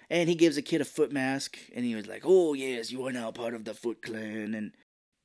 And 0.09 0.27
he 0.27 0.35
gives 0.35 0.57
a 0.57 0.61
kid 0.61 0.81
a 0.81 0.85
foot 0.85 1.11
mask, 1.13 1.57
and 1.73 1.85
he 1.85 1.95
was 1.95 2.05
like, 2.05 2.23
"Oh 2.25 2.53
yes, 2.53 2.91
you 2.91 3.05
are 3.07 3.13
now 3.13 3.31
part 3.31 3.53
of 3.53 3.63
the 3.63 3.73
Foot 3.73 4.01
Clan." 4.01 4.53
And 4.53 4.73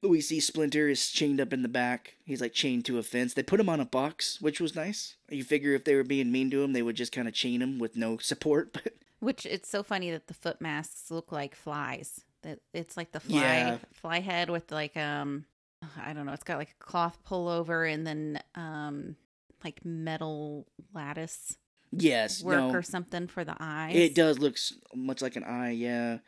we 0.09 0.21
see 0.21 0.41
Splinter 0.41 0.89
is 0.89 1.11
chained 1.11 1.41
up 1.41 1.53
in 1.53 1.63
the 1.63 1.69
back. 1.69 2.15
He's 2.25 2.41
like 2.41 2.53
chained 2.53 2.85
to 2.87 2.99
a 2.99 3.03
fence. 3.03 3.35
They 3.35 3.43
put 3.43 3.61
him 3.61 3.69
on 3.69 3.81
a 3.81 3.85
box, 3.85 4.41
which 4.41 4.61
was 4.61 4.75
nice. 4.75 5.17
You 5.31 5.45
figure 5.45 5.75
if 5.75 5.85
they 5.85 5.95
were 5.95 6.05
being 6.05 6.31
mean 6.33 6.51
to 6.51 6.63
him, 6.63 6.73
they 6.73 6.83
would 6.83 6.97
just 6.97 7.13
kind 7.13 7.29
of 7.29 7.35
chain 7.35 7.63
him 7.63 7.79
with 7.79 7.97
no 7.97 8.19
support. 8.19 8.73
But 8.83 8.93
Which 9.21 9.47
it's 9.47 9.69
so 9.69 9.83
funny 9.83 10.11
that 10.11 10.27
the 10.27 10.35
foot 10.35 10.61
masks 10.61 11.11
look 11.11 11.33
like 11.33 11.55
flies. 11.55 12.21
That 12.43 12.61
it's 12.75 12.97
like 12.97 13.13
the 13.13 13.21
fly 13.21 13.41
Yeah. 13.41 13.79
fly 13.95 14.21
head 14.21 14.51
with 14.51 14.71
like 14.71 14.97
um 14.97 15.47
I 16.05 16.13
don't 16.13 16.27
know, 16.27 16.33
it's 16.33 16.45
got 16.45 16.59
like 16.59 16.75
a 16.79 16.85
cloth 16.85 17.19
pullover 17.29 17.91
and 17.93 18.07
then 18.07 18.41
um 18.55 19.17
like 19.65 19.85
metal 19.85 20.67
lattice 20.95 21.57
yes, 21.93 22.43
work 22.43 22.59
no, 22.59 22.71
or 22.73 22.83
something 22.83 23.27
for 23.27 23.43
the 23.43 23.57
eyes. 23.59 23.97
it 23.97 24.15
does 24.15 24.39
look 24.39 24.59
much 24.95 25.23
like 25.23 25.37
an 25.37 25.45
eye, 25.45 25.71
yeah. 25.71 26.19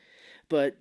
But 0.49 0.77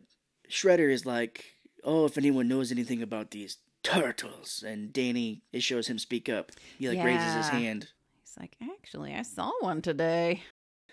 Shredder 0.49 0.89
is 0.91 1.05
like, 1.05 1.43
"Oh, 1.87 2.05
if 2.05 2.17
anyone 2.17 2.47
knows 2.47 2.71
anything 2.71 3.01
about 3.01 3.31
these 3.31 3.57
turtles," 3.81 4.63
and 4.65 4.93
Danny 4.93 5.41
it 5.51 5.63
shows 5.63 5.87
him 5.87 5.97
speak 5.97 6.29
up. 6.29 6.51
He 6.77 6.87
like 6.89 7.03
raises 7.03 7.33
his 7.33 7.49
hand. 7.49 7.87
He's 8.21 8.35
like, 8.39 8.55
actually, 8.61 9.13
I 9.15 9.23
saw 9.23 9.51
one 9.61 9.81
today. 9.81 10.43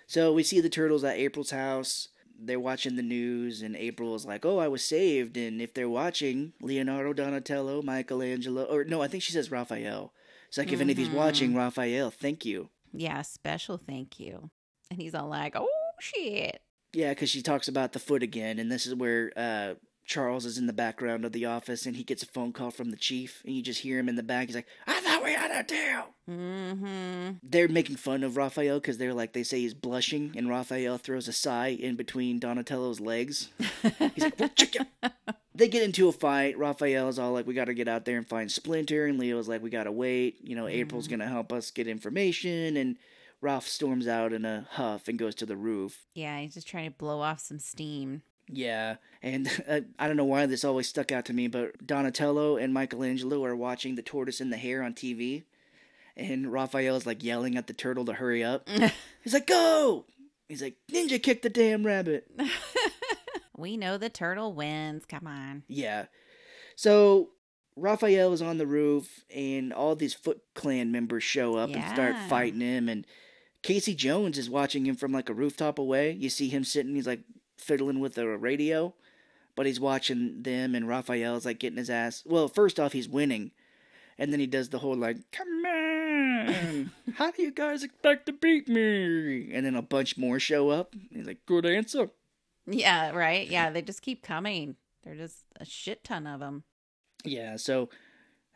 So 0.07 0.33
we 0.33 0.43
see 0.43 0.61
the 0.61 0.69
turtles 0.69 1.05
at 1.05 1.17
April's 1.19 1.51
house. 1.51 2.09
They're 2.39 2.61
watching 2.61 2.97
the 2.97 3.03
news, 3.03 3.63
and 3.63 3.77
April 3.77 4.15
is 4.15 4.25
like, 4.27 4.45
"Oh, 4.45 4.59
I 4.59 4.69
was 4.69 4.85
saved." 4.85 5.37
And 5.37 5.61
if 5.61 5.73
they're 5.75 5.89
watching, 5.89 6.53
Leonardo, 6.61 7.13
Donatello, 7.13 7.83
Michelangelo, 7.83 8.65
or 8.65 8.85
no, 8.85 9.03
I 9.03 9.09
think 9.09 9.23
she 9.23 9.33
says 9.33 9.51
Raphael. 9.51 10.13
It's 10.49 10.59
like 10.59 10.73
if 10.73 10.81
any 10.81 10.93
of 10.93 10.99
he's 10.99 11.09
Mhm. 11.09 11.15
watching, 11.15 11.55
Raphael, 11.55 12.11
thank 12.11 12.45
you. 12.45 12.71
Yeah, 12.93 13.23
special 13.23 13.77
thank 13.79 14.21
you. 14.21 14.51
And 14.91 15.01
he's 15.01 15.15
all 15.15 15.29
like, 15.29 15.55
oh 15.57 15.69
shit. 16.01 16.61
Yeah, 16.93 17.11
because 17.11 17.31
she 17.31 17.43
talks 17.43 17.67
about 17.67 17.93
the 17.93 17.99
foot 17.99 18.23
again, 18.23 18.59
and 18.61 18.71
this 18.71 18.87
is 18.87 18.95
where 18.95 19.33
uh, 19.37 19.75
Charles 20.05 20.45
is 20.45 20.59
in 20.59 20.67
the 20.67 20.73
background 20.73 21.25
of 21.25 21.33
the 21.33 21.45
office, 21.47 21.87
and 21.87 21.97
he 21.97 22.05
gets 22.05 22.23
a 22.23 22.27
phone 22.27 22.53
call 22.53 22.71
from 22.71 22.91
the 22.91 22.97
chief, 22.97 23.43
and 23.45 23.55
you 23.55 23.63
just 23.63 23.81
hear 23.81 23.99
him 23.99 24.09
in 24.09 24.17
the 24.17 24.23
back. 24.23 24.47
He's 24.49 24.55
like, 24.57 24.67
"I 24.87 25.01
thought 25.01 25.25
we 25.25 25.33
had 25.33 25.51
a 25.51 25.63
deal." 25.67 26.07
Mm-hmm. 26.31 27.31
They're 27.43 27.69
making 27.69 27.97
fun 27.97 28.23
of 28.23 28.37
Raphael 28.37 28.81
because 28.81 28.99
they're 28.99 29.15
like 29.15 29.33
they 29.33 29.43
say 29.43 29.61
he's 29.61 29.75
blushing, 29.75 30.33
and 30.37 30.49
Raphael 30.49 30.99
throws 30.99 31.29
a 31.29 31.33
sai 31.33 31.69
in 31.69 31.97
between 31.97 32.39
Donatello's 32.39 33.01
legs. 33.01 33.49
He's 34.15 34.25
like, 34.25 34.39
well, 34.39 34.51
check 34.55 34.77
it. 34.77 34.87
They 35.57 35.69
get 35.69 35.85
into 35.85 36.09
a 36.09 36.13
fight. 36.13 36.59
Raphael's 36.59 37.17
all 37.17 37.31
like, 37.33 37.47
we 37.47 37.55
got 37.55 37.67
to 37.67 37.75
get 37.75 37.87
out 37.87 38.05
there 38.05 38.17
and 38.19 38.29
find 38.29 38.51
Splinter. 38.51 39.07
And 39.07 39.21
Leo's 39.21 39.47
like, 39.47 39.63
we 39.63 39.71
got 39.71 39.85
to 39.85 39.93
wait. 39.93 40.39
You 40.43 40.57
know, 40.57 40.67
April's 40.67 41.07
Mhm. 41.07 41.11
going 41.11 41.21
to 41.21 41.29
help 41.29 41.53
us 41.53 41.71
get 41.71 41.87
information. 41.87 42.77
And 42.77 42.97
Raph 43.41 43.63
storms 43.63 44.09
out 44.09 44.33
in 44.33 44.45
a 44.45 44.67
huff 44.71 45.07
and 45.07 45.17
goes 45.17 45.37
to 45.37 45.47
the 45.47 45.57
roof. 45.57 46.07
yeah, 46.13 46.41
he's 46.41 46.55
just 46.55 46.67
trying 46.67 46.91
to 46.91 46.97
blow 46.99 47.21
off 47.21 47.39
some 47.39 47.61
steam. 47.61 48.23
Yeah. 48.49 48.97
And 49.23 49.49
uh, 49.69 49.81
I 49.99 50.07
don't 50.07 50.17
know 50.17 50.25
why 50.25 50.47
this 50.47 50.65
always 50.65 50.89
stuck 50.89 51.13
out 51.13 51.25
to 51.27 51.33
me, 51.33 51.49
but 51.49 51.87
Donatello 51.87 52.57
and 52.57 52.75
Michelangelo 52.75 53.45
are 53.45 53.57
watching 53.57 53.95
the 53.95 54.03
tortoise 54.03 54.41
and 54.41 54.53
the 54.53 54.57
hare 54.57 54.83
on 54.83 54.95
TV. 54.95 55.45
And 56.17 56.53
Raphael's 56.53 57.07
like 57.07 57.25
yelling 57.25 57.57
at 57.57 57.67
the 57.67 57.73
turtle 57.73 58.05
to 58.05 58.13
hurry 58.13 58.45
up. 58.45 58.69
He's 59.23 59.35
like, 59.35 59.47
go! 59.47 60.05
He's 60.49 60.63
like, 60.63 60.77
ninja 60.93 61.21
kick 61.21 61.43
the 61.43 61.49
damn 61.49 61.85
rabbit. 61.85 62.31
we 63.57 63.77
know 63.77 63.99
the 63.99 64.11
turtle 64.11 64.53
wins. 64.53 65.05
Come 65.07 65.27
on. 65.27 65.65
Yeah. 65.67 66.07
So 66.77 67.31
Raphael 67.77 68.33
is 68.33 68.43
on 68.43 68.59
the 68.59 68.67
roof, 68.67 69.25
and 69.35 69.73
all 69.73 69.97
these 69.97 70.15
Foot 70.15 70.43
Clan 70.55 70.93
members 70.93 71.25
show 71.25 71.57
up 71.57 71.71
and 71.71 71.85
start 71.89 72.15
fighting 72.29 72.61
him. 72.61 72.89
And 72.89 73.07
Casey 73.63 73.95
Jones 73.95 74.39
is 74.39 74.51
watching 74.51 74.87
him 74.87 74.95
from 74.95 75.13
like 75.13 75.29
a 75.29 75.35
rooftop 75.35 75.79
away. 75.79 76.13
You 76.13 76.29
see 76.29 76.49
him 76.49 76.63
sitting, 76.63 76.95
he's 76.95 77.07
like 77.07 77.23
fiddling 77.57 78.01
with 78.01 78.19
a 78.19 78.37
radio, 78.37 78.95
but 79.57 79.67
he's 79.67 79.81
watching 79.81 80.43
them, 80.43 80.75
and 80.75 80.89
Raphael's 80.89 81.45
like 81.45 81.59
getting 81.59 81.79
his 81.79 81.91
ass. 81.91 82.23
Well, 82.27 82.49
first 82.49 82.81
off, 82.81 82.93
he's 82.93 83.09
winning. 83.09 83.53
And 84.17 84.33
then 84.33 84.39
he 84.39 84.47
does 84.47 84.69
the 84.69 84.79
whole 84.79 84.97
like, 84.97 85.17
come 85.33 85.49
on, 85.65 86.91
how 87.15 87.33
do 87.33 87.43
you 87.43 87.51
guys 87.51 87.83
expect 87.83 88.27
to 88.27 88.33
beat 88.33 88.69
me? 88.69 89.53
And 89.53 89.67
then 89.67 89.75
a 89.75 89.83
bunch 89.83 90.17
more 90.17 90.39
show 90.39 90.71
up. 90.71 90.95
He's 91.11 91.27
like, 91.27 91.45
good 91.47 91.67
answer. 91.67 92.11
Yeah, 92.67 93.11
right. 93.11 93.49
Yeah, 93.49 93.71
they 93.71 93.83
just 93.83 94.03
keep 94.03 94.23
coming. 94.23 94.77
They're 95.03 95.17
just 95.17 95.45
a 95.61 95.65
shit 95.65 96.05
ton 96.05 96.27
of 96.27 96.41
them. 96.41 96.63
Yeah, 97.25 97.57
so 97.57 97.89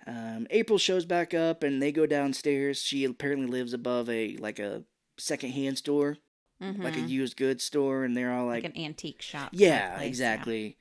um, 0.06 0.46
April 0.50 0.78
shows 0.78 1.04
back 1.04 1.34
up 1.34 1.62
and 1.62 1.82
they 1.82 1.92
go 1.92 2.06
downstairs. 2.06 2.82
She 2.82 3.04
apparently 3.04 3.46
lives 3.46 3.72
above 3.72 4.08
a 4.08 4.36
like 4.36 4.58
a 4.58 4.84
secondhand 5.18 5.78
store, 5.78 6.16
like 6.60 6.96
a 6.96 7.00
used 7.00 7.36
goods 7.36 7.62
store, 7.64 8.04
and 8.04 8.16
they're 8.16 8.32
all 8.32 8.40
Mm-hmm. 8.46 8.48
like, 8.48 8.64
like, 8.64 8.74
an 8.76 8.82
antique 8.84 9.22
shop. 9.22 9.50
yeah, 9.52 9.96
place, 9.96 10.08
exactly. 10.08 10.76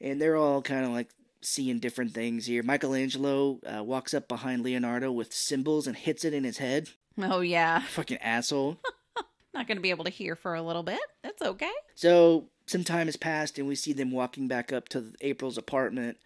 And 0.00 0.20
they're 0.20 0.36
all 0.36 0.62
kind 0.62 0.84
of 0.84 0.92
like 0.92 1.10
seeing 1.42 1.78
different 1.78 2.12
things 2.14 2.46
here. 2.46 2.62
Michelangelo 2.62 3.58
uh, 3.66 3.82
walks 3.84 4.14
up 4.14 4.28
behind 4.28 4.62
Leonardo 4.62 5.10
with 5.12 5.32
cymbals 5.32 5.86
and 5.86 5.96
hits 5.96 6.24
it 6.24 6.32
in 6.34 6.44
his 6.44 6.58
head. 6.58 6.88
Oh 7.18 7.40
yeah. 7.40 7.80
Fucking 7.88 8.18
asshole. 8.18 8.78
Not 9.54 9.66
going 9.66 9.76
to 9.78 9.82
be 9.82 9.90
able 9.90 10.04
to 10.04 10.10
hear 10.10 10.36
for 10.36 10.54
a 10.54 10.62
little 10.62 10.82
bit. 10.84 11.00
That's 11.22 11.42
okay. 11.42 11.72
So 11.94 12.46
some 12.66 12.84
time 12.84 13.06
has 13.08 13.16
passed, 13.16 13.58
and 13.58 13.66
we 13.66 13.74
see 13.74 13.92
them 13.92 14.12
walking 14.12 14.46
back 14.48 14.72
up 14.72 14.88
to 14.90 15.12
April's 15.20 15.58
apartment, 15.58 16.18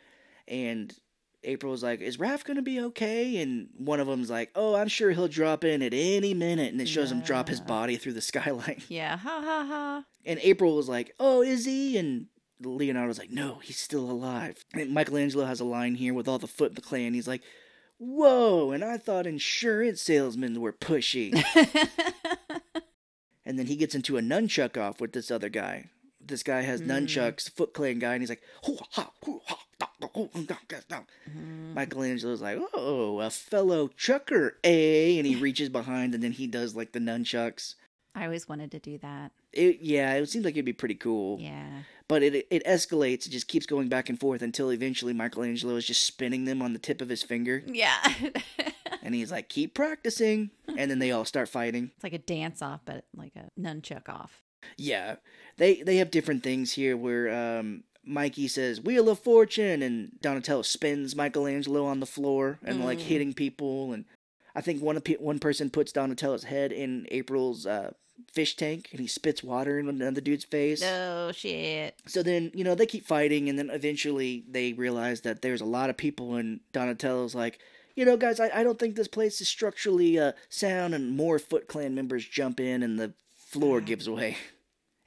and 0.46 0.94
April's 1.44 1.82
like, 1.82 2.00
"Is 2.00 2.16
Raph 2.16 2.44
gonna 2.44 2.62
be 2.62 2.80
okay?" 2.80 3.36
And 3.38 3.68
one 3.76 4.00
of 4.00 4.06
them's 4.06 4.30
like, 4.30 4.50
"Oh, 4.54 4.74
I'm 4.74 4.88
sure 4.88 5.10
he'll 5.10 5.28
drop 5.28 5.64
in 5.64 5.82
at 5.82 5.94
any 5.94 6.34
minute," 6.34 6.72
and 6.72 6.80
it 6.80 6.88
shows 6.88 7.10
him 7.12 7.20
drop 7.20 7.48
his 7.48 7.60
body 7.60 7.96
through 7.96 8.14
the 8.14 8.20
skylight. 8.20 8.82
Yeah. 8.88 9.16
Ha 9.16 9.40
ha 9.42 9.66
ha. 9.66 10.04
And 10.24 10.40
April 10.42 10.76
was 10.76 10.88
like, 10.88 11.14
"Oh, 11.20 11.42
is 11.42 11.64
he?" 11.64 11.96
And 11.98 12.26
Leonardo's 12.60 13.18
like, 13.18 13.30
"No, 13.30 13.58
he's 13.62 13.78
still 13.78 14.10
alive." 14.10 14.64
And 14.72 14.92
Michelangelo 14.92 15.44
has 15.44 15.60
a 15.60 15.64
line 15.64 15.96
here 15.96 16.14
with 16.14 16.28
all 16.28 16.38
the 16.38 16.46
Foot 16.46 16.70
in 16.70 16.74
the 16.74 16.80
Clan. 16.80 17.14
He's 17.14 17.28
like, 17.28 17.42
"Whoa!" 17.98 18.70
And 18.70 18.84
I 18.84 18.96
thought 18.96 19.26
insurance 19.26 20.00
salesmen 20.00 20.60
were 20.60 20.72
pushy. 20.72 21.32
And 23.46 23.58
then 23.58 23.66
he 23.66 23.76
gets 23.76 23.94
into 23.94 24.16
a 24.16 24.22
nunchuck 24.22 24.80
off 24.80 25.00
with 25.00 25.12
this 25.12 25.30
other 25.30 25.48
guy. 25.48 25.90
This 26.26 26.42
guy 26.42 26.62
has 26.62 26.80
Mm. 26.80 26.86
nunchucks, 27.06 27.50
Foot 27.50 27.74
Clan 27.74 27.98
guy, 27.98 28.14
and 28.14 28.22
he's 28.22 28.28
like, 28.30 28.42
"Hoo, 28.64 28.76
ha, 28.92 29.10
hoo, 29.24 29.40
ha, 29.46 29.58
da, 29.78 29.86
da, 30.00 30.08
hoo, 30.08 30.28
da, 30.44 30.56
da, 30.68 30.76
da." 30.88 31.00
Mhm. 31.30 31.74
Michelangelo's 31.74 32.40
like, 32.40 32.58
oh, 32.74 33.20
a 33.20 33.30
fellow 33.30 33.88
chucker, 33.88 34.58
eh? 34.64 35.16
And 35.18 35.26
he 35.26 35.34
reaches 35.40 35.68
behind 35.68 36.14
and 36.14 36.22
then 36.22 36.32
he 36.32 36.46
does 36.46 36.74
like 36.74 36.92
the 36.92 36.98
nunchucks. 37.00 37.74
I 38.14 38.24
always 38.26 38.48
wanted 38.48 38.70
to 38.70 38.78
do 38.78 38.96
that. 38.98 39.32
It, 39.52 39.80
yeah, 39.80 40.14
it 40.14 40.28
seems 40.28 40.44
like 40.44 40.54
it'd 40.54 40.64
be 40.64 40.72
pretty 40.72 40.94
cool. 40.94 41.38
Yeah. 41.40 41.82
But 42.06 42.22
it 42.22 42.46
it 42.50 42.64
escalates, 42.64 43.26
it 43.26 43.30
just 43.30 43.48
keeps 43.48 43.66
going 43.66 43.88
back 43.88 44.08
and 44.08 44.18
forth 44.20 44.40
until 44.42 44.70
eventually 44.70 45.12
Michelangelo 45.12 45.74
is 45.76 45.84
just 45.86 46.04
spinning 46.04 46.44
them 46.44 46.62
on 46.62 46.72
the 46.74 46.78
tip 46.78 47.00
of 47.00 47.08
his 47.08 47.22
finger. 47.22 47.62
Yeah. 47.66 47.98
And 49.02 49.14
he's 49.14 49.30
like, 49.30 49.50
keep 49.50 49.74
practicing. 49.74 50.50
And 50.78 50.90
then 50.90 50.98
they 50.98 51.10
all 51.10 51.26
start 51.26 51.50
fighting. 51.50 51.90
it's 51.94 52.02
like 52.04 52.14
a 52.14 52.18
dance 52.18 52.62
off, 52.62 52.80
but 52.86 53.04
like 53.14 53.34
a 53.36 53.50
nunchuck 53.60 54.08
off. 54.08 54.42
Yeah, 54.78 55.16
they 55.56 55.82
they 55.82 55.96
have 55.96 56.10
different 56.10 56.42
things 56.42 56.72
here 56.72 56.96
where 56.96 57.58
um, 57.58 57.84
Mikey 58.04 58.48
says 58.48 58.80
"Wheel 58.80 59.08
of 59.08 59.18
Fortune" 59.18 59.82
and 59.82 60.12
Donatello 60.20 60.62
spins 60.62 61.14
Michelangelo 61.16 61.84
on 61.86 62.00
the 62.00 62.06
floor 62.06 62.58
and 62.64 62.84
like 62.84 62.98
Mm. 62.98 63.02
hitting 63.02 63.32
people, 63.34 63.92
and 63.92 64.04
I 64.54 64.60
think 64.60 64.82
one 64.82 65.00
pe- 65.00 65.16
one 65.16 65.38
person 65.38 65.70
puts 65.70 65.92
Donatello's 65.92 66.44
head 66.44 66.72
in 66.72 67.06
April's 67.10 67.66
uh, 67.66 67.92
fish 68.32 68.56
tank, 68.56 68.88
and 68.92 69.00
he 69.00 69.06
spits 69.06 69.42
water 69.42 69.78
in 69.78 69.88
another 69.88 70.20
dude's 70.20 70.44
face. 70.44 70.82
Oh 70.84 71.32
shit. 71.32 71.94
So 72.06 72.22
then, 72.22 72.50
you 72.54 72.62
know, 72.64 72.74
they 72.74 72.86
keep 72.86 73.06
fighting, 73.06 73.48
and 73.48 73.58
then 73.58 73.70
eventually 73.70 74.44
they 74.48 74.72
realize 74.72 75.22
that 75.22 75.42
there's 75.42 75.60
a 75.60 75.64
lot 75.66 75.90
of 75.90 75.96
people, 75.96 76.34
and 76.36 76.60
Donatello's 76.72 77.34
like, 77.34 77.58
you 77.96 78.04
know, 78.04 78.16
guys, 78.16 78.38
I, 78.40 78.50
I 78.60 78.62
don't 78.64 78.78
think 78.78 78.94
this 78.96 79.08
place 79.08 79.40
is 79.40 79.48
structurally 79.48 80.18
uh, 80.18 80.32
sound, 80.48 80.94
and 80.94 81.16
more 81.16 81.38
Foot 81.38 81.66
Clan 81.68 81.94
members 81.94 82.24
jump 82.26 82.60
in, 82.60 82.82
and 82.82 82.98
the 82.98 83.12
floor 83.36 83.80
gives 83.80 84.08
way. 84.08 84.36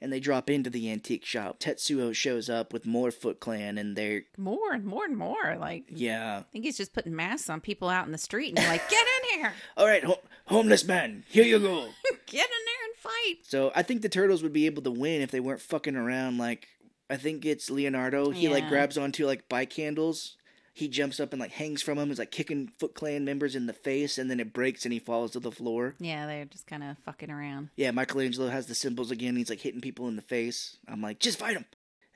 And 0.00 0.12
they 0.12 0.20
drop 0.20 0.48
into 0.48 0.70
the 0.70 0.90
antique 0.92 1.24
shop. 1.24 1.58
Tetsuo 1.58 2.14
shows 2.14 2.48
up 2.48 2.72
with 2.72 2.86
more 2.86 3.10
Foot 3.10 3.40
Clan, 3.40 3.78
and 3.78 3.96
they're, 3.96 4.22
More 4.36 4.72
and 4.72 4.84
more 4.84 5.04
and 5.04 5.16
more. 5.16 5.56
Like 5.58 5.86
yeah. 5.88 6.38
I 6.38 6.52
think 6.52 6.64
he's 6.64 6.76
just 6.76 6.92
putting 6.92 7.16
masks 7.16 7.50
on 7.50 7.60
people 7.60 7.88
out 7.88 8.06
in 8.06 8.12
the 8.12 8.18
street 8.18 8.56
and 8.56 8.68
like, 8.68 8.88
get 8.88 9.04
in 9.32 9.40
here. 9.40 9.52
All 9.76 9.86
right, 9.86 10.04
ho- 10.04 10.20
homeless 10.46 10.84
man, 10.84 11.24
here 11.28 11.44
you 11.44 11.58
go. 11.58 11.88
Get 12.26 12.44
in 12.44 12.64
there 12.66 12.84
and 12.86 12.96
fight. 12.96 13.36
So 13.44 13.72
I 13.74 13.82
think 13.82 14.02
the 14.02 14.08
turtles 14.08 14.42
would 14.42 14.52
be 14.52 14.66
able 14.66 14.82
to 14.82 14.90
win 14.90 15.22
if 15.22 15.30
they 15.30 15.40
weren't 15.40 15.62
fucking 15.62 15.96
around. 15.96 16.36
Like 16.38 16.68
I 17.10 17.16
think 17.16 17.44
it's 17.46 17.70
Leonardo. 17.70 18.30
He 18.30 18.48
like 18.48 18.68
grabs 18.68 18.98
onto 18.98 19.26
like 19.26 19.48
bike 19.48 19.72
handles. 19.72 20.36
He 20.78 20.86
jumps 20.88 21.18
up 21.18 21.32
and 21.32 21.40
like 21.40 21.50
hangs 21.50 21.82
from 21.82 21.98
him. 21.98 22.08
He's 22.08 22.18
like 22.20 22.30
kicking 22.30 22.70
Foot 22.78 22.94
Clan 22.94 23.24
members 23.24 23.56
in 23.56 23.66
the 23.66 23.72
face, 23.72 24.16
and 24.16 24.30
then 24.30 24.38
it 24.38 24.52
breaks 24.52 24.84
and 24.84 24.92
he 24.92 24.98
falls 25.00 25.32
to 25.32 25.40
the 25.40 25.50
floor. 25.50 25.94
Yeah, 25.98 26.26
they're 26.26 26.44
just 26.44 26.66
kind 26.68 26.84
of 26.84 26.96
fucking 27.04 27.30
around. 27.30 27.70
Yeah, 27.76 27.90
Michelangelo 27.90 28.48
has 28.48 28.66
the 28.66 28.74
cymbals 28.74 29.10
again. 29.10 29.34
He's 29.36 29.50
like 29.50 29.60
hitting 29.60 29.80
people 29.80 30.06
in 30.08 30.16
the 30.16 30.22
face. 30.22 30.76
I'm 30.86 31.02
like, 31.02 31.18
just 31.18 31.38
fight 31.38 31.56
him. 31.56 31.64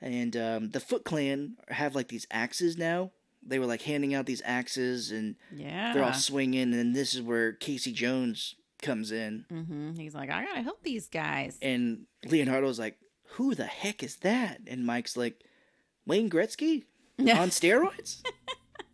And 0.01 0.35
um, 0.37 0.69
the 0.71 0.79
Foot 0.79 1.03
Clan 1.03 1.57
have 1.69 1.93
like 1.95 2.07
these 2.07 2.25
axes 2.31 2.77
now. 2.77 3.11
They 3.45 3.59
were 3.59 3.65
like 3.65 3.81
handing 3.81 4.13
out 4.13 4.25
these 4.25 4.41
axes, 4.45 5.11
and 5.11 5.35
Yeah. 5.53 5.93
they're 5.93 6.03
all 6.03 6.13
swinging. 6.13 6.73
And 6.73 6.95
this 6.95 7.13
is 7.13 7.21
where 7.21 7.51
Casey 7.51 7.91
Jones 7.91 8.55
comes 8.81 9.11
in. 9.11 9.45
hmm 9.49 9.91
He's 9.97 10.15
like, 10.15 10.29
I 10.29 10.45
gotta 10.45 10.61
help 10.61 10.83
these 10.83 11.07
guys. 11.09 11.57
And 11.61 12.05
Leonardo's 12.25 12.79
like, 12.79 12.97
who 13.31 13.55
the 13.55 13.65
heck 13.65 14.03
is 14.03 14.15
that? 14.17 14.61
And 14.67 14.85
Mike's 14.85 15.17
like, 15.17 15.41
Wayne 16.05 16.29
Gretzky 16.29 16.83
on 17.19 17.49
steroids? 17.49 18.21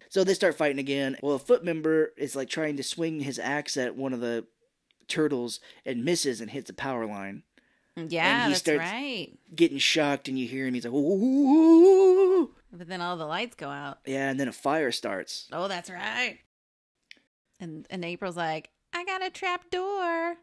so 0.09 0.23
they 0.23 0.33
start 0.33 0.57
fighting 0.57 0.79
again. 0.79 1.17
Well, 1.21 1.35
a 1.35 1.39
foot 1.39 1.63
member 1.63 2.11
is 2.17 2.35
like 2.35 2.49
trying 2.49 2.77
to 2.77 2.83
swing 2.83 3.21
his 3.21 3.39
axe 3.39 3.77
at 3.77 3.95
one 3.95 4.13
of 4.13 4.19
the 4.21 4.45
turtles 5.07 5.59
and 5.85 6.05
misses 6.05 6.39
and 6.41 6.51
hits 6.51 6.69
a 6.69 6.73
power 6.73 7.05
line. 7.05 7.43
yeah, 7.95 8.43
and 8.43 8.43
he 8.43 8.49
that's 8.49 8.59
starts- 8.59 8.79
right. 8.91 9.37
Getting 9.55 9.77
shocked, 9.79 10.27
and 10.27 10.37
you 10.37 10.47
hear 10.47 10.67
him. 10.67 10.73
He's 10.73 10.85
like, 10.85 10.93
ooh. 10.93 12.51
But 12.71 12.87
then 12.87 13.01
all 13.01 13.17
the 13.17 13.25
lights 13.25 13.55
go 13.55 13.69
out. 13.69 13.99
Yeah, 14.05 14.29
and 14.29 14.39
then 14.39 14.47
a 14.47 14.51
fire 14.53 14.91
starts. 14.91 15.47
Oh, 15.51 15.67
that's 15.67 15.89
right. 15.89 16.37
And 17.59 17.85
and 17.89 18.05
April's 18.05 18.37
like, 18.37 18.69
I 18.93 19.03
got 19.05 19.25
a 19.25 19.29
trap 19.29 19.69
door. 19.69 20.35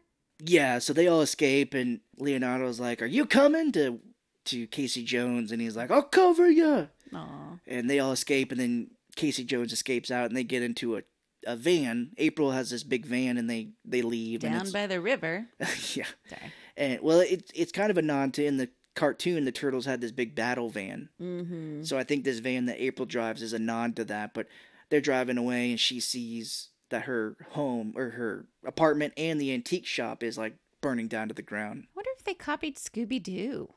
Yeah, 0.43 0.77
so 0.79 0.93
they 0.93 1.07
all 1.07 1.21
escape, 1.21 1.73
and 1.73 2.01
Leonardo's 2.17 2.79
like, 2.79 3.01
"Are 3.01 3.05
you 3.07 3.25
coming?" 3.25 3.71
to 3.71 3.99
to 4.45 4.67
Casey 4.67 5.03
Jones, 5.03 5.51
and 5.51 5.59
he's 5.61 5.75
like, 5.75 5.89
"I'll 5.89 6.03
cover 6.03 6.47
you." 6.49 6.89
Aw. 7.13 7.59
and 7.67 7.89
they 7.89 7.99
all 7.99 8.11
escape 8.11 8.51
and 8.51 8.59
then 8.59 8.91
casey 9.15 9.43
jones 9.43 9.73
escapes 9.73 10.11
out 10.11 10.27
and 10.27 10.35
they 10.37 10.43
get 10.43 10.61
into 10.63 10.97
a, 10.97 11.01
a 11.45 11.55
van 11.55 12.11
april 12.17 12.51
has 12.51 12.69
this 12.69 12.83
big 12.83 13.05
van 13.05 13.37
and 13.37 13.49
they 13.49 13.69
they 13.85 14.01
leave 14.01 14.43
and 14.43 14.53
Down 14.53 14.61
it's, 14.63 14.71
by 14.71 14.87
the 14.87 15.01
river. 15.01 15.47
yeah 15.93 16.05
Sorry. 16.29 16.53
and 16.75 16.99
well 17.01 17.19
it, 17.21 17.49
it's 17.55 17.71
kind 17.71 17.89
of 17.91 17.97
a 17.97 18.01
nod 18.01 18.33
to 18.35 18.45
in 18.45 18.57
the 18.57 18.69
cartoon 18.95 19.45
the 19.45 19.51
turtles 19.51 19.85
had 19.85 20.01
this 20.01 20.11
big 20.11 20.33
battle 20.35 20.69
van 20.69 21.09
Mm-hmm. 21.21 21.83
so 21.83 21.97
i 21.97 22.03
think 22.03 22.23
this 22.23 22.39
van 22.39 22.65
that 22.65 22.81
april 22.83 23.05
drives 23.05 23.41
is 23.41 23.53
a 23.53 23.59
nod 23.59 23.95
to 23.95 24.05
that 24.05 24.33
but 24.33 24.47
they're 24.89 25.01
driving 25.01 25.37
away 25.37 25.69
and 25.71 25.79
she 25.79 25.99
sees 25.99 26.69
that 26.89 27.03
her 27.03 27.35
home 27.51 27.93
or 27.95 28.11
her 28.11 28.45
apartment 28.65 29.13
and 29.17 29.39
the 29.41 29.53
antique 29.53 29.85
shop 29.85 30.23
is 30.23 30.37
like 30.37 30.55
burning 30.81 31.07
down 31.07 31.27
to 31.27 31.33
the 31.33 31.41
ground 31.41 31.85
wonder 31.95 32.09
if 32.17 32.23
they 32.23 32.33
copied 32.33 32.75
Scooby 32.77 33.21
Doo. 33.21 33.73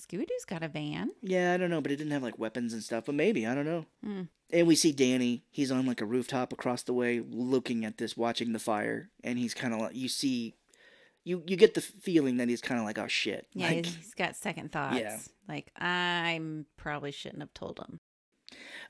Scooby 0.00 0.26
Doo's 0.26 0.44
got 0.46 0.62
a 0.62 0.68
van. 0.68 1.10
yeah 1.22 1.52
i 1.52 1.56
don't 1.56 1.70
know 1.70 1.80
but 1.80 1.92
it 1.92 1.96
didn't 1.96 2.12
have 2.12 2.22
like 2.22 2.38
weapons 2.38 2.72
and 2.72 2.82
stuff 2.82 3.04
but 3.06 3.14
maybe 3.14 3.46
i 3.46 3.54
don't 3.54 3.64
know 3.66 3.86
Hmm. 4.04 4.22
And 4.52 4.66
we 4.66 4.74
see 4.74 4.90
Danny. 4.90 5.44
He's 5.52 5.70
on 5.70 5.86
like 5.86 6.00
a 6.00 6.04
rooftop 6.04 6.52
across 6.52 6.82
the 6.82 6.92
way, 6.92 7.20
looking 7.24 7.84
at 7.84 7.98
this, 7.98 8.16
watching 8.16 8.52
the 8.52 8.58
fire, 8.58 9.08
and 9.22 9.38
he's 9.38 9.54
kind 9.54 9.72
of 9.72 9.78
like 9.78 9.94
you 9.94 10.08
see, 10.08 10.56
you 11.22 11.44
you 11.46 11.54
get 11.56 11.74
the 11.74 11.80
feeling 11.80 12.38
that 12.38 12.48
he's 12.48 12.60
kind 12.60 12.80
of 12.80 12.84
like, 12.84 12.98
oh 12.98 13.06
shit, 13.06 13.46
Yeah, 13.54 13.68
like, 13.68 13.84
he's, 13.86 13.94
he's 13.94 14.14
got 14.14 14.34
second 14.34 14.72
thoughts. 14.72 14.98
Yeah. 14.98 15.18
Like 15.48 15.70
I 15.78 16.40
probably 16.76 17.12
shouldn't 17.12 17.42
have 17.42 17.54
told 17.54 17.78
him. 17.78 18.00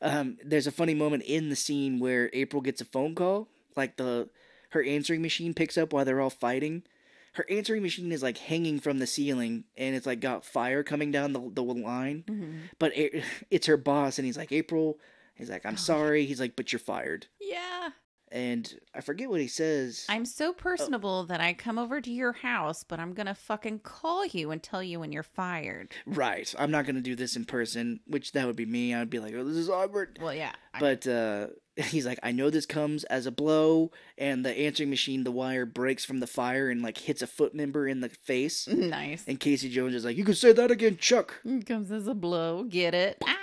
um, 0.00 0.38
there's 0.42 0.66
a 0.66 0.72
funny 0.72 0.94
moment 0.94 1.24
in 1.24 1.50
the 1.50 1.56
scene 1.56 1.98
where 2.00 2.30
April 2.32 2.62
gets 2.62 2.80
a 2.80 2.86
phone 2.86 3.14
call, 3.14 3.48
like 3.76 3.96
the 3.98 4.30
her 4.70 4.82
answering 4.82 5.20
machine 5.20 5.52
picks 5.52 5.76
up 5.76 5.92
while 5.92 6.06
they're 6.06 6.22
all 6.22 6.30
fighting. 6.30 6.84
Her 7.32 7.46
answering 7.48 7.82
machine 7.82 8.10
is 8.12 8.22
like 8.22 8.38
hanging 8.38 8.80
from 8.80 8.98
the 8.98 9.06
ceiling, 9.06 9.64
and 9.76 9.94
it's 9.94 10.06
like 10.06 10.20
got 10.20 10.44
fire 10.44 10.82
coming 10.82 11.10
down 11.12 11.32
the 11.32 11.50
the 11.52 11.62
line. 11.62 12.24
Mm-hmm. 12.26 12.52
But 12.78 12.96
it, 12.96 13.24
it's 13.50 13.66
her 13.66 13.76
boss, 13.76 14.18
and 14.18 14.26
he's 14.26 14.36
like, 14.36 14.52
April. 14.52 14.98
He's 15.34 15.48
like, 15.48 15.64
I'm 15.64 15.78
sorry. 15.78 16.26
He's 16.26 16.38
like, 16.40 16.54
but 16.54 16.70
you're 16.70 16.78
fired. 16.80 17.26
Yeah. 17.40 17.90
And 18.32 18.72
I 18.94 19.00
forget 19.00 19.28
what 19.30 19.40
he 19.40 19.48
says. 19.48 20.04
I'm 20.08 20.22
Oh. 20.22 20.24
so 20.24 20.52
personable 20.52 21.24
that 21.26 21.40
I 21.40 21.52
come 21.54 21.78
over 21.78 22.00
to 22.00 22.10
your 22.12 22.32
house, 22.32 22.84
but 22.84 23.00
I'm 23.00 23.12
gonna 23.14 23.34
fucking 23.34 23.80
call 23.80 24.26
you 24.26 24.50
and 24.50 24.62
tell 24.62 24.82
you 24.82 25.00
when 25.00 25.12
you're 25.12 25.22
fired. 25.22 25.92
Right. 26.06 26.54
I'm 26.58 26.70
not 26.70 26.84
gonna 26.86 27.00
do 27.00 27.16
this 27.16 27.34
in 27.36 27.44
person, 27.46 28.00
which 28.06 28.32
that 28.32 28.46
would 28.46 28.54
be 28.54 28.66
me. 28.66 28.94
I'd 28.94 29.08
be 29.10 29.18
like, 29.18 29.34
oh, 29.34 29.42
this 29.44 29.56
is 29.56 29.70
awkward. 29.70 30.18
Well, 30.20 30.34
yeah. 30.34 30.52
But 30.78 31.06
uh, 31.08 31.48
he's 31.76 32.06
like, 32.06 32.18
I 32.22 32.32
know 32.32 32.50
this 32.50 32.66
comes 32.66 33.04
as 33.04 33.26
a 33.26 33.30
blow, 33.30 33.90
and 34.18 34.44
the 34.44 34.56
answering 34.58 34.90
machine, 34.90 35.24
the 35.24 35.30
wire 35.30 35.66
breaks 35.66 36.04
from 36.04 36.20
the 36.20 36.26
fire 36.26 36.70
and 36.70 36.82
like 36.82 36.98
hits 36.98 37.22
a 37.22 37.26
foot 37.26 37.54
member 37.54 37.86
in 37.86 38.00
the 38.00 38.08
face. 38.08 38.66
nice. 38.68 39.24
And 39.26 39.38
Casey 39.40 39.68
Jones 39.68 39.94
is 39.94 40.04
like, 40.04 40.16
you 40.16 40.24
can 40.24 40.34
say 40.34 40.52
that 40.52 40.70
again, 40.70 40.96
Chuck. 40.96 41.40
Comes 41.66 41.90
as 41.90 42.06
a 42.06 42.14
blow. 42.14 42.64
Get 42.64 42.94
it? 42.94 43.18
Ah. 43.26 43.36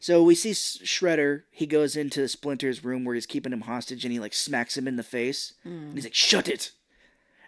So 0.00 0.22
we 0.22 0.34
see 0.34 0.52
Shredder. 0.52 1.42
He 1.50 1.66
goes 1.66 1.96
into 1.96 2.28
Splinter's 2.28 2.84
room 2.84 3.04
where 3.04 3.14
he's 3.14 3.26
keeping 3.26 3.52
him 3.52 3.62
hostage, 3.62 4.04
and 4.04 4.12
he 4.12 4.20
like 4.20 4.34
smacks 4.34 4.76
him 4.76 4.86
in 4.86 4.96
the 4.96 5.02
face. 5.02 5.54
And 5.64 5.94
he's 5.94 6.04
like, 6.04 6.14
shut 6.14 6.48
it. 6.48 6.70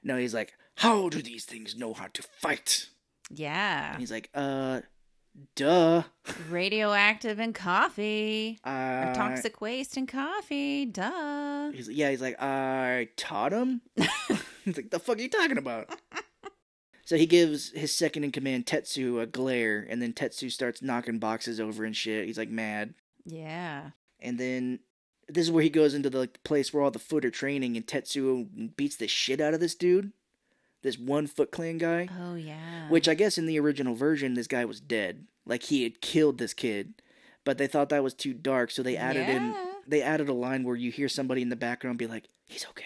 No, 0.02 0.16
he's 0.16 0.34
like, 0.34 0.54
how 0.76 1.08
do 1.08 1.22
these 1.22 1.44
things 1.44 1.76
know 1.76 1.92
how 1.94 2.06
to 2.12 2.22
fight? 2.22 2.88
Yeah. 3.30 3.92
And 3.92 4.00
he's 4.00 4.10
like, 4.10 4.30
uh, 4.34 4.80
duh. 5.54 6.02
Radioactive 6.48 7.38
and 7.38 7.54
coffee. 7.54 8.58
Uh, 8.64 9.06
Or 9.08 9.12
toxic 9.14 9.60
waste 9.60 9.96
and 9.96 10.08
coffee. 10.08 10.86
Duh. 10.86 11.70
He's 11.72 11.88
yeah, 11.88 12.10
he's 12.10 12.20
like, 12.20 12.40
I 12.40 13.08
taught 13.16 13.52
him. 13.52 13.80
he's 14.64 14.76
like, 14.76 14.90
the 14.90 14.98
fuck 14.98 15.18
are 15.18 15.22
you 15.22 15.28
talking 15.28 15.58
about? 15.58 15.88
so 17.04 17.16
he 17.16 17.26
gives 17.26 17.70
his 17.72 17.94
second 17.94 18.24
in 18.24 18.32
command 18.32 18.66
Tetsu 18.66 19.20
a 19.20 19.26
glare, 19.26 19.86
and 19.88 20.00
then 20.00 20.12
Tetsu 20.12 20.50
starts 20.50 20.82
knocking 20.82 21.18
boxes 21.18 21.60
over 21.60 21.84
and 21.84 21.96
shit. 21.96 22.26
He's 22.26 22.38
like 22.38 22.50
mad, 22.50 22.94
Yeah. 23.24 23.90
and 24.20 24.38
then 24.38 24.80
this 25.28 25.44
is 25.46 25.50
where 25.52 25.62
he 25.62 25.70
goes 25.70 25.94
into 25.94 26.10
the 26.10 26.18
like, 26.18 26.42
place 26.42 26.72
where 26.74 26.82
all 26.82 26.90
the 26.90 26.98
foot 26.98 27.24
are 27.24 27.30
training, 27.30 27.76
and 27.76 27.86
Tetsu 27.86 28.76
beats 28.76 28.96
the 28.96 29.06
shit 29.08 29.40
out 29.40 29.54
of 29.54 29.60
this 29.60 29.74
dude, 29.74 30.12
this 30.82 30.98
one 30.98 31.26
Foot 31.26 31.50
Clan 31.52 31.78
guy. 31.78 32.08
Oh 32.20 32.34
yeah. 32.34 32.88
Which 32.88 33.08
I 33.08 33.14
guess 33.14 33.38
in 33.38 33.46
the 33.46 33.58
original 33.60 33.94
version, 33.94 34.34
this 34.34 34.46
guy 34.46 34.64
was 34.64 34.80
dead, 34.80 35.26
like 35.46 35.64
he 35.64 35.82
had 35.82 36.00
killed 36.00 36.38
this 36.38 36.54
kid, 36.54 36.94
but 37.44 37.58
they 37.58 37.66
thought 37.66 37.88
that 37.90 38.02
was 38.02 38.14
too 38.14 38.32
dark, 38.34 38.70
so 38.70 38.82
they 38.82 38.96
added 38.96 39.28
in 39.28 39.54
they 39.86 40.02
added 40.02 40.28
a 40.28 40.34
line 40.34 40.64
where 40.64 40.76
you 40.76 40.90
hear 40.90 41.08
somebody 41.08 41.42
in 41.42 41.48
the 41.48 41.56
background 41.56 41.98
be 41.98 42.06
like, 42.06 42.28
"He's 42.46 42.66
okay." 42.70 42.84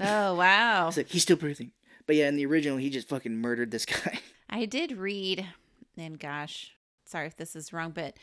Oh 0.00 0.34
wow. 0.34 0.88
It's 0.88 0.96
like 0.96 1.08
he's 1.08 1.22
still 1.22 1.36
breathing. 1.36 1.72
But 2.06 2.16
yeah, 2.16 2.28
in 2.28 2.36
the 2.36 2.46
original, 2.46 2.78
he 2.78 2.88
just 2.90 3.08
fucking 3.08 3.36
murdered 3.36 3.70
this 3.70 3.84
guy. 3.86 4.20
I 4.48 4.64
did 4.64 4.92
read, 4.92 5.46
and 5.96 6.18
gosh, 6.18 6.72
sorry 7.04 7.26
if 7.26 7.36
this 7.36 7.54
is 7.56 7.72
wrong, 7.72 7.90
but 7.90 8.16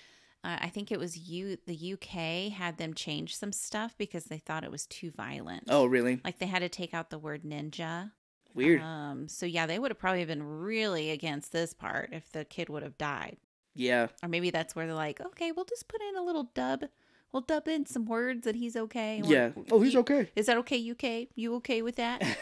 uh, 0.43 0.57
I 0.61 0.69
think 0.69 0.91
it 0.91 0.99
was 0.99 1.17
you. 1.17 1.57
The 1.67 1.93
UK 1.93 2.51
had 2.53 2.77
them 2.77 2.93
change 2.93 3.35
some 3.35 3.51
stuff 3.51 3.95
because 3.97 4.25
they 4.25 4.37
thought 4.39 4.63
it 4.63 4.71
was 4.71 4.85
too 4.85 5.11
violent. 5.11 5.63
oh, 5.69 5.85
really? 5.85 6.19
like 6.23 6.39
they 6.39 6.45
had 6.47 6.59
to 6.59 6.69
take 6.69 6.93
out 6.93 7.09
the 7.09 7.19
word 7.19 7.43
ninja. 7.43 8.11
Weird. 8.55 8.81
Um. 8.81 9.27
So 9.27 9.45
yeah, 9.45 9.65
they 9.67 9.77
would 9.77 9.91
have 9.91 9.99
probably 9.99 10.25
been 10.25 10.41
really 10.41 11.11
against 11.11 11.51
this 11.51 11.73
part 11.73 12.09
if 12.13 12.31
the 12.31 12.43
kid 12.45 12.69
would 12.69 12.81
have 12.83 12.97
died, 12.97 13.37
yeah. 13.75 14.07
or 14.23 14.29
maybe 14.29 14.49
that's 14.49 14.75
where 14.75 14.85
they're 14.87 14.95
like, 14.95 15.21
okay, 15.21 15.51
we'll 15.51 15.65
just 15.65 15.87
put 15.87 16.01
in 16.01 16.15
a 16.17 16.23
little 16.23 16.49
dub. 16.55 16.85
We'll 17.31 17.41
dub 17.41 17.67
in 17.67 17.85
some 17.85 18.05
words 18.05 18.45
that 18.45 18.55
he's 18.55 18.77
okay. 18.77 19.21
Or- 19.21 19.31
Yeah. 19.31 19.49
Oh, 19.69 19.81
he's 19.81 19.93
you- 19.93 19.99
okay. 19.99 20.29
Is 20.37 20.45
that 20.45 20.55
okay, 20.59 20.77
UK? 20.91 21.27
You 21.35 21.55
okay 21.55 21.81
with 21.81 21.97
that? 21.97 22.21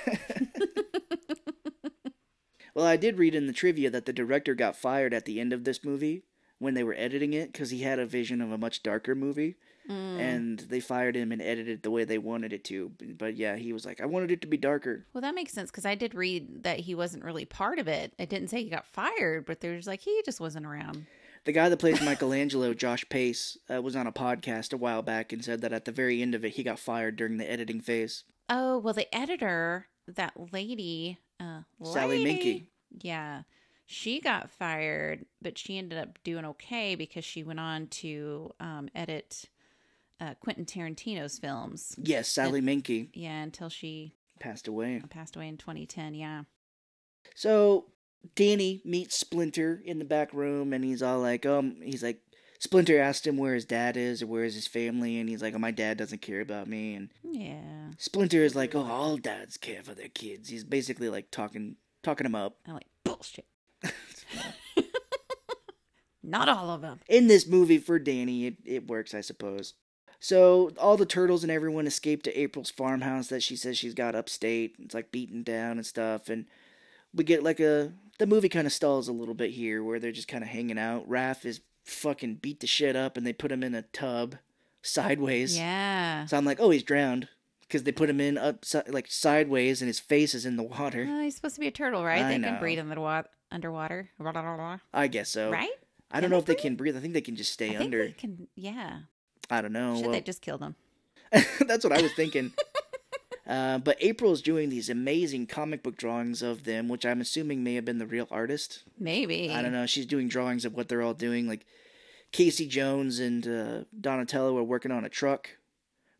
well, 2.75 2.85
I 2.85 2.95
did 2.97 3.17
read 3.17 3.35
in 3.35 3.47
the 3.47 3.53
trivia 3.53 3.89
that 3.89 4.05
the 4.05 4.13
director 4.13 4.53
got 4.55 4.75
fired 4.75 5.13
at 5.13 5.25
the 5.25 5.39
end 5.39 5.51
of 5.53 5.63
this 5.63 5.83
movie 5.83 6.23
when 6.59 6.73
they 6.75 6.83
were 6.83 6.95
editing 6.95 7.33
it 7.33 7.51
because 7.51 7.71
he 7.71 7.81
had 7.81 7.99
a 7.99 8.05
vision 8.05 8.39
of 8.41 8.51
a 8.51 8.57
much 8.57 8.83
darker 8.83 9.15
movie. 9.15 9.55
Mm. 9.89 10.19
And 10.19 10.59
they 10.59 10.79
fired 10.79 11.15
him 11.15 11.31
and 11.31 11.41
edited 11.41 11.69
it 11.79 11.83
the 11.83 11.91
way 11.91 12.05
they 12.05 12.17
wanted 12.17 12.53
it 12.53 12.63
to. 12.65 12.91
But 13.17 13.35
yeah, 13.35 13.55
he 13.55 13.73
was 13.73 13.85
like, 13.85 14.01
I 14.01 14.05
wanted 14.05 14.31
it 14.31 14.41
to 14.41 14.47
be 14.47 14.57
darker. 14.57 15.05
Well, 15.13 15.21
that 15.21 15.35
makes 15.35 15.53
sense 15.53 15.69
because 15.71 15.85
I 15.85 15.95
did 15.95 16.15
read 16.15 16.63
that 16.63 16.79
he 16.79 16.95
wasn't 16.95 17.23
really 17.23 17.45
part 17.45 17.79
of 17.79 17.87
it. 17.87 18.13
It 18.17 18.29
didn't 18.29 18.49
say 18.49 18.63
he 18.63 18.69
got 18.69 18.87
fired, 18.87 19.45
but 19.45 19.61
there's 19.61 19.87
like 19.87 20.01
he 20.01 20.21
just 20.25 20.39
wasn't 20.39 20.65
around. 20.65 21.05
The 21.45 21.51
guy 21.51 21.67
that 21.67 21.77
plays 21.77 22.01
Michelangelo, 22.01 22.73
Josh 22.73 23.03
Pais, 23.09 23.57
uh, 23.69 23.81
was 23.81 23.97
on 23.97 24.07
a 24.07 24.13
podcast 24.13 24.71
a 24.71 24.77
while 24.77 25.01
back 25.01 25.33
and 25.33 25.43
said 25.43 25.59
that 25.61 25.73
at 25.73 25.83
the 25.83 25.91
very 25.91 26.21
end 26.21 26.35
of 26.35 26.45
it, 26.45 26.53
he 26.53 26.63
got 26.63 26.79
fired 26.79 27.17
during 27.17 27.35
the 27.37 27.51
editing 27.51 27.81
phase. 27.81 28.23
Oh, 28.49 28.77
well, 28.77 28.93
the 28.93 29.13
editor, 29.13 29.87
that 30.07 30.33
lady, 30.53 31.17
uh, 31.41 31.61
Sally 31.83 32.23
lady- 32.23 32.69
Menke. 32.91 33.03
Yeah. 33.03 33.41
She 33.85 34.21
got 34.21 34.49
fired, 34.49 35.25
but 35.41 35.57
she 35.57 35.77
ended 35.77 35.99
up 35.99 36.17
doing 36.23 36.45
okay 36.45 36.95
because 36.95 37.25
she 37.25 37.43
went 37.43 37.59
on 37.59 37.87
to 37.87 38.53
um, 38.61 38.87
edit 38.95 39.49
uh, 40.23 40.33
Quentin 40.39 40.65
Tarantino's 40.65 41.37
films. 41.39 41.95
Yes, 41.97 42.27
Sally 42.29 42.61
Menke 42.61 43.09
Yeah, 43.13 43.41
until 43.41 43.69
she 43.69 44.13
passed 44.39 44.67
away. 44.67 45.01
passed 45.09 45.35
away 45.35 45.47
in 45.47 45.57
2010. 45.57 46.13
Yeah. 46.15 46.43
So 47.35 47.85
Danny 48.35 48.81
meets 48.85 49.17
Splinter 49.17 49.81
in 49.83 49.99
the 49.99 50.05
back 50.05 50.33
room, 50.33 50.73
and 50.73 50.83
he's 50.83 51.01
all 51.03 51.19
like, 51.19 51.45
um, 51.45 51.77
he's 51.83 52.03
like, 52.03 52.19
Splinter 52.59 52.99
asked 52.99 53.27
him 53.27 53.35
where 53.37 53.55
his 53.55 53.65
dad 53.65 53.97
is 53.97 54.21
or 54.21 54.27
where 54.27 54.43
is 54.45 54.55
his 54.55 54.67
family, 54.67 55.19
and 55.19 55.27
he's 55.27 55.41
like, 55.41 55.53
oh, 55.53 55.59
my 55.59 55.71
dad 55.71 55.97
doesn't 55.97 56.21
care 56.21 56.39
about 56.41 56.67
me, 56.67 56.95
and 56.95 57.09
Yeah. 57.23 57.91
Splinter 57.97 58.43
is 58.43 58.55
like, 58.55 58.73
oh, 58.75 58.83
all 58.85 59.17
dads 59.17 59.57
care 59.57 59.83
for 59.83 59.93
their 59.93 60.07
kids. 60.09 60.47
He's 60.49 60.63
basically 60.63 61.09
like 61.09 61.29
talking, 61.31 61.75
talking 62.03 62.25
him 62.25 62.35
up. 62.35 62.57
I'm 62.67 62.75
like, 62.75 62.87
bullshit. 63.03 63.45
Not 66.25 66.47
all 66.47 66.69
of 66.69 66.79
them. 66.81 67.01
in 67.09 67.27
this 67.27 67.45
movie 67.47 67.79
for 67.79 67.99
Danny, 67.99 68.47
it, 68.47 68.55
it 68.63 68.87
works, 68.87 69.13
I 69.13 69.19
suppose. 69.19 69.73
So 70.23 70.71
all 70.79 70.95
the 70.95 71.05
turtles 71.05 71.43
and 71.43 71.51
everyone 71.51 71.85
escape 71.85 72.23
to 72.23 72.39
April's 72.39 72.69
farmhouse 72.71 73.27
that 73.27 73.43
she 73.43 73.57
says 73.57 73.77
she's 73.77 73.93
got 73.93 74.15
upstate. 74.15 74.75
It's 74.79 74.95
like 74.95 75.11
beaten 75.11 75.43
down 75.43 75.71
and 75.77 75.85
stuff, 75.85 76.29
and 76.29 76.45
we 77.13 77.25
get 77.25 77.43
like 77.43 77.59
a 77.59 77.91
the 78.19 78.25
movie 78.25 78.47
kind 78.47 78.65
of 78.65 78.71
stalls 78.71 79.09
a 79.09 79.11
little 79.11 79.33
bit 79.33 79.51
here 79.51 79.83
where 79.83 79.99
they're 79.99 80.13
just 80.13 80.29
kind 80.29 80.41
of 80.41 80.49
hanging 80.49 80.79
out. 80.79 81.09
Raph 81.09 81.43
is 81.45 81.59
fucking 81.83 82.35
beat 82.35 82.61
the 82.61 82.67
shit 82.67 82.95
up, 82.95 83.17
and 83.17 83.27
they 83.27 83.33
put 83.33 83.51
him 83.51 83.63
in 83.63 83.75
a 83.75 83.81
tub 83.81 84.35
sideways. 84.81 85.57
Yeah. 85.57 86.25
So 86.27 86.37
I'm 86.37 86.45
like, 86.45 86.61
oh, 86.61 86.69
he's 86.69 86.83
drowned 86.83 87.27
because 87.63 87.83
they 87.83 87.91
put 87.91 88.09
him 88.09 88.21
in 88.21 88.37
up 88.37 88.63
like 88.87 89.11
sideways, 89.11 89.81
and 89.81 89.87
his 89.89 89.99
face 89.99 90.33
is 90.33 90.45
in 90.45 90.55
the 90.55 90.63
water. 90.63 91.05
Oh, 91.09 91.21
he's 91.21 91.35
supposed 91.35 91.55
to 91.55 91.61
be 91.61 91.67
a 91.67 91.71
turtle, 91.71 92.01
right? 92.05 92.21
I 92.23 92.29
they 92.29 92.37
know. 92.37 92.47
can 92.51 92.59
breathe 92.61 92.79
in 92.79 92.87
the 92.87 93.01
wa- 93.01 93.23
underwater. 93.51 94.09
I 94.93 95.07
guess 95.07 95.27
so. 95.31 95.51
Right? 95.51 95.69
I 96.11 96.21
don't 96.21 96.29
Can 96.29 96.31
know 96.31 96.37
if 96.37 96.45
they 96.45 96.53
breathe? 96.53 96.61
can 96.61 96.75
breathe. 96.75 96.95
I 96.97 96.99
think 97.01 97.13
they 97.13 97.19
can 97.21 97.35
just 97.35 97.51
stay 97.51 97.67
I 97.71 97.71
think 97.71 97.81
under. 97.85 98.05
they 98.05 98.11
can. 98.13 98.47
Yeah. 98.55 98.99
I 99.49 99.61
don't 99.61 99.73
know. 99.73 99.95
Should 99.95 100.03
Well, 100.03 100.11
they 100.13 100.21
just 100.21 100.41
killed 100.41 100.61
them? 100.61 100.75
That's 101.67 101.83
what 101.83 101.93
I 101.97 102.01
was 102.01 102.13
thinking. 102.13 102.53
uh, 103.47 103.79
but 103.79 103.97
April's 103.99 104.41
doing 104.41 104.69
these 104.69 104.89
amazing 104.89 105.47
comic 105.47 105.83
book 105.83 105.97
drawings 105.97 106.41
of 106.41 106.63
them, 106.63 106.87
which 106.87 107.05
I'm 107.05 107.21
assuming 107.21 107.63
may 107.63 107.75
have 107.75 107.85
been 107.85 107.97
the 107.97 108.05
real 108.07 108.27
artist. 108.31 108.83
Maybe. 108.99 109.51
I 109.51 109.61
don't 109.61 109.71
know. 109.73 109.85
She's 109.85 110.05
doing 110.05 110.27
drawings 110.27 110.65
of 110.65 110.73
what 110.75 110.87
they're 110.89 111.01
all 111.01 111.13
doing. 111.13 111.47
Like 111.47 111.65
Casey 112.31 112.67
Jones 112.67 113.19
and 113.19 113.47
uh, 113.47 113.83
Donatello 113.99 114.57
are 114.57 114.63
working 114.63 114.91
on 114.91 115.05
a 115.05 115.09
truck. 115.09 115.49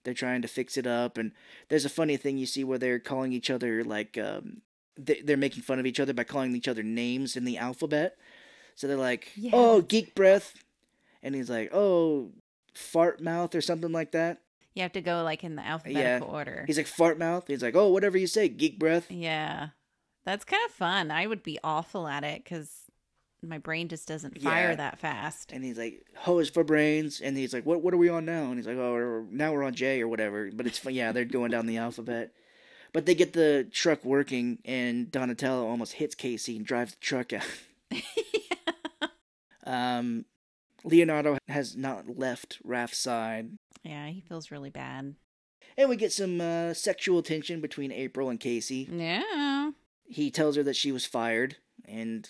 They're 0.04 0.14
trying 0.14 0.42
to 0.42 0.50
fix 0.50 0.76
it 0.76 0.86
up, 0.86 1.18
and 1.18 1.32
there's 1.70 1.86
a 1.86 1.90
funny 1.90 2.18
thing 2.18 2.38
you 2.38 2.46
see 2.46 2.66
where 2.66 2.78
they're 2.78 3.00
calling 3.00 3.32
each 3.32 3.50
other 3.50 3.86
like 3.86 4.18
um, 4.18 4.62
they- 4.98 5.22
they're 5.24 5.38
making 5.38 5.64
fun 5.64 5.80
of 5.80 5.86
each 5.86 6.00
other 6.00 6.14
by 6.14 6.26
calling 6.26 6.54
each 6.56 6.68
other 6.68 6.84
names 6.84 7.38
in 7.38 7.46
the 7.46 7.58
alphabet. 7.58 8.18
So 8.76 8.86
they're 8.88 8.98
like, 8.98 9.32
Yeah. 9.38 9.52
"Oh, 9.54 9.80
geek 9.82 10.14
breath," 10.14 10.56
and 11.22 11.34
he's 11.36 11.50
like, 11.50 11.70
"Oh, 11.74 12.32
fart 12.74 13.22
mouth" 13.22 13.54
or 13.56 13.62
something 13.62 13.92
like 13.92 14.12
that. 14.12 14.42
You 14.74 14.82
have 14.82 14.94
to 14.94 15.02
go 15.02 15.22
like 15.24 15.44
in 15.44 15.56
the 15.56 15.62
alphabetical 15.66 16.30
order. 16.30 16.64
He's 16.66 16.78
like 16.78 16.88
fart 16.88 17.20
mouth. 17.20 17.46
He's 17.48 17.62
like, 17.62 17.76
oh, 17.76 17.90
whatever 17.90 18.18
you 18.18 18.26
say, 18.28 18.50
geek 18.50 18.80
breath. 18.80 19.12
Yeah. 19.12 19.70
That's 20.26 20.46
kind 20.46 20.64
of 20.66 20.72
fun. 20.72 21.12
I 21.12 21.28
would 21.28 21.44
be 21.44 21.60
awful 21.64 22.08
at 22.08 22.24
it 22.24 22.44
because 22.44 22.72
my 23.44 23.60
brain 23.60 23.88
just 23.88 24.08
doesn't 24.08 24.42
fire 24.42 24.70
Yeah. 24.70 24.76
that 24.78 24.98
fast. 25.00 25.52
And 25.52 25.64
he's 25.64 25.78
like, 25.78 26.04
hose 26.16 26.50
for 26.50 26.64
brains. 26.64 27.22
And 27.22 27.38
he's 27.38 27.54
like, 27.54 27.66
what 27.68 27.84
what 27.84 27.94
are 27.94 27.98
we 27.98 28.10
on 28.10 28.26
now? 28.26 28.46
And 28.46 28.56
he's 28.56 28.66
like, 28.66 28.78
oh, 28.78 28.94
we're- 28.94 29.26
now 29.30 29.52
we're 29.54 29.64
on 29.64 29.76
J 29.76 30.02
or 30.02 30.08
whatever. 30.08 30.50
But 30.52 30.66
it's 30.66 30.80
fun. 30.80 30.96
Yeah, 30.96 31.12
they're 31.12 31.26
going 31.26 31.52
down 31.52 31.68
the 31.68 31.78
alphabet. 31.78 32.32
But 32.94 33.06
they 33.06 33.14
get 33.16 33.34
the 33.34 33.68
truck 33.72 34.04
working, 34.06 34.60
and 34.66 35.12
Donatello 35.12 35.68
almost 35.68 35.94
hits 35.94 36.16
Casey 36.16 36.58
and 36.58 36.66
drives 36.66 36.94
the 36.94 37.00
truck 37.02 37.32
out. 37.34 37.44
Um, 39.66 40.26
Leonardo 40.84 41.38
has 41.48 41.76
not 41.76 42.18
left 42.18 42.60
Raph's 42.64 42.98
side. 42.98 43.52
yeah, 43.84 44.08
he 44.08 44.22
feels 44.22 44.52
really 44.52 44.70
bad. 44.70 45.16
And 45.78 45.90
we 45.90 45.96
get 45.96 46.12
some 46.14 46.40
uh, 46.42 46.74
sexual 46.74 47.24
tension 47.24 47.60
between 47.62 47.92
April 47.92 48.30
and 48.30 48.40
Casey. 48.40 48.88
Yeah. 48.92 49.72
he 50.06 50.30
tells 50.30 50.56
her 50.56 50.64
that 50.64 50.76
she 50.76 50.92
was 50.92 51.06
fired 51.06 51.56
and 51.86 52.30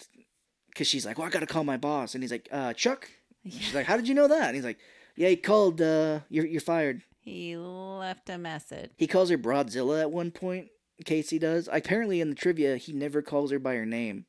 because 0.70 0.88
she's 0.88 1.06
like 1.06 1.18
well 1.20 1.28
i 1.28 1.30
gotta 1.30 1.46
call 1.46 1.64
my 1.64 1.78
boss 1.78 2.16
and 2.16 2.24
he's 2.24 2.32
like 2.32 2.48
uh 2.52 2.74
chuck 2.74 3.10
she's 3.48 3.74
like 3.76 3.86
how 3.86 3.96
did 3.98 4.08
you 4.08 4.16
know 4.16 4.28
that 4.28 4.46
and 4.48 4.56
he's 4.56 4.64
like 4.64 4.80
yeah 5.16 5.28
he 5.30 5.36
called 5.36 5.80
uh 5.82 6.20
you're, 6.30 6.46
you're 6.46 6.62
fired 6.62 7.02
He 7.20 7.56
left 7.56 8.30
a 8.30 8.38
message. 8.40 8.90
he 8.98 9.06
calls 9.06 9.30
her 9.30 9.38
broadzilla 9.38 10.02
at 10.02 10.12
one 10.12 10.32
point 10.32 10.70
casey 11.06 11.38
does 11.38 11.68
apparently 11.72 12.22
in 12.22 12.30
the 12.30 12.36
trivia 12.36 12.78
he 12.78 12.94
never 12.94 13.22
calls 13.22 13.52
her 13.52 13.60
by 13.60 13.76
her 13.76 13.86
name 13.86 14.26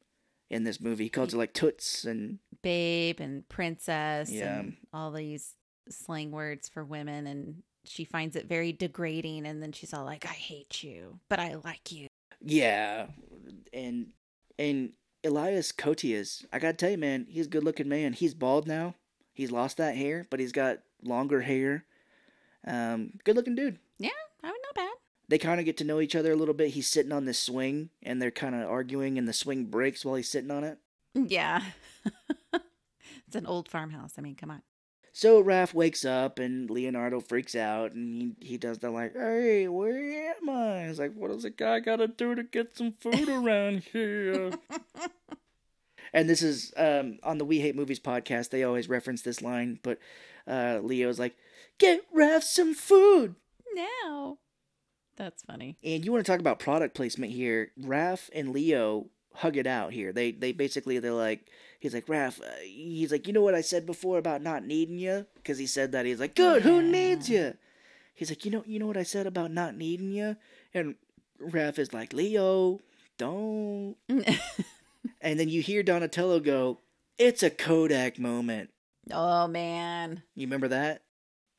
in 0.55 0.64
this 0.64 0.81
movie 0.81 1.05
he 1.05 1.10
calls 1.10 1.32
her 1.32 1.39
like 1.39 1.52
toots 1.52 2.05
and 2.05 2.39
Babe 2.62 3.20
and 3.20 3.47
princess 3.48 4.31
Yeah. 4.31 4.60
and 4.60 4.76
all 4.93 5.10
these 5.12 5.55
slang 5.90 6.31
words 6.31 6.68
for 6.68 6.82
women. 6.85 7.26
And 7.26 7.62
she 7.85 8.05
finds 8.06 8.36
it 8.36 8.47
very 8.47 8.72
degrading. 8.72 9.47
And 9.47 9.62
then 9.62 9.72
she's 9.72 9.93
all 9.93 10.05
like, 10.06 10.24
I 10.24 10.28
hate 10.32 10.82
you, 10.82 11.18
but 11.28 11.39
I 11.40 11.56
like 11.62 11.93
you. 11.93 12.06
yeah 12.40 13.06
and 13.72 14.09
and 14.59 14.93
elias 15.24 15.72
koteas 15.72 16.44
i 16.52 16.59
gotta 16.59 16.74
tell 16.74 16.90
you 16.90 16.98
man 16.98 17.26
he's 17.28 17.47
a 17.47 17.48
good 17.48 17.64
looking 17.64 17.89
man 17.89 18.12
he's 18.12 18.35
bald 18.35 18.66
now 18.68 18.94
he's 19.32 19.51
lost 19.51 19.78
that 19.78 19.97
hair 19.97 20.26
but 20.31 20.39
he's 20.40 20.52
got 20.52 20.78
longer 21.02 21.40
hair 21.40 21.85
um 22.66 23.10
good 23.24 23.35
looking 23.36 23.55
dude 23.55 23.78
Yeah, 23.98 24.10
I 24.43 24.48
would 24.48 24.60
not 24.62 24.74
bad. 24.74 24.97
They 25.28 25.38
kind 25.38 25.60
of 25.60 25.66
get 25.66 25.76
to 25.78 25.84
know 25.84 26.01
each 26.01 26.14
other 26.14 26.32
a 26.32 26.36
little 26.36 26.55
bit. 26.55 26.70
He's 26.70 26.86
sitting 26.86 27.12
on 27.12 27.24
this 27.24 27.38
swing, 27.38 27.90
and 28.02 28.20
they're 28.20 28.30
kind 28.30 28.55
of 28.55 28.68
arguing, 28.68 29.18
and 29.18 29.26
the 29.26 29.32
swing 29.32 29.64
breaks 29.64 30.05
while 30.05 30.16
he's 30.16 30.30
sitting 30.30 30.51
on 30.51 30.64
it. 30.64 30.78
Yeah. 31.14 31.62
it's 32.52 33.36
an 33.36 33.46
old 33.46 33.68
farmhouse. 33.68 34.14
I 34.18 34.22
mean, 34.22 34.34
come 34.34 34.51
on. 34.51 34.62
So 35.12 35.42
Raph 35.42 35.72
wakes 35.72 36.05
up, 36.05 36.38
and 36.38 36.68
Leonardo 36.68 37.20
freaks 37.20 37.55
out, 37.55 37.92
and 37.92 38.34
he, 38.40 38.46
he 38.46 38.59
does 38.59 38.78
the 38.78 38.90
like, 38.90 39.14
"Hey, 39.14 39.68
where 39.68 40.34
am 40.36 40.51
I?" 40.51 40.88
He's 40.88 40.98
like, 40.98 41.14
"What 41.14 41.30
does 41.30 41.44
a 41.44 41.51
guy 41.51 41.78
gotta 41.78 42.09
do 42.09 42.34
to 42.34 42.42
get 42.42 42.76
some 42.76 42.94
food 43.01 43.28
around 43.28 43.84
here?" 43.92 44.51
and 46.12 46.28
this 46.28 46.42
is 46.42 46.72
um, 46.76 47.18
on 47.22 47.38
the 47.38 47.44
We 47.44 47.60
Hate 47.60 47.76
Movies 47.76 48.01
podcast. 48.01 48.51
They 48.51 48.64
always 48.64 48.88
reference 48.88 49.22
this 49.22 49.40
line, 49.40 49.78
but 49.84 50.01
uh, 50.48 50.80
Leo's 50.82 51.20
like, 51.20 51.36
"Get 51.78 52.02
Raph 52.12 52.42
some 52.42 52.74
food." 52.74 53.36
now. 53.74 54.38
That's 55.16 55.42
funny. 55.42 55.76
And 55.82 56.04
you 56.04 56.12
want 56.12 56.24
to 56.24 56.30
talk 56.30 56.40
about 56.40 56.58
product 56.58 56.94
placement 56.94 57.32
here? 57.32 57.70
Raph 57.80 58.30
and 58.34 58.50
Leo 58.50 59.06
hug 59.34 59.56
it 59.56 59.66
out 59.66 59.92
here. 59.92 60.12
They 60.12 60.32
they 60.32 60.52
basically 60.52 60.98
they're 60.98 61.12
like 61.12 61.48
he's 61.80 61.94
like 61.94 62.06
Raph. 62.06 62.40
Uh, 62.40 62.46
he's 62.62 63.12
like 63.12 63.26
you 63.26 63.32
know 63.32 63.42
what 63.42 63.54
I 63.54 63.60
said 63.60 63.86
before 63.86 64.18
about 64.18 64.42
not 64.42 64.64
needing 64.64 64.98
you 64.98 65.26
because 65.34 65.58
he 65.58 65.66
said 65.66 65.92
that 65.92 66.06
he's 66.06 66.20
like 66.20 66.34
good. 66.34 66.62
Who 66.62 66.82
needs 66.82 67.28
you? 67.28 67.54
He's 68.14 68.30
like 68.30 68.44
you 68.44 68.50
know 68.50 68.64
you 68.66 68.78
know 68.78 68.86
what 68.86 68.96
I 68.96 69.02
said 69.02 69.26
about 69.26 69.50
not 69.50 69.76
needing 69.76 70.10
you. 70.10 70.36
And 70.72 70.96
Raph 71.40 71.78
is 71.78 71.92
like 71.92 72.12
Leo, 72.12 72.80
don't. 73.18 73.96
And 75.20 75.40
then 75.40 75.48
you 75.48 75.62
hear 75.62 75.82
Donatello 75.82 76.38
go, 76.40 76.80
"It's 77.18 77.42
a 77.42 77.50
Kodak 77.50 78.18
moment." 78.18 78.70
oh, 79.12 79.46
man. 79.46 80.22
You 80.34 80.46
remember 80.46 80.68
that? 80.68 81.02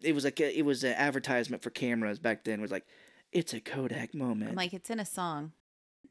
It 0.01 0.13
was 0.13 0.23
like 0.23 0.39
a, 0.39 0.57
it 0.57 0.65
was 0.65 0.83
an 0.83 0.93
advertisement 0.93 1.63
for 1.63 1.69
cameras 1.69 2.19
back 2.19 2.43
then. 2.43 2.59
It 2.59 2.61
was 2.61 2.71
like, 2.71 2.85
"It's 3.35 3.53
a 3.53 3.59
Kodak 3.59 4.13
moment." 4.15 4.51
I'm 4.51 4.55
like, 4.55 4.73
it's 4.73 4.89
in 4.89 4.99
a 4.99 5.05
song. 5.05 5.51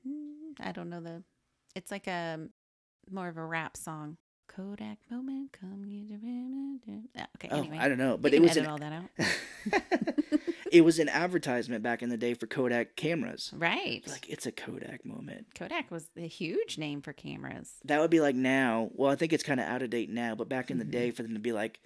Mm, 0.07 0.61
I 0.61 0.73
don't 0.73 0.91
know 0.91 1.01
the. 1.01 1.23
It's 1.75 1.91
like 1.91 2.07
a 2.07 2.49
more 3.11 3.29
of 3.29 3.37
a 3.37 3.45
rap 3.45 3.77
song. 3.77 4.17
Kodak 4.47 4.99
moment, 5.11 5.53
come 5.53 5.83
get 5.85 6.09
your 6.09 6.19
minute. 6.19 7.09
Okay, 7.37 7.49
oh, 7.51 7.59
anyway. 7.59 7.79
I 7.81 7.89
don't 7.89 7.99
know, 7.99 8.17
but 8.19 8.35
it 8.35 8.43
was 8.43 8.53
edit 8.53 8.65
an 8.65 8.71
all 8.71 8.79
that 8.79 8.93
out. 8.93 10.41
it 10.71 10.83
was 10.83 10.99
an 10.99 11.09
advertisement 11.09 11.83
back 11.83 12.03
in 12.03 12.11
the 12.11 12.17
day 12.17 12.35
for 12.35 12.47
Kodak 12.47 12.95
cameras. 12.95 13.53
Right. 13.57 14.03
Like 14.07 14.29
it's 14.29 14.45
a 14.47 14.53
Kodak 14.53 15.05
moment. 15.05 15.47
Kodak 15.55 15.91
was 15.91 16.07
a 16.17 16.27
huge 16.29 16.77
name 16.79 17.01
for 17.01 17.13
cameras. 17.13 17.73
That 17.85 18.01
would 18.01 18.11
be 18.11 18.21
like 18.21 18.37
now. 18.37 18.91
Well, 18.93 19.11
I 19.11 19.17
think 19.17 19.33
it's 19.33 19.43
kind 19.43 19.61
of 19.61 19.67
out 19.67 19.83
of 19.83 19.91
date 19.91 20.11
now, 20.11 20.35
but 20.35 20.49
back 20.49 20.71
in 20.71 20.79
the 20.79 20.85
Mhm. 20.85 20.91
day, 20.91 21.11
for 21.11 21.23
them 21.23 21.33
to 21.35 21.41
be 21.41 21.53
like, 21.53 21.81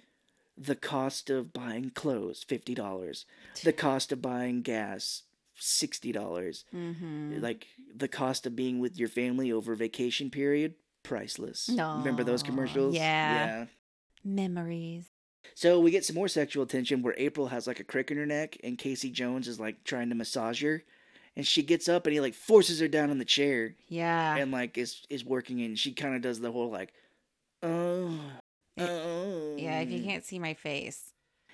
the 0.57 0.75
cost 0.75 1.29
of 1.29 1.53
buying 1.53 1.89
clothes 1.91 2.43
fifty 2.43 2.75
dollars, 2.75 3.25
the 3.63 3.73
cost 3.73 4.11
of 4.11 4.21
buying 4.21 4.61
gas 4.61 5.23
sixty 5.59 6.11
dollars, 6.11 6.65
Mm-hmm. 6.73 7.41
like 7.41 7.67
the 7.95 8.07
cost 8.07 8.45
of 8.45 8.55
being 8.55 8.79
with 8.79 8.97
your 8.97 9.09
family 9.09 9.51
over 9.51 9.75
vacation 9.75 10.29
period 10.29 10.75
priceless. 11.03 11.69
Remember 11.69 12.23
those 12.23 12.43
commercials? 12.43 12.95
yeah. 12.95 13.01
Yeah. 13.45 13.65
Memories. 14.23 15.05
So 15.55 15.79
we 15.79 15.91
get 15.91 16.05
some 16.05 16.15
more 16.15 16.27
sexual 16.27 16.65
tension 16.65 17.01
where 17.01 17.15
April 17.17 17.47
has 17.47 17.65
like 17.67 17.79
a 17.79 17.83
crick 17.83 18.11
in 18.11 18.17
her 18.17 18.25
neck 18.25 18.57
and 18.63 18.77
Casey 18.77 19.09
Jones 19.09 19.47
is 19.47 19.59
like 19.59 19.83
trying 19.83 20.09
to 20.09 20.15
massage 20.15 20.61
her. 20.61 20.83
And 21.35 21.47
she 21.47 21.63
gets 21.63 21.87
up 21.87 22.05
and 22.05 22.13
he 22.13 22.19
like 22.19 22.33
forces 22.33 22.79
her 22.81 22.87
down 22.89 23.09
on 23.11 23.17
the 23.17 23.25
chair 23.25 23.75
Yeah. 23.87 24.35
and 24.35 24.51
like 24.51 24.77
is 24.77 25.05
is 25.09 25.23
working 25.25 25.61
and 25.61 25.79
she 25.79 25.93
kind 25.93 26.15
of 26.15 26.21
does 26.21 26.39
the 26.41 26.51
whole 26.51 26.69
like, 26.69 26.91
oh, 27.63 28.19
oh. 28.77 29.55
yeah, 29.57 29.79
if 29.79 29.89
you 29.89 30.03
can't 30.03 30.25
see 30.25 30.39
my 30.39 30.53
face. 30.53 31.13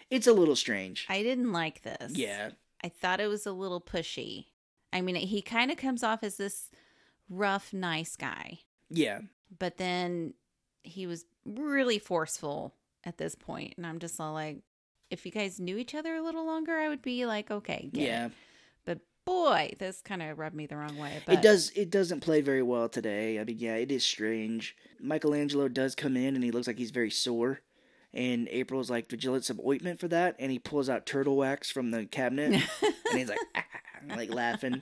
It's 0.10 0.27
a 0.27 0.34
little 0.34 0.56
strange. 0.56 1.06
I 1.10 1.23
didn't 1.23 1.52
like 1.52 1.82
this. 1.84 2.14
yeah. 2.15 2.49
I 2.84 2.90
thought 2.90 3.20
it 3.20 3.28
was 3.28 3.46
a 3.46 3.52
little 3.52 3.82
pushy. 3.82 4.46
I 4.94 5.02
mean, 5.02 5.16
he 5.16 5.42
kind 5.42 5.72
of 5.72 5.78
comes 5.78 6.04
off 6.04 6.24
as 6.24 6.38
this 6.38 6.70
rough, 7.30 7.74
nice 7.74 8.16
guy, 8.16 8.60
Yeah. 8.90 9.22
but 9.58 9.78
then 9.78 10.34
he 10.84 11.08
was 11.08 11.26
really 11.46 12.00
forceful 12.00 12.74
at 13.04 13.18
this 13.18 13.36
point, 13.36 13.74
and 13.78 13.86
I'm 13.86 14.00
just 14.00 14.20
all 14.20 14.34
like, 14.34 14.58
if 15.10 15.26
you 15.26 15.32
guys 15.32 15.60
knew 15.60 15.78
each 15.78 15.96
other 15.96 16.16
a 16.16 16.22
little 16.22 16.46
longer, 16.46 16.78
I 16.78 16.90
would 16.90 17.02
be 17.02 17.26
like, 17.26 17.52
okay, 17.52 17.90
yeah. 17.94 18.28
it. 18.28 18.32
But 18.86 19.00
boy, 19.26 19.74
this 19.80 20.02
kind 20.02 20.22
of 20.22 20.38
rubbed 20.40 20.56
me 20.56 20.66
the 20.66 20.78
wrong 20.78 20.98
way. 20.98 21.22
But 21.26 21.36
It 21.36 21.42
does. 21.42 21.72
It 21.76 21.90
doesn't 21.90 22.22
play 22.22 22.42
very 22.42 22.62
well 22.64 22.88
today. 22.90 23.40
I 23.40 23.44
mean, 23.44 23.58
yeah, 23.60 23.76
it 23.76 23.92
is 23.92 24.04
strange. 24.06 24.76
Michelangelo 25.00 25.68
does 25.68 25.94
come 25.96 26.16
in, 26.18 26.36
and 26.36 26.44
he 26.44 26.52
looks 26.52 26.68
like 26.68 26.78
he's 26.78 26.92
very 26.92 27.12
sore. 27.12 27.62
And 28.16 28.48
April's 28.50 28.90
like, 28.90 29.10
"Did 29.10 29.24
you 29.24 29.32
let 29.32 29.44
some 29.44 29.60
ointment 29.66 30.00
for 30.00 30.08
that?" 30.08 30.36
And 30.40 30.52
he 30.52 30.58
pulls 30.58 30.90
out 30.90 31.06
turtle 31.06 31.36
wax 31.36 31.70
from 31.70 31.92
the 31.92 32.06
cabinet, 32.06 32.54
and 32.82 33.20
he's 33.20 33.28
like, 33.30 33.40
like 34.08 34.34
laughing. 34.34 34.82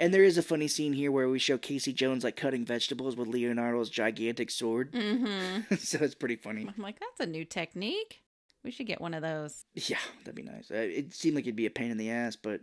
And 0.00 0.12
there 0.12 0.24
is 0.24 0.38
a 0.38 0.42
funny 0.42 0.66
scene 0.66 0.92
here 0.94 1.12
where 1.12 1.28
we 1.28 1.38
show 1.38 1.56
Casey 1.58 1.92
Jones 1.92 2.24
like 2.24 2.36
cutting 2.36 2.64
vegetables 2.64 3.16
with 3.16 3.28
Leonardo's 3.28 3.90
gigantic 3.90 4.50
sword. 4.50 4.90
hmm 4.92 5.60
so 5.78 5.98
it's 6.00 6.14
pretty 6.14 6.36
funny. 6.36 6.66
I'm 6.66 6.82
like, 6.82 6.98
that's 6.98 7.20
a 7.20 7.30
new 7.30 7.44
technique. 7.44 8.22
We 8.64 8.70
should 8.70 8.86
get 8.86 9.00
one 9.00 9.12
of 9.12 9.20
those. 9.22 9.66
Yeah, 9.74 9.98
that'd 10.24 10.34
be 10.34 10.42
nice. 10.42 10.70
Uh, 10.70 10.76
It 10.76 11.12
seemed 11.12 11.36
like 11.36 11.44
it'd 11.44 11.54
be 11.54 11.66
a 11.66 11.70
pain 11.70 11.90
in 11.90 11.98
the 11.98 12.10
ass, 12.10 12.34
but 12.34 12.62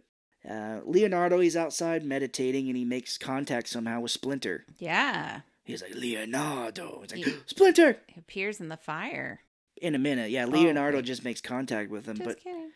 uh, 0.49 0.79
Leonardo, 0.83 1.39
he's 1.39 1.55
outside 1.55 2.03
meditating, 2.03 2.67
and 2.69 2.75
he 2.75 2.83
makes 2.85 3.19
contact 3.19 3.67
somehow 3.69 3.99
with 4.01 4.09
Splinter. 4.09 4.65
Yeah. 4.79 5.41
He's 5.63 5.83
like, 5.83 5.93
Leonardo. 5.93 7.01
It's 7.03 7.13
like, 7.13 7.23
Yeah. 7.25 7.33
Splinter! 7.45 7.89
It 8.09 8.17
appears 8.17 8.59
in 8.59 8.69
the 8.69 8.77
fire. 8.77 9.41
In 9.81 9.95
a 9.95 9.99
minute, 9.99 10.29
yeah. 10.29 10.45
Leonardo 10.45 10.99
okay. 10.99 11.07
just 11.07 11.25
makes 11.25 11.41
contact 11.41 11.89
with 11.89 12.05
him, 12.05 12.17
Just 12.17 12.27
but 12.27 12.39
kidding. 12.39 12.69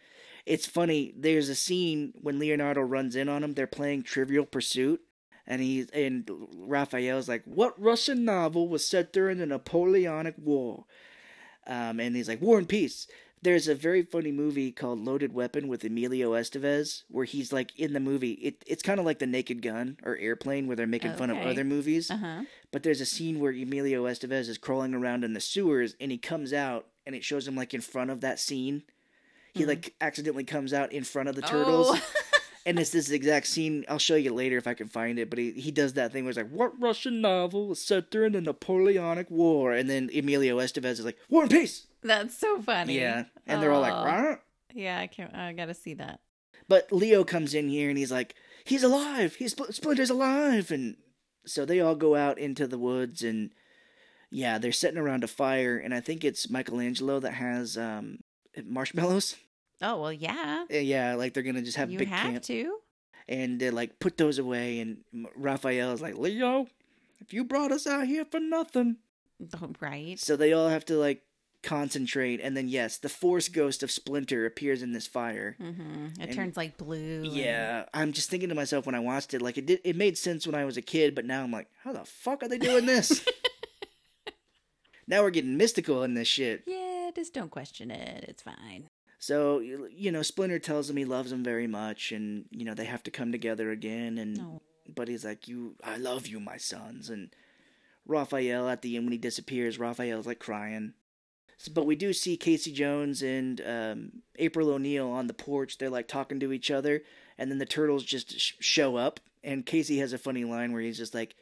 it's 0.45 0.65
funny. 0.65 1.13
There's 1.15 1.49
a 1.49 1.55
scene 1.55 2.13
when 2.19 2.39
Leonardo 2.39 2.81
runs 2.81 3.15
in 3.15 3.29
on 3.29 3.43
him. 3.43 3.53
They're 3.53 3.67
playing 3.67 4.03
Trivial 4.03 4.43
Pursuit, 4.45 5.01
and 5.45 5.61
he's 5.61 5.87
and 5.91 6.27
Raphael's 6.57 7.29
like, 7.29 7.43
"What 7.45 7.79
Russian 7.79 8.25
novel 8.25 8.67
was 8.67 8.87
set 8.87 9.13
during 9.13 9.37
the 9.37 9.45
Napoleonic 9.45 10.33
War?" 10.37 10.85
Um, 11.67 11.99
and 11.99 12.15
he's 12.15 12.27
like, 12.27 12.41
"War 12.41 12.57
and 12.57 12.67
Peace." 12.67 13.07
There's 13.41 13.67
a 13.67 13.75
very 13.75 14.01
funny 14.01 14.31
movie 14.31 14.71
called 14.71 15.05
Loaded 15.05 15.31
Weapon 15.31 15.67
with 15.67 15.83
Emilio 15.83 16.31
Estevez, 16.31 17.03
where 17.09 17.25
he's 17.25 17.53
like 17.53 17.77
in 17.79 17.93
the 17.93 17.99
movie. 17.99 18.31
It, 18.31 18.63
it's 18.65 18.81
kind 18.81 18.99
of 18.99 19.05
like 19.05 19.19
The 19.19 19.27
Naked 19.27 19.61
Gun 19.61 19.97
or 20.03 20.17
Airplane, 20.17 20.65
where 20.65 20.75
they're 20.75 20.87
making 20.87 21.13
fun 21.13 21.29
of 21.29 21.37
other 21.37 21.63
movies. 21.63 22.09
Uh 22.09 22.17
huh. 22.17 22.41
But 22.71 22.81
there's 22.81 23.01
a 23.01 23.05
scene 23.05 23.39
where 23.39 23.51
Emilio 23.51 24.05
Estevez 24.05 24.49
is 24.49 24.57
crawling 24.57 24.95
around 24.95 25.23
in 25.23 25.33
the 25.33 25.39
sewers 25.39 25.95
and 25.99 26.09
he 26.09 26.17
comes 26.17 26.53
out 26.53 26.87
and 27.05 27.15
it 27.15 27.23
shows 27.23 27.47
him 27.47 27.55
like 27.55 27.73
in 27.73 27.81
front 27.81 28.09
of 28.11 28.21
that 28.21 28.39
scene. 28.39 28.83
He 29.53 29.63
Mhm. 29.63 29.67
like 29.67 29.93
accidentally 30.01 30.43
comes 30.43 30.73
out 30.73 30.91
in 30.91 31.03
front 31.03 31.29
of 31.29 31.35
the 31.35 31.41
turtles. 31.41 31.87
Oh. 31.91 32.11
And 32.67 32.79
it's 32.79 32.89
this 32.89 33.11
exact 33.11 33.45
scene. 33.45 33.85
I'll 33.87 33.99
show 33.99 34.15
you 34.15 34.33
later 34.33 34.57
if 34.57 34.65
I 34.65 34.73
can 34.73 34.87
find 34.87 35.19
it. 35.19 35.29
But 35.29 35.37
he, 35.37 35.51
he 35.51 35.69
does 35.69 35.93
that 35.93 36.11
thing 36.11 36.23
where 36.23 36.31
it's 36.31 36.37
like, 36.37 36.49
What 36.49 36.73
Russian 36.81 37.21
novel 37.21 37.67
was 37.67 37.79
set 37.79 38.09
during 38.09 38.31
the 38.31 38.41
Napoleonic 38.41 39.29
War? 39.29 39.71
And 39.71 39.87
then 39.87 40.09
Emilio 40.11 40.57
Estevez 40.57 40.93
is 40.93 41.05
like, 41.05 41.19
War 41.29 41.43
and 41.43 41.51
Peace! 41.51 41.85
That's 42.01 42.35
so 42.35 42.59
funny. 42.63 42.97
Yeah. 42.97 43.25
And 43.45 43.61
they're 43.61 43.71
all 43.71 43.81
like, 43.81 43.93
Oh. 43.93 44.05
Rah! 44.05 44.35
Yeah, 44.73 44.97
I 44.99 45.05
can't. 45.05 45.35
I 45.35 45.53
gotta 45.53 45.75
see 45.75 45.93
that. 45.93 46.21
But 46.67 46.91
Leo 46.91 47.23
comes 47.23 47.53
in 47.53 47.69
here 47.69 47.89
and 47.89 47.99
he's 47.99 48.11
like, 48.11 48.33
he's 48.63 48.81
alive. 48.81 49.35
He's 49.35 49.53
Splinter's 49.53 50.09
alive. 50.09 50.71
And 50.71 50.95
so 51.45 51.65
they 51.65 51.79
all 51.79 51.93
go 51.95 52.15
out 52.15 52.39
into 52.39 52.65
the 52.65 52.79
woods 52.79 53.21
and 53.21 53.51
yeah, 54.35 54.57
they're 54.57 54.71
sitting 54.73 54.97
around 54.97 55.23
a 55.23 55.27
fire. 55.27 55.77
And 55.77 55.93
I 55.93 56.01
think 56.01 56.23
it's 56.25 56.49
Michelangelo 56.49 57.19
that 57.21 57.33
has 57.33 57.77
um, 57.77 58.19
marshmallows. 58.63 59.35
Oh 59.81 59.99
well, 60.01 60.13
yeah. 60.13 60.63
Uh, 60.71 60.77
Yeah, 60.77 61.15
like 61.15 61.33
they're 61.33 61.43
gonna 61.43 61.61
just 61.61 61.75
have 61.75 61.91
you 61.91 61.99
big 61.99 62.07
have 62.07 62.31
camp 62.31 62.43
to. 62.43 62.77
and 63.27 63.59
they're 63.59 63.73
like 63.73 63.99
put 63.99 64.15
those 64.17 64.39
away. 64.39 64.79
And 64.79 64.99
Raphael 65.35 65.91
is 65.91 66.01
like, 66.01 66.17
Leo, 66.17 66.67
if 67.19 67.33
you 67.33 67.43
brought 67.43 67.73
us 67.73 67.85
out 67.85 68.07
here 68.07 68.23
for 68.23 68.39
nothing, 68.39 68.95
Oh, 69.61 69.71
right. 69.81 70.17
so 70.17 70.37
they 70.37 70.53
all 70.53 70.69
have 70.69 70.85
to 70.85 70.95
like 70.95 71.23
concentrate. 71.61 72.39
And 72.41 72.55
then 72.55 72.69
yes, 72.69 72.97
the 72.97 73.09
Force 73.09 73.49
ghost 73.49 73.83
of 73.83 73.91
Splinter 73.91 74.45
appears 74.45 74.81
in 74.81 74.93
this 74.93 75.07
fire. 75.07 75.57
Mm-hmm. 75.61 76.05
It 76.21 76.27
And- 76.29 76.33
turns 76.33 76.55
like 76.55 76.77
blue. 76.77 77.23
and- 77.25 77.27
Yeah, 77.33 77.83
I'm 77.93 78.13
just 78.13 78.29
thinking 78.29 78.49
to 78.49 78.55
myself 78.55 78.85
when 78.85 78.95
I 78.95 78.99
watched 78.99 79.33
it, 79.33 79.41
like 79.41 79.57
it 79.57 79.65
did, 79.65 79.81
it 79.83 79.97
made 79.97 80.17
sense 80.17 80.47
when 80.47 80.55
I 80.55 80.63
was 80.63 80.77
a 80.77 80.81
kid, 80.81 81.15
but 81.15 81.25
now 81.25 81.43
I'm 81.43 81.51
like, 81.51 81.67
how 81.83 81.91
the 81.91 82.05
fuck 82.05 82.43
are 82.43 82.47
they 82.47 82.57
doing 82.59 82.85
this? 82.85 83.25
now 85.07 85.21
we're 85.23 85.29
getting 85.31 85.57
mystical 85.57 86.03
in 86.03 86.13
this 86.13 86.27
shit. 86.27 86.63
Yeah, 86.67 87.11
just 87.15 87.33
don't 87.33 87.51
question 87.51 87.91
it. 87.91 88.25
It's 88.27 88.41
fine. 88.43 88.89
So 89.19 89.59
you 89.59 90.11
know, 90.11 90.21
Splinter 90.21 90.59
tells 90.59 90.89
him 90.89 90.97
he 90.97 91.05
loves 91.05 91.31
him 91.31 91.43
very 91.43 91.67
much, 91.67 92.11
and 92.11 92.45
you 92.51 92.65
know 92.65 92.73
they 92.73 92.85
have 92.85 93.03
to 93.03 93.11
come 93.11 93.31
together 93.31 93.71
again. 93.71 94.17
And 94.17 94.37
No. 94.37 94.61
but 94.93 95.07
he's 95.07 95.25
like, 95.25 95.47
"You, 95.47 95.75
I 95.83 95.97
love 95.97 96.27
you, 96.27 96.39
my 96.39 96.57
sons." 96.57 97.09
And 97.09 97.29
Raphael 98.05 98.69
at 98.69 98.81
the 98.81 98.95
end 98.95 99.05
when 99.05 99.13
he 99.13 99.17
disappears, 99.17 99.79
Raphael's 99.79 100.27
like 100.27 100.39
crying. 100.39 100.93
So, 101.57 101.71
but 101.73 101.85
we 101.85 101.95
do 101.95 102.11
see 102.13 102.35
Casey 102.37 102.71
Jones 102.73 103.21
and 103.23 103.61
um, 103.65 104.11
April 104.37 104.69
O'Neil 104.69 105.07
on 105.09 105.27
the 105.27 105.33
porch. 105.33 105.77
They're 105.77 105.89
like 105.89 106.07
talking 106.07 106.39
to 106.41 106.51
each 106.51 106.69
other, 106.69 107.01
and 107.37 107.49
then 107.49 107.57
the 107.59 107.65
turtles 107.65 108.03
just 108.03 108.37
sh- 108.39 108.53
show 108.59 108.97
up. 108.97 109.19
And 109.43 109.65
Casey 109.65 109.99
has 109.99 110.11
a 110.11 110.17
funny 110.17 110.43
line 110.43 110.73
where 110.73 110.81
he's 110.81 110.97
just 110.97 111.13
like, 111.13 111.35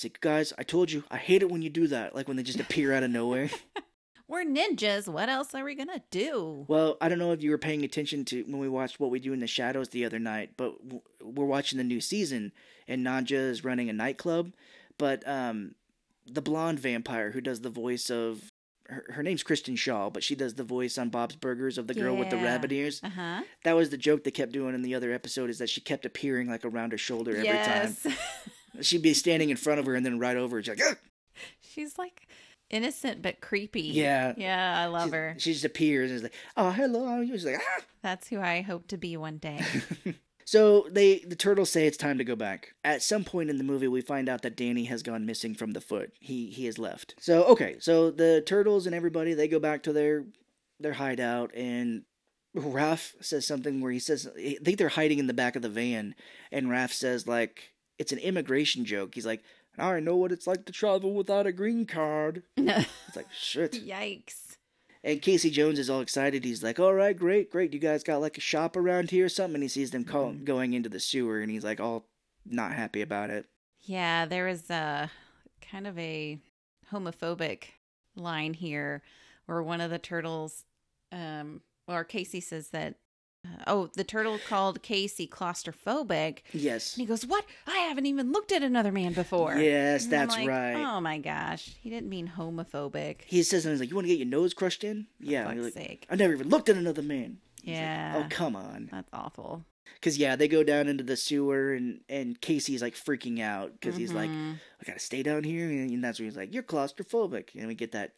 "He's 0.00 0.04
like, 0.04 0.20
guys, 0.20 0.52
I 0.58 0.62
told 0.62 0.90
you, 0.90 1.04
I 1.10 1.16
hate 1.16 1.42
it 1.42 1.50
when 1.50 1.62
you 1.62 1.70
do 1.70 1.86
that. 1.88 2.14
Like 2.14 2.28
when 2.28 2.36
they 2.36 2.42
just 2.42 2.60
appear 2.60 2.92
out 2.92 3.02
of 3.02 3.10
nowhere." 3.10 3.50
We're 4.28 4.44
ninjas. 4.44 5.08
What 5.08 5.30
else 5.30 5.54
are 5.54 5.64
we 5.64 5.74
gonna 5.74 6.02
do? 6.10 6.66
Well, 6.68 6.98
I 7.00 7.08
don't 7.08 7.18
know 7.18 7.32
if 7.32 7.42
you 7.42 7.50
were 7.50 7.56
paying 7.56 7.82
attention 7.82 8.26
to 8.26 8.42
when 8.42 8.58
we 8.58 8.68
watched 8.68 9.00
What 9.00 9.10
We 9.10 9.20
Do 9.20 9.32
in 9.32 9.40
the 9.40 9.46
Shadows 9.46 9.88
the 9.88 10.04
other 10.04 10.18
night, 10.18 10.50
but 10.58 10.74
we're 11.22 11.46
watching 11.46 11.78
the 11.78 11.84
new 11.84 12.00
season, 12.02 12.52
and 12.86 13.06
Nadja 13.06 13.32
is 13.32 13.64
running 13.64 13.88
a 13.88 13.94
nightclub. 13.94 14.52
But 14.98 15.26
um, 15.26 15.76
the 16.26 16.42
blonde 16.42 16.78
vampire 16.78 17.30
who 17.30 17.40
does 17.40 17.62
the 17.62 17.70
voice 17.70 18.10
of 18.10 18.52
her, 18.90 19.06
her 19.14 19.22
name's 19.22 19.42
Kristen 19.42 19.76
Schaal, 19.76 20.12
but 20.12 20.22
she 20.22 20.34
does 20.34 20.52
the 20.56 20.62
voice 20.62 20.98
on 20.98 21.08
Bob's 21.08 21.36
Burgers 21.36 21.78
of 21.78 21.86
the 21.86 21.94
girl 21.94 22.14
with 22.14 22.28
the 22.28 22.36
rabbit 22.36 22.70
ears. 22.70 23.00
Uh 23.02 23.08
huh. 23.08 23.42
That 23.64 23.76
was 23.76 23.88
the 23.88 23.96
joke 23.96 24.24
they 24.24 24.30
kept 24.30 24.52
doing 24.52 24.74
in 24.74 24.82
the 24.82 24.94
other 24.94 25.10
episode 25.10 25.48
is 25.48 25.56
that 25.58 25.70
she 25.70 25.80
kept 25.80 26.04
appearing 26.04 26.50
like 26.50 26.66
around 26.66 26.92
her 26.92 26.98
shoulder 26.98 27.30
every 27.30 27.44
Yes. 27.44 28.02
time. 28.02 28.12
She'd 28.82 29.02
be 29.02 29.14
standing 29.14 29.50
in 29.50 29.56
front 29.56 29.80
of 29.80 29.86
her 29.86 29.94
and 29.94 30.04
then 30.04 30.18
right 30.18 30.36
over. 30.36 30.62
She's 30.62 30.68
like, 30.78 30.80
"Ah!" 30.84 30.96
She's 31.60 31.98
like 31.98 32.28
innocent 32.70 33.22
but 33.22 33.40
creepy. 33.40 33.82
Yeah. 33.82 34.34
Yeah, 34.36 34.74
I 34.78 34.86
love 34.86 35.08
She- 35.10 35.14
her. 35.14 35.34
She 35.38 35.52
just 35.52 35.64
appears 35.64 36.10
and 36.10 36.16
is 36.18 36.22
like, 36.24 36.34
oh, 36.56 36.70
hello. 36.70 37.24
She's 37.24 37.44
like, 37.44 37.56
ah. 37.58 37.82
That's 38.02 38.28
who 38.28 38.40
I 38.40 38.60
hope 38.62 38.88
to 38.88 38.96
be 38.96 39.16
one 39.16 39.38
day. 39.38 39.64
So 40.44 40.86
they 40.90 41.18
the 41.18 41.36
turtles 41.36 41.68
say 41.68 41.86
it's 41.86 41.98
time 41.98 42.16
to 42.16 42.24
go 42.24 42.34
back. 42.34 42.72
At 42.82 43.02
some 43.02 43.22
point 43.22 43.50
in 43.50 43.58
the 43.58 43.64
movie 43.64 43.86
we 43.86 44.00
find 44.00 44.30
out 44.30 44.40
that 44.40 44.56
Danny 44.56 44.84
has 44.84 45.02
gone 45.02 45.26
missing 45.26 45.54
from 45.54 45.72
the 45.72 45.80
foot. 45.82 46.14
He 46.20 46.46
he 46.46 46.64
has 46.64 46.78
left. 46.78 47.14
So 47.20 47.44
okay, 47.48 47.76
so 47.80 48.10
the 48.10 48.42
turtles 48.46 48.86
and 48.86 48.94
everybody 48.94 49.34
they 49.34 49.46
go 49.46 49.58
back 49.58 49.82
to 49.82 49.92
their 49.92 50.24
their 50.80 50.94
hideout 50.94 51.50
and 51.54 52.04
Raph 52.56 53.12
says 53.22 53.46
something 53.46 53.82
where 53.82 53.92
he 53.92 53.98
says 53.98 54.26
I 54.38 54.56
think 54.64 54.78
they're 54.78 54.88
hiding 54.88 55.18
in 55.18 55.26
the 55.26 55.34
back 55.34 55.54
of 55.54 55.60
the 55.60 55.68
van 55.68 56.14
and 56.50 56.68
Raph 56.68 56.92
says 56.92 57.26
like 57.26 57.74
it's 57.98 58.12
an 58.12 58.18
immigration 58.18 58.84
joke. 58.84 59.14
He's 59.14 59.26
like, 59.26 59.42
I 59.78 60.00
know 60.00 60.16
what 60.16 60.32
it's 60.32 60.46
like 60.46 60.64
to 60.66 60.72
travel 60.72 61.14
without 61.14 61.46
a 61.46 61.52
green 61.52 61.86
card. 61.86 62.42
It's 62.56 63.16
like 63.16 63.30
shit. 63.32 63.72
Yikes. 63.72 64.56
And 65.04 65.22
Casey 65.22 65.50
Jones 65.50 65.78
is 65.78 65.88
all 65.88 66.00
excited. 66.00 66.44
He's 66.44 66.62
like, 66.62 66.80
"All 66.80 66.92
right, 66.92 67.16
great, 67.16 67.50
great. 67.52 67.72
You 67.72 67.78
guys 67.78 68.02
got 68.02 68.20
like 68.20 68.36
a 68.36 68.40
shop 68.42 68.76
around 68.76 69.10
here 69.10 69.26
or 69.26 69.28
something?" 69.28 69.54
And 69.54 69.62
he 69.62 69.68
sees 69.68 69.92
them 69.92 70.04
call, 70.04 70.32
Mhm. 70.32 70.44
going 70.44 70.74
into 70.74 70.88
the 70.88 70.98
sewer, 71.00 71.40
and 71.40 71.50
he's 71.50 71.62
like, 71.64 71.78
all 71.80 72.06
not 72.44 72.72
happy 72.72 73.00
about 73.00 73.30
it. 73.30 73.46
Yeah, 73.80 74.26
there 74.26 74.46
was 74.46 74.68
a 74.70 75.10
kind 75.62 75.86
of 75.86 75.96
a 75.98 76.40
homophobic 76.92 77.64
line 78.16 78.54
here 78.54 79.02
where 79.46 79.62
one 79.62 79.80
of 79.80 79.90
the 79.90 79.98
turtles, 79.98 80.64
um, 81.12 81.62
or 81.86 82.02
Casey 82.04 82.40
says 82.40 82.70
that, 82.70 82.96
uh, 83.46 83.62
oh, 83.66 83.88
the 83.94 84.04
turtle 84.04 84.38
called 84.48 84.82
Casey 84.82 85.26
claustrophobic. 85.26 86.38
Yes, 86.52 86.94
And 86.94 87.00
he 87.02 87.06
goes, 87.06 87.24
What? 87.26 87.44
I 87.66 87.78
haven't 87.78 88.06
even 88.06 88.32
looked 88.32 88.52
at 88.52 88.62
another 88.62 88.92
man 88.92 89.12
before. 89.12 89.56
yes, 89.56 90.04
And 90.04 90.12
that's 90.12 90.34
like, 90.36 90.48
right. 90.48 90.74
Oh 90.74 91.00
my 91.00 91.18
gosh. 91.18 91.76
He 91.80 91.90
didn't 91.90 92.08
mean 92.08 92.32
homophobic. 92.36 93.22
He 93.26 93.42
says 93.42 93.62
something 93.62 93.74
he's 93.74 93.80
like, 93.80 93.90
"You 93.90 93.96
want 93.96 94.06
to 94.06 94.12
get 94.12 94.18
your 94.18 94.26
nose 94.28 94.54
crushed 94.54 94.84
in?" 94.84 95.06
Yeah. 95.20 95.46
fuck's 95.46 95.60
like, 95.60 95.72
sake. 95.74 96.06
I 96.10 96.16
never 96.16 96.32
even 96.34 96.48
looked 96.48 96.68
at 96.68 96.76
another 96.76 97.02
man. 97.02 97.38
He's 97.62 97.74
like, 97.74 97.80
Yeah. 97.82 98.22
oh 98.24 98.26
come 98.30 98.56
on. 98.56 98.88
That's 98.90 99.08
awful. 99.12 99.64
Because 99.94 100.18
yeah, 100.18 100.36
they 100.36 100.48
go 100.48 100.62
down 100.62 100.86
into 100.86 101.02
the 101.04 101.16
sewer, 101.16 101.72
and 101.72 102.00
and 102.08 102.38
Casey's 102.40 102.82
like 102.82 102.94
freaking 102.94 103.40
out 103.40 103.72
because 103.72 103.96
he's 103.96 104.12
like, 104.12 104.28
Mhm. 104.30 104.56
"I 104.80 104.84
gotta 104.84 104.98
stay 105.00 105.22
down 105.22 105.44
here," 105.44 105.66
and 105.68 106.04
that's 106.04 106.18
when 106.18 106.28
he's 106.28 106.36
like, 106.36 106.52
"You're 106.52 106.62
claustrophobic," 106.62 107.54
and 107.56 107.66
we 107.68 107.74
get 107.74 107.92
that 107.92 108.12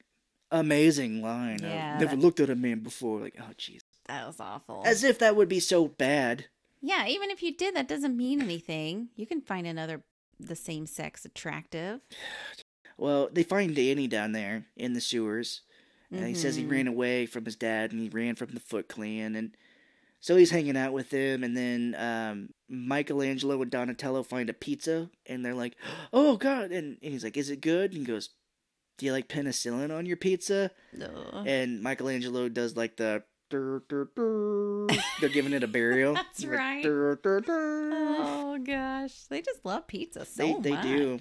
amazing 0.50 1.22
line. 1.22 1.60
Yeah, 1.62 1.94
of, 1.94 2.00
never 2.00 2.16
that- 2.16 2.22
looked 2.22 2.40
at 2.40 2.50
a 2.50 2.56
man 2.56 2.80
before. 2.80 3.20
Like, 3.20 3.36
oh 3.38 3.52
jeez. 3.56 3.80
That 4.10 4.26
was 4.26 4.40
awful. 4.40 4.82
As 4.84 5.04
if 5.04 5.18
that 5.20 5.36
would 5.36 5.48
be 5.48 5.60
so 5.60 5.86
bad. 5.88 6.46
yeah, 6.82 7.06
even 7.06 7.30
if 7.30 7.42
you 7.42 7.54
did, 7.56 7.76
that 7.76 7.86
doesn't 7.88 8.16
mean 8.16 8.40
anything. 8.42 9.08
You 9.14 9.26
can 9.26 9.40
find 9.40 9.66
another 9.66 10.02
the 10.38 10.56
same 10.56 10.86
sex 10.86 11.24
attractive. 11.24 12.00
Well, 12.98 13.30
they 13.32 13.44
find 13.44 13.74
Danny 13.74 14.06
down 14.08 14.32
there 14.32 14.66
in 14.76 14.92
the 14.92 15.00
sewers. 15.00 15.62
And 16.10 16.26
he 16.26 16.34
says 16.34 16.56
he 16.56 16.64
Mhm. 16.64 16.70
ran 16.70 16.86
away 16.86 17.24
from 17.24 17.46
his 17.46 17.56
dad 17.56 17.92
and 17.92 18.00
he 18.02 18.10
ran 18.10 18.34
from 18.34 18.50
the 18.52 18.60
Foot 18.60 18.88
Clan. 18.88 19.34
And 19.36 19.56
So 20.20 20.36
he's 20.36 20.50
hanging 20.50 20.76
out 20.76 20.92
with 20.92 21.08
them, 21.08 21.42
and 21.42 21.56
then 21.56 21.94
um, 21.98 22.50
Michelangelo 22.68 23.62
and 23.62 23.70
Donatello 23.70 24.22
find 24.22 24.50
a 24.50 24.52
pizza, 24.52 25.08
and 25.24 25.42
they're 25.42 25.54
like, 25.54 25.76
"Oh 26.12 26.36
God!" 26.36 26.72
And, 26.72 26.98
and 27.02 27.12
he's 27.12 27.24
like, 27.24 27.38
"Is 27.38 27.48
it 27.48 27.62
good?" 27.62 27.92
And 27.92 28.00
he 28.00 28.04
goes, 28.04 28.28
"Do 28.98 29.06
you 29.06 29.12
like 29.12 29.28
penicillin 29.28 29.90
on 29.96 30.04
your 30.04 30.18
pizza?" 30.18 30.72
No. 30.92 31.42
And 31.46 31.80
Michelangelo 31.82 32.50
does 32.50 32.76
like 32.76 32.96
the. 32.98 33.22
"Dur, 33.50 33.82
dur, 33.88 34.08
dur." 34.16 34.86
They're 35.20 35.28
giving 35.32 35.52
it 35.52 35.62
a 35.62 35.68
burial. 35.68 36.14
That's 36.14 36.42
Like, 36.44 36.58
right. 36.58 36.86
Oh 36.86 38.58
gosh, 38.64 39.24
they 39.28 39.42
just 39.42 39.64
love 39.64 39.86
pizza 39.86 40.24
so 40.24 40.60
they 40.60 40.70
they 40.70 40.82
do. 40.82 41.20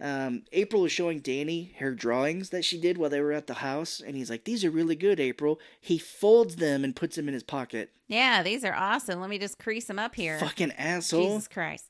Um, 0.00 0.42
April 0.52 0.84
is 0.84 0.90
showing 0.90 1.20
Danny 1.20 1.74
her 1.78 1.94
drawings 1.94 2.50
that 2.50 2.64
she 2.64 2.80
did 2.80 2.98
while 2.98 3.08
they 3.10 3.20
were 3.20 3.32
at 3.32 3.46
the 3.46 3.54
house, 3.54 4.00
and 4.04 4.16
he's 4.16 4.30
like, 4.30 4.44
"These 4.44 4.64
are 4.64 4.70
really 4.70 4.96
good, 4.96 5.20
April." 5.20 5.60
He 5.80 5.96
folds 5.98 6.56
them 6.56 6.82
and 6.82 6.96
puts 6.96 7.14
them 7.16 7.28
in 7.28 7.34
his 7.34 7.44
pocket. 7.44 7.90
Yeah, 8.08 8.42
these 8.42 8.64
are 8.64 8.74
awesome. 8.74 9.20
Let 9.20 9.30
me 9.30 9.38
just 9.38 9.58
crease 9.58 9.84
them 9.86 9.98
up 10.00 10.14
here. 10.14 10.38
Fucking 10.40 10.72
asshole. 10.72 11.22
Jesus 11.28 11.48
Christ. 11.48 11.84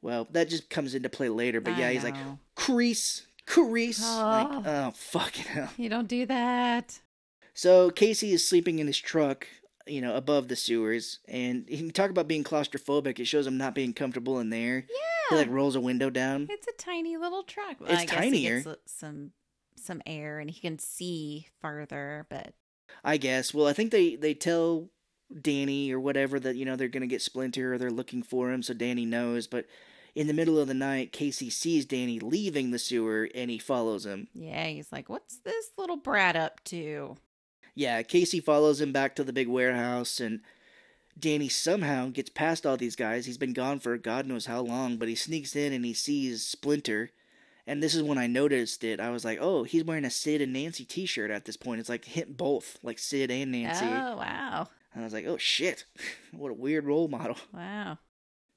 Well, 0.00 0.28
that 0.30 0.48
just 0.48 0.70
comes 0.70 0.94
into 0.94 1.08
play 1.10 1.28
later, 1.28 1.60
but 1.60 1.74
I 1.74 1.78
yeah, 1.78 1.90
he's 1.90 2.04
like, 2.04 2.14
know. 2.14 2.38
crease, 2.54 3.26
crease. 3.46 4.00
Oh. 4.02 4.22
Like, 4.64 4.66
oh, 4.66 4.92
fucking 4.94 5.44
hell. 5.44 5.70
you 5.76 5.88
don't 5.88 6.08
do 6.08 6.24
that. 6.26 7.00
So 7.58 7.90
Casey 7.90 8.32
is 8.32 8.48
sleeping 8.48 8.78
in 8.78 8.86
his 8.86 8.98
truck, 8.98 9.48
you 9.84 10.00
know, 10.00 10.14
above 10.14 10.46
the 10.46 10.54
sewers, 10.54 11.18
and 11.26 11.64
he 11.68 11.78
can 11.78 11.90
talk 11.90 12.08
about 12.08 12.28
being 12.28 12.44
claustrophobic. 12.44 13.18
It 13.18 13.24
shows 13.24 13.48
him 13.48 13.58
not 13.58 13.74
being 13.74 13.92
comfortable 13.92 14.38
in 14.38 14.50
there. 14.50 14.86
Yeah, 14.88 15.30
He 15.30 15.34
like 15.34 15.50
rolls 15.50 15.74
a 15.74 15.80
window 15.80 16.08
down. 16.08 16.46
it's 16.48 16.68
a 16.68 16.72
tiny 16.80 17.16
little 17.16 17.42
truck. 17.42 17.80
Well, 17.80 17.90
It's 17.90 18.02
I 18.02 18.04
guess 18.04 18.14
tinier. 18.14 18.64
Some 18.86 19.32
some 19.74 20.00
air 20.06 20.38
and 20.38 20.48
he 20.48 20.60
can 20.60 20.78
see 20.78 21.48
farther, 21.60 22.26
but 22.30 22.54
I 23.02 23.16
guess. 23.16 23.52
Well, 23.52 23.66
I 23.66 23.72
think 23.72 23.90
they 23.90 24.14
they 24.14 24.34
tell 24.34 24.90
Danny 25.42 25.90
or 25.92 25.98
whatever 25.98 26.38
that 26.38 26.54
you 26.54 26.64
know 26.64 26.76
they're 26.76 26.86
gonna 26.86 27.08
get 27.08 27.22
Splinter 27.22 27.74
or 27.74 27.78
they're 27.78 27.90
looking 27.90 28.22
for 28.22 28.52
him, 28.52 28.62
so 28.62 28.72
Danny 28.72 29.04
knows. 29.04 29.48
But 29.48 29.66
in 30.14 30.28
the 30.28 30.32
middle 30.32 30.60
of 30.60 30.68
the 30.68 30.74
night, 30.74 31.10
Casey 31.10 31.50
sees 31.50 31.84
Danny 31.86 32.20
leaving 32.20 32.70
the 32.70 32.78
sewer 32.78 33.28
and 33.34 33.50
he 33.50 33.58
follows 33.58 34.06
him. 34.06 34.28
yeah, 34.32 34.66
he's 34.66 34.92
like, 34.92 35.08
"What's 35.08 35.38
this 35.40 35.70
little 35.76 35.96
brat 35.96 36.36
up 36.36 36.62
to?" 36.66 37.16
Yeah, 37.78 38.02
Casey 38.02 38.40
follows 38.40 38.80
him 38.80 38.90
back 38.90 39.14
to 39.14 39.22
the 39.22 39.32
big 39.32 39.46
warehouse, 39.46 40.18
and 40.18 40.40
Danny 41.16 41.48
somehow 41.48 42.08
gets 42.08 42.28
past 42.28 42.66
all 42.66 42.76
these 42.76 42.96
guys. 42.96 43.26
He's 43.26 43.38
been 43.38 43.52
gone 43.52 43.78
for 43.78 43.96
God 43.96 44.26
knows 44.26 44.46
how 44.46 44.62
long, 44.62 44.96
but 44.96 45.06
he 45.06 45.14
sneaks 45.14 45.54
in 45.54 45.72
and 45.72 45.84
he 45.84 45.94
sees 45.94 46.44
Splinter. 46.44 47.10
And 47.68 47.80
this 47.80 47.94
is 47.94 48.02
when 48.02 48.18
I 48.18 48.26
noticed 48.26 48.82
it. 48.82 48.98
I 48.98 49.10
was 49.10 49.24
like, 49.24 49.38
oh, 49.40 49.62
he's 49.62 49.84
wearing 49.84 50.04
a 50.04 50.10
Sid 50.10 50.40
and 50.40 50.52
Nancy 50.52 50.84
t 50.84 51.06
shirt 51.06 51.30
at 51.30 51.44
this 51.44 51.56
point. 51.56 51.78
It's 51.78 51.88
like 51.88 52.04
hit 52.04 52.36
both, 52.36 52.78
like 52.82 52.98
Sid 52.98 53.30
and 53.30 53.52
Nancy. 53.52 53.86
Oh 53.86 54.16
wow, 54.16 54.66
And 54.92 55.02
I 55.02 55.04
was 55.04 55.12
like, 55.12 55.26
oh 55.26 55.36
shit, 55.36 55.84
what 56.32 56.50
a 56.50 56.54
weird 56.54 56.84
role 56.84 57.06
model. 57.06 57.36
wow. 57.54 57.98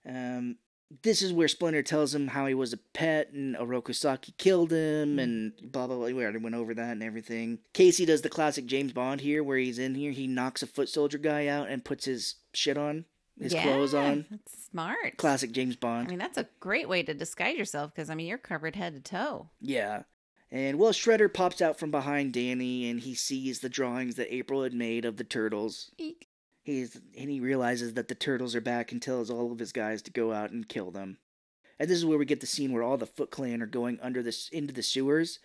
Um, 0.03 0.55
this 1.03 1.21
is 1.21 1.33
where 1.33 1.47
Splinter 1.47 1.83
tells 1.83 2.13
him 2.13 2.27
how 2.27 2.45
he 2.45 2.53
was 2.53 2.73
a 2.73 2.77
pet 2.77 3.31
and 3.31 3.55
Orokusaki 3.55 4.37
killed 4.37 4.71
him 4.71 5.13
hmm. 5.13 5.19
and 5.19 5.53
blah 5.71 5.87
blah 5.87 5.95
blah. 5.95 6.05
We 6.05 6.23
already 6.23 6.39
went 6.39 6.55
over 6.55 6.73
that 6.73 6.91
and 6.91 7.03
everything. 7.03 7.59
Casey 7.73 8.05
does 8.05 8.21
the 8.21 8.29
classic 8.29 8.65
James 8.65 8.93
Bond 8.93 9.21
here, 9.21 9.43
where 9.43 9.57
he's 9.57 9.79
in 9.79 9.95
here, 9.95 10.11
he 10.11 10.27
knocks 10.27 10.61
a 10.63 10.67
foot 10.67 10.89
soldier 10.89 11.17
guy 11.17 11.47
out 11.47 11.69
and 11.69 11.85
puts 11.85 12.05
his 12.05 12.35
shit 12.53 12.77
on, 12.77 13.05
his 13.39 13.53
yeah, 13.53 13.63
clothes 13.63 13.93
on. 13.93 14.25
That's 14.29 14.67
smart. 14.71 15.17
Classic 15.17 15.51
James 15.51 15.75
Bond. 15.75 16.07
I 16.07 16.09
mean, 16.09 16.19
that's 16.19 16.37
a 16.37 16.47
great 16.59 16.89
way 16.89 17.03
to 17.03 17.13
disguise 17.13 17.57
yourself 17.57 17.93
because 17.93 18.09
I 18.09 18.15
mean, 18.15 18.27
you're 18.27 18.37
covered 18.37 18.75
head 18.75 18.93
to 18.93 19.01
toe. 19.01 19.49
Yeah. 19.59 20.03
And 20.51 20.77
well, 20.77 20.91
Shredder 20.91 21.33
pops 21.33 21.61
out 21.61 21.79
from 21.79 21.91
behind 21.91 22.33
Danny 22.33 22.89
and 22.89 22.99
he 22.99 23.15
sees 23.15 23.59
the 23.59 23.69
drawings 23.69 24.15
that 24.15 24.33
April 24.33 24.63
had 24.63 24.73
made 24.73 25.05
of 25.05 25.15
the 25.15 25.23
turtles. 25.23 25.91
Eek. 25.97 26.27
He's 26.63 26.99
and 27.17 27.29
he 27.29 27.39
realizes 27.39 27.93
that 27.95 28.07
the 28.07 28.15
turtles 28.15 28.55
are 28.55 28.61
back 28.61 28.91
and 28.91 29.01
tells 29.01 29.29
all 29.29 29.51
of 29.51 29.59
his 29.59 29.71
guys 29.71 30.01
to 30.03 30.11
go 30.11 30.31
out 30.31 30.51
and 30.51 30.67
kill 30.67 30.91
them. 30.91 31.17
And 31.79 31.89
this 31.89 31.97
is 31.97 32.05
where 32.05 32.17
we 32.19 32.25
get 32.25 32.39
the 32.41 32.45
scene 32.47 32.71
where 32.71 32.83
all 32.83 32.97
the 32.97 33.07
Foot 33.07 33.31
Clan 33.31 33.61
are 33.61 33.67
going 33.67 33.99
under 34.01 34.21
this 34.21 34.47
into 34.49 34.73
the 34.73 34.83
sewers. 34.83 35.39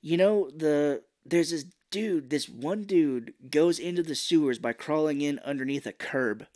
You 0.00 0.16
know 0.16 0.50
the 0.50 1.02
there's 1.24 1.50
this 1.50 1.64
dude, 1.90 2.30
this 2.30 2.48
one 2.48 2.84
dude 2.84 3.34
goes 3.50 3.78
into 3.78 4.02
the 4.02 4.14
sewers 4.14 4.58
by 4.60 4.72
crawling 4.72 5.20
in 5.20 5.40
underneath 5.40 5.86
a 5.86 5.92
curb. 5.92 6.46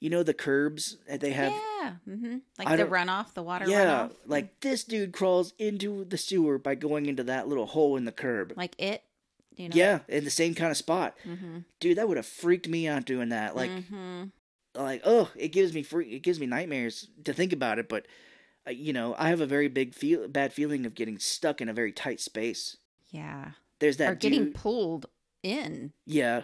You 0.00 0.10
know 0.10 0.22
the 0.22 0.34
curbs 0.34 0.96
that 1.08 1.20
they 1.20 1.32
have. 1.32 1.52
yeah, 1.52 1.92
mm-hmm. 2.08 2.38
like 2.58 2.68
I 2.68 2.76
the 2.76 2.86
runoff, 2.86 3.34
the 3.34 3.42
water 3.42 3.66
Yeah, 3.68 4.08
runoff. 4.08 4.12
like 4.26 4.60
this 4.60 4.82
dude 4.82 5.12
crawls 5.12 5.52
into 5.58 6.04
the 6.04 6.16
sewer 6.18 6.58
by 6.58 6.74
going 6.74 7.06
into 7.06 7.22
that 7.24 7.46
little 7.46 7.66
hole 7.66 7.96
in 7.96 8.06
the 8.06 8.12
curb. 8.12 8.54
like 8.56 8.74
it. 8.78 9.04
You 9.60 9.68
know? 9.68 9.74
Yeah, 9.76 9.98
in 10.08 10.24
the 10.24 10.30
same 10.30 10.54
kind 10.54 10.70
of 10.70 10.76
spot. 10.76 11.16
Mm-hmm. 11.26 11.58
Dude, 11.80 11.98
that 11.98 12.08
would 12.08 12.16
have 12.16 12.26
freaked 12.26 12.68
me 12.68 12.88
out 12.88 13.04
doing 13.04 13.28
that. 13.28 13.54
Like 13.54 13.70
mm-hmm. 13.70 14.24
like 14.74 15.02
oh 15.04 15.30
it 15.36 15.48
gives 15.48 15.72
me 15.74 15.82
free 15.82 16.06
it 16.14 16.22
gives 16.22 16.38
me 16.40 16.46
nightmares 16.46 17.08
to 17.24 17.32
think 17.32 17.52
about 17.52 17.78
it 17.80 17.88
but 17.88 18.06
uh, 18.66 18.70
you 18.70 18.92
know 18.92 19.16
i 19.18 19.28
have 19.28 19.40
a 19.40 19.46
very 19.46 19.66
big 19.68 19.94
feel 19.94 20.28
bad 20.28 20.52
feeling 20.52 20.86
of 20.86 20.94
getting 20.94 21.18
stuck 21.18 21.60
in 21.60 21.68
a 21.68 21.72
very 21.72 21.90
tight 21.92 22.20
space 22.20 22.76
yeah, 23.12 23.50
there's 23.80 23.96
that 23.96 24.12
or 24.12 24.14
getting 24.14 24.44
dude 24.44 24.54
pulled 24.54 25.06
in. 25.42 25.92
yeah 26.06 26.42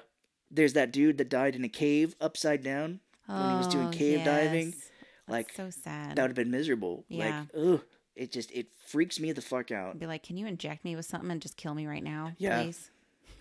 there's 0.51 0.73
that 0.73 0.91
dude 0.91 1.19
that 1.19 1.29
died 1.29 1.55
in 1.55 1.65
a 1.65 1.69
cave 1.69 2.17
upside 2.21 2.65
down 2.65 2.99
When 3.27 3.51
he 3.51 3.57
was 3.57 3.69
doing 3.69 3.87
Oh, 3.89 3.91
cave 3.91 4.25
diving, 4.25 4.67
yes. 4.71 4.75
That's 4.75 5.29
like, 5.29 5.53
so 5.53 5.71
sad. 5.71 6.17
that 6.17 6.23
would 6.23 6.31
have 6.31 6.35
been 6.37 6.51
miserable 6.51 7.05
Yeah. 7.09 7.45
like 7.55 7.57
ugh 7.57 7.83
it 8.17 8.33
just 8.33 8.51
it 8.51 8.69
freaks 8.89 9.21
me 9.21 9.31
the 9.31 9.43
fuck 9.43 9.71
out 9.71 9.99
be 10.01 10.07
like, 10.07 10.25
can 10.25 10.37
you 10.37 10.47
inject 10.47 10.85
me 10.85 10.97
with 10.97 11.05
something 11.07 11.31
and 11.31 11.41
just 11.41 11.57
kill 11.57 11.75
me 11.75 11.87
right 11.87 12.03
now, 12.03 12.33
Yeah. 12.39 12.63
please? 12.63 12.91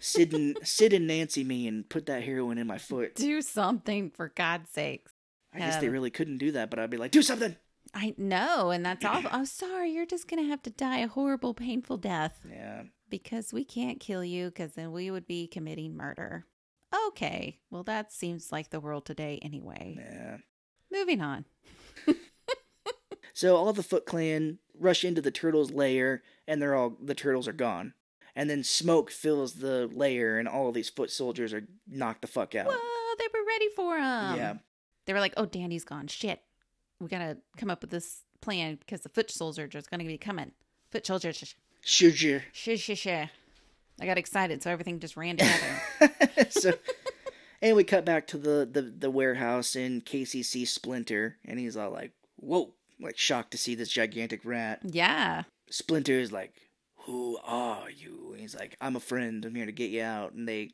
Sid 0.06 0.34
and 0.34 0.58
sid 0.64 0.94
and 0.94 1.08
nancy 1.08 1.44
me 1.44 1.68
and 1.68 1.90
put 1.90 2.06
that 2.06 2.24
heroin 2.24 2.58
in 2.58 2.68
my 2.68 2.78
foot 2.78 3.16
Do 3.16 3.42
something 3.42 4.12
for 4.12 4.30
God's 4.30 4.70
sakes. 4.70 5.12
i 5.54 5.60
guess 5.60 5.78
they 5.78 5.88
Um, 5.88 5.94
really 5.94 6.10
couldn't 6.12 6.38
do 6.38 6.52
that 6.52 6.70
but 6.70 6.80
i'd 6.80 6.90
be 6.90 6.98
like 6.98 7.12
do 7.12 7.22
something 7.22 7.56
I 7.94 8.14
know, 8.18 8.72
and 8.72 8.84
that's 8.84 9.06
awful. 9.06 9.30
Oh, 9.32 9.46
sorry, 9.46 9.92
you're 9.92 10.08
just 10.08 10.28
gonna 10.28 10.44
have 10.48 10.62
to 10.64 10.70
die 10.72 10.98
a 11.00 11.08
horrible, 11.08 11.54
painful 11.54 11.98
death 11.98 12.40
yeah 12.50 12.84
because 13.10 13.54
we 13.54 13.64
can't 13.64 14.00
kill 14.00 14.24
you 14.24 14.48
because 14.48 14.74
then 14.74 14.92
we 14.92 15.12
would 15.12 15.28
be 15.28 15.48
committing 15.48 15.96
murder. 15.96 16.46
Okay, 17.08 17.60
well 17.70 17.84
that 17.84 18.12
seems 18.12 18.52
like 18.52 18.70
the 18.72 18.80
world 18.80 19.06
today 19.06 19.40
anyway. 19.42 19.96
yeah 20.00 20.38
Moving 20.92 21.22
on. 21.22 21.46
So 23.34 23.58
all 23.58 23.74
the 23.74 23.84
Foot 23.84 24.06
Clan 24.06 24.60
rush 24.80 25.04
into 25.04 25.22
the 25.22 25.30
turtles' 25.32 25.70
lair, 25.72 26.24
and 26.48 26.62
they're 26.62 26.74
all 26.76 26.96
the 27.02 27.14
turtles 27.16 27.50
are 27.50 27.54
gone. 27.54 27.94
And 28.36 28.50
then 28.50 28.64
smoke 28.64 29.12
fills 29.12 29.54
the 29.56 29.88
lair, 29.94 30.38
and 30.38 30.48
all 30.48 30.68
of 30.68 30.74
these 30.76 30.90
foot 30.90 31.10
soldiers 31.10 31.54
are 31.54 31.66
knocked 31.88 32.22
the 32.22 32.28
fuck 32.28 32.54
out. 32.54 32.68
Whoa, 32.68 33.16
they 33.18 33.28
were 33.34 33.46
ready 33.48 33.70
for 33.76 33.96
him. 33.96 34.36
yeah, 34.36 34.54
They 35.06 35.14
were 35.14 35.22
like, 35.22 35.34
"Oh, 35.38 35.46
Danny's 35.46 35.86
gone. 35.86 36.08
Shit, 36.08 36.42
we 37.00 37.08
gotta 37.08 37.38
come 37.58 37.70
up 37.70 37.82
with 37.82 37.92
this 37.92 38.24
plan 38.42 38.76
because 38.76 39.02
the 39.02 39.10
foot 39.10 39.32
soldiers 39.32 39.74
are 39.74 39.82
gonna 39.90 40.04
be 40.04 40.18
coming. 40.18 40.52
Foot 40.92 41.06
soldiers, 41.06 41.38
sh 41.38 41.54
sh 41.82 42.80
sh." 42.94 43.08
I 43.08 44.06
got 44.06 44.18
excited, 44.18 44.62
so 44.62 44.70
everything 44.70 45.00
just 45.00 45.16
ran 45.16 45.38
together. 45.38 46.50
so, 46.50 46.74
and 47.62 47.78
we 47.78 47.86
cut 47.86 48.04
back 48.04 48.28
to 48.28 48.38
the, 48.38 48.68
the 48.70 48.82
the 48.82 49.10
warehouse, 49.10 49.76
and 49.78 50.04
Casey 50.06 50.44
sees 50.44 50.72
Splinter, 50.72 51.38
and 51.46 51.58
he's 51.58 51.78
all 51.78 51.92
like, 51.92 52.12
"Whoa!" 52.36 52.74
Like 53.00 53.18
shocked 53.18 53.52
to 53.52 53.58
see 53.58 53.76
this 53.76 53.90
gigantic 53.90 54.42
rat. 54.44 54.82
yeah, 54.84 55.44
Splinter 55.70 56.20
is 56.20 56.34
like, 56.34 56.54
"Who 57.06 57.38
are 57.44 57.90
you?" 57.90 58.32
And 58.32 58.42
he's 58.42 58.56
like, 58.56 58.76
"I'm 58.82 58.96
a 58.96 59.00
friend. 59.02 59.44
I'm 59.46 59.56
here 59.56 59.66
to 59.66 59.72
get 59.72 59.92
you 59.92 60.04
out." 60.04 60.34
And 60.34 60.48
they, 60.48 60.72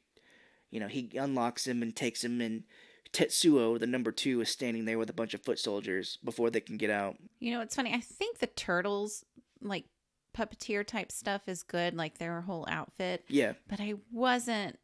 you 0.69 0.79
know, 0.79 0.87
he 0.87 1.11
unlocks 1.15 1.67
him 1.67 1.81
and 1.81 1.95
takes 1.95 2.23
him, 2.23 2.41
and 2.41 2.63
Tetsuo, 3.13 3.79
the 3.79 3.87
number 3.87 4.11
two, 4.11 4.41
is 4.41 4.49
standing 4.49 4.85
there 4.85 4.97
with 4.97 5.09
a 5.09 5.13
bunch 5.13 5.33
of 5.33 5.41
foot 5.41 5.59
soldiers 5.59 6.17
before 6.23 6.49
they 6.49 6.61
can 6.61 6.77
get 6.77 6.89
out. 6.89 7.17
you 7.39 7.51
know 7.51 7.61
it's 7.61 7.75
funny. 7.75 7.93
I 7.93 7.99
think 7.99 8.39
the 8.39 8.47
turtles 8.47 9.25
like 9.61 9.85
puppeteer 10.35 10.85
type 10.85 11.11
stuff 11.11 11.47
is 11.47 11.63
good, 11.63 11.93
like 11.95 12.17
their 12.17 12.41
whole 12.41 12.65
outfit. 12.69 13.25
Yeah, 13.27 13.53
But 13.67 13.79
I 13.79 13.95
wasn't 14.11 14.79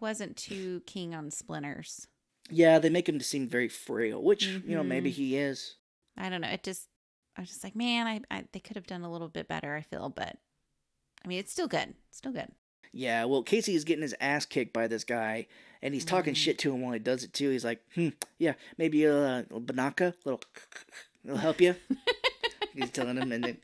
wasn't 0.00 0.36
too 0.36 0.82
keen 0.86 1.12
on 1.14 1.30
splinters. 1.30 2.06
yeah, 2.48 2.78
they 2.78 2.90
make 2.90 3.08
him 3.08 3.18
to 3.18 3.24
seem 3.24 3.48
very 3.48 3.68
frail, 3.68 4.22
which 4.22 4.46
you 4.46 4.76
know 4.76 4.84
maybe 4.84 5.10
mm-hmm. 5.10 5.16
he 5.16 5.36
is. 5.36 5.76
I 6.16 6.28
don't 6.28 6.40
know. 6.40 6.48
It 6.48 6.62
just 6.62 6.88
I 7.36 7.40
was 7.40 7.50
just 7.50 7.64
like, 7.64 7.74
man, 7.74 8.06
I, 8.06 8.20
I 8.30 8.44
they 8.52 8.60
could 8.60 8.76
have 8.76 8.86
done 8.86 9.02
a 9.02 9.10
little 9.10 9.28
bit 9.28 9.48
better. 9.48 9.74
I 9.74 9.82
feel, 9.82 10.08
but 10.08 10.36
I 11.24 11.28
mean, 11.28 11.38
it's 11.38 11.52
still 11.52 11.68
good. 11.68 11.94
It's 12.08 12.18
Still 12.18 12.32
good. 12.32 12.48
Yeah, 12.92 13.24
well, 13.26 13.42
Casey 13.44 13.74
is 13.76 13.84
getting 13.84 14.02
his 14.02 14.16
ass 14.20 14.44
kicked 14.46 14.72
by 14.72 14.88
this 14.88 15.04
guy, 15.04 15.46
and 15.80 15.94
he's 15.94 16.04
talking 16.04 16.34
Mm. 16.34 16.36
shit 16.36 16.58
to 16.58 16.74
him 16.74 16.82
while 16.82 16.92
he 16.92 16.98
does 16.98 17.22
it 17.22 17.32
too. 17.32 17.48
He's 17.50 17.64
like, 17.64 17.80
"Hmm, 17.94 18.08
yeah, 18.38 18.54
maybe 18.78 19.04
a 19.04 19.16
uh, 19.16 19.36
little 19.42 19.60
banaka, 19.60 20.14
little, 20.24 20.40
it'll 21.24 21.36
help 21.36 21.60
you." 21.60 21.76
he's 22.74 22.90
telling 22.90 23.16
him, 23.16 23.30
and 23.32 23.44
then, 23.44 23.58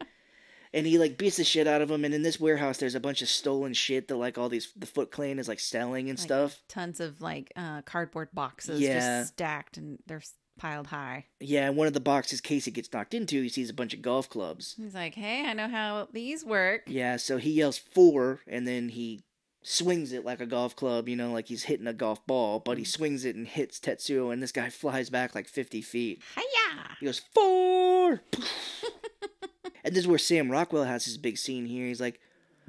and 0.72 0.86
he 0.86 0.96
like 0.98 1.18
beats 1.18 1.38
the 1.38 1.44
shit 1.44 1.66
out 1.66 1.82
of 1.82 1.90
him. 1.90 2.04
And 2.04 2.14
in 2.14 2.22
this 2.22 2.38
warehouse, 2.38 2.78
there's 2.78 2.94
a 2.94 3.00
bunch 3.00 3.20
of 3.20 3.28
stolen 3.28 3.72
shit 3.74 4.06
that 4.08 4.16
like 4.16 4.38
all 4.38 4.48
these 4.48 4.72
the 4.76 4.86
Foot 4.86 5.10
Clan 5.10 5.38
is 5.40 5.48
like 5.48 5.60
selling 5.60 6.08
and 6.08 6.18
Like, 6.18 6.24
stuff. 6.24 6.62
Tons 6.68 7.00
of 7.00 7.20
like 7.20 7.52
uh, 7.56 7.82
cardboard 7.82 8.28
boxes 8.32 8.80
Yeah. 8.80 9.22
just 9.22 9.32
stacked 9.34 9.76
and 9.76 9.98
they're 10.06 10.18
s- 10.18 10.34
piled 10.56 10.88
high. 10.88 11.26
Yeah, 11.40 11.68
and 11.68 11.76
one 11.76 11.86
of 11.86 11.92
the 11.92 12.00
boxes 12.00 12.40
Casey 12.40 12.70
gets 12.70 12.92
knocked 12.92 13.14
into, 13.14 13.42
he 13.42 13.48
sees 13.48 13.70
a 13.70 13.74
bunch 13.74 13.94
of 13.94 14.02
golf 14.02 14.28
clubs. 14.28 14.74
He's 14.76 14.94
like, 14.94 15.14
hey, 15.14 15.44
I 15.46 15.52
know 15.52 15.68
how 15.68 16.08
these 16.12 16.44
work. 16.44 16.82
Yeah, 16.86 17.16
so 17.16 17.36
he 17.36 17.50
yells 17.50 17.78
four, 17.78 18.40
and 18.46 18.66
then 18.66 18.90
he 18.90 19.22
swings 19.62 20.12
it 20.12 20.24
like 20.24 20.40
a 20.40 20.46
golf 20.46 20.76
club, 20.76 21.08
you 21.08 21.16
know, 21.16 21.32
like 21.32 21.48
he's 21.48 21.64
hitting 21.64 21.88
a 21.88 21.92
golf 21.92 22.24
ball, 22.26 22.60
but 22.60 22.78
he 22.78 22.84
mm. 22.84 22.88
swings 22.88 23.24
it 23.24 23.34
and 23.34 23.48
hits 23.48 23.80
Tetsuo, 23.80 24.32
and 24.32 24.42
this 24.42 24.52
guy 24.52 24.70
flies 24.70 25.10
back 25.10 25.34
like 25.34 25.48
50 25.48 25.82
feet. 25.82 26.22
Hiya! 26.34 26.96
He 27.00 27.06
goes, 27.06 27.20
Four! 27.34 28.22
and 29.84 29.94
this 29.94 29.98
is 29.98 30.08
where 30.08 30.18
Sam 30.18 30.50
Rockwell 30.50 30.84
has 30.84 31.04
his 31.04 31.18
big 31.18 31.36
scene 31.36 31.66
here. 31.66 31.86
He's 31.86 32.00
like, 32.00 32.20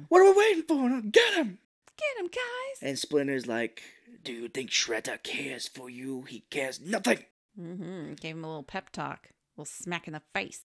What 0.08 0.20
are 0.20 0.32
we 0.32 0.38
waiting 0.38 0.64
for? 0.64 0.88
Get 1.10 1.34
him! 1.34 1.58
Get 1.96 2.24
him, 2.24 2.28
guys! 2.28 2.82
And 2.82 2.98
Splinter's 2.98 3.46
like, 3.46 3.82
Do 4.24 4.32
you 4.32 4.48
think 4.48 4.70
Shredder 4.70 5.22
cares 5.22 5.68
for 5.68 5.88
you? 5.88 6.22
He 6.22 6.40
cares 6.50 6.80
nothing. 6.80 7.24
Mm-hmm. 7.58 8.14
Gave 8.14 8.36
him 8.36 8.44
a 8.44 8.48
little 8.48 8.62
pep 8.62 8.90
talk. 8.90 9.28
A 9.30 9.60
little 9.60 9.72
smack 9.72 10.06
in 10.06 10.12
the 10.12 10.22
face. 10.34 10.64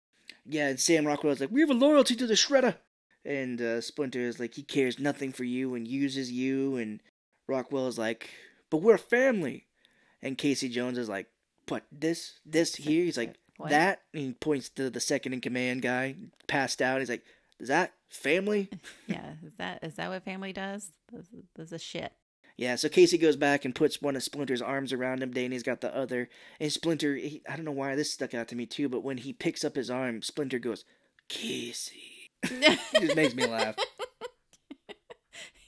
Yeah, 0.45 0.69
and 0.69 0.81
Sam 0.81 1.07
Rockwell's 1.07 1.41
like, 1.41 1.51
We 1.51 1.61
have 1.61 1.71
a 1.71 1.75
loyalty 1.75 2.15
to 2.17 2.27
the 2.27 2.35
Shredder. 2.35 2.77
And 3.25 3.61
uh, 3.61 3.81
Splinter 3.81 4.21
is 4.21 4.39
like, 4.39 4.55
He 4.55 4.63
cares 4.63 4.99
nothing 4.99 5.33
for 5.33 5.45
you 5.45 5.75
and 5.75 5.87
uses 5.87 6.31
you. 6.31 6.77
And 6.77 7.01
Rockwell 7.49 7.89
is 7.89 7.99
like, 7.99 8.31
But 8.71 8.79
we're 8.79 8.99
family. 8.99 9.67
And 10.23 10.39
Casey 10.39 10.69
Jones 10.69 10.99
is 10.99 11.09
like, 11.09 11.27
What, 11.69 11.85
this? 11.91 12.41
This 12.45 12.77
here? 12.77 13.05
He's 13.05 13.19
like, 13.19 13.37
What? 13.57 13.71
That? 13.71 14.03
And 14.13 14.23
he 14.23 14.33
points 14.33 14.69
to 14.71 14.91
the 14.91 15.01
second 15.01 15.33
in 15.33 15.41
command 15.41 15.83
guy, 15.83 16.15
passed 16.47 16.81
out. 16.81 17.01
He's 17.01 17.11
like, 17.11 17.25
Is 17.59 17.69
that 17.69 17.93
family? 18.09 18.71
Yeah, 19.07 19.35
is 19.45 19.55
that 19.55 19.85
is 19.85 19.95
that 19.95 20.11
what 20.11 20.25
family 20.25 20.53
does? 20.53 20.91
This, 21.13 21.27
does 21.55 21.73
a 21.73 21.79
shit. 21.79 22.13
Yeah, 22.57 22.77
so 22.77 22.89
Casey 22.89 23.19
goes 23.19 23.37
back 23.37 23.65
and 23.65 23.74
puts 23.74 24.01
one 24.01 24.16
of 24.16 24.23
Splinter's 24.23 24.62
arms 24.62 24.93
around 24.93 25.23
him. 25.23 25.31
Danny's 25.31 25.62
got 25.62 25.83
the 25.83 25.95
other. 25.95 26.31
And 26.59 26.73
Splinter, 26.73 27.15
he, 27.15 27.43
I 27.49 27.55
don't 27.55 27.66
know 27.66 27.73
why 27.73 27.95
this 27.95 28.12
stuck 28.12 28.33
out 28.33 28.49
to 28.49 28.57
me 28.57 28.65
too, 28.65 28.89
but 28.89 29.05
when 29.05 29.19
he 29.19 29.35
picks 29.35 29.62
up 29.62 29.77
his 29.77 29.91
arm, 29.91 30.23
Splinter 30.23 30.59
goes, 30.59 30.85
Casey. 31.28 32.31
It 32.49 32.78
just 33.01 33.16
makes 33.16 33.35
me 33.35 33.47
laugh. 33.47 33.77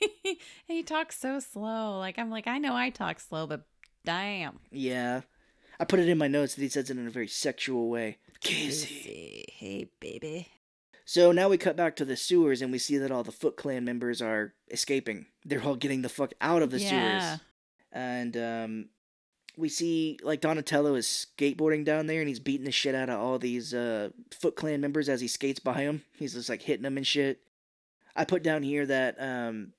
he 0.67 0.83
talks 0.83 1.19
so 1.19 1.41
slow. 1.41 1.99
Like 1.99 2.19
I'm 2.19 2.31
like, 2.31 2.47
I 2.47 2.59
know 2.59 2.75
I 2.75 2.91
talk 2.91 3.21
slow, 3.21 3.47
but 3.47 3.67
damn. 4.05 4.61
Yeah. 4.71 5.23
I 5.81 5.85
put 5.85 5.99
it 6.01 6.09
in 6.09 6.19
my 6.19 6.29
notes 6.29 6.55
that 6.55 6.63
he 6.63 6.69
says 6.69 6.91
it 6.91 6.99
in 6.99 7.07
a 7.07 7.11
very 7.11 7.29
sexual 7.29 7.89
way. 7.89 8.19
Casey. 8.41 9.45
Hey 9.53 9.91
baby. 10.01 10.49
So 11.09 11.33
now 11.33 11.49
we 11.49 11.57
cut 11.57 11.75
back 11.75 11.97
to 11.97 12.05
the 12.05 12.19
sewers 12.19 12.61
and 12.61 12.71
we 12.71 12.77
see 12.77 12.99
that 12.99 13.11
all 13.11 13.23
the 13.23 13.33
Foot 13.33 13.57
Clan 13.57 13.83
members 13.83 14.21
are 14.21 14.53
escaping. 14.71 15.25
They're 15.43 15.63
all 15.63 15.75
getting 15.75 16.03
the 16.03 16.11
fuck 16.11 16.35
out 16.39 16.61
of 16.61 16.71
the 16.71 16.79
Yeah. 16.79 16.91
sewers. 16.91 17.41
And 17.91 18.37
um, 18.37 18.89
we 19.57 19.71
see 19.71 20.19
like 20.23 20.43
Donatello 20.43 20.97
is 20.97 21.07
skateboarding 21.39 21.83
down 21.87 22.09
there 22.09 22.21
and 22.21 22.29
he's 22.29 22.41
beating 22.41 22.67
the 22.67 22.73
shit 22.73 22.95
out 22.95 23.09
of 23.09 23.19
all 23.19 23.39
these 23.39 23.73
uh, 23.73 24.11
Foot 24.39 24.55
Clan 24.55 24.83
members 24.83 25.09
as 25.09 25.23
he 25.23 25.29
skates 25.29 25.61
by 25.61 25.81
him. 25.81 26.03
He's 26.19 26.35
just 26.35 26.51
like 26.51 26.61
hitting 26.61 26.83
them 26.83 26.99
and 26.99 27.07
shit. 27.07 27.41
I 28.15 28.27
put 28.27 28.43
down 28.43 28.63
here 28.63 28.85
that 28.85 29.17
um, 29.19 29.73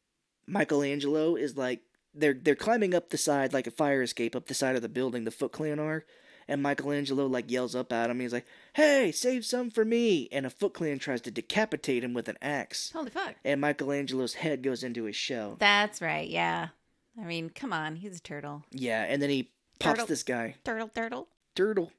Michelangelo 0.47 1.35
is 1.35 1.55
like 1.55 1.81
they're 2.11 2.33
they're 2.33 2.55
climbing 2.55 2.95
up 2.95 3.11
the 3.11 3.19
side 3.19 3.53
like 3.53 3.67
a 3.67 3.71
fire 3.71 4.01
escape 4.01 4.35
up 4.35 4.47
the 4.47 4.55
side 4.55 4.75
of 4.75 4.81
the 4.81 4.89
building. 4.89 5.25
The 5.25 5.31
Foot 5.31 5.51
Clan 5.51 5.77
are. 5.79 6.05
And 6.49 6.61
Michelangelo 6.63 7.27
like 7.27 7.49
yells 7.49 7.75
up 7.75 7.93
at 7.93 8.09
him. 8.09 8.19
He's 8.19 8.33
like, 8.33 8.45
"Hey, 8.73 9.11
save 9.11 9.45
some 9.45 9.69
for 9.69 9.85
me!" 9.85 10.27
And 10.31 10.45
a 10.45 10.49
Foot 10.49 10.73
Clan 10.73 10.99
tries 10.99 11.21
to 11.21 11.31
decapitate 11.31 12.03
him 12.03 12.13
with 12.13 12.27
an 12.27 12.37
axe. 12.41 12.91
Holy 12.91 13.11
fuck. 13.11 13.35
And 13.45 13.61
Michelangelo's 13.61 14.33
head 14.33 14.63
goes 14.63 14.83
into 14.83 15.03
his 15.05 15.15
shell. 15.15 15.55
That's 15.59 16.01
right. 16.01 16.27
Yeah. 16.27 16.69
I 17.17 17.23
mean, 17.25 17.49
come 17.51 17.71
on. 17.71 17.95
He's 17.97 18.17
a 18.17 18.21
turtle. 18.21 18.63
Yeah, 18.71 19.03
and 19.07 19.21
then 19.21 19.29
he 19.29 19.51
pops 19.79 19.93
Turtle. 19.99 20.07
this 20.07 20.23
guy, 20.23 20.55
Turtle, 20.65 20.89
turtle. 20.89 21.27
turtle. 21.55 21.91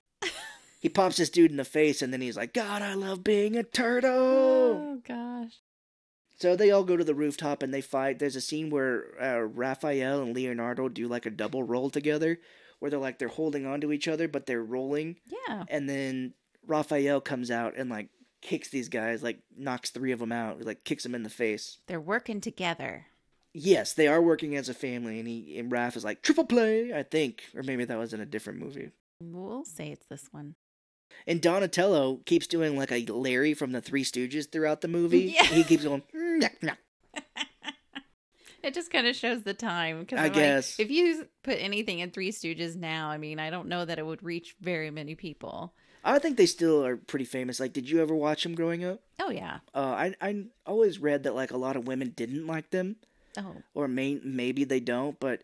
he 0.80 0.88
pops 0.88 1.16
this 1.18 1.30
dude 1.30 1.50
in 1.50 1.56
the 1.56 1.64
face, 1.64 2.02
and 2.02 2.12
then 2.12 2.20
he's 2.20 2.36
like, 2.36 2.52
"God, 2.52 2.82
I 2.82 2.94
love 2.94 3.22
being 3.24 3.56
a 3.56 3.62
turtle." 3.62 4.10
Oh 4.12 5.00
gosh. 5.06 5.52
So 6.38 6.56
they 6.56 6.70
all 6.70 6.84
go 6.84 6.96
to 6.96 7.04
the 7.04 7.14
rooftop 7.14 7.62
and 7.62 7.72
they 7.72 7.82
fight. 7.82 8.18
There's 8.18 8.34
a 8.36 8.40
scene 8.40 8.70
where 8.70 9.04
uh, 9.22 9.40
Raphael 9.40 10.22
and 10.22 10.34
Leonardo 10.34 10.88
do 10.88 11.06
like 11.06 11.26
a 11.26 11.30
double 11.30 11.62
roll 11.62 11.90
together, 11.90 12.40
where 12.80 12.90
they're 12.90 12.98
like 13.00 13.18
they're 13.18 13.28
holding 13.28 13.66
on 13.66 13.80
to 13.82 13.92
each 13.92 14.08
other, 14.08 14.26
but 14.28 14.46
they're 14.46 14.62
rolling. 14.64 15.16
Yeah. 15.48 15.64
And 15.68 15.88
then 15.88 16.34
Raphael 16.66 17.20
comes 17.20 17.50
out 17.50 17.76
and 17.76 17.88
like 17.88 18.08
kicks 18.42 18.68
these 18.68 18.88
guys, 18.88 19.22
like 19.22 19.38
knocks 19.56 19.90
three 19.90 20.12
of 20.12 20.18
them 20.18 20.32
out, 20.32 20.62
like 20.64 20.84
kicks 20.84 21.04
them 21.04 21.14
in 21.14 21.22
the 21.22 21.30
face. 21.30 21.78
They're 21.86 22.00
working 22.00 22.40
together. 22.40 23.06
Yes, 23.52 23.92
they 23.94 24.06
are 24.06 24.22
working 24.22 24.54
as 24.56 24.68
a 24.68 24.74
family, 24.74 25.18
and 25.18 25.26
he 25.26 25.58
and 25.58 25.72
Raph 25.72 25.96
is 25.96 26.04
like 26.04 26.22
triple 26.22 26.44
play, 26.44 26.92
I 26.94 27.02
think, 27.02 27.42
or 27.54 27.62
maybe 27.62 27.84
that 27.84 27.98
was 27.98 28.12
in 28.12 28.20
a 28.20 28.26
different 28.26 28.60
movie. 28.60 28.90
We'll 29.20 29.64
say 29.64 29.90
it's 29.90 30.06
this 30.06 30.28
one. 30.30 30.54
And 31.26 31.42
Donatello 31.42 32.20
keeps 32.24 32.46
doing 32.46 32.76
like 32.76 32.92
a 32.92 33.04
Larry 33.06 33.52
from 33.54 33.72
the 33.72 33.80
Three 33.80 34.04
Stooges 34.04 34.50
throughout 34.50 34.80
the 34.80 34.88
movie. 34.88 35.34
Yeah. 35.34 35.44
He 35.44 35.64
keeps 35.64 35.82
going. 35.84 36.02
"Mm, 36.14 36.40
"Nyah, 36.42 36.60
nyah." 36.62 36.76
It 38.62 38.74
just 38.74 38.90
kind 38.90 39.06
of 39.06 39.16
shows 39.16 39.42
the 39.42 39.54
time. 39.54 40.04
Cause 40.06 40.18
I 40.18 40.22
I'm 40.24 40.32
like, 40.32 40.34
guess. 40.34 40.78
if 40.78 40.90
you 40.90 41.26
put 41.42 41.56
anything 41.58 42.00
in 42.00 42.10
Three 42.10 42.30
Stooges 42.32 42.76
now, 42.76 43.08
I 43.08 43.16
mean, 43.18 43.38
I 43.38 43.50
don't 43.50 43.68
know 43.68 43.84
that 43.84 43.98
it 43.98 44.04
would 44.06 44.22
reach 44.22 44.54
very 44.60 44.90
many 44.90 45.14
people. 45.14 45.72
I 46.04 46.18
think 46.18 46.36
they 46.36 46.46
still 46.46 46.84
are 46.84 46.96
pretty 46.96 47.24
famous. 47.26 47.60
Like, 47.60 47.72
did 47.72 47.88
you 47.88 48.00
ever 48.00 48.14
watch 48.14 48.42
them 48.42 48.54
growing 48.54 48.84
up? 48.84 49.00
Oh 49.20 49.30
yeah. 49.30 49.58
Uh, 49.74 49.78
I 49.80 50.14
I 50.20 50.44
always 50.66 50.98
read 50.98 51.24
that 51.24 51.34
like 51.34 51.50
a 51.50 51.56
lot 51.58 51.76
of 51.76 51.86
women 51.86 52.12
didn't 52.16 52.46
like 52.46 52.70
them, 52.70 52.96
Oh, 53.38 53.56
or 53.74 53.86
may, 53.88 54.18
maybe 54.24 54.64
they 54.64 54.80
don't. 54.80 55.20
But 55.20 55.42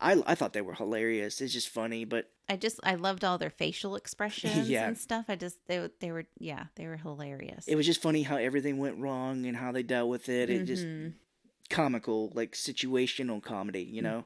I 0.00 0.20
I 0.26 0.34
thought 0.34 0.52
they 0.54 0.60
were 0.60 0.74
hilarious. 0.74 1.40
It's 1.40 1.52
just 1.52 1.68
funny, 1.68 2.04
but 2.04 2.30
I 2.48 2.56
just 2.56 2.80
I 2.82 2.96
loved 2.96 3.24
all 3.24 3.38
their 3.38 3.50
facial 3.50 3.94
expressions 3.94 4.68
Yeah. 4.68 4.88
and 4.88 4.98
stuff. 4.98 5.26
I 5.28 5.36
just 5.36 5.58
they 5.68 5.88
they 6.00 6.10
were 6.10 6.24
yeah 6.38 6.64
they 6.74 6.86
were 6.88 6.96
hilarious. 6.96 7.66
it 7.68 7.76
was 7.76 7.86
just 7.86 8.02
funny 8.02 8.22
how 8.24 8.36
everything 8.36 8.78
went 8.78 8.98
wrong 8.98 9.46
and 9.46 9.56
how 9.56 9.70
they 9.70 9.84
dealt 9.84 10.08
with 10.08 10.28
it. 10.28 10.50
It 10.50 10.64
just 10.64 10.84
Mhm. 10.84 11.12
Comical, 11.72 12.30
like 12.34 12.52
situational 12.52 13.42
comedy, 13.42 13.82
you 13.82 14.02
know. 14.02 14.24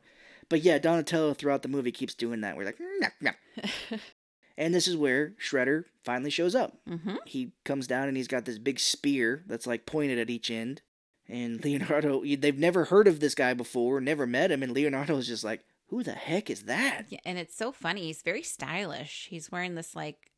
But 0.48 0.62
yeah, 0.62 0.78
Donatello 0.78 1.35
throughout 1.35 1.62
the 1.62 1.68
movie 1.68 1.93
keeps 1.93 2.14
doing 2.14 2.43
that. 2.43 2.56
We're 2.56 2.64
like, 2.66 2.78
"Nyah, 2.78 3.12
nyah." 3.23 4.01
and 4.59 4.74
this 4.74 4.86
is 4.86 4.97
where 4.97 5.35
Shredder 5.43 5.85
finally 6.05 6.31
shows 6.31 6.55
up. 6.55 6.77
Mhm. 6.89 7.16
He 7.27 7.52
comes 7.64 7.86
down 7.86 8.09
and 8.09 8.16
he's 8.16 8.28
got 8.28 8.44
this 8.44 8.59
big 8.59 8.78
spear 8.78 9.43
that's 9.47 9.66
like 9.66 9.86
pointed 9.86 10.18
at 10.18 10.31
each 10.31 10.51
end. 10.51 10.82
And 11.28 11.60
Leonardo, 11.64 12.23
they've 12.24 12.59
never 12.59 12.85
heard 12.85 13.09
of 13.09 13.20
this 13.20 13.35
guy 13.35 13.55
before, 13.55 14.01
never 14.01 14.27
met 14.27 14.51
him, 14.52 14.62
and 14.62 14.73
Leonardo 14.73 15.16
is 15.16 15.27
just 15.27 15.43
like, 15.44 15.64
"Who 15.89 16.02
the 16.02 16.12
heck 16.12 16.51
is 16.51 16.64
that?" 16.64 17.06
Yeah, 17.09 17.20
and 17.24 17.39
it's 17.39 17.56
so 17.56 17.73
funny. 17.73 18.02
He's 18.06 18.23
very 18.23 18.43
stylish. 18.43 19.27
He's 19.31 19.51
wearing 19.51 19.74
this 19.74 19.97
like 19.97 20.31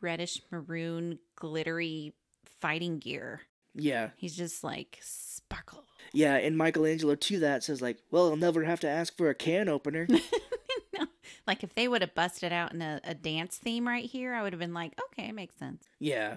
reddish 0.00 0.40
maroon 0.52 1.18
glittery 1.34 2.12
fighting 2.60 2.98
gear. 2.98 3.42
Yeah, 3.78 4.10
He's 4.16 4.36
just 4.36 4.62
like 4.64 4.98
sparkle. 5.00 5.84
yeah. 6.12 6.34
And 6.36 6.58
Michelangelo 6.58 7.14
to 7.14 7.38
that 7.40 7.62
says 7.64 7.80
like, 7.80 7.98
"Well, 8.10 8.28
I'll 8.30 8.36
never 8.36 8.64
have 8.64 8.80
to 8.80 8.88
ask 8.88 9.16
for 9.16 9.30
a 9.30 9.34
can 9.34 9.68
opener." 9.68 10.06
no. 10.98 11.06
Like 11.46 11.62
if 11.62 11.74
they 11.74 11.88
would 11.88 12.02
have 12.02 12.14
busted 12.14 12.52
out 12.52 12.72
in 12.74 12.82
a, 12.82 13.00
a 13.04 13.14
dance 13.14 13.56
theme 13.56 13.86
right 13.88 14.04
here, 14.04 14.34
I 14.34 14.42
would 14.42 14.52
have 14.52 14.60
been 14.60 14.74
like, 14.74 14.92
okay, 15.12 15.28
it 15.28 15.34
makes 15.34 15.56
sense. 15.56 15.84
Yeah. 15.98 16.36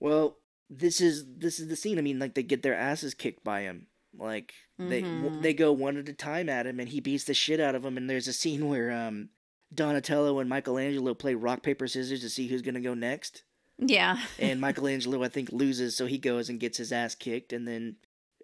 Well, 0.00 0.36
this 0.68 1.00
is 1.00 1.24
this 1.38 1.58
is 1.60 1.68
the 1.68 1.76
scene. 1.76 1.98
I 1.98 2.02
mean, 2.02 2.18
like 2.18 2.34
they 2.34 2.42
get 2.42 2.62
their 2.62 2.74
asses 2.74 3.14
kicked 3.14 3.44
by 3.44 3.62
him. 3.62 3.86
Like 4.18 4.52
they 4.78 5.02
Mhm. 5.02 5.42
they 5.42 5.54
go 5.54 5.72
one 5.72 5.96
at 5.96 6.08
a 6.08 6.12
time 6.12 6.48
at 6.48 6.66
him, 6.66 6.80
and 6.80 6.88
he 6.88 7.00
beats 7.00 7.24
the 7.24 7.34
shit 7.34 7.60
out 7.60 7.74
of 7.76 7.84
him. 7.84 7.96
And 7.96 8.10
there's 8.10 8.28
a 8.28 8.32
scene 8.32 8.68
where 8.68 8.90
um 8.90 9.28
Donatello 9.72 10.40
and 10.40 10.48
Michelangelo 10.50 11.14
play 11.14 11.34
rock 11.34 11.62
paper 11.62 11.86
scissors 11.86 12.20
to 12.22 12.28
see 12.30 12.48
who's 12.48 12.62
gonna 12.62 12.80
go 12.80 12.94
next. 12.94 13.44
Yeah. 13.80 14.18
And 14.38 14.60
Michelangelo, 14.60 15.22
I 15.24 15.28
think, 15.28 15.50
loses, 15.52 15.96
so 15.96 16.06
he 16.06 16.18
goes 16.18 16.48
and 16.48 16.60
gets 16.60 16.78
his 16.78 16.92
ass 16.92 17.14
kicked. 17.14 17.52
And 17.52 17.66
then 17.66 17.96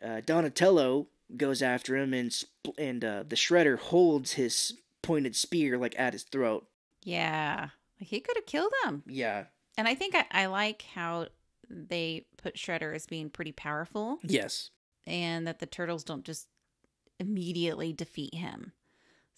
uh, 0.03 0.21
Donatello 0.25 1.09
goes 1.37 1.61
after 1.63 1.97
him, 1.97 2.15
and 2.15 2.33
sp- 2.33 2.73
and 2.79 3.05
uh, 3.05 3.25
the 3.29 3.37
Shredder 3.37 3.79
holds 3.79 4.33
his 4.33 4.75
pointed 5.03 5.37
spear 5.37 5.77
like 5.79 5.95
at 5.99 6.13
his 6.15 6.23
throat. 6.25 6.67
yeah. 7.05 7.69
Like 8.01 8.09
he 8.09 8.21
could 8.21 8.37
have 8.37 8.45
killed 8.47 8.73
him. 8.85 9.03
Yeah. 9.07 9.45
And 9.79 9.89
I 9.89 9.95
think 9.95 10.15
I, 10.15 10.25
I 10.31 10.47
like 10.47 10.85
how 10.95 11.29
they 11.71 12.27
put 12.37 12.57
Shredder 12.57 12.95
as 12.95 13.07
being 13.07 13.31
pretty 13.31 13.53
powerful 13.53 14.19
Yes. 14.23 14.71
and 15.07 15.47
that 15.47 15.61
the 15.61 15.67
turtles 15.67 16.05
don't 16.05 16.25
just 16.25 16.47
immediately 17.19 17.93
defeat 17.95 18.35
him. 18.35 18.73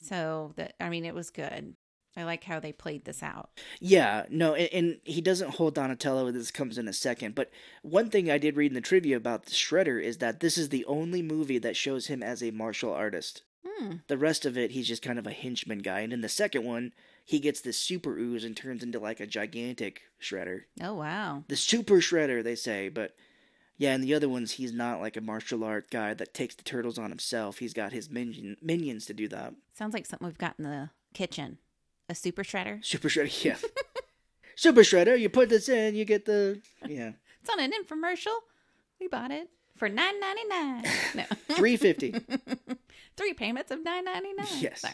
So 0.03 0.53
that 0.57 0.75
I 0.81 0.89
mean 0.89 1.05
it 1.05 1.15
was 1.15 1.31
good. 1.31 1.75
I 2.17 2.25
like 2.25 2.45
how 2.45 2.59
they 2.59 2.73
played 2.73 3.05
this 3.05 3.23
out. 3.23 3.51
Yeah, 3.81 4.27
no, 4.29 4.55
and, 4.55 4.69
and 4.73 5.01
he 5.05 5.21
doesn't 5.21 5.55
hold 5.55 5.75
Donatello. 5.75 6.31
This 6.33 6.51
comes 6.51 6.77
in 6.77 6.89
a 6.89 6.93
second. 6.93 7.35
But 7.35 7.51
one 7.83 8.11
thing 8.11 8.31
I 8.31 8.39
did 8.39 8.57
read 8.57 8.73
in 8.73 8.75
the 8.75 8.81
trivia 8.81 9.17
about 9.17 9.45
the 9.45 9.53
Shredder 9.53 10.03
is 10.03 10.19
that 10.19 10.41
this 10.41 10.59
is 10.59 10.71
the 10.71 10.85
only 10.87 11.23
movie 11.23 11.59
that 11.59 11.77
shows 11.77 12.09
him 12.09 12.23
as 12.23 12.43
a 12.43 12.51
martial 12.51 12.93
artist. 12.93 13.43
Hmm. 13.65 13.97
The 14.09 14.19
rest 14.19 14.45
of 14.47 14.59
it, 14.59 14.73
he's 14.73 14.89
just 14.89 15.03
kind 15.03 15.19
of 15.19 15.27
a 15.27 15.33
henchman 15.33 15.79
guy. 15.79 16.01
And 16.01 16.13
in 16.13 16.21
the 16.21 16.29
second 16.29 16.65
one, 16.65 16.93
he 17.25 17.39
gets 17.39 17.61
this 17.61 17.79
super 17.79 18.17
ooze 18.19 18.45
and 18.45 18.57
turns 18.57 18.83
into 18.83 18.99
like 18.99 19.21
a 19.21 19.27
gigantic 19.27 20.03
Shredder. 20.21 20.63
Oh 20.83 20.95
wow. 20.95 21.45
The 21.49 21.57
super 21.57 21.97
Shredder, 21.97 22.43
they 22.43 22.55
say. 22.55 22.89
But 22.89 23.15
yeah, 23.77 23.95
in 23.95 24.01
the 24.01 24.15
other 24.15 24.29
ones, 24.29 24.53
he's 24.53 24.73
not 24.73 25.01
like 25.01 25.17
a 25.17 25.21
martial 25.21 25.63
art 25.63 25.91
guy 25.91 26.15
that 26.15 26.35
takes 26.35 26.57
the 26.57 26.65
turtles 26.65 26.99
on 26.99 27.11
himself. 27.11 27.59
He's 27.59 27.75
got 27.75 27.93
his 27.93 28.11
minion, 28.11 28.57
minions 28.61 29.07
to 29.07 29.15
do 29.15 29.29
that. 29.29 29.55
Sounds 29.73 29.95
like 29.95 30.07
something 30.07 30.27
we've 30.27 30.37
got 30.37 30.55
in 30.59 30.65
the 30.65 30.91
kitchen. 31.15 31.59
A 32.09 32.15
super 32.15 32.43
shredder. 32.43 32.85
Super 32.85 33.09
Shredder, 33.09 33.45
yeah. 33.45 33.57
super 34.57 34.81
Shredder, 34.81 35.19
you 35.19 35.29
put 35.29 35.49
this 35.49 35.69
in, 35.69 35.95
you 35.95 36.05
get 36.05 36.25
the. 36.25 36.61
Yeah. 36.87 37.13
It's 37.41 37.51
on 37.51 37.61
an 37.61 37.73
infomercial. 37.73 38.35
We 39.01 39.09
bought 39.09 39.31
it 39.31 39.49
for 39.77 39.89
nine 39.89 40.21
ninety 40.21 40.45
nine. 40.49 40.85
No. 41.15 41.25
Three 41.57 41.77
fifty. 41.77 42.15
Three 43.17 43.33
payments 43.33 43.71
of 43.71 43.83
nine 43.85 44.05
ninety 44.05 44.33
nine. 44.35 44.47
Yes. 44.59 44.85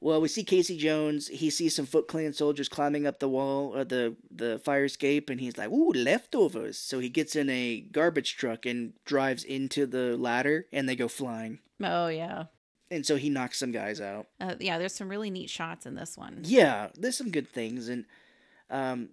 Well, 0.00 0.20
we 0.20 0.28
see 0.28 0.44
Casey 0.44 0.76
Jones. 0.76 1.26
He 1.28 1.48
sees 1.50 1.74
some 1.74 1.86
Foot 1.86 2.06
Clan 2.06 2.32
soldiers 2.34 2.68
climbing 2.68 3.06
up 3.06 3.18
the 3.18 3.28
wall 3.30 3.74
of 3.74 3.88
the 3.88 4.14
the 4.30 4.60
fire 4.64 4.84
escape, 4.84 5.30
and 5.30 5.40
he's 5.40 5.56
like, 5.56 5.70
"Ooh, 5.70 5.90
leftovers!" 5.92 6.78
So 6.78 7.00
he 7.00 7.08
gets 7.08 7.34
in 7.34 7.48
a 7.50 7.80
garbage 7.80 8.36
truck 8.36 8.66
and 8.66 8.92
drives 9.04 9.42
into 9.42 9.86
the 9.86 10.16
ladder, 10.16 10.66
and 10.70 10.86
they 10.88 10.94
go 10.96 11.08
flying. 11.08 11.58
Oh 11.82 12.08
yeah. 12.08 12.44
And 12.90 13.04
so 13.04 13.16
he 13.16 13.30
knocks 13.30 13.58
some 13.58 13.72
guys 13.72 14.00
out. 14.00 14.28
Uh, 14.40 14.54
yeah, 14.60 14.78
there's 14.78 14.94
some 14.94 15.08
really 15.08 15.30
neat 15.30 15.50
shots 15.50 15.86
in 15.86 15.94
this 15.94 16.16
one. 16.16 16.42
Yeah, 16.44 16.88
there's 16.94 17.16
some 17.16 17.32
good 17.32 17.48
things, 17.48 17.88
and 17.88 18.04
um, 18.70 19.10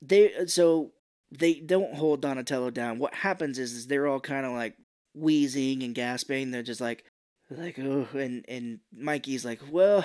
they 0.00 0.46
so 0.46 0.92
they 1.30 1.54
don't 1.54 1.94
hold 1.94 2.22
Donatello 2.22 2.70
down. 2.70 2.98
What 2.98 3.14
happens 3.14 3.58
is, 3.58 3.72
is 3.72 3.86
they're 3.86 4.06
all 4.06 4.20
kind 4.20 4.46
of 4.46 4.52
like 4.52 4.76
wheezing 5.14 5.82
and 5.82 5.94
gasping. 5.94 6.50
They're 6.50 6.62
just 6.62 6.80
like, 6.80 7.04
like 7.50 7.78
oh, 7.78 8.06
and 8.14 8.44
and 8.48 8.80
Mikey's 8.92 9.44
like, 9.44 9.60
well, 9.70 10.04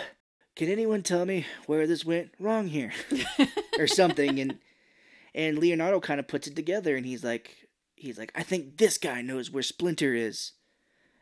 can 0.56 0.70
anyone 0.70 1.04
tell 1.04 1.26
me 1.26 1.46
where 1.68 1.86
this 1.86 2.04
went 2.04 2.32
wrong 2.40 2.68
here, 2.68 2.92
or 3.80 3.88
something? 3.88 4.40
And 4.40 4.58
and 5.36 5.60
Leonardo 5.60 6.00
kind 6.00 6.20
of 6.20 6.28
puts 6.28 6.48
it 6.48 6.56
together, 6.56 6.96
and 6.96 7.06
he's 7.06 7.24
like, 7.24 7.56
he's 7.96 8.18
like, 8.18 8.32
I 8.36 8.44
think 8.44 8.78
this 8.78 8.98
guy 8.98 9.22
knows 9.22 9.52
where 9.52 9.64
Splinter 9.64 10.14
is, 10.14 10.54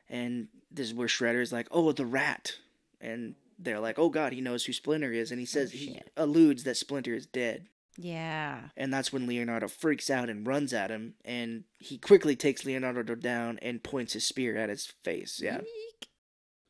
and 0.10 0.48
this 0.72 0.88
is 0.88 0.94
where 0.94 1.08
Shredder 1.08 1.42
is 1.42 1.52
like, 1.52 1.68
oh, 1.72 1.92
the 1.92 2.06
rat, 2.06 2.58
and 3.02 3.36
they're 3.58 3.80
like, 3.80 4.00
oh 4.00 4.10
God, 4.10 4.34
he 4.34 4.42
knows 4.42 4.66
who 4.66 4.74
Splinter 4.74 5.12
is, 5.12 5.32
and 5.32 5.40
he 5.40 5.46
oh, 5.46 5.48
says 5.48 5.72
he 5.72 5.94
shit. 5.94 6.12
alludes 6.16 6.64
that 6.64 6.78
Splinter 6.78 7.14
is 7.14 7.26
dead. 7.26 7.68
Yeah. 7.98 8.70
And 8.78 8.94
that's 8.94 9.12
when 9.12 9.28
Leonardo 9.28 9.68
freaks 9.68 10.10
out 10.10 10.30
and 10.30 10.48
runs 10.48 10.74
at 10.74 10.90
him, 10.90 11.16
and 11.26 11.66
he 11.80 11.98
quickly 11.98 12.36
takes 12.36 12.66
Leonardo 12.66 13.16
down 13.16 13.60
and 13.62 13.84
points 13.84 14.14
his 14.14 14.26
spear 14.26 14.58
at 14.58 14.70
his 14.70 14.86
face. 15.04 15.42
Yeah. 15.44 15.60
Eek. 15.60 16.08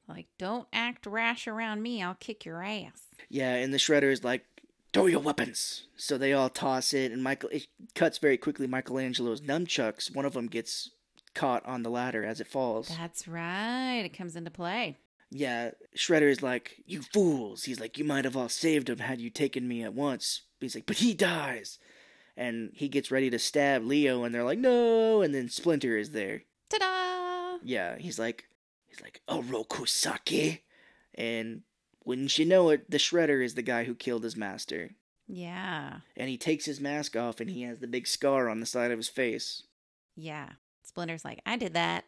Like, 0.08 0.28
don't 0.40 0.68
act 0.74 1.06
rash 1.06 1.48
around 1.48 1.84
me. 1.84 2.02
I'll 2.02 2.16
kick 2.16 2.44
your 2.44 2.64
ass. 2.64 3.04
Yeah, 3.30 3.54
and 3.54 3.72
the 3.72 3.78
Shredder 3.78 4.12
is 4.12 4.24
like, 4.24 4.44
throw 4.92 5.06
your 5.06 5.20
weapons. 5.20 5.84
So 5.96 6.18
they 6.18 6.34
all 6.34 6.50
toss 6.50 6.94
it, 6.94 7.12
and 7.12 7.22
Michael, 7.22 7.50
it 7.50 7.68
cuts 7.94 8.18
very 8.18 8.38
quickly 8.38 8.66
Michelangelo's 8.66 9.42
nunchucks. 9.42 10.16
One 10.16 10.26
of 10.26 10.34
them 10.34 10.48
gets 10.48 10.90
caught 11.34 11.66
on 11.66 11.84
the 11.84 11.90
ladder 11.90 12.24
as 12.26 12.40
it 12.42 12.48
falls. 12.48 12.90
That's 12.90 13.28
right. 13.28 14.02
It 14.04 14.18
comes 14.18 14.36
into 14.36 14.52
play. 14.52 14.98
Yeah, 15.32 15.72
Shredder 15.96 16.30
is 16.30 16.42
like, 16.42 16.82
you 16.86 17.02
fools. 17.02 17.64
He's 17.64 17.80
like, 17.80 17.98
you 17.98 18.04
might 18.04 18.26
have 18.26 18.36
all 18.36 18.50
saved 18.50 18.90
him 18.90 19.00
had 19.00 19.22
you 19.22 19.30
taken 19.30 19.68
me 19.68 19.84
at 19.84 19.94
once. 19.94 20.42
He's 20.60 20.76
like, 20.76 20.88
but 20.88 20.98
he 20.98 21.14
dies. 21.14 21.78
And 22.36 22.72
he 22.74 22.88
gets 22.88 23.12
ready 23.12 23.30
to 23.30 23.38
stab 23.38 23.86
Leo, 23.86 24.24
and 24.24 24.34
they're 24.34 24.44
like, 24.44 24.60
no. 24.60 25.22
And 25.22 25.36
then 25.36 25.50
Splinter 25.50 25.98
is 25.98 26.12
there. 26.12 26.44
Ta 26.70 26.78
da! 26.80 27.60
Yeah, 27.64 27.98
he's 27.98 28.18
like, 28.18 28.46
he's 28.88 29.02
like, 29.02 29.22
oh, 29.28 29.42
Orokusaki. 29.42 30.62
And 31.16 31.62
wouldn't 32.06 32.40
you 32.40 32.46
know 32.46 32.70
it, 32.70 32.90
the 32.90 32.98
Shredder 32.98 33.44
is 33.44 33.54
the 33.56 33.62
guy 33.62 33.84
who 33.84 33.94
killed 33.94 34.24
his 34.24 34.38
master. 34.38 34.92
Yeah. 35.28 35.98
And 36.18 36.30
he 36.30 36.38
takes 36.38 36.66
his 36.66 36.80
mask 36.80 37.16
off, 37.16 37.40
and 37.40 37.52
he 37.52 37.62
has 37.64 37.80
the 37.80 37.88
big 37.88 38.08
scar 38.08 38.50
on 38.50 38.62
the 38.62 38.66
side 38.66 38.90
of 38.90 38.98
his 38.98 39.10
face. 39.10 39.64
Yeah. 40.16 40.54
Splinter's 40.90 41.24
like, 41.24 41.40
I 41.46 41.56
did 41.56 41.74
that. 41.76 42.06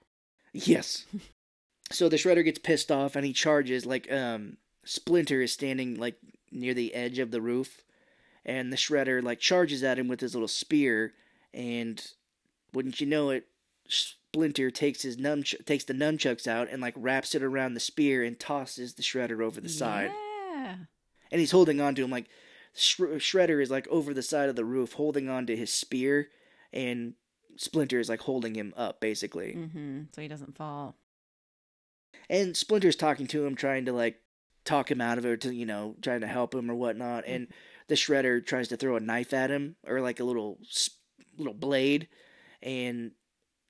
Yes. 0.54 1.06
so 1.92 2.10
the 2.10 2.18
Shredder 2.18 2.44
gets 2.44 2.60
pissed 2.60 2.92
off, 2.92 3.16
and 3.16 3.26
he 3.26 3.34
charges. 3.34 3.86
Like, 3.86 4.12
um, 4.12 4.58
Splinter 4.84 5.42
is 5.42 5.54
standing 5.54 6.00
like 6.00 6.16
near 6.52 6.74
the 6.74 6.94
edge 6.94 7.20
of 7.20 7.32
the 7.32 7.42
roof, 7.42 7.82
and 8.44 8.74
the 8.74 8.78
Shredder 8.78 9.22
like 9.24 9.40
charges 9.40 9.84
at 9.84 10.00
him 10.00 10.08
with 10.08 10.20
his 10.20 10.34
little 10.34 10.48
spear, 10.48 11.14
and 11.54 12.04
wouldn't 12.74 13.00
you 13.00 13.08
know 13.08 13.30
it, 13.30 13.46
Splinter 13.88 14.72
takes 14.72 15.04
his 15.04 15.18
nunch 15.18 15.54
takes 15.66 15.84
the 15.84 15.94
nunchucks 15.94 16.48
out 16.48 16.70
and 16.72 16.82
like 16.82 16.94
wraps 16.98 17.36
it 17.36 17.44
around 17.44 17.74
the 17.74 17.80
spear 17.80 18.24
and 18.24 18.40
tosses 18.40 18.96
the 18.96 19.04
Shredder 19.04 19.42
over 19.42 19.62
the 19.62 19.70
side. 19.70 20.12
Yeah. 20.54 20.76
and 21.32 21.40
he's 21.40 21.52
holding 21.52 21.82
on 21.82 21.96
to 21.96 22.04
him 22.04 22.10
like 22.12 22.28
Shre- 22.76 23.16
Shredder 23.18 23.62
is 23.62 23.70
like 23.70 23.88
over 23.90 24.14
the 24.14 24.22
side 24.22 24.50
of 24.50 24.56
the 24.56 24.66
roof 24.66 24.94
holding 24.94 25.30
on 25.30 25.46
to 25.48 25.56
his 25.56 25.72
spear 25.74 26.30
and 26.72 27.14
Splinter 27.58 28.00
is 28.00 28.10
like 28.10 28.22
holding 28.22 28.56
him 28.56 28.74
up 28.76 29.00
basically. 29.00 29.56
Mm-hmm. 29.56 30.02
So 30.14 30.22
he 30.22 30.28
doesn't 30.28 30.56
fall. 30.56 30.96
And 32.30 32.56
Splinter's 32.56 32.96
talking 32.96 33.28
to 33.28 33.46
him 33.46 33.56
trying 33.56 33.86
to 33.86 33.94
like 33.94 34.20
talk 34.64 34.92
him 34.92 35.02
out 35.02 35.18
of 35.18 35.26
it 35.26 35.42
to 35.42 35.54
you 35.54 35.66
know 35.66 35.96
trying 36.02 36.22
to 36.22 36.28
help 36.28 36.54
him 36.54 36.70
or 36.70 36.76
whatnot 36.76 37.24
and 37.26 37.48
the 37.88 37.96
Shredder 37.96 38.46
tries 38.46 38.68
to 38.68 38.78
throw 38.78 38.96
a 38.96 39.00
knife 39.00 39.34
at 39.34 39.50
him 39.50 39.76
or 39.88 40.02
like 40.02 40.20
a 40.20 40.24
little 40.24 40.60
little 41.38 41.54
blade 41.54 42.08
and 42.62 43.12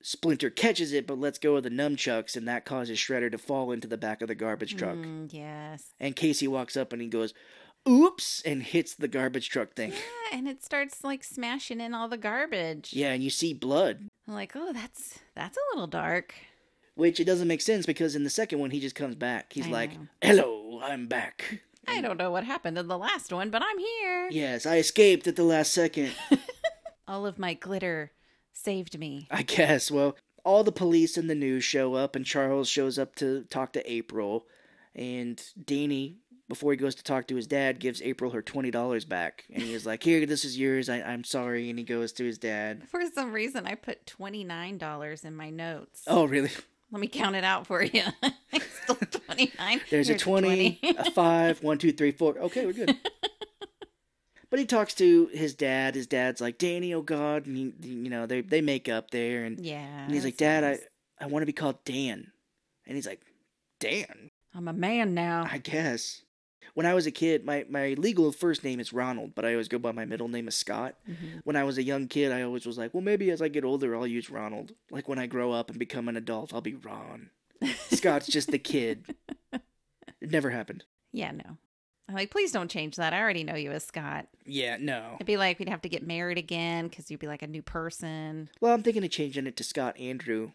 Splinter 0.02 0.50
catches 0.50 0.92
it 0.92 1.06
but 1.06 1.18
lets 1.18 1.38
go 1.38 1.56
of 1.56 1.62
the 1.62 1.70
nunchucks 1.70 2.36
and 2.36 2.46
that 2.46 2.64
causes 2.64 2.98
Shredder 2.98 3.30
to 3.30 3.38
fall 3.38 3.72
into 3.72 3.88
the 3.88 3.96
back 3.96 4.20
of 4.20 4.28
the 4.28 4.34
garbage 4.34 4.76
truck. 4.76 4.96
Mm, 4.96 5.32
yes. 5.32 5.94
And 5.98 6.16
Casey 6.16 6.48
walks 6.48 6.76
up 6.76 6.92
and 6.92 7.00
he 7.00 7.08
goes, 7.08 7.32
"Oops!" 7.88 8.42
and 8.42 8.62
hits 8.62 8.94
the 8.94 9.08
garbage 9.08 9.48
truck 9.50 9.74
thing. 9.74 9.90
Yeah, 9.92 10.38
and 10.38 10.48
it 10.48 10.62
starts 10.64 11.02
like 11.04 11.24
smashing 11.24 11.80
in 11.80 11.94
all 11.94 12.08
the 12.08 12.16
garbage. 12.16 12.92
Yeah, 12.92 13.12
and 13.12 13.22
you 13.22 13.30
see 13.30 13.52
blood, 13.54 14.08
I'm 14.28 14.34
like, 14.34 14.52
oh, 14.54 14.72
that's 14.72 15.18
that's 15.34 15.56
a 15.56 15.74
little 15.74 15.86
dark. 15.88 16.34
which 16.94 17.18
it 17.20 17.24
doesn't 17.24 17.48
make 17.48 17.62
sense 17.62 17.86
because 17.86 18.14
in 18.14 18.24
the 18.24 18.30
second 18.30 18.58
one 18.58 18.70
he 18.70 18.80
just 18.80 18.94
comes 18.94 19.14
back. 19.16 19.52
He's 19.52 19.66
I 19.66 19.70
like, 19.70 19.92
know. 19.98 20.06
"Hello, 20.22 20.80
I'm 20.82 21.06
back." 21.06 21.62
I 21.88 22.00
don't 22.00 22.16
know 22.16 22.30
what 22.30 22.44
happened 22.44 22.78
in 22.78 22.86
the 22.86 22.96
last 22.98 23.32
one, 23.32 23.50
but 23.50 23.62
I'm 23.64 23.78
here. 23.78 24.28
Yes, 24.30 24.66
I 24.66 24.76
escaped 24.78 25.26
at 25.26 25.34
the 25.34 25.42
last 25.42 25.72
second. 25.72 26.12
All 27.08 27.26
of 27.26 27.40
my 27.40 27.54
glitter 27.54 28.12
saved 28.52 28.96
me. 28.98 29.26
I 29.32 29.42
guess. 29.42 29.90
Well, 29.90 30.16
all 30.44 30.62
the 30.62 30.70
police 30.72 31.16
and 31.16 31.28
the 31.28 31.34
news 31.34 31.64
show 31.64 31.94
up, 31.94 32.14
and 32.14 32.24
Charles 32.24 32.68
shows 32.68 32.98
up 33.00 33.16
to 33.16 33.42
talk 33.50 33.72
to 33.72 33.92
April, 33.92 34.46
and 34.94 35.42
Danny. 35.64 36.18
Before 36.48 36.72
he 36.72 36.76
goes 36.76 36.94
to 36.96 37.04
talk 37.04 37.28
to 37.28 37.36
his 37.36 37.46
dad, 37.46 37.78
gives 37.78 38.02
April 38.02 38.30
her 38.32 38.42
twenty 38.42 38.70
dollars 38.70 39.04
back, 39.04 39.44
and 39.52 39.62
he's 39.62 39.86
like, 39.86 40.02
"Here, 40.02 40.26
this 40.26 40.44
is 40.44 40.58
yours. 40.58 40.88
I, 40.88 41.00
I'm 41.00 41.24
sorry." 41.24 41.70
And 41.70 41.78
he 41.78 41.84
goes 41.84 42.12
to 42.14 42.24
his 42.24 42.38
dad. 42.38 42.82
For 42.90 43.00
some 43.14 43.32
reason, 43.32 43.66
I 43.66 43.74
put 43.74 44.06
twenty 44.06 44.44
nine 44.44 44.76
dollars 44.78 45.24
in 45.24 45.34
my 45.34 45.50
notes. 45.50 46.02
Oh, 46.06 46.24
really? 46.24 46.50
Let 46.90 47.00
me 47.00 47.06
count 47.06 47.36
it 47.36 47.44
out 47.44 47.66
for 47.66 47.82
you. 47.82 48.02
Still 48.84 48.96
twenty 49.26 49.50
nine. 49.58 49.80
There's 49.88 50.10
a 50.10 50.18
20, 50.18 50.78
a 50.98 51.10
5, 51.10 51.62
1, 51.62 51.78
2, 51.78 51.92
3, 51.92 52.10
4. 52.10 52.38
Okay, 52.38 52.66
we're 52.66 52.74
good. 52.74 52.98
but 54.50 54.58
he 54.58 54.66
talks 54.66 54.92
to 54.96 55.28
his 55.28 55.54
dad. 55.54 55.94
His 55.94 56.06
dad's 56.06 56.42
like, 56.42 56.58
Danny, 56.58 56.92
oh 56.92 57.00
God. 57.00 57.46
And, 57.46 57.56
he, 57.56 57.88
you 57.88 58.10
know, 58.10 58.26
they, 58.26 58.42
they 58.42 58.60
make 58.60 58.90
up 58.90 59.10
there. 59.10 59.44
And, 59.44 59.58
yeah. 59.64 60.04
and 60.04 60.12
he's 60.12 60.24
like, 60.24 60.36
Dad, 60.36 60.64
I. 60.64 60.80
I 61.22 61.26
want 61.26 61.42
to 61.42 61.46
be 61.46 61.52
called 61.52 61.84
Dan. 61.84 62.32
And 62.84 62.96
he's 62.96 63.06
like, 63.06 63.20
Dan? 63.78 64.30
I'm 64.54 64.66
a 64.66 64.72
man 64.72 65.14
now. 65.14 65.46
I 65.48 65.58
guess. 65.58 66.22
When 66.74 66.86
I 66.86 66.94
was 66.94 67.06
a 67.06 67.10
kid, 67.10 67.44
my, 67.44 67.66
my 67.68 67.94
legal 67.98 68.32
first 68.32 68.64
name 68.64 68.80
is 68.80 68.92
Ronald, 68.92 69.34
but 69.34 69.44
I 69.44 69.52
always 69.52 69.68
go 69.68 69.78
by 69.78 69.92
my 69.92 70.04
middle 70.06 70.28
name 70.28 70.48
is 70.48 70.54
Scott. 70.54 70.94
Mhm. 71.08 71.40
When 71.44 71.54
I 71.56 71.64
was 71.64 71.76
a 71.76 71.82
young 71.82 72.08
kid, 72.08 72.32
I 72.32 72.42
always 72.42 72.64
was 72.64 72.78
like, 72.78 72.94
well, 72.94 73.02
maybe 73.02 73.30
as 73.30 73.42
I 73.42 73.48
get 73.48 73.64
older, 73.64 73.94
I'll 73.94 74.06
use 74.06 74.30
Ronald. 74.30 74.72
Like 74.90 75.06
when 75.08 75.18
I 75.18 75.26
grow 75.26 75.52
up 75.52 75.68
and 75.70 75.78
become 75.78 76.08
an 76.08 76.16
adult, 76.16 76.54
I'll 76.54 76.60
be 76.62 76.74
Ron. 76.74 77.30
Scott's 77.90 78.26
just 78.26 78.50
the 78.50 78.58
kid. 78.58 79.14
It 79.52 80.30
never 80.30 80.50
happened. 80.50 80.84
Yeah, 81.12 81.32
no. 81.32 81.58
I'm 82.08 82.14
like, 82.14 82.30
please 82.30 82.52
don't 82.52 82.70
change 82.70 82.96
that. 82.96 83.12
I 83.12 83.20
already 83.20 83.44
know 83.44 83.54
you 83.54 83.70
as 83.70 83.84
Scott. 83.84 84.26
Yeah, 84.44 84.76
no. 84.80 85.12
It'd 85.16 85.26
be 85.26 85.36
like 85.36 85.58
we'd 85.58 85.68
have 85.68 85.82
to 85.82 85.88
get 85.88 86.06
married 86.06 86.38
again 86.38 86.88
because 86.88 87.10
you'd 87.10 87.20
be 87.20 87.26
like 87.28 87.42
a 87.42 87.46
new 87.46 87.62
person. 87.62 88.48
Well, 88.60 88.72
I'm 88.72 88.82
thinking 88.82 89.04
of 89.04 89.10
changing 89.10 89.46
it 89.46 89.56
to 89.58 89.64
Scott 89.64 89.98
Andrew. 89.98 90.52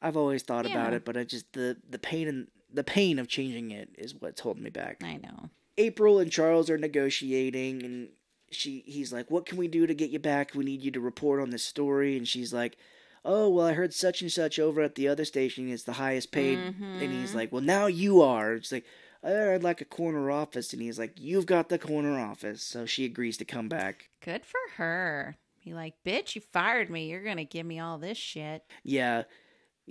I've 0.00 0.16
always 0.16 0.42
thought 0.42 0.66
about 0.66 0.92
it, 0.92 1.04
but 1.04 1.16
I 1.16 1.24
just 1.24 1.52
the 1.52 1.76
the 1.88 1.98
pain 1.98 2.28
and 2.28 2.46
the 2.72 2.84
pain 2.84 3.18
of 3.18 3.26
changing 3.28 3.70
it 3.70 3.88
is 3.98 4.14
what's 4.14 4.40
holding 4.40 4.62
me 4.62 4.70
back. 4.70 5.02
I 5.02 5.16
know. 5.16 5.50
April 5.78 6.18
and 6.18 6.30
Charles 6.30 6.68
are 6.68 6.76
negotiating, 6.76 7.82
and 7.82 8.08
she 8.50 8.82
he's 8.86 9.12
like, 9.12 9.30
"What 9.30 9.46
can 9.46 9.56
we 9.56 9.68
do 9.68 9.86
to 9.86 9.94
get 9.94 10.10
you 10.10 10.18
back? 10.18 10.54
We 10.54 10.64
need 10.64 10.82
you 10.82 10.90
to 10.90 11.00
report 11.00 11.40
on 11.40 11.50
this 11.50 11.64
story." 11.64 12.16
And 12.16 12.28
she's 12.28 12.52
like, 12.52 12.76
"Oh, 13.24 13.48
well, 13.48 13.66
I 13.66 13.72
heard 13.72 13.94
such 13.94 14.20
and 14.20 14.30
such 14.30 14.58
over 14.58 14.82
at 14.82 14.94
the 14.96 15.08
other 15.08 15.24
station 15.24 15.68
is 15.70 15.84
the 15.84 15.94
highest 15.94 16.30
paid." 16.32 16.58
And 16.58 17.00
he's 17.12 17.30
Mhm. 17.32 17.34
like, 17.34 17.52
"Well, 17.52 17.62
now 17.62 17.86
you 17.86 18.20
are." 18.20 18.54
It's 18.54 18.72
like, 18.72 18.84
"Uh, 19.22 19.52
"I'd 19.54 19.62
like 19.62 19.80
a 19.80 19.84
corner 19.86 20.30
office," 20.30 20.72
and 20.72 20.82
he's 20.82 20.98
like, 20.98 21.14
"You've 21.18 21.46
got 21.46 21.68
the 21.68 21.78
corner 21.78 22.18
office." 22.18 22.62
So 22.62 22.84
she 22.86 23.04
agrees 23.04 23.36
to 23.38 23.44
come 23.44 23.68
back. 23.68 24.10
Good 24.20 24.44
for 24.44 24.60
her. 24.76 25.36
Be 25.64 25.74
like, 25.74 25.94
bitch, 26.04 26.34
you 26.34 26.40
fired 26.40 26.88
me. 26.88 27.10
You're 27.10 27.22
gonna 27.24 27.44
give 27.44 27.66
me 27.66 27.78
all 27.78 27.98
this 27.98 28.16
shit. 28.16 28.62
Yeah. 28.82 29.24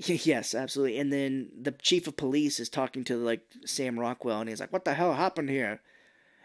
Yes, 0.06 0.53
absolutely. 0.53 0.99
And 0.99 1.11
then 1.11 1.49
the 1.60 1.72
chief 1.72 2.07
of 2.07 2.18
police 2.18 2.60
is 2.60 2.69
talking 2.69 3.03
to 3.06 3.18
like 3.18 3.41
Sam 3.65 3.99
Rockwell 3.99 4.40
and 4.41 4.49
he's 4.49 4.60
like, 4.60 4.72
"What 4.72 4.86
the 4.86 4.94
hell 4.94 5.15
happened 5.15 5.49
here?" 5.49 5.82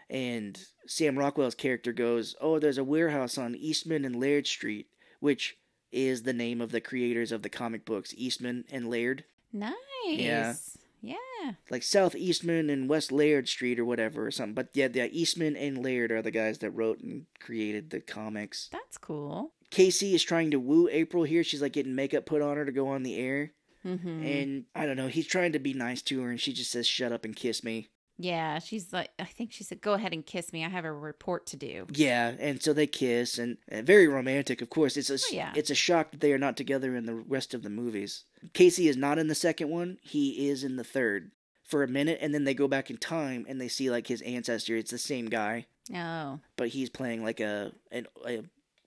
And 0.09 0.59
Sam 0.87 1.17
Rockwell's 1.19 1.55
character 1.55 1.93
goes, 1.93 2.35
"Oh, 2.41 2.57
there's 2.59 2.77
a 2.79 2.83
warehouse 2.83 3.37
on 3.37 3.55
Eastman 3.55 4.05
and 4.05 4.15
Laird 4.19 4.47
Street, 4.47 4.87
which 5.19 5.57
is 5.91 6.23
the 6.23 6.33
name 6.33 6.61
of 6.61 6.71
the 6.71 6.81
creators 6.81 7.31
of 7.31 7.43
the 7.43 7.49
comic 7.49 7.85
books, 7.85 8.13
Eastman 8.17 8.65
and 8.71 8.89
Laird, 8.89 9.23
Nice. 9.51 9.75
Yeah. 10.07 10.55
Yeah. 11.01 11.51
like 11.69 11.83
South 11.83 12.15
Eastman 12.15 12.69
and 12.69 12.89
West 12.89 13.11
Laird 13.11 13.47
Street 13.49 13.77
or 13.77 13.85
whatever 13.85 14.25
or 14.25 14.31
something. 14.31 14.55
But 14.55 14.69
yeah, 14.73 14.87
yeah, 14.91 15.07
Eastman 15.11 15.55
and 15.57 15.83
Laird 15.83 16.11
are 16.11 16.21
the 16.21 16.31
guys 16.31 16.59
that 16.59 16.71
wrote 16.71 17.01
and 17.01 17.25
created 17.39 17.89
the 17.89 17.99
comics. 17.99 18.69
That's 18.71 18.97
cool. 18.97 19.51
Casey 19.73 20.13
is 20.13 20.23
trying 20.23 20.51
to 20.51 20.59
woo 20.59 20.87
April 20.91 21.23
here. 21.23 21.43
She's 21.43 21.61
like 21.61 21.73
getting 21.73 21.95
makeup 21.95 22.25
put 22.25 22.41
on 22.41 22.57
her 22.57 22.65
to 22.65 22.71
go 22.71 22.87
on 22.89 23.01
the 23.03 23.15
air. 23.17 23.51
Mm-hmm. 23.85 24.23
And 24.23 24.65
I 24.75 24.85
don't 24.85 24.95
know, 24.95 25.07
he's 25.07 25.27
trying 25.27 25.51
to 25.53 25.59
be 25.59 25.73
nice 25.73 26.01
to 26.03 26.21
her, 26.21 26.29
and 26.29 26.39
she 26.39 26.53
just 26.53 26.71
says, 26.71 26.87
"Shut 26.87 27.11
up 27.11 27.25
and 27.25 27.35
kiss 27.35 27.63
me." 27.63 27.89
Yeah, 28.17 28.59
she's 28.59 28.93
like, 28.93 29.09
I 29.19 29.25
think 29.25 29.51
she 29.51 29.63
said, 29.63 29.81
"Go 29.81 29.93
ahead 29.93 30.13
and 30.13 30.25
kiss 30.25 30.53
me. 30.53 30.63
I 30.63 30.69
have 30.69 30.85
a 30.85 30.93
report 30.93 31.47
to 31.47 31.57
do." 31.57 31.87
Yeah, 31.91 32.33
and 32.39 32.61
so 32.61 32.71
they 32.71 32.87
kiss, 32.87 33.37
and, 33.37 33.57
and 33.67 33.85
very 33.85 34.07
romantic, 34.07 34.61
of 34.61 34.69
course. 34.69 34.95
It's 34.95 35.09
a 35.09 35.15
Oh, 35.15 35.35
yeah. 35.35 35.51
it's 35.55 35.69
a 35.71 35.75
shock 35.75 36.11
that 36.11 36.21
they 36.21 36.31
are 36.31 36.37
not 36.37 36.55
together 36.55 36.95
in 36.95 37.05
the 37.07 37.15
rest 37.15 37.53
of 37.53 37.63
the 37.63 37.69
movies. 37.69 38.23
Casey 38.53 38.87
is 38.87 38.95
not 38.95 39.17
in 39.19 39.27
the 39.27 39.35
second 39.35 39.69
one; 39.69 39.97
he 40.01 40.47
is 40.47 40.63
in 40.63 40.77
the 40.77 40.83
third 40.85 41.31
for 41.65 41.83
a 41.83 41.87
minute, 41.89 42.19
and 42.21 42.33
then 42.33 42.45
they 42.45 42.53
go 42.53 42.67
back 42.69 42.89
in 42.89 42.97
time 42.97 43.45
and 43.49 43.59
they 43.59 43.67
see 43.67 43.89
like 43.89 44.07
his 44.07 44.21
ancestor. 44.21 44.77
It's 44.77 44.91
the 44.91 44.97
same 44.97 45.25
guy, 45.25 45.65
Oh, 45.93 46.39
but 46.55 46.69
he's 46.69 46.89
playing 46.89 47.21
like 47.23 47.41
a 47.41 47.73
an, 47.91 48.07
a 48.25 48.43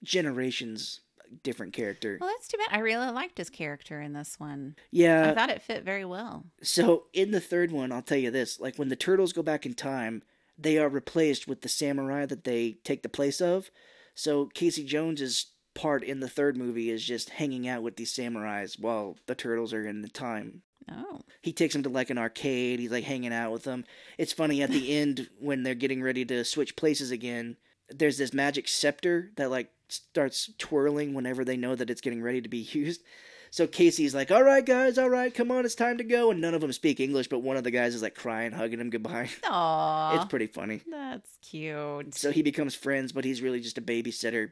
generations 0.06 1.00
different 1.42 1.72
character. 1.72 2.18
well, 2.20 2.30
that's 2.30 2.48
too 2.48 2.56
bad. 2.56 2.68
I 2.70 2.80
really 2.80 3.10
liked 3.10 3.38
his 3.38 3.50
character 3.50 4.00
in 4.00 4.12
this 4.12 4.38
one. 4.38 4.76
Yeah. 4.92 5.30
I 5.30 5.34
thought 5.34 5.50
it 5.50 5.60
fit 5.62 5.84
very 5.84 6.04
well. 6.04 6.44
So 6.62 7.06
in 7.12 7.32
the 7.32 7.40
third 7.40 7.72
one, 7.72 7.90
I'll 7.92 8.02
tell 8.02 8.18
you 8.18 8.30
this: 8.30 8.60
like 8.60 8.76
when 8.76 8.88
the 8.88 8.96
turtles 8.96 9.32
go 9.32 9.42
back 9.42 9.66
in 9.66 9.74
time, 9.74 10.22
they 10.58 10.78
are 10.78 10.88
replaced 10.88 11.48
with 11.48 11.62
the 11.62 11.68
samurai 11.68 12.26
that 12.26 12.44
they 12.44 12.78
take 12.84 13.02
the 13.02 13.08
place 13.08 13.40
of. 13.40 13.70
So 14.14 14.46
Casey 14.54 14.84
Jones's 14.84 15.46
part 15.74 16.02
in 16.02 16.20
the 16.20 16.28
third 16.28 16.56
movie 16.56 16.90
is 16.90 17.04
just 17.04 17.30
hanging 17.30 17.68
out 17.68 17.82
with 17.82 17.96
these 17.96 18.14
samurais 18.14 18.80
while 18.80 19.16
the 19.26 19.34
turtles 19.34 19.72
are 19.74 19.86
in 19.86 20.00
the 20.02 20.08
time. 20.08 20.62
Oh, 20.90 21.20
He 21.42 21.52
takes 21.52 21.74
them 21.74 21.82
to 21.82 21.88
like 21.88 22.10
an 22.10 22.16
arcade. 22.18 22.78
He's 22.78 22.92
like 22.92 23.04
hanging 23.04 23.32
out 23.32 23.50
with 23.52 23.64
them. 23.64 23.84
It's 24.16 24.32
funny 24.32 24.62
at 24.62 24.70
the 24.70 24.96
end 24.96 25.28
when 25.40 25.64
they're 25.64 25.74
getting 25.74 26.00
ready 26.02 26.24
to 26.26 26.44
switch 26.44 26.76
places 26.76 27.10
again. 27.10 27.56
There's 27.90 28.18
this 28.18 28.32
magic 28.34 28.68
scepter 28.68 29.30
that 29.36 29.50
like 29.50 29.70
starts 29.88 30.50
twirling 30.58 31.14
whenever 31.14 31.44
they 31.44 31.56
know 31.56 31.74
that 31.74 31.90
it's 31.90 32.00
getting 32.00 32.22
ready 32.22 32.40
to 32.40 32.48
be 32.48 32.58
used. 32.72 33.02
So 33.50 33.66
Casey's 33.66 34.14
like, 34.14 34.30
"All 34.32 34.42
right, 34.42 34.64
guys, 34.66 34.98
all 34.98 35.08
right, 35.08 35.32
come 35.32 35.50
on, 35.52 35.64
it's 35.64 35.76
time 35.76 35.98
to 35.98 36.04
go." 36.04 36.30
And 36.30 36.40
none 36.40 36.52
of 36.54 36.60
them 36.60 36.72
speak 36.72 36.98
English, 37.00 37.28
but 37.28 37.38
one 37.38 37.56
of 37.56 37.64
the 37.64 37.70
guys 37.70 37.94
is 37.94 38.02
like 38.02 38.14
crying, 38.16 38.52
hugging 38.52 38.80
him 38.80 38.90
goodbye. 38.90 39.30
Aw, 39.44 40.16
It's 40.16 40.24
pretty 40.26 40.48
funny. 40.48 40.82
that's 40.90 41.38
cute. 41.42 42.14
So 42.14 42.32
he 42.32 42.42
becomes 42.42 42.74
friends, 42.74 43.12
but 43.12 43.24
he's 43.24 43.40
really 43.40 43.60
just 43.60 43.78
a 43.78 43.82
babysitter, 43.82 44.50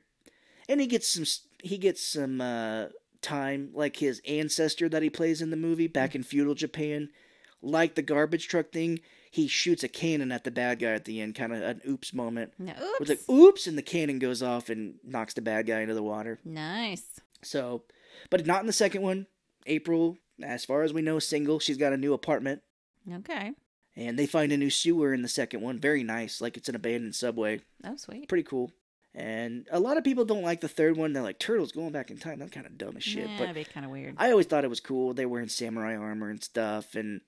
and 0.69 0.81
he 0.81 0.87
gets 0.87 1.09
some 1.09 1.25
he 1.63 1.77
gets 1.77 2.03
some 2.07 2.41
uh, 2.41 2.87
time 3.21 3.71
like 3.75 3.97
his 3.97 4.23
ancestor 4.29 4.89
that 4.89 5.03
he 5.03 5.11
plays 5.11 5.43
in 5.43 5.51
the 5.51 5.57
movie 5.57 5.89
back 5.89 6.15
in 6.15 6.23
feudal 6.23 6.55
Japan, 6.55 7.09
like 7.61 7.97
the 7.97 8.03
garbage 8.03 8.47
truck 8.47 8.71
thing. 8.71 9.01
He 9.35 9.49
shoots 9.49 9.83
a 9.83 9.89
cannon 9.89 10.31
at 10.31 10.45
the 10.45 10.53
bad 10.53 10.79
guy 10.79 10.93
at 10.93 11.07
the 11.07 11.21
end, 11.21 11.35
kind 11.35 11.53
of 11.53 11.61
an 11.61 11.81
oops 11.89 12.15
moment. 12.15 12.53
No, 12.57 12.73
oops. 12.73 13.01
It's 13.01 13.11
like 13.11 13.29
oops, 13.37 13.67
and 13.67 13.77
the 13.77 13.83
cannon 13.83 14.21
goes 14.21 14.45
off 14.45 14.69
and 14.69 14.95
knocks 15.03 15.35
the 15.35 15.43
bad 15.43 15.67
guy 15.67 15.81
into 15.81 15.95
the 15.95 16.05
water. 16.05 16.39
nice. 16.45 17.03
So, 17.43 17.83
but 18.31 18.47
not 18.47 18.61
in 18.61 18.67
the 18.69 18.73
second 18.73 19.03
one. 19.03 19.27
April, 19.67 20.19
as 20.43 20.65
far 20.65 20.83
as 20.83 20.93
we 20.93 21.03
know, 21.03 21.19
single. 21.19 21.59
She's 21.59 21.77
got 21.79 21.93
a 21.93 21.97
new 21.97 22.13
apartment, 22.15 22.63
Okay. 23.13 23.53
and 23.97 24.17
they 24.19 24.27
find 24.27 24.53
a 24.53 24.57
new 24.57 24.71
sewer 24.71 25.13
in 25.13 25.23
the 25.23 25.29
second 25.29 25.61
one. 25.63 25.79
Very 25.81 26.05
nice, 26.05 26.41
like 26.41 26.57
it's 26.57 26.69
an 26.69 26.77
abandoned 26.77 27.15
subway. 27.17 27.61
Oh, 27.85 27.97
sweet. 27.97 28.29
Pretty 28.29 28.45
cool. 28.45 28.71
And 29.17 29.67
a 29.73 29.79
lot 29.81 29.97
of 29.97 30.05
people 30.05 30.25
don't 30.25 30.43
like 30.43 30.61
the 30.61 30.69
third 30.69 30.97
one. 30.97 31.13
They're 31.13 31.23
like, 31.25 31.39
turtles 31.39 31.73
going 31.73 31.93
back 31.93 32.11
in 32.11 32.19
time. 32.19 32.39
That's 32.39 32.51
kind 32.53 32.67
of 32.67 32.79
dumb 32.79 32.97
as 32.97 33.03
shit. 33.05 33.29
yeah, 33.29 33.37
but 33.39 33.47
that'd 33.47 33.55
be 33.55 33.65
kind 33.65 33.85
of 33.87 33.93
weird. 33.93 34.15
I 34.17 34.31
always 34.31 34.47
thought 34.47 34.65
it 34.65 34.71
was 34.71 34.81
cool. 34.81 35.13
They're 35.13 35.29
wearing 35.29 35.49
samurai 35.49 35.97
armor 35.97 36.31
and 36.31 36.43
stuff. 36.43 36.95
And 36.95 37.21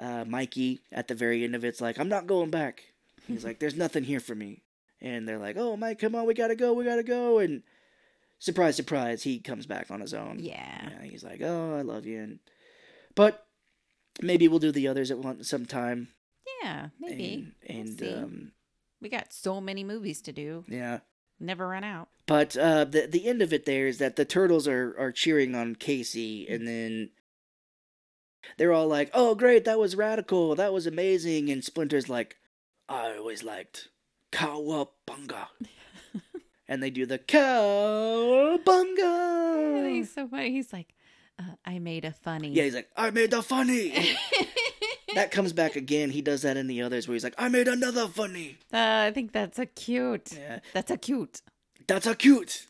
uh, 0.00 0.24
Mikey, 0.26 0.80
at 0.92 1.08
the 1.08 1.14
very 1.14 1.44
end 1.44 1.54
of 1.54 1.64
it's 1.64 1.80
like, 1.80 1.98
I'm 1.98 2.08
not 2.08 2.26
going 2.26 2.50
back. 2.50 2.84
He's 3.26 3.44
like, 3.44 3.58
there's 3.58 3.76
nothing 3.76 4.04
here 4.04 4.20
for 4.20 4.34
me. 4.34 4.62
And 5.00 5.26
they're 5.28 5.38
like, 5.38 5.56
oh, 5.58 5.76
Mike, 5.76 5.98
come 5.98 6.14
on, 6.14 6.26
we 6.26 6.34
gotta 6.34 6.54
go, 6.56 6.72
we 6.72 6.84
gotta 6.84 7.02
go. 7.02 7.38
And 7.38 7.62
surprise, 8.38 8.76
surprise, 8.76 9.22
he 9.24 9.38
comes 9.38 9.66
back 9.66 9.90
on 9.90 10.00
his 10.00 10.14
own. 10.14 10.38
yeah. 10.38 10.88
Yeah, 10.90 11.02
he's 11.02 11.24
like, 11.24 11.40
"Oh, 11.42 11.74
I 11.76 11.82
love 11.82 12.06
you," 12.06 12.20
and 12.22 12.38
but 13.14 13.46
maybe 14.22 14.48
we'll 14.48 14.58
do 14.58 14.72
the 14.72 14.88
others 14.88 15.10
at 15.10 15.18
one 15.18 15.42
sometime. 15.44 16.08
Yeah, 16.62 16.88
maybe. 17.00 17.52
And, 17.68 17.78
and 17.88 17.98
see. 17.98 18.14
um, 18.14 18.52
We 19.02 19.08
got 19.08 19.32
so 19.32 19.60
many 19.60 19.84
movies 19.84 20.20
to 20.22 20.32
do. 20.32 20.64
yeah, 20.68 21.00
Never 21.40 21.66
run 21.68 21.84
out. 21.84 22.08
but 22.26 22.56
uh, 22.56 22.84
the 22.84 23.06
the 23.06 23.26
end 23.28 23.42
of 23.42 23.52
it 23.52 23.66
there 23.66 23.86
is 23.86 23.98
that 23.98 24.16
the 24.16 24.24
turtles 24.24 24.66
are 24.66 24.94
are 24.98 25.12
cheering 25.12 25.54
on 25.54 25.74
Casey, 25.76 26.46
and 26.48 26.66
then 26.66 27.10
they're 28.58 28.72
all 28.72 28.86
like, 28.88 29.10
"Oh, 29.14 29.34
great, 29.34 29.64
that 29.64 29.78
was 29.78 29.96
radical, 29.96 30.54
that 30.54 30.72
was 30.72 30.86
amazing," 30.86 31.50
and 31.50 31.62
Splinter's 31.64 32.08
like, 32.08 32.36
"I 32.88 33.16
always 33.16 33.42
liked 33.42 33.88
cowabunga." 34.32 35.46
And 36.68 36.82
they 36.82 36.90
do 36.90 37.06
the 37.06 37.20
cowabunga. 38.56 39.88
He's 39.88 40.12
so 40.12 40.26
funny. 40.28 40.50
He's 40.50 40.72
like, 40.72 40.94
uh, 41.38 41.54
I 41.64 41.78
made 41.78 42.04
a 42.04 42.10
funny. 42.12 42.48
Yeah, 42.48 42.64
he's 42.64 42.74
like, 42.74 42.88
I 42.96 43.10
made 43.10 43.30
the 43.30 43.40
funny. 43.42 43.92
that 45.14 45.30
comes 45.30 45.52
back 45.52 45.76
again. 45.76 46.10
He 46.10 46.22
does 46.22 46.42
that 46.42 46.56
in 46.56 46.66
the 46.66 46.82
others 46.82 47.06
where 47.06 47.14
he's 47.14 47.24
like, 47.24 47.34
I 47.38 47.48
made 47.48 47.68
another 47.68 48.08
funny. 48.08 48.58
Uh, 48.72 48.78
I 49.06 49.12
think 49.12 49.32
that's 49.32 49.58
a 49.58 49.66
cute. 49.66 50.32
Yeah, 50.32 50.58
That's 50.72 50.90
a 50.90 50.96
cute. 50.96 51.40
that's 51.86 52.06
a 52.06 52.14
cute. 52.14 52.66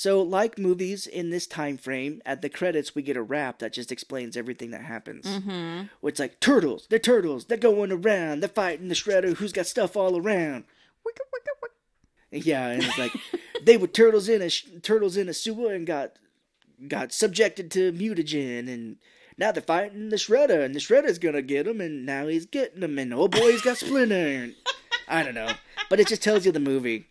So, 0.00 0.22
like 0.22 0.56
movies 0.56 1.06
in 1.06 1.28
this 1.28 1.46
time 1.46 1.76
frame, 1.76 2.22
at 2.24 2.40
the 2.40 2.48
credits 2.48 2.94
we 2.94 3.02
get 3.02 3.18
a 3.18 3.22
rap 3.22 3.58
that 3.58 3.74
just 3.74 3.92
explains 3.92 4.34
everything 4.34 4.70
that 4.70 4.80
happens. 4.80 5.26
Mm-hmm. 5.26 5.88
Where 6.00 6.08
it's 6.08 6.18
like 6.18 6.40
turtles, 6.40 6.86
they're 6.88 6.98
turtles, 6.98 7.44
they're 7.44 7.58
going 7.58 7.92
around, 7.92 8.40
they're 8.40 8.48
fighting 8.48 8.88
the 8.88 8.94
shredder 8.94 9.36
who's 9.36 9.52
got 9.52 9.66
stuff 9.66 9.98
all 9.98 10.16
around. 10.16 10.64
Wicka, 11.06 11.20
wicka, 11.34 11.52
wicka. 11.62 12.46
Yeah, 12.46 12.68
and 12.68 12.82
it's 12.82 12.96
like 12.96 13.12
they 13.62 13.76
were 13.76 13.88
turtles 13.88 14.30
in 14.30 14.40
a 14.40 14.48
sh- 14.48 14.68
turtles 14.80 15.18
in 15.18 15.28
a 15.28 15.34
sewer 15.34 15.74
and 15.74 15.86
got 15.86 16.12
got 16.88 17.12
subjected 17.12 17.70
to 17.72 17.92
mutagen, 17.92 18.72
and 18.72 18.96
now 19.36 19.52
they're 19.52 19.62
fighting 19.62 20.08
the 20.08 20.16
shredder, 20.16 20.64
and 20.64 20.74
the 20.74 20.80
shredder's 20.80 21.18
gonna 21.18 21.42
get 21.42 21.66
him, 21.66 21.78
and 21.82 22.06
now 22.06 22.26
he's 22.26 22.46
getting 22.46 22.82
him, 22.82 22.98
and 22.98 23.12
oh 23.12 23.28
boy, 23.28 23.50
he's 23.50 23.60
got 23.60 23.76
Splinter. 23.76 24.14
And, 24.14 24.54
I 25.08 25.22
don't 25.22 25.34
know, 25.34 25.52
but 25.90 26.00
it 26.00 26.06
just 26.06 26.22
tells 26.22 26.46
you 26.46 26.52
the 26.52 26.58
movie. 26.58 27.08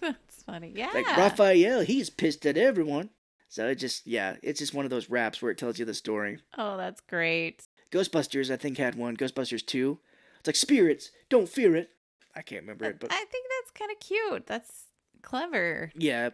Funny. 0.46 0.72
Yeah. 0.74 0.90
Like 0.94 1.06
Raphael, 1.16 1.80
he's 1.80 2.08
pissed 2.08 2.46
at 2.46 2.56
everyone. 2.56 3.10
So 3.48 3.66
it 3.68 3.76
just 3.76 4.06
yeah, 4.06 4.36
it's 4.42 4.58
just 4.60 4.74
one 4.74 4.84
of 4.84 4.90
those 4.90 5.10
raps 5.10 5.40
where 5.42 5.50
it 5.50 5.58
tells 5.58 5.78
you 5.78 5.84
the 5.84 5.94
story. 5.94 6.38
oh, 6.56 6.76
that's 6.76 7.00
great. 7.00 7.66
Ghostbusters, 7.92 8.50
I 8.52 8.56
think, 8.56 8.78
had 8.78 8.94
one. 8.96 9.16
Ghostbusters 9.16 9.64
two. 9.64 9.98
It's 10.38 10.46
like 10.48 10.56
spirits, 10.56 11.10
don't 11.28 11.48
fear 11.48 11.76
it. 11.76 11.90
I 12.34 12.42
can't 12.42 12.62
remember 12.62 12.84
it, 12.84 13.00
but 13.00 13.12
I 13.12 13.24
think 13.24 13.46
that's 13.60 13.70
kind 13.72 13.90
of 13.90 14.00
cute. 14.00 14.46
That's 14.46 14.84
clever. 15.22 15.90
Yeah, 15.96 16.30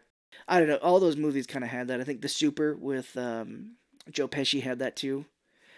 I 0.48 0.59
don't 0.59 0.68
know. 0.68 0.76
All 0.76 0.98
those 1.01 1.16
movies 1.16 1.47
kind 1.47 1.64
of 1.64 1.70
had 1.70 1.89
that. 1.89 2.01
I 2.01 2.05
think 2.05 2.22
the 2.22 2.28
Super 2.28 2.74
with 2.74 3.16
um, 3.16 3.76
Joe 4.10 4.28
Pesci 4.28 4.62
had 4.62 4.78
that 4.80 4.97
too. 4.97 5.26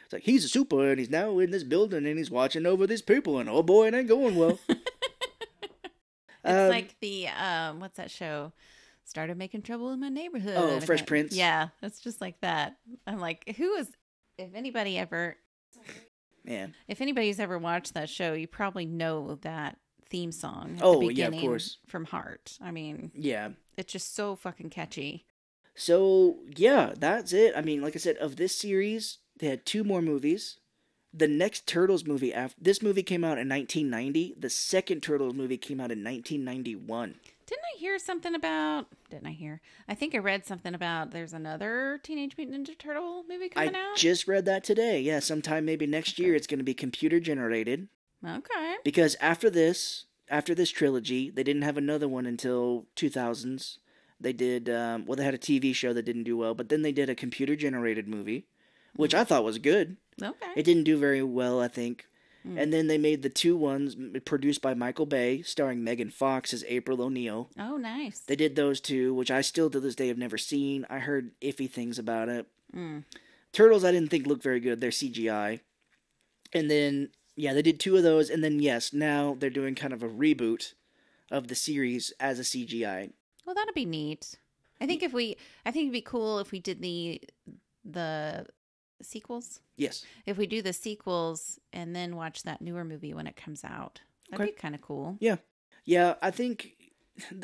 It's 0.05 0.13
like 0.13 0.23
he's 0.23 0.45
a 0.45 0.49
super 0.49 0.89
and 0.91 0.99
he's 0.99 1.11
now 1.11 1.39
in 1.39 1.51
this 1.51 1.65
building 1.65 2.07
and 2.07 2.19
he's 2.19 2.31
watching 2.31 2.67
over 2.67 2.87
these 2.87 3.03
people 3.03 3.39
and 3.39 3.49
oh 3.49 3.63
boy, 3.63 3.89
it 3.89 3.95
ain't 3.95 4.09
going 4.09 4.37
well. 4.37 4.59
It's 6.45 6.53
Um, 6.53 6.69
like 6.69 6.95
the 7.01 7.29
um, 7.29 7.81
what's 7.81 7.97
that 7.97 8.11
show? 8.11 8.53
Started 9.07 9.37
making 9.37 9.63
trouble 9.63 9.91
in 9.93 10.01
my 10.01 10.09
neighborhood. 10.09 10.57
Oh, 10.57 10.81
Fresh 10.81 11.05
Prince? 11.07 11.35
Yeah, 11.37 11.69
it's 11.83 12.01
just 12.01 12.21
like 12.21 12.41
that. 12.41 12.77
I'm 13.07 13.19
like, 13.21 13.55
who 13.57 13.75
is? 13.75 13.89
If 14.39 14.55
anybody 14.55 14.99
ever, 14.99 15.37
man. 16.45 16.75
if 16.89 17.01
anybody's 17.01 17.39
ever 17.39 17.59
watched 17.59 17.95
that 17.95 18.09
show, 18.09 18.33
you 18.33 18.47
probably 18.47 18.87
know 18.87 19.37
that 19.43 19.79
theme 20.09 20.33
song. 20.33 20.77
At 20.79 20.83
Oh, 20.85 21.01
the 21.01 21.15
yeah, 21.15 21.29
of 21.29 21.35
course. 21.35 21.79
From 21.87 22.05
Heart. 22.07 22.59
I 22.63 22.71
mean, 22.71 23.13
Yeah. 23.15 23.51
it's 23.77 23.93
just 23.93 24.15
so 24.15 24.37
fucking 24.37 24.71
catchy. 24.71 25.27
So 25.75 26.39
yeah, 26.57 26.95
that's 26.97 27.33
it. 27.33 27.55
I 27.57 27.61
mean, 27.63 27.83
like 27.83 27.95
I 27.97 27.99
said, 27.99 28.17
of 28.17 28.37
this 28.37 28.57
series, 28.57 29.19
they 29.39 29.49
had 29.49 29.67
two 29.67 29.85
more 29.85 30.01
movies. 30.03 30.59
The 31.17 31.29
next 31.29 31.67
Turtles 31.69 32.05
movie 32.05 32.35
after 32.35 32.57
this 32.61 32.83
movie 32.83 33.05
came 33.05 33.23
out 33.23 33.39
in 33.39 33.49
1990. 33.49 34.35
The 34.39 34.51
second 34.51 35.01
Turtles 35.03 35.35
movie 35.35 35.57
came 35.57 35.79
out 35.81 35.93
in 35.93 36.03
1991. 36.03 37.15
Didn't 37.47 37.63
I 37.75 37.79
hear 37.79 37.99
something 37.99 38.35
about? 38.35 38.87
Didn't 39.11 39.27
I 39.29 39.33
hear? 39.33 39.61
I 39.89 39.95
think 39.95 40.15
I 40.15 40.19
read 40.19 40.45
something 40.45 40.75
about 40.75 41.13
there's 41.13 41.33
another 41.33 42.01
Teenage 42.03 42.37
Mutant 42.37 42.67
Ninja 42.67 42.77
Turtle 42.77 43.23
movie 43.29 43.51
I 43.55 43.67
coming 43.67 43.77
out. 43.77 43.97
just 43.97 44.27
read 44.27 44.45
that 44.47 44.65
today. 44.65 45.01
Yeah, 45.01 45.21
sometime 45.21 45.65
maybe 45.65 45.87
next 45.87 46.19
year 46.19 46.35
it's 46.35 46.47
going 46.49 46.59
to 46.59 46.65
be 46.65 46.75
computer 46.75 47.21
generated. 47.21 47.89
okay. 48.27 48.75
because 48.83 49.17
after 49.21 49.51
this 49.51 50.07
after 50.31 50.55
this 50.55 50.71
trilogy 50.71 51.29
they 51.31 51.43
didn't 51.45 51.63
have 51.63 51.77
another 51.77 52.09
one 52.09 52.25
until 52.25 52.87
2000s 52.97 53.77
they 54.19 54.33
did 54.33 54.71
um, 54.71 55.05
well 55.05 55.17
they 55.17 55.25
had 55.25 55.35
a 55.35 55.39
tv 55.39 55.75
show 55.75 55.93
that 55.93 56.07
didn't 56.07 56.23
do 56.25 56.35
well 56.35 56.55
but 56.55 56.71
then 56.71 56.81
they 56.81 56.93
did 56.93 57.11
a 57.11 57.15
computer 57.15 57.55
generated 57.55 58.09
movie 58.09 58.47
which 58.97 59.15
i 59.15 59.25
thought 59.25 59.45
was 59.45 59.59
good 59.59 59.97
Okay. 60.23 60.47
it 60.57 60.63
didn't 60.65 60.85
do 60.85 60.97
very 60.99 61.23
well 61.23 61.61
i 61.61 61.69
think 61.69 62.07
Hmm. 62.45 62.59
and 62.59 62.73
then 62.75 62.89
they 62.89 62.99
made 62.99 63.23
the 63.23 63.31
two 63.31 63.57
ones 63.57 63.97
produced 64.27 64.61
by 64.61 64.75
michael 64.75 65.07
bay 65.07 65.41
starring 65.41 65.83
megan 65.83 66.11
fox 66.11 66.53
as 66.53 66.63
april 66.69 67.01
o'neil 67.01 67.49
oh, 67.59 67.79
nice. 67.79 68.21
they 68.21 68.37
did 68.37 68.55
those 68.55 68.83
two 68.83 69.15
which 69.15 69.31
i 69.31 69.41
still 69.41 69.71
to 69.71 69.81
this 69.81 69.95
day 69.95 70.09
have 70.09 70.19
never 70.19 70.37
seen 70.37 70.85
i 70.91 70.99
heard 70.99 71.31
iffy 71.41 71.71
things 71.71 71.99
about 71.99 72.29
it 72.29 72.47
Mm. 72.75 73.05
Turtles, 73.53 73.85
I 73.85 73.93
didn't 73.93 74.11
think 74.11 74.27
looked 74.27 74.43
very 74.43 74.59
good. 74.59 74.81
They're 74.81 74.91
CGI. 74.91 75.61
And 76.53 76.69
then, 76.69 77.11
yeah, 77.37 77.53
they 77.55 77.63
did 77.63 77.79
two 77.79 77.97
of 77.97 78.03
those. 78.03 78.29
And 78.29 78.43
then, 78.43 78.59
yes, 78.59 78.93
now 78.93 79.37
they're 79.39 79.49
doing 79.49 79.77
kind 79.77 79.93
of 79.93 80.03
a 80.03 80.09
reboot 80.09 80.73
of 81.31 81.47
the 81.47 81.55
series 81.55 82.13
as 82.19 82.41
a 82.41 82.43
CGI. 82.43 83.13
Well, 83.47 83.55
that'd 83.55 83.73
be 83.75 83.85
neat. 83.85 84.35
I 84.81 84.87
think 84.87 85.05
if 85.05 85.13
we, 85.13 85.37
I 85.65 85.71
think 85.71 85.85
it'd 85.85 85.93
be 85.93 86.01
cool 86.01 86.41
if 86.41 86.51
we 86.51 86.59
did 86.59 86.83
the, 86.83 87.21
the 87.85 88.47
sequels. 89.03 89.61
Yes. 89.77 90.05
If 90.27 90.37
we 90.39 90.47
do 90.47 90.63
the 90.63 90.73
sequels 90.73 91.59
and 91.73 91.95
then 91.95 92.17
watch 92.17 92.43
that 92.45 92.61
newer 92.61 92.85
movie 92.85 93.15
when 93.15 93.27
it 93.27 93.37
comes 93.37 93.65
out, 93.65 94.01
that'd 94.31 94.43
Okay. 94.45 94.53
be 94.53 94.57
kind 94.61 94.75
of 94.75 94.81
cool. 94.81 95.17
Yeah, 95.21 95.37
yeah. 95.85 96.15
I 96.23 96.31
think 96.31 96.77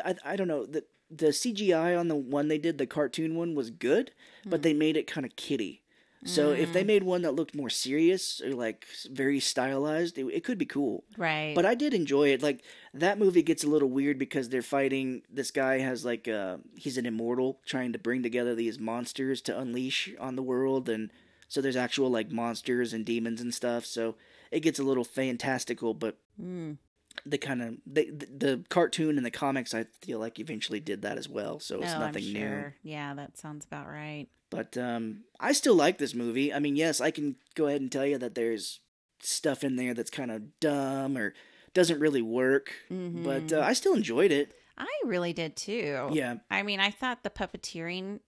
I, 0.05 0.15
I 0.25 0.37
don't 0.37 0.49
know 0.49 0.67
the 0.67 0.85
the 1.11 1.27
CGI 1.29 1.99
on 1.99 2.09
the 2.09 2.15
one 2.17 2.49
they 2.49 2.59
did 2.59 2.79
the 2.79 2.87
cartoon 2.87 3.35
one 3.35 3.55
was 3.55 3.71
good, 3.71 4.13
but 4.47 4.63
they 4.63 4.73
made 4.73 4.97
it 4.97 5.07
kind 5.09 5.27
of 5.27 5.35
kitty. 5.37 5.83
So 6.27 6.51
if 6.51 6.75
they 6.75 6.85
made 6.85 7.03
one 7.03 7.23
that 7.23 7.33
looked 7.35 7.55
more 7.55 7.71
serious 7.71 8.43
or 8.43 8.51
like 8.53 8.85
very 9.11 9.41
stylized, 9.41 10.19
it, 10.19 10.27
it 10.27 10.45
could 10.45 10.59
be 10.59 10.67
cool. 10.67 11.05
Right. 11.17 11.55
But 11.55 11.65
I 11.65 11.75
did 11.75 11.95
enjoy 11.95 12.29
it. 12.29 12.43
Like 12.43 12.63
that 12.93 13.19
movie 13.19 13.43
gets 13.43 13.65
a 13.65 13.69
little 13.71 13.89
weird 13.89 14.19
because 14.19 14.51
they're 14.51 14.61
fighting. 14.61 15.23
This 15.33 15.51
guy 15.51 15.79
has 15.79 16.05
like 16.05 16.29
uh, 16.29 16.59
he's 16.77 16.99
an 16.99 17.07
immortal 17.07 17.61
trying 17.65 17.95
to 17.95 17.99
bring 17.99 18.23
together 18.23 18.55
these 18.55 18.79
monsters 18.79 19.41
to 19.43 19.59
unleash 19.59 20.11
on 20.21 20.37
the 20.37 20.43
world, 20.43 20.91
and 20.91 21.11
so 21.51 21.61
there's 21.61 21.77
actual 21.77 22.09
like 22.09 22.31
monsters 22.31 22.95
and 22.95 23.05
demons 23.05 23.43
and 23.43 23.53
stuff. 23.53 23.85
So 23.85 24.15
it 24.51 24.61
gets 24.61 24.79
a 24.79 24.83
little 24.85 25.05
fantastical, 25.05 25.93
but 25.93 26.17
Mm. 26.41 26.79
the 27.27 27.37
kind 27.37 27.61
of 27.61 27.75
the, 27.85 28.11
the 28.11 28.65
cartoon 28.71 29.19
and 29.19 29.27
the 29.27 29.31
comics 29.31 29.75
I 29.75 29.85
feel 30.01 30.19
like 30.19 30.39
eventually 30.39 30.81
did 30.81 31.03
that 31.03 31.19
as 31.19 31.29
well. 31.29 31.61
So 31.61 31.83
it's 31.83 31.95
Oh, 31.95 32.01
nothing 32.01 32.33
new. 32.33 32.73
Yeah, 32.83 33.13
that 33.15 33.37
sounds 33.37 33.67
about 33.67 33.89
right. 33.89 34.29
But 34.49 34.77
um, 34.79 35.25
I 35.39 35.53
still 35.53 35.75
like 35.75 35.99
this 35.99 36.15
movie. 36.15 36.53
I 36.55 36.59
mean, 36.61 36.77
yes, 36.77 37.01
I 37.01 37.11
can 37.11 37.37
go 37.55 37.67
ahead 37.67 37.81
and 37.83 37.93
tell 37.93 38.07
you 38.07 38.17
that 38.19 38.35
there's 38.35 38.81
stuff 39.21 39.63
in 39.63 39.77
there 39.77 39.93
that's 39.93 40.11
kind 40.11 40.31
of 40.31 40.59
dumb 40.61 41.19
or 41.19 41.35
doesn't 41.75 42.01
really 42.01 42.23
work. 42.23 42.73
But 42.89 43.49
Mhm. 43.49 43.59
uh, 43.59 43.61
I 43.61 43.75
still 43.75 43.95
enjoyed 43.95 44.31
it. 44.33 44.55
I 44.79 44.89
really 45.05 45.33
did 45.33 45.57
too. 45.57 46.09
Yeah, 46.13 46.37
I 46.51 46.63
mean, 46.63 46.81
I 46.81 46.91
thought 46.91 47.23
the 47.23 47.29
puppeteering, 47.31 48.21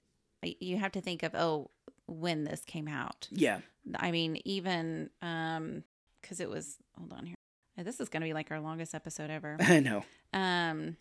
you 0.42 0.76
have 0.76 0.92
to 0.92 1.00
think 1.00 1.22
of, 1.22 1.34
oh, 1.34 1.70
when 2.12 2.44
this 2.44 2.62
came 2.64 2.88
out. 2.88 3.28
yeah, 3.30 3.60
I 3.96 4.10
mean, 4.10 4.40
even 4.44 5.10
um, 5.22 5.82
because 6.20 6.40
it 6.40 6.48
was, 6.48 6.76
hold 6.98 7.12
on 7.12 7.26
here. 7.26 7.34
This 7.78 7.98
is 8.00 8.08
going 8.08 8.20
to 8.20 8.26
be 8.26 8.34
like 8.34 8.50
our 8.50 8.60
longest 8.60 8.94
episode 8.94 9.30
ever. 9.30 9.56
I 9.60 9.80
know. 9.80 10.04
um 10.32 10.96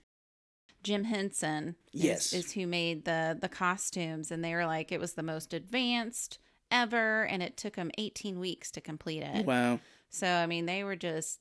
Jim 0.84 1.04
Henson 1.04 1.76
is, 1.94 2.04
Yes. 2.04 2.34
is 2.34 2.54
who 2.54 2.66
made 2.66 3.06
the 3.06 3.38
the 3.40 3.50
costumes 3.50 4.32
and 4.32 4.44
they 4.44 4.56
were 4.56 4.66
like 4.66 4.92
it 4.92 5.00
was 5.00 5.14
the 5.14 5.22
most 5.22 5.54
advanced 5.54 6.40
ever 6.72 7.24
and 7.26 7.44
it 7.44 7.56
took 7.56 7.76
them 7.76 7.92
18 8.00 8.40
weeks 8.40 8.72
to 8.72 8.82
complete 8.82 9.22
it. 9.22 9.46
Wow. 9.46 9.80
So 10.10 10.28
I 10.28 10.48
mean 10.48 10.66
they 10.66 10.84
were 10.84 10.96
just 10.96 11.40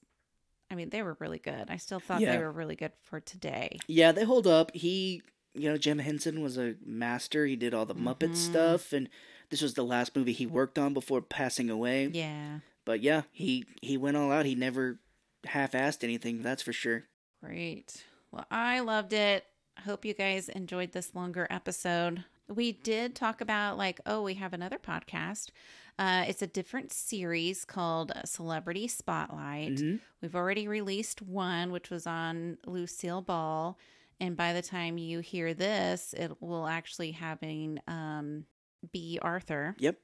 I 0.70 0.74
mean 0.74 0.90
they 0.90 1.02
were 1.02 1.16
really 1.20 1.38
good. 1.38 1.70
I 1.70 1.78
still 1.78 2.00
thought 2.00 2.20
Yeah. 2.20 2.32
they 2.32 2.38
were 2.42 2.52
really 2.52 2.76
good 2.76 2.92
for 3.02 3.18
today. 3.18 3.78
Yeah, 3.88 4.12
they 4.12 4.24
hold 4.24 4.46
up. 4.46 4.72
He, 4.74 5.22
you 5.54 5.70
know, 5.70 5.78
Jim 5.78 5.98
Henson 6.00 6.42
was 6.42 6.58
a 6.58 6.74
master. 6.84 7.46
He 7.46 7.56
did 7.56 7.72
all 7.72 7.86
the 7.86 7.94
Muppet 7.94 8.32
Mhm. 8.32 8.36
stuff, 8.36 8.92
and 8.92 9.08
this 9.50 9.62
was 9.62 9.74
the 9.74 9.84
last 9.84 10.16
movie 10.16 10.32
he 10.32 10.46
worked 10.46 10.78
on 10.78 10.94
before 10.94 11.20
passing 11.20 11.70
away. 11.70 12.06
Yeah. 12.12 12.60
But 12.84 13.00
yeah, 13.02 13.22
he 13.32 13.66
he 13.82 13.96
went 13.96 14.16
all 14.16 14.32
out. 14.32 14.46
He 14.46 14.54
never 14.54 14.98
half-assed 15.44 16.02
anything. 16.04 16.42
That's 16.42 16.62
for 16.62 16.72
sure. 16.72 17.04
Great. 17.42 18.04
Well, 18.32 18.46
I 18.50 18.80
loved 18.80 19.12
it. 19.12 19.44
I 19.76 19.82
hope 19.82 20.04
you 20.04 20.14
guys 20.14 20.48
enjoyed 20.48 20.92
this 20.92 21.14
longer 21.14 21.46
episode. 21.50 22.24
We 22.48 22.72
did 22.72 23.14
talk 23.14 23.40
about, 23.40 23.78
like, 23.78 24.00
oh, 24.04 24.22
we 24.22 24.34
have 24.34 24.52
another 24.52 24.78
podcast. 24.78 25.50
Uh, 25.98 26.24
it's 26.26 26.42
a 26.42 26.46
different 26.46 26.92
series 26.92 27.64
called 27.64 28.12
Celebrity 28.24 28.88
Spotlight. 28.88 29.74
Mhm. 29.76 30.00
We've 30.20 30.34
already 30.34 30.66
released 30.66 31.22
one, 31.22 31.70
which 31.72 31.90
was 31.90 32.06
on 32.06 32.58
Lucille 32.66 33.22
Ball. 33.22 33.78
And 34.18 34.36
by 34.36 34.52
the 34.52 34.62
time 34.62 34.98
you 34.98 35.20
hear 35.20 35.54
this, 35.54 36.12
it 36.14 36.42
will 36.42 36.66
actually 36.66 37.12
having 37.12 37.80
um, 37.86 38.44
Bea 38.92 39.18
Arthur. 39.22 39.74
Yep. 39.78 39.96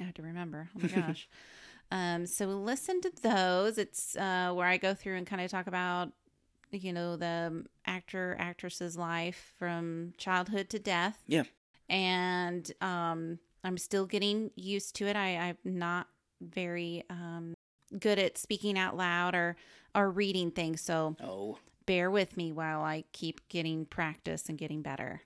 I 0.00 0.04
have 0.04 0.14
to 0.14 0.22
remember. 0.22 0.68
Oh 0.76 0.80
my 0.80 0.88
gosh. 0.88 1.28
um, 1.90 2.26
so 2.26 2.46
listen 2.46 3.00
to 3.02 3.12
those. 3.22 3.78
It's 3.78 4.16
uh, 4.16 4.52
where 4.54 4.66
I 4.66 4.76
go 4.76 4.94
through 4.94 5.16
and 5.16 5.26
kind 5.26 5.40
of 5.42 5.50
talk 5.50 5.66
about, 5.66 6.12
you 6.70 6.92
know, 6.92 7.16
the 7.16 7.64
actor 7.86 8.36
actress's 8.38 8.96
life 8.96 9.52
from 9.58 10.14
childhood 10.18 10.68
to 10.70 10.78
death. 10.78 11.22
Yeah. 11.26 11.44
And 11.88 12.70
um, 12.80 13.38
I'm 13.62 13.78
still 13.78 14.06
getting 14.06 14.50
used 14.56 14.96
to 14.96 15.06
it. 15.06 15.16
I, 15.16 15.54
I'm 15.64 15.78
not 15.78 16.08
very 16.40 17.04
um, 17.10 17.54
good 17.98 18.18
at 18.18 18.36
speaking 18.38 18.78
out 18.78 18.96
loud 18.96 19.34
or 19.34 19.56
or 19.94 20.10
reading 20.10 20.50
things. 20.50 20.80
So 20.80 21.16
Oh, 21.22 21.58
bear 21.86 22.10
with 22.10 22.36
me 22.36 22.50
while 22.50 22.80
I 22.82 23.04
keep 23.12 23.48
getting 23.48 23.86
practice 23.86 24.48
and 24.48 24.58
getting 24.58 24.82
better. 24.82 25.22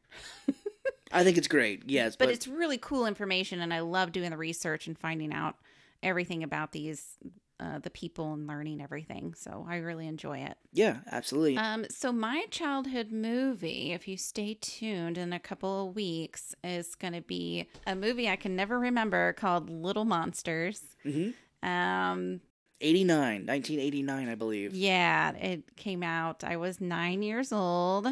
I 1.12 1.24
think 1.24 1.39
it's 1.39 1.48
great. 1.48 1.85
Yes, 1.86 2.16
but, 2.16 2.26
but, 2.26 2.35
it's 2.35 2.47
really 2.48 2.78
cool 2.78 3.06
information 3.06 3.60
and 3.60 3.72
i 3.72 3.80
love 3.80 4.12
doing 4.12 4.30
the 4.30 4.36
research 4.36 4.86
and 4.86 4.98
finding 4.98 5.32
out 5.32 5.56
everything 6.02 6.43
about 6.43 6.72
these 6.72 7.18
uh, 7.60 7.80
the 7.80 7.90
people 7.90 8.32
and 8.35 8.47
learning 8.47 8.80
everything 8.80 9.35
so 9.35 9.66
i 9.68 9.76
really 9.76 10.06
enjoy 10.06 10.39
it 10.39 10.56
yeah, 10.72 10.98
absolutely. 11.10 11.56
um, 11.56 11.85
so 11.90 12.12
my 12.12 12.44
childhood 12.51 13.10
movie 13.10 13.93
if 13.93 14.06
you 14.06 14.16
stay 14.16 14.56
tuned 14.60 15.18
in 15.18 15.32
a 15.32 15.40
couple 15.40 15.89
of 15.89 15.97
weeks 15.97 16.55
is 16.62 16.94
going 16.94 17.14
to 17.14 17.20
be 17.20 17.66
a 17.86 17.97
movie 17.97 18.28
i 18.28 18.36
can 18.36 18.55
never 18.55 18.78
remember 18.78 19.32
called 19.32 19.70
little 19.70 20.05
monsters 20.05 20.97
hmm 21.02 21.30
um, 21.60 22.40
89, 22.80 23.47
1989, 23.47 24.28
I 24.28 24.35
believe. 24.36 24.72
yeah 24.72 25.32
it 25.32 25.74
came 25.74 26.05
out 26.05 26.44
i 26.44 26.56
was 26.56 26.80
nine 26.80 27.22
years 27.24 27.52
old 27.52 28.06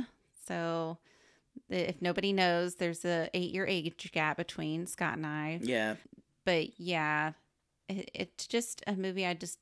so 0.48 0.98
if 1.68 2.00
nobody 2.00 2.32
knows 2.32 2.76
there's 2.76 3.04
a 3.04 3.28
eight 3.34 3.52
year 3.52 3.66
age 3.66 4.10
gap 4.12 4.36
between 4.36 4.86
scott 4.86 5.16
and 5.16 5.26
i 5.26 5.58
Yeah, 5.62 5.96
but 6.44 6.78
yeah, 6.78 7.32
it, 7.88 8.10
it's 8.14 8.46
just 8.46 8.82
a 8.86 8.94
movie 8.94 9.26
I 9.26 9.34
just 9.34 9.58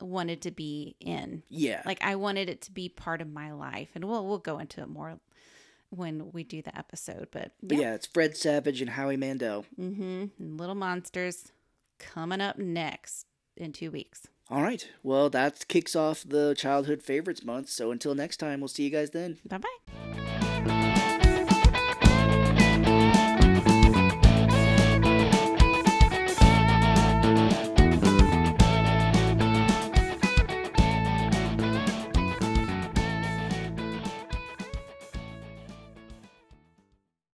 wanted 0.00 0.42
to 0.42 0.50
be 0.50 0.94
in. 1.00 1.42
yeah, 1.48 1.82
Like 1.84 2.02
I 2.04 2.14
wanted 2.16 2.48
it 2.48 2.60
to 2.62 2.72
be 2.72 2.88
part 2.88 3.20
of 3.20 3.28
my 3.32 3.52
life, 3.52 3.88
and 3.94 4.04
we'll 4.04 4.26
we'll 4.26 4.38
go 4.38 4.58
into 4.58 4.80
it 4.82 4.88
more 4.88 5.18
when 5.90 6.30
we 6.32 6.44
do 6.44 6.60
the 6.62 6.76
episode. 6.76 7.28
But 7.32 7.52
but 7.62 7.78
yeah, 7.78 7.82
yeah, 7.88 7.94
it's 7.94 8.06
Fred 8.06 8.36
Savage 8.36 8.80
and 8.80 8.90
Howie 8.90 9.16
Mandel. 9.16 9.64
mm-hmm. 9.78 10.26
And 10.38 10.60
Little 10.60 10.74
Monsters 10.74 11.50
coming 11.98 12.40
up 12.40 12.58
next 12.58 13.26
in 13.56 13.72
two 13.72 13.90
weeks. 13.90 14.28
All 14.50 14.62
right, 14.62 14.88
well, 15.02 15.28
that 15.30 15.66
kicks 15.68 15.94
off 15.96 16.24
the 16.26 16.54
childhood 16.54 17.02
favorites 17.02 17.44
month. 17.44 17.68
So 17.68 17.90
until 17.90 18.14
next 18.14 18.36
time, 18.38 18.60
we'll 18.60 18.68
see 18.68 18.84
you 18.84 18.90
guys 18.90 19.10
then. 19.10 19.38
Bye 19.46 19.58
bye. 19.58 20.37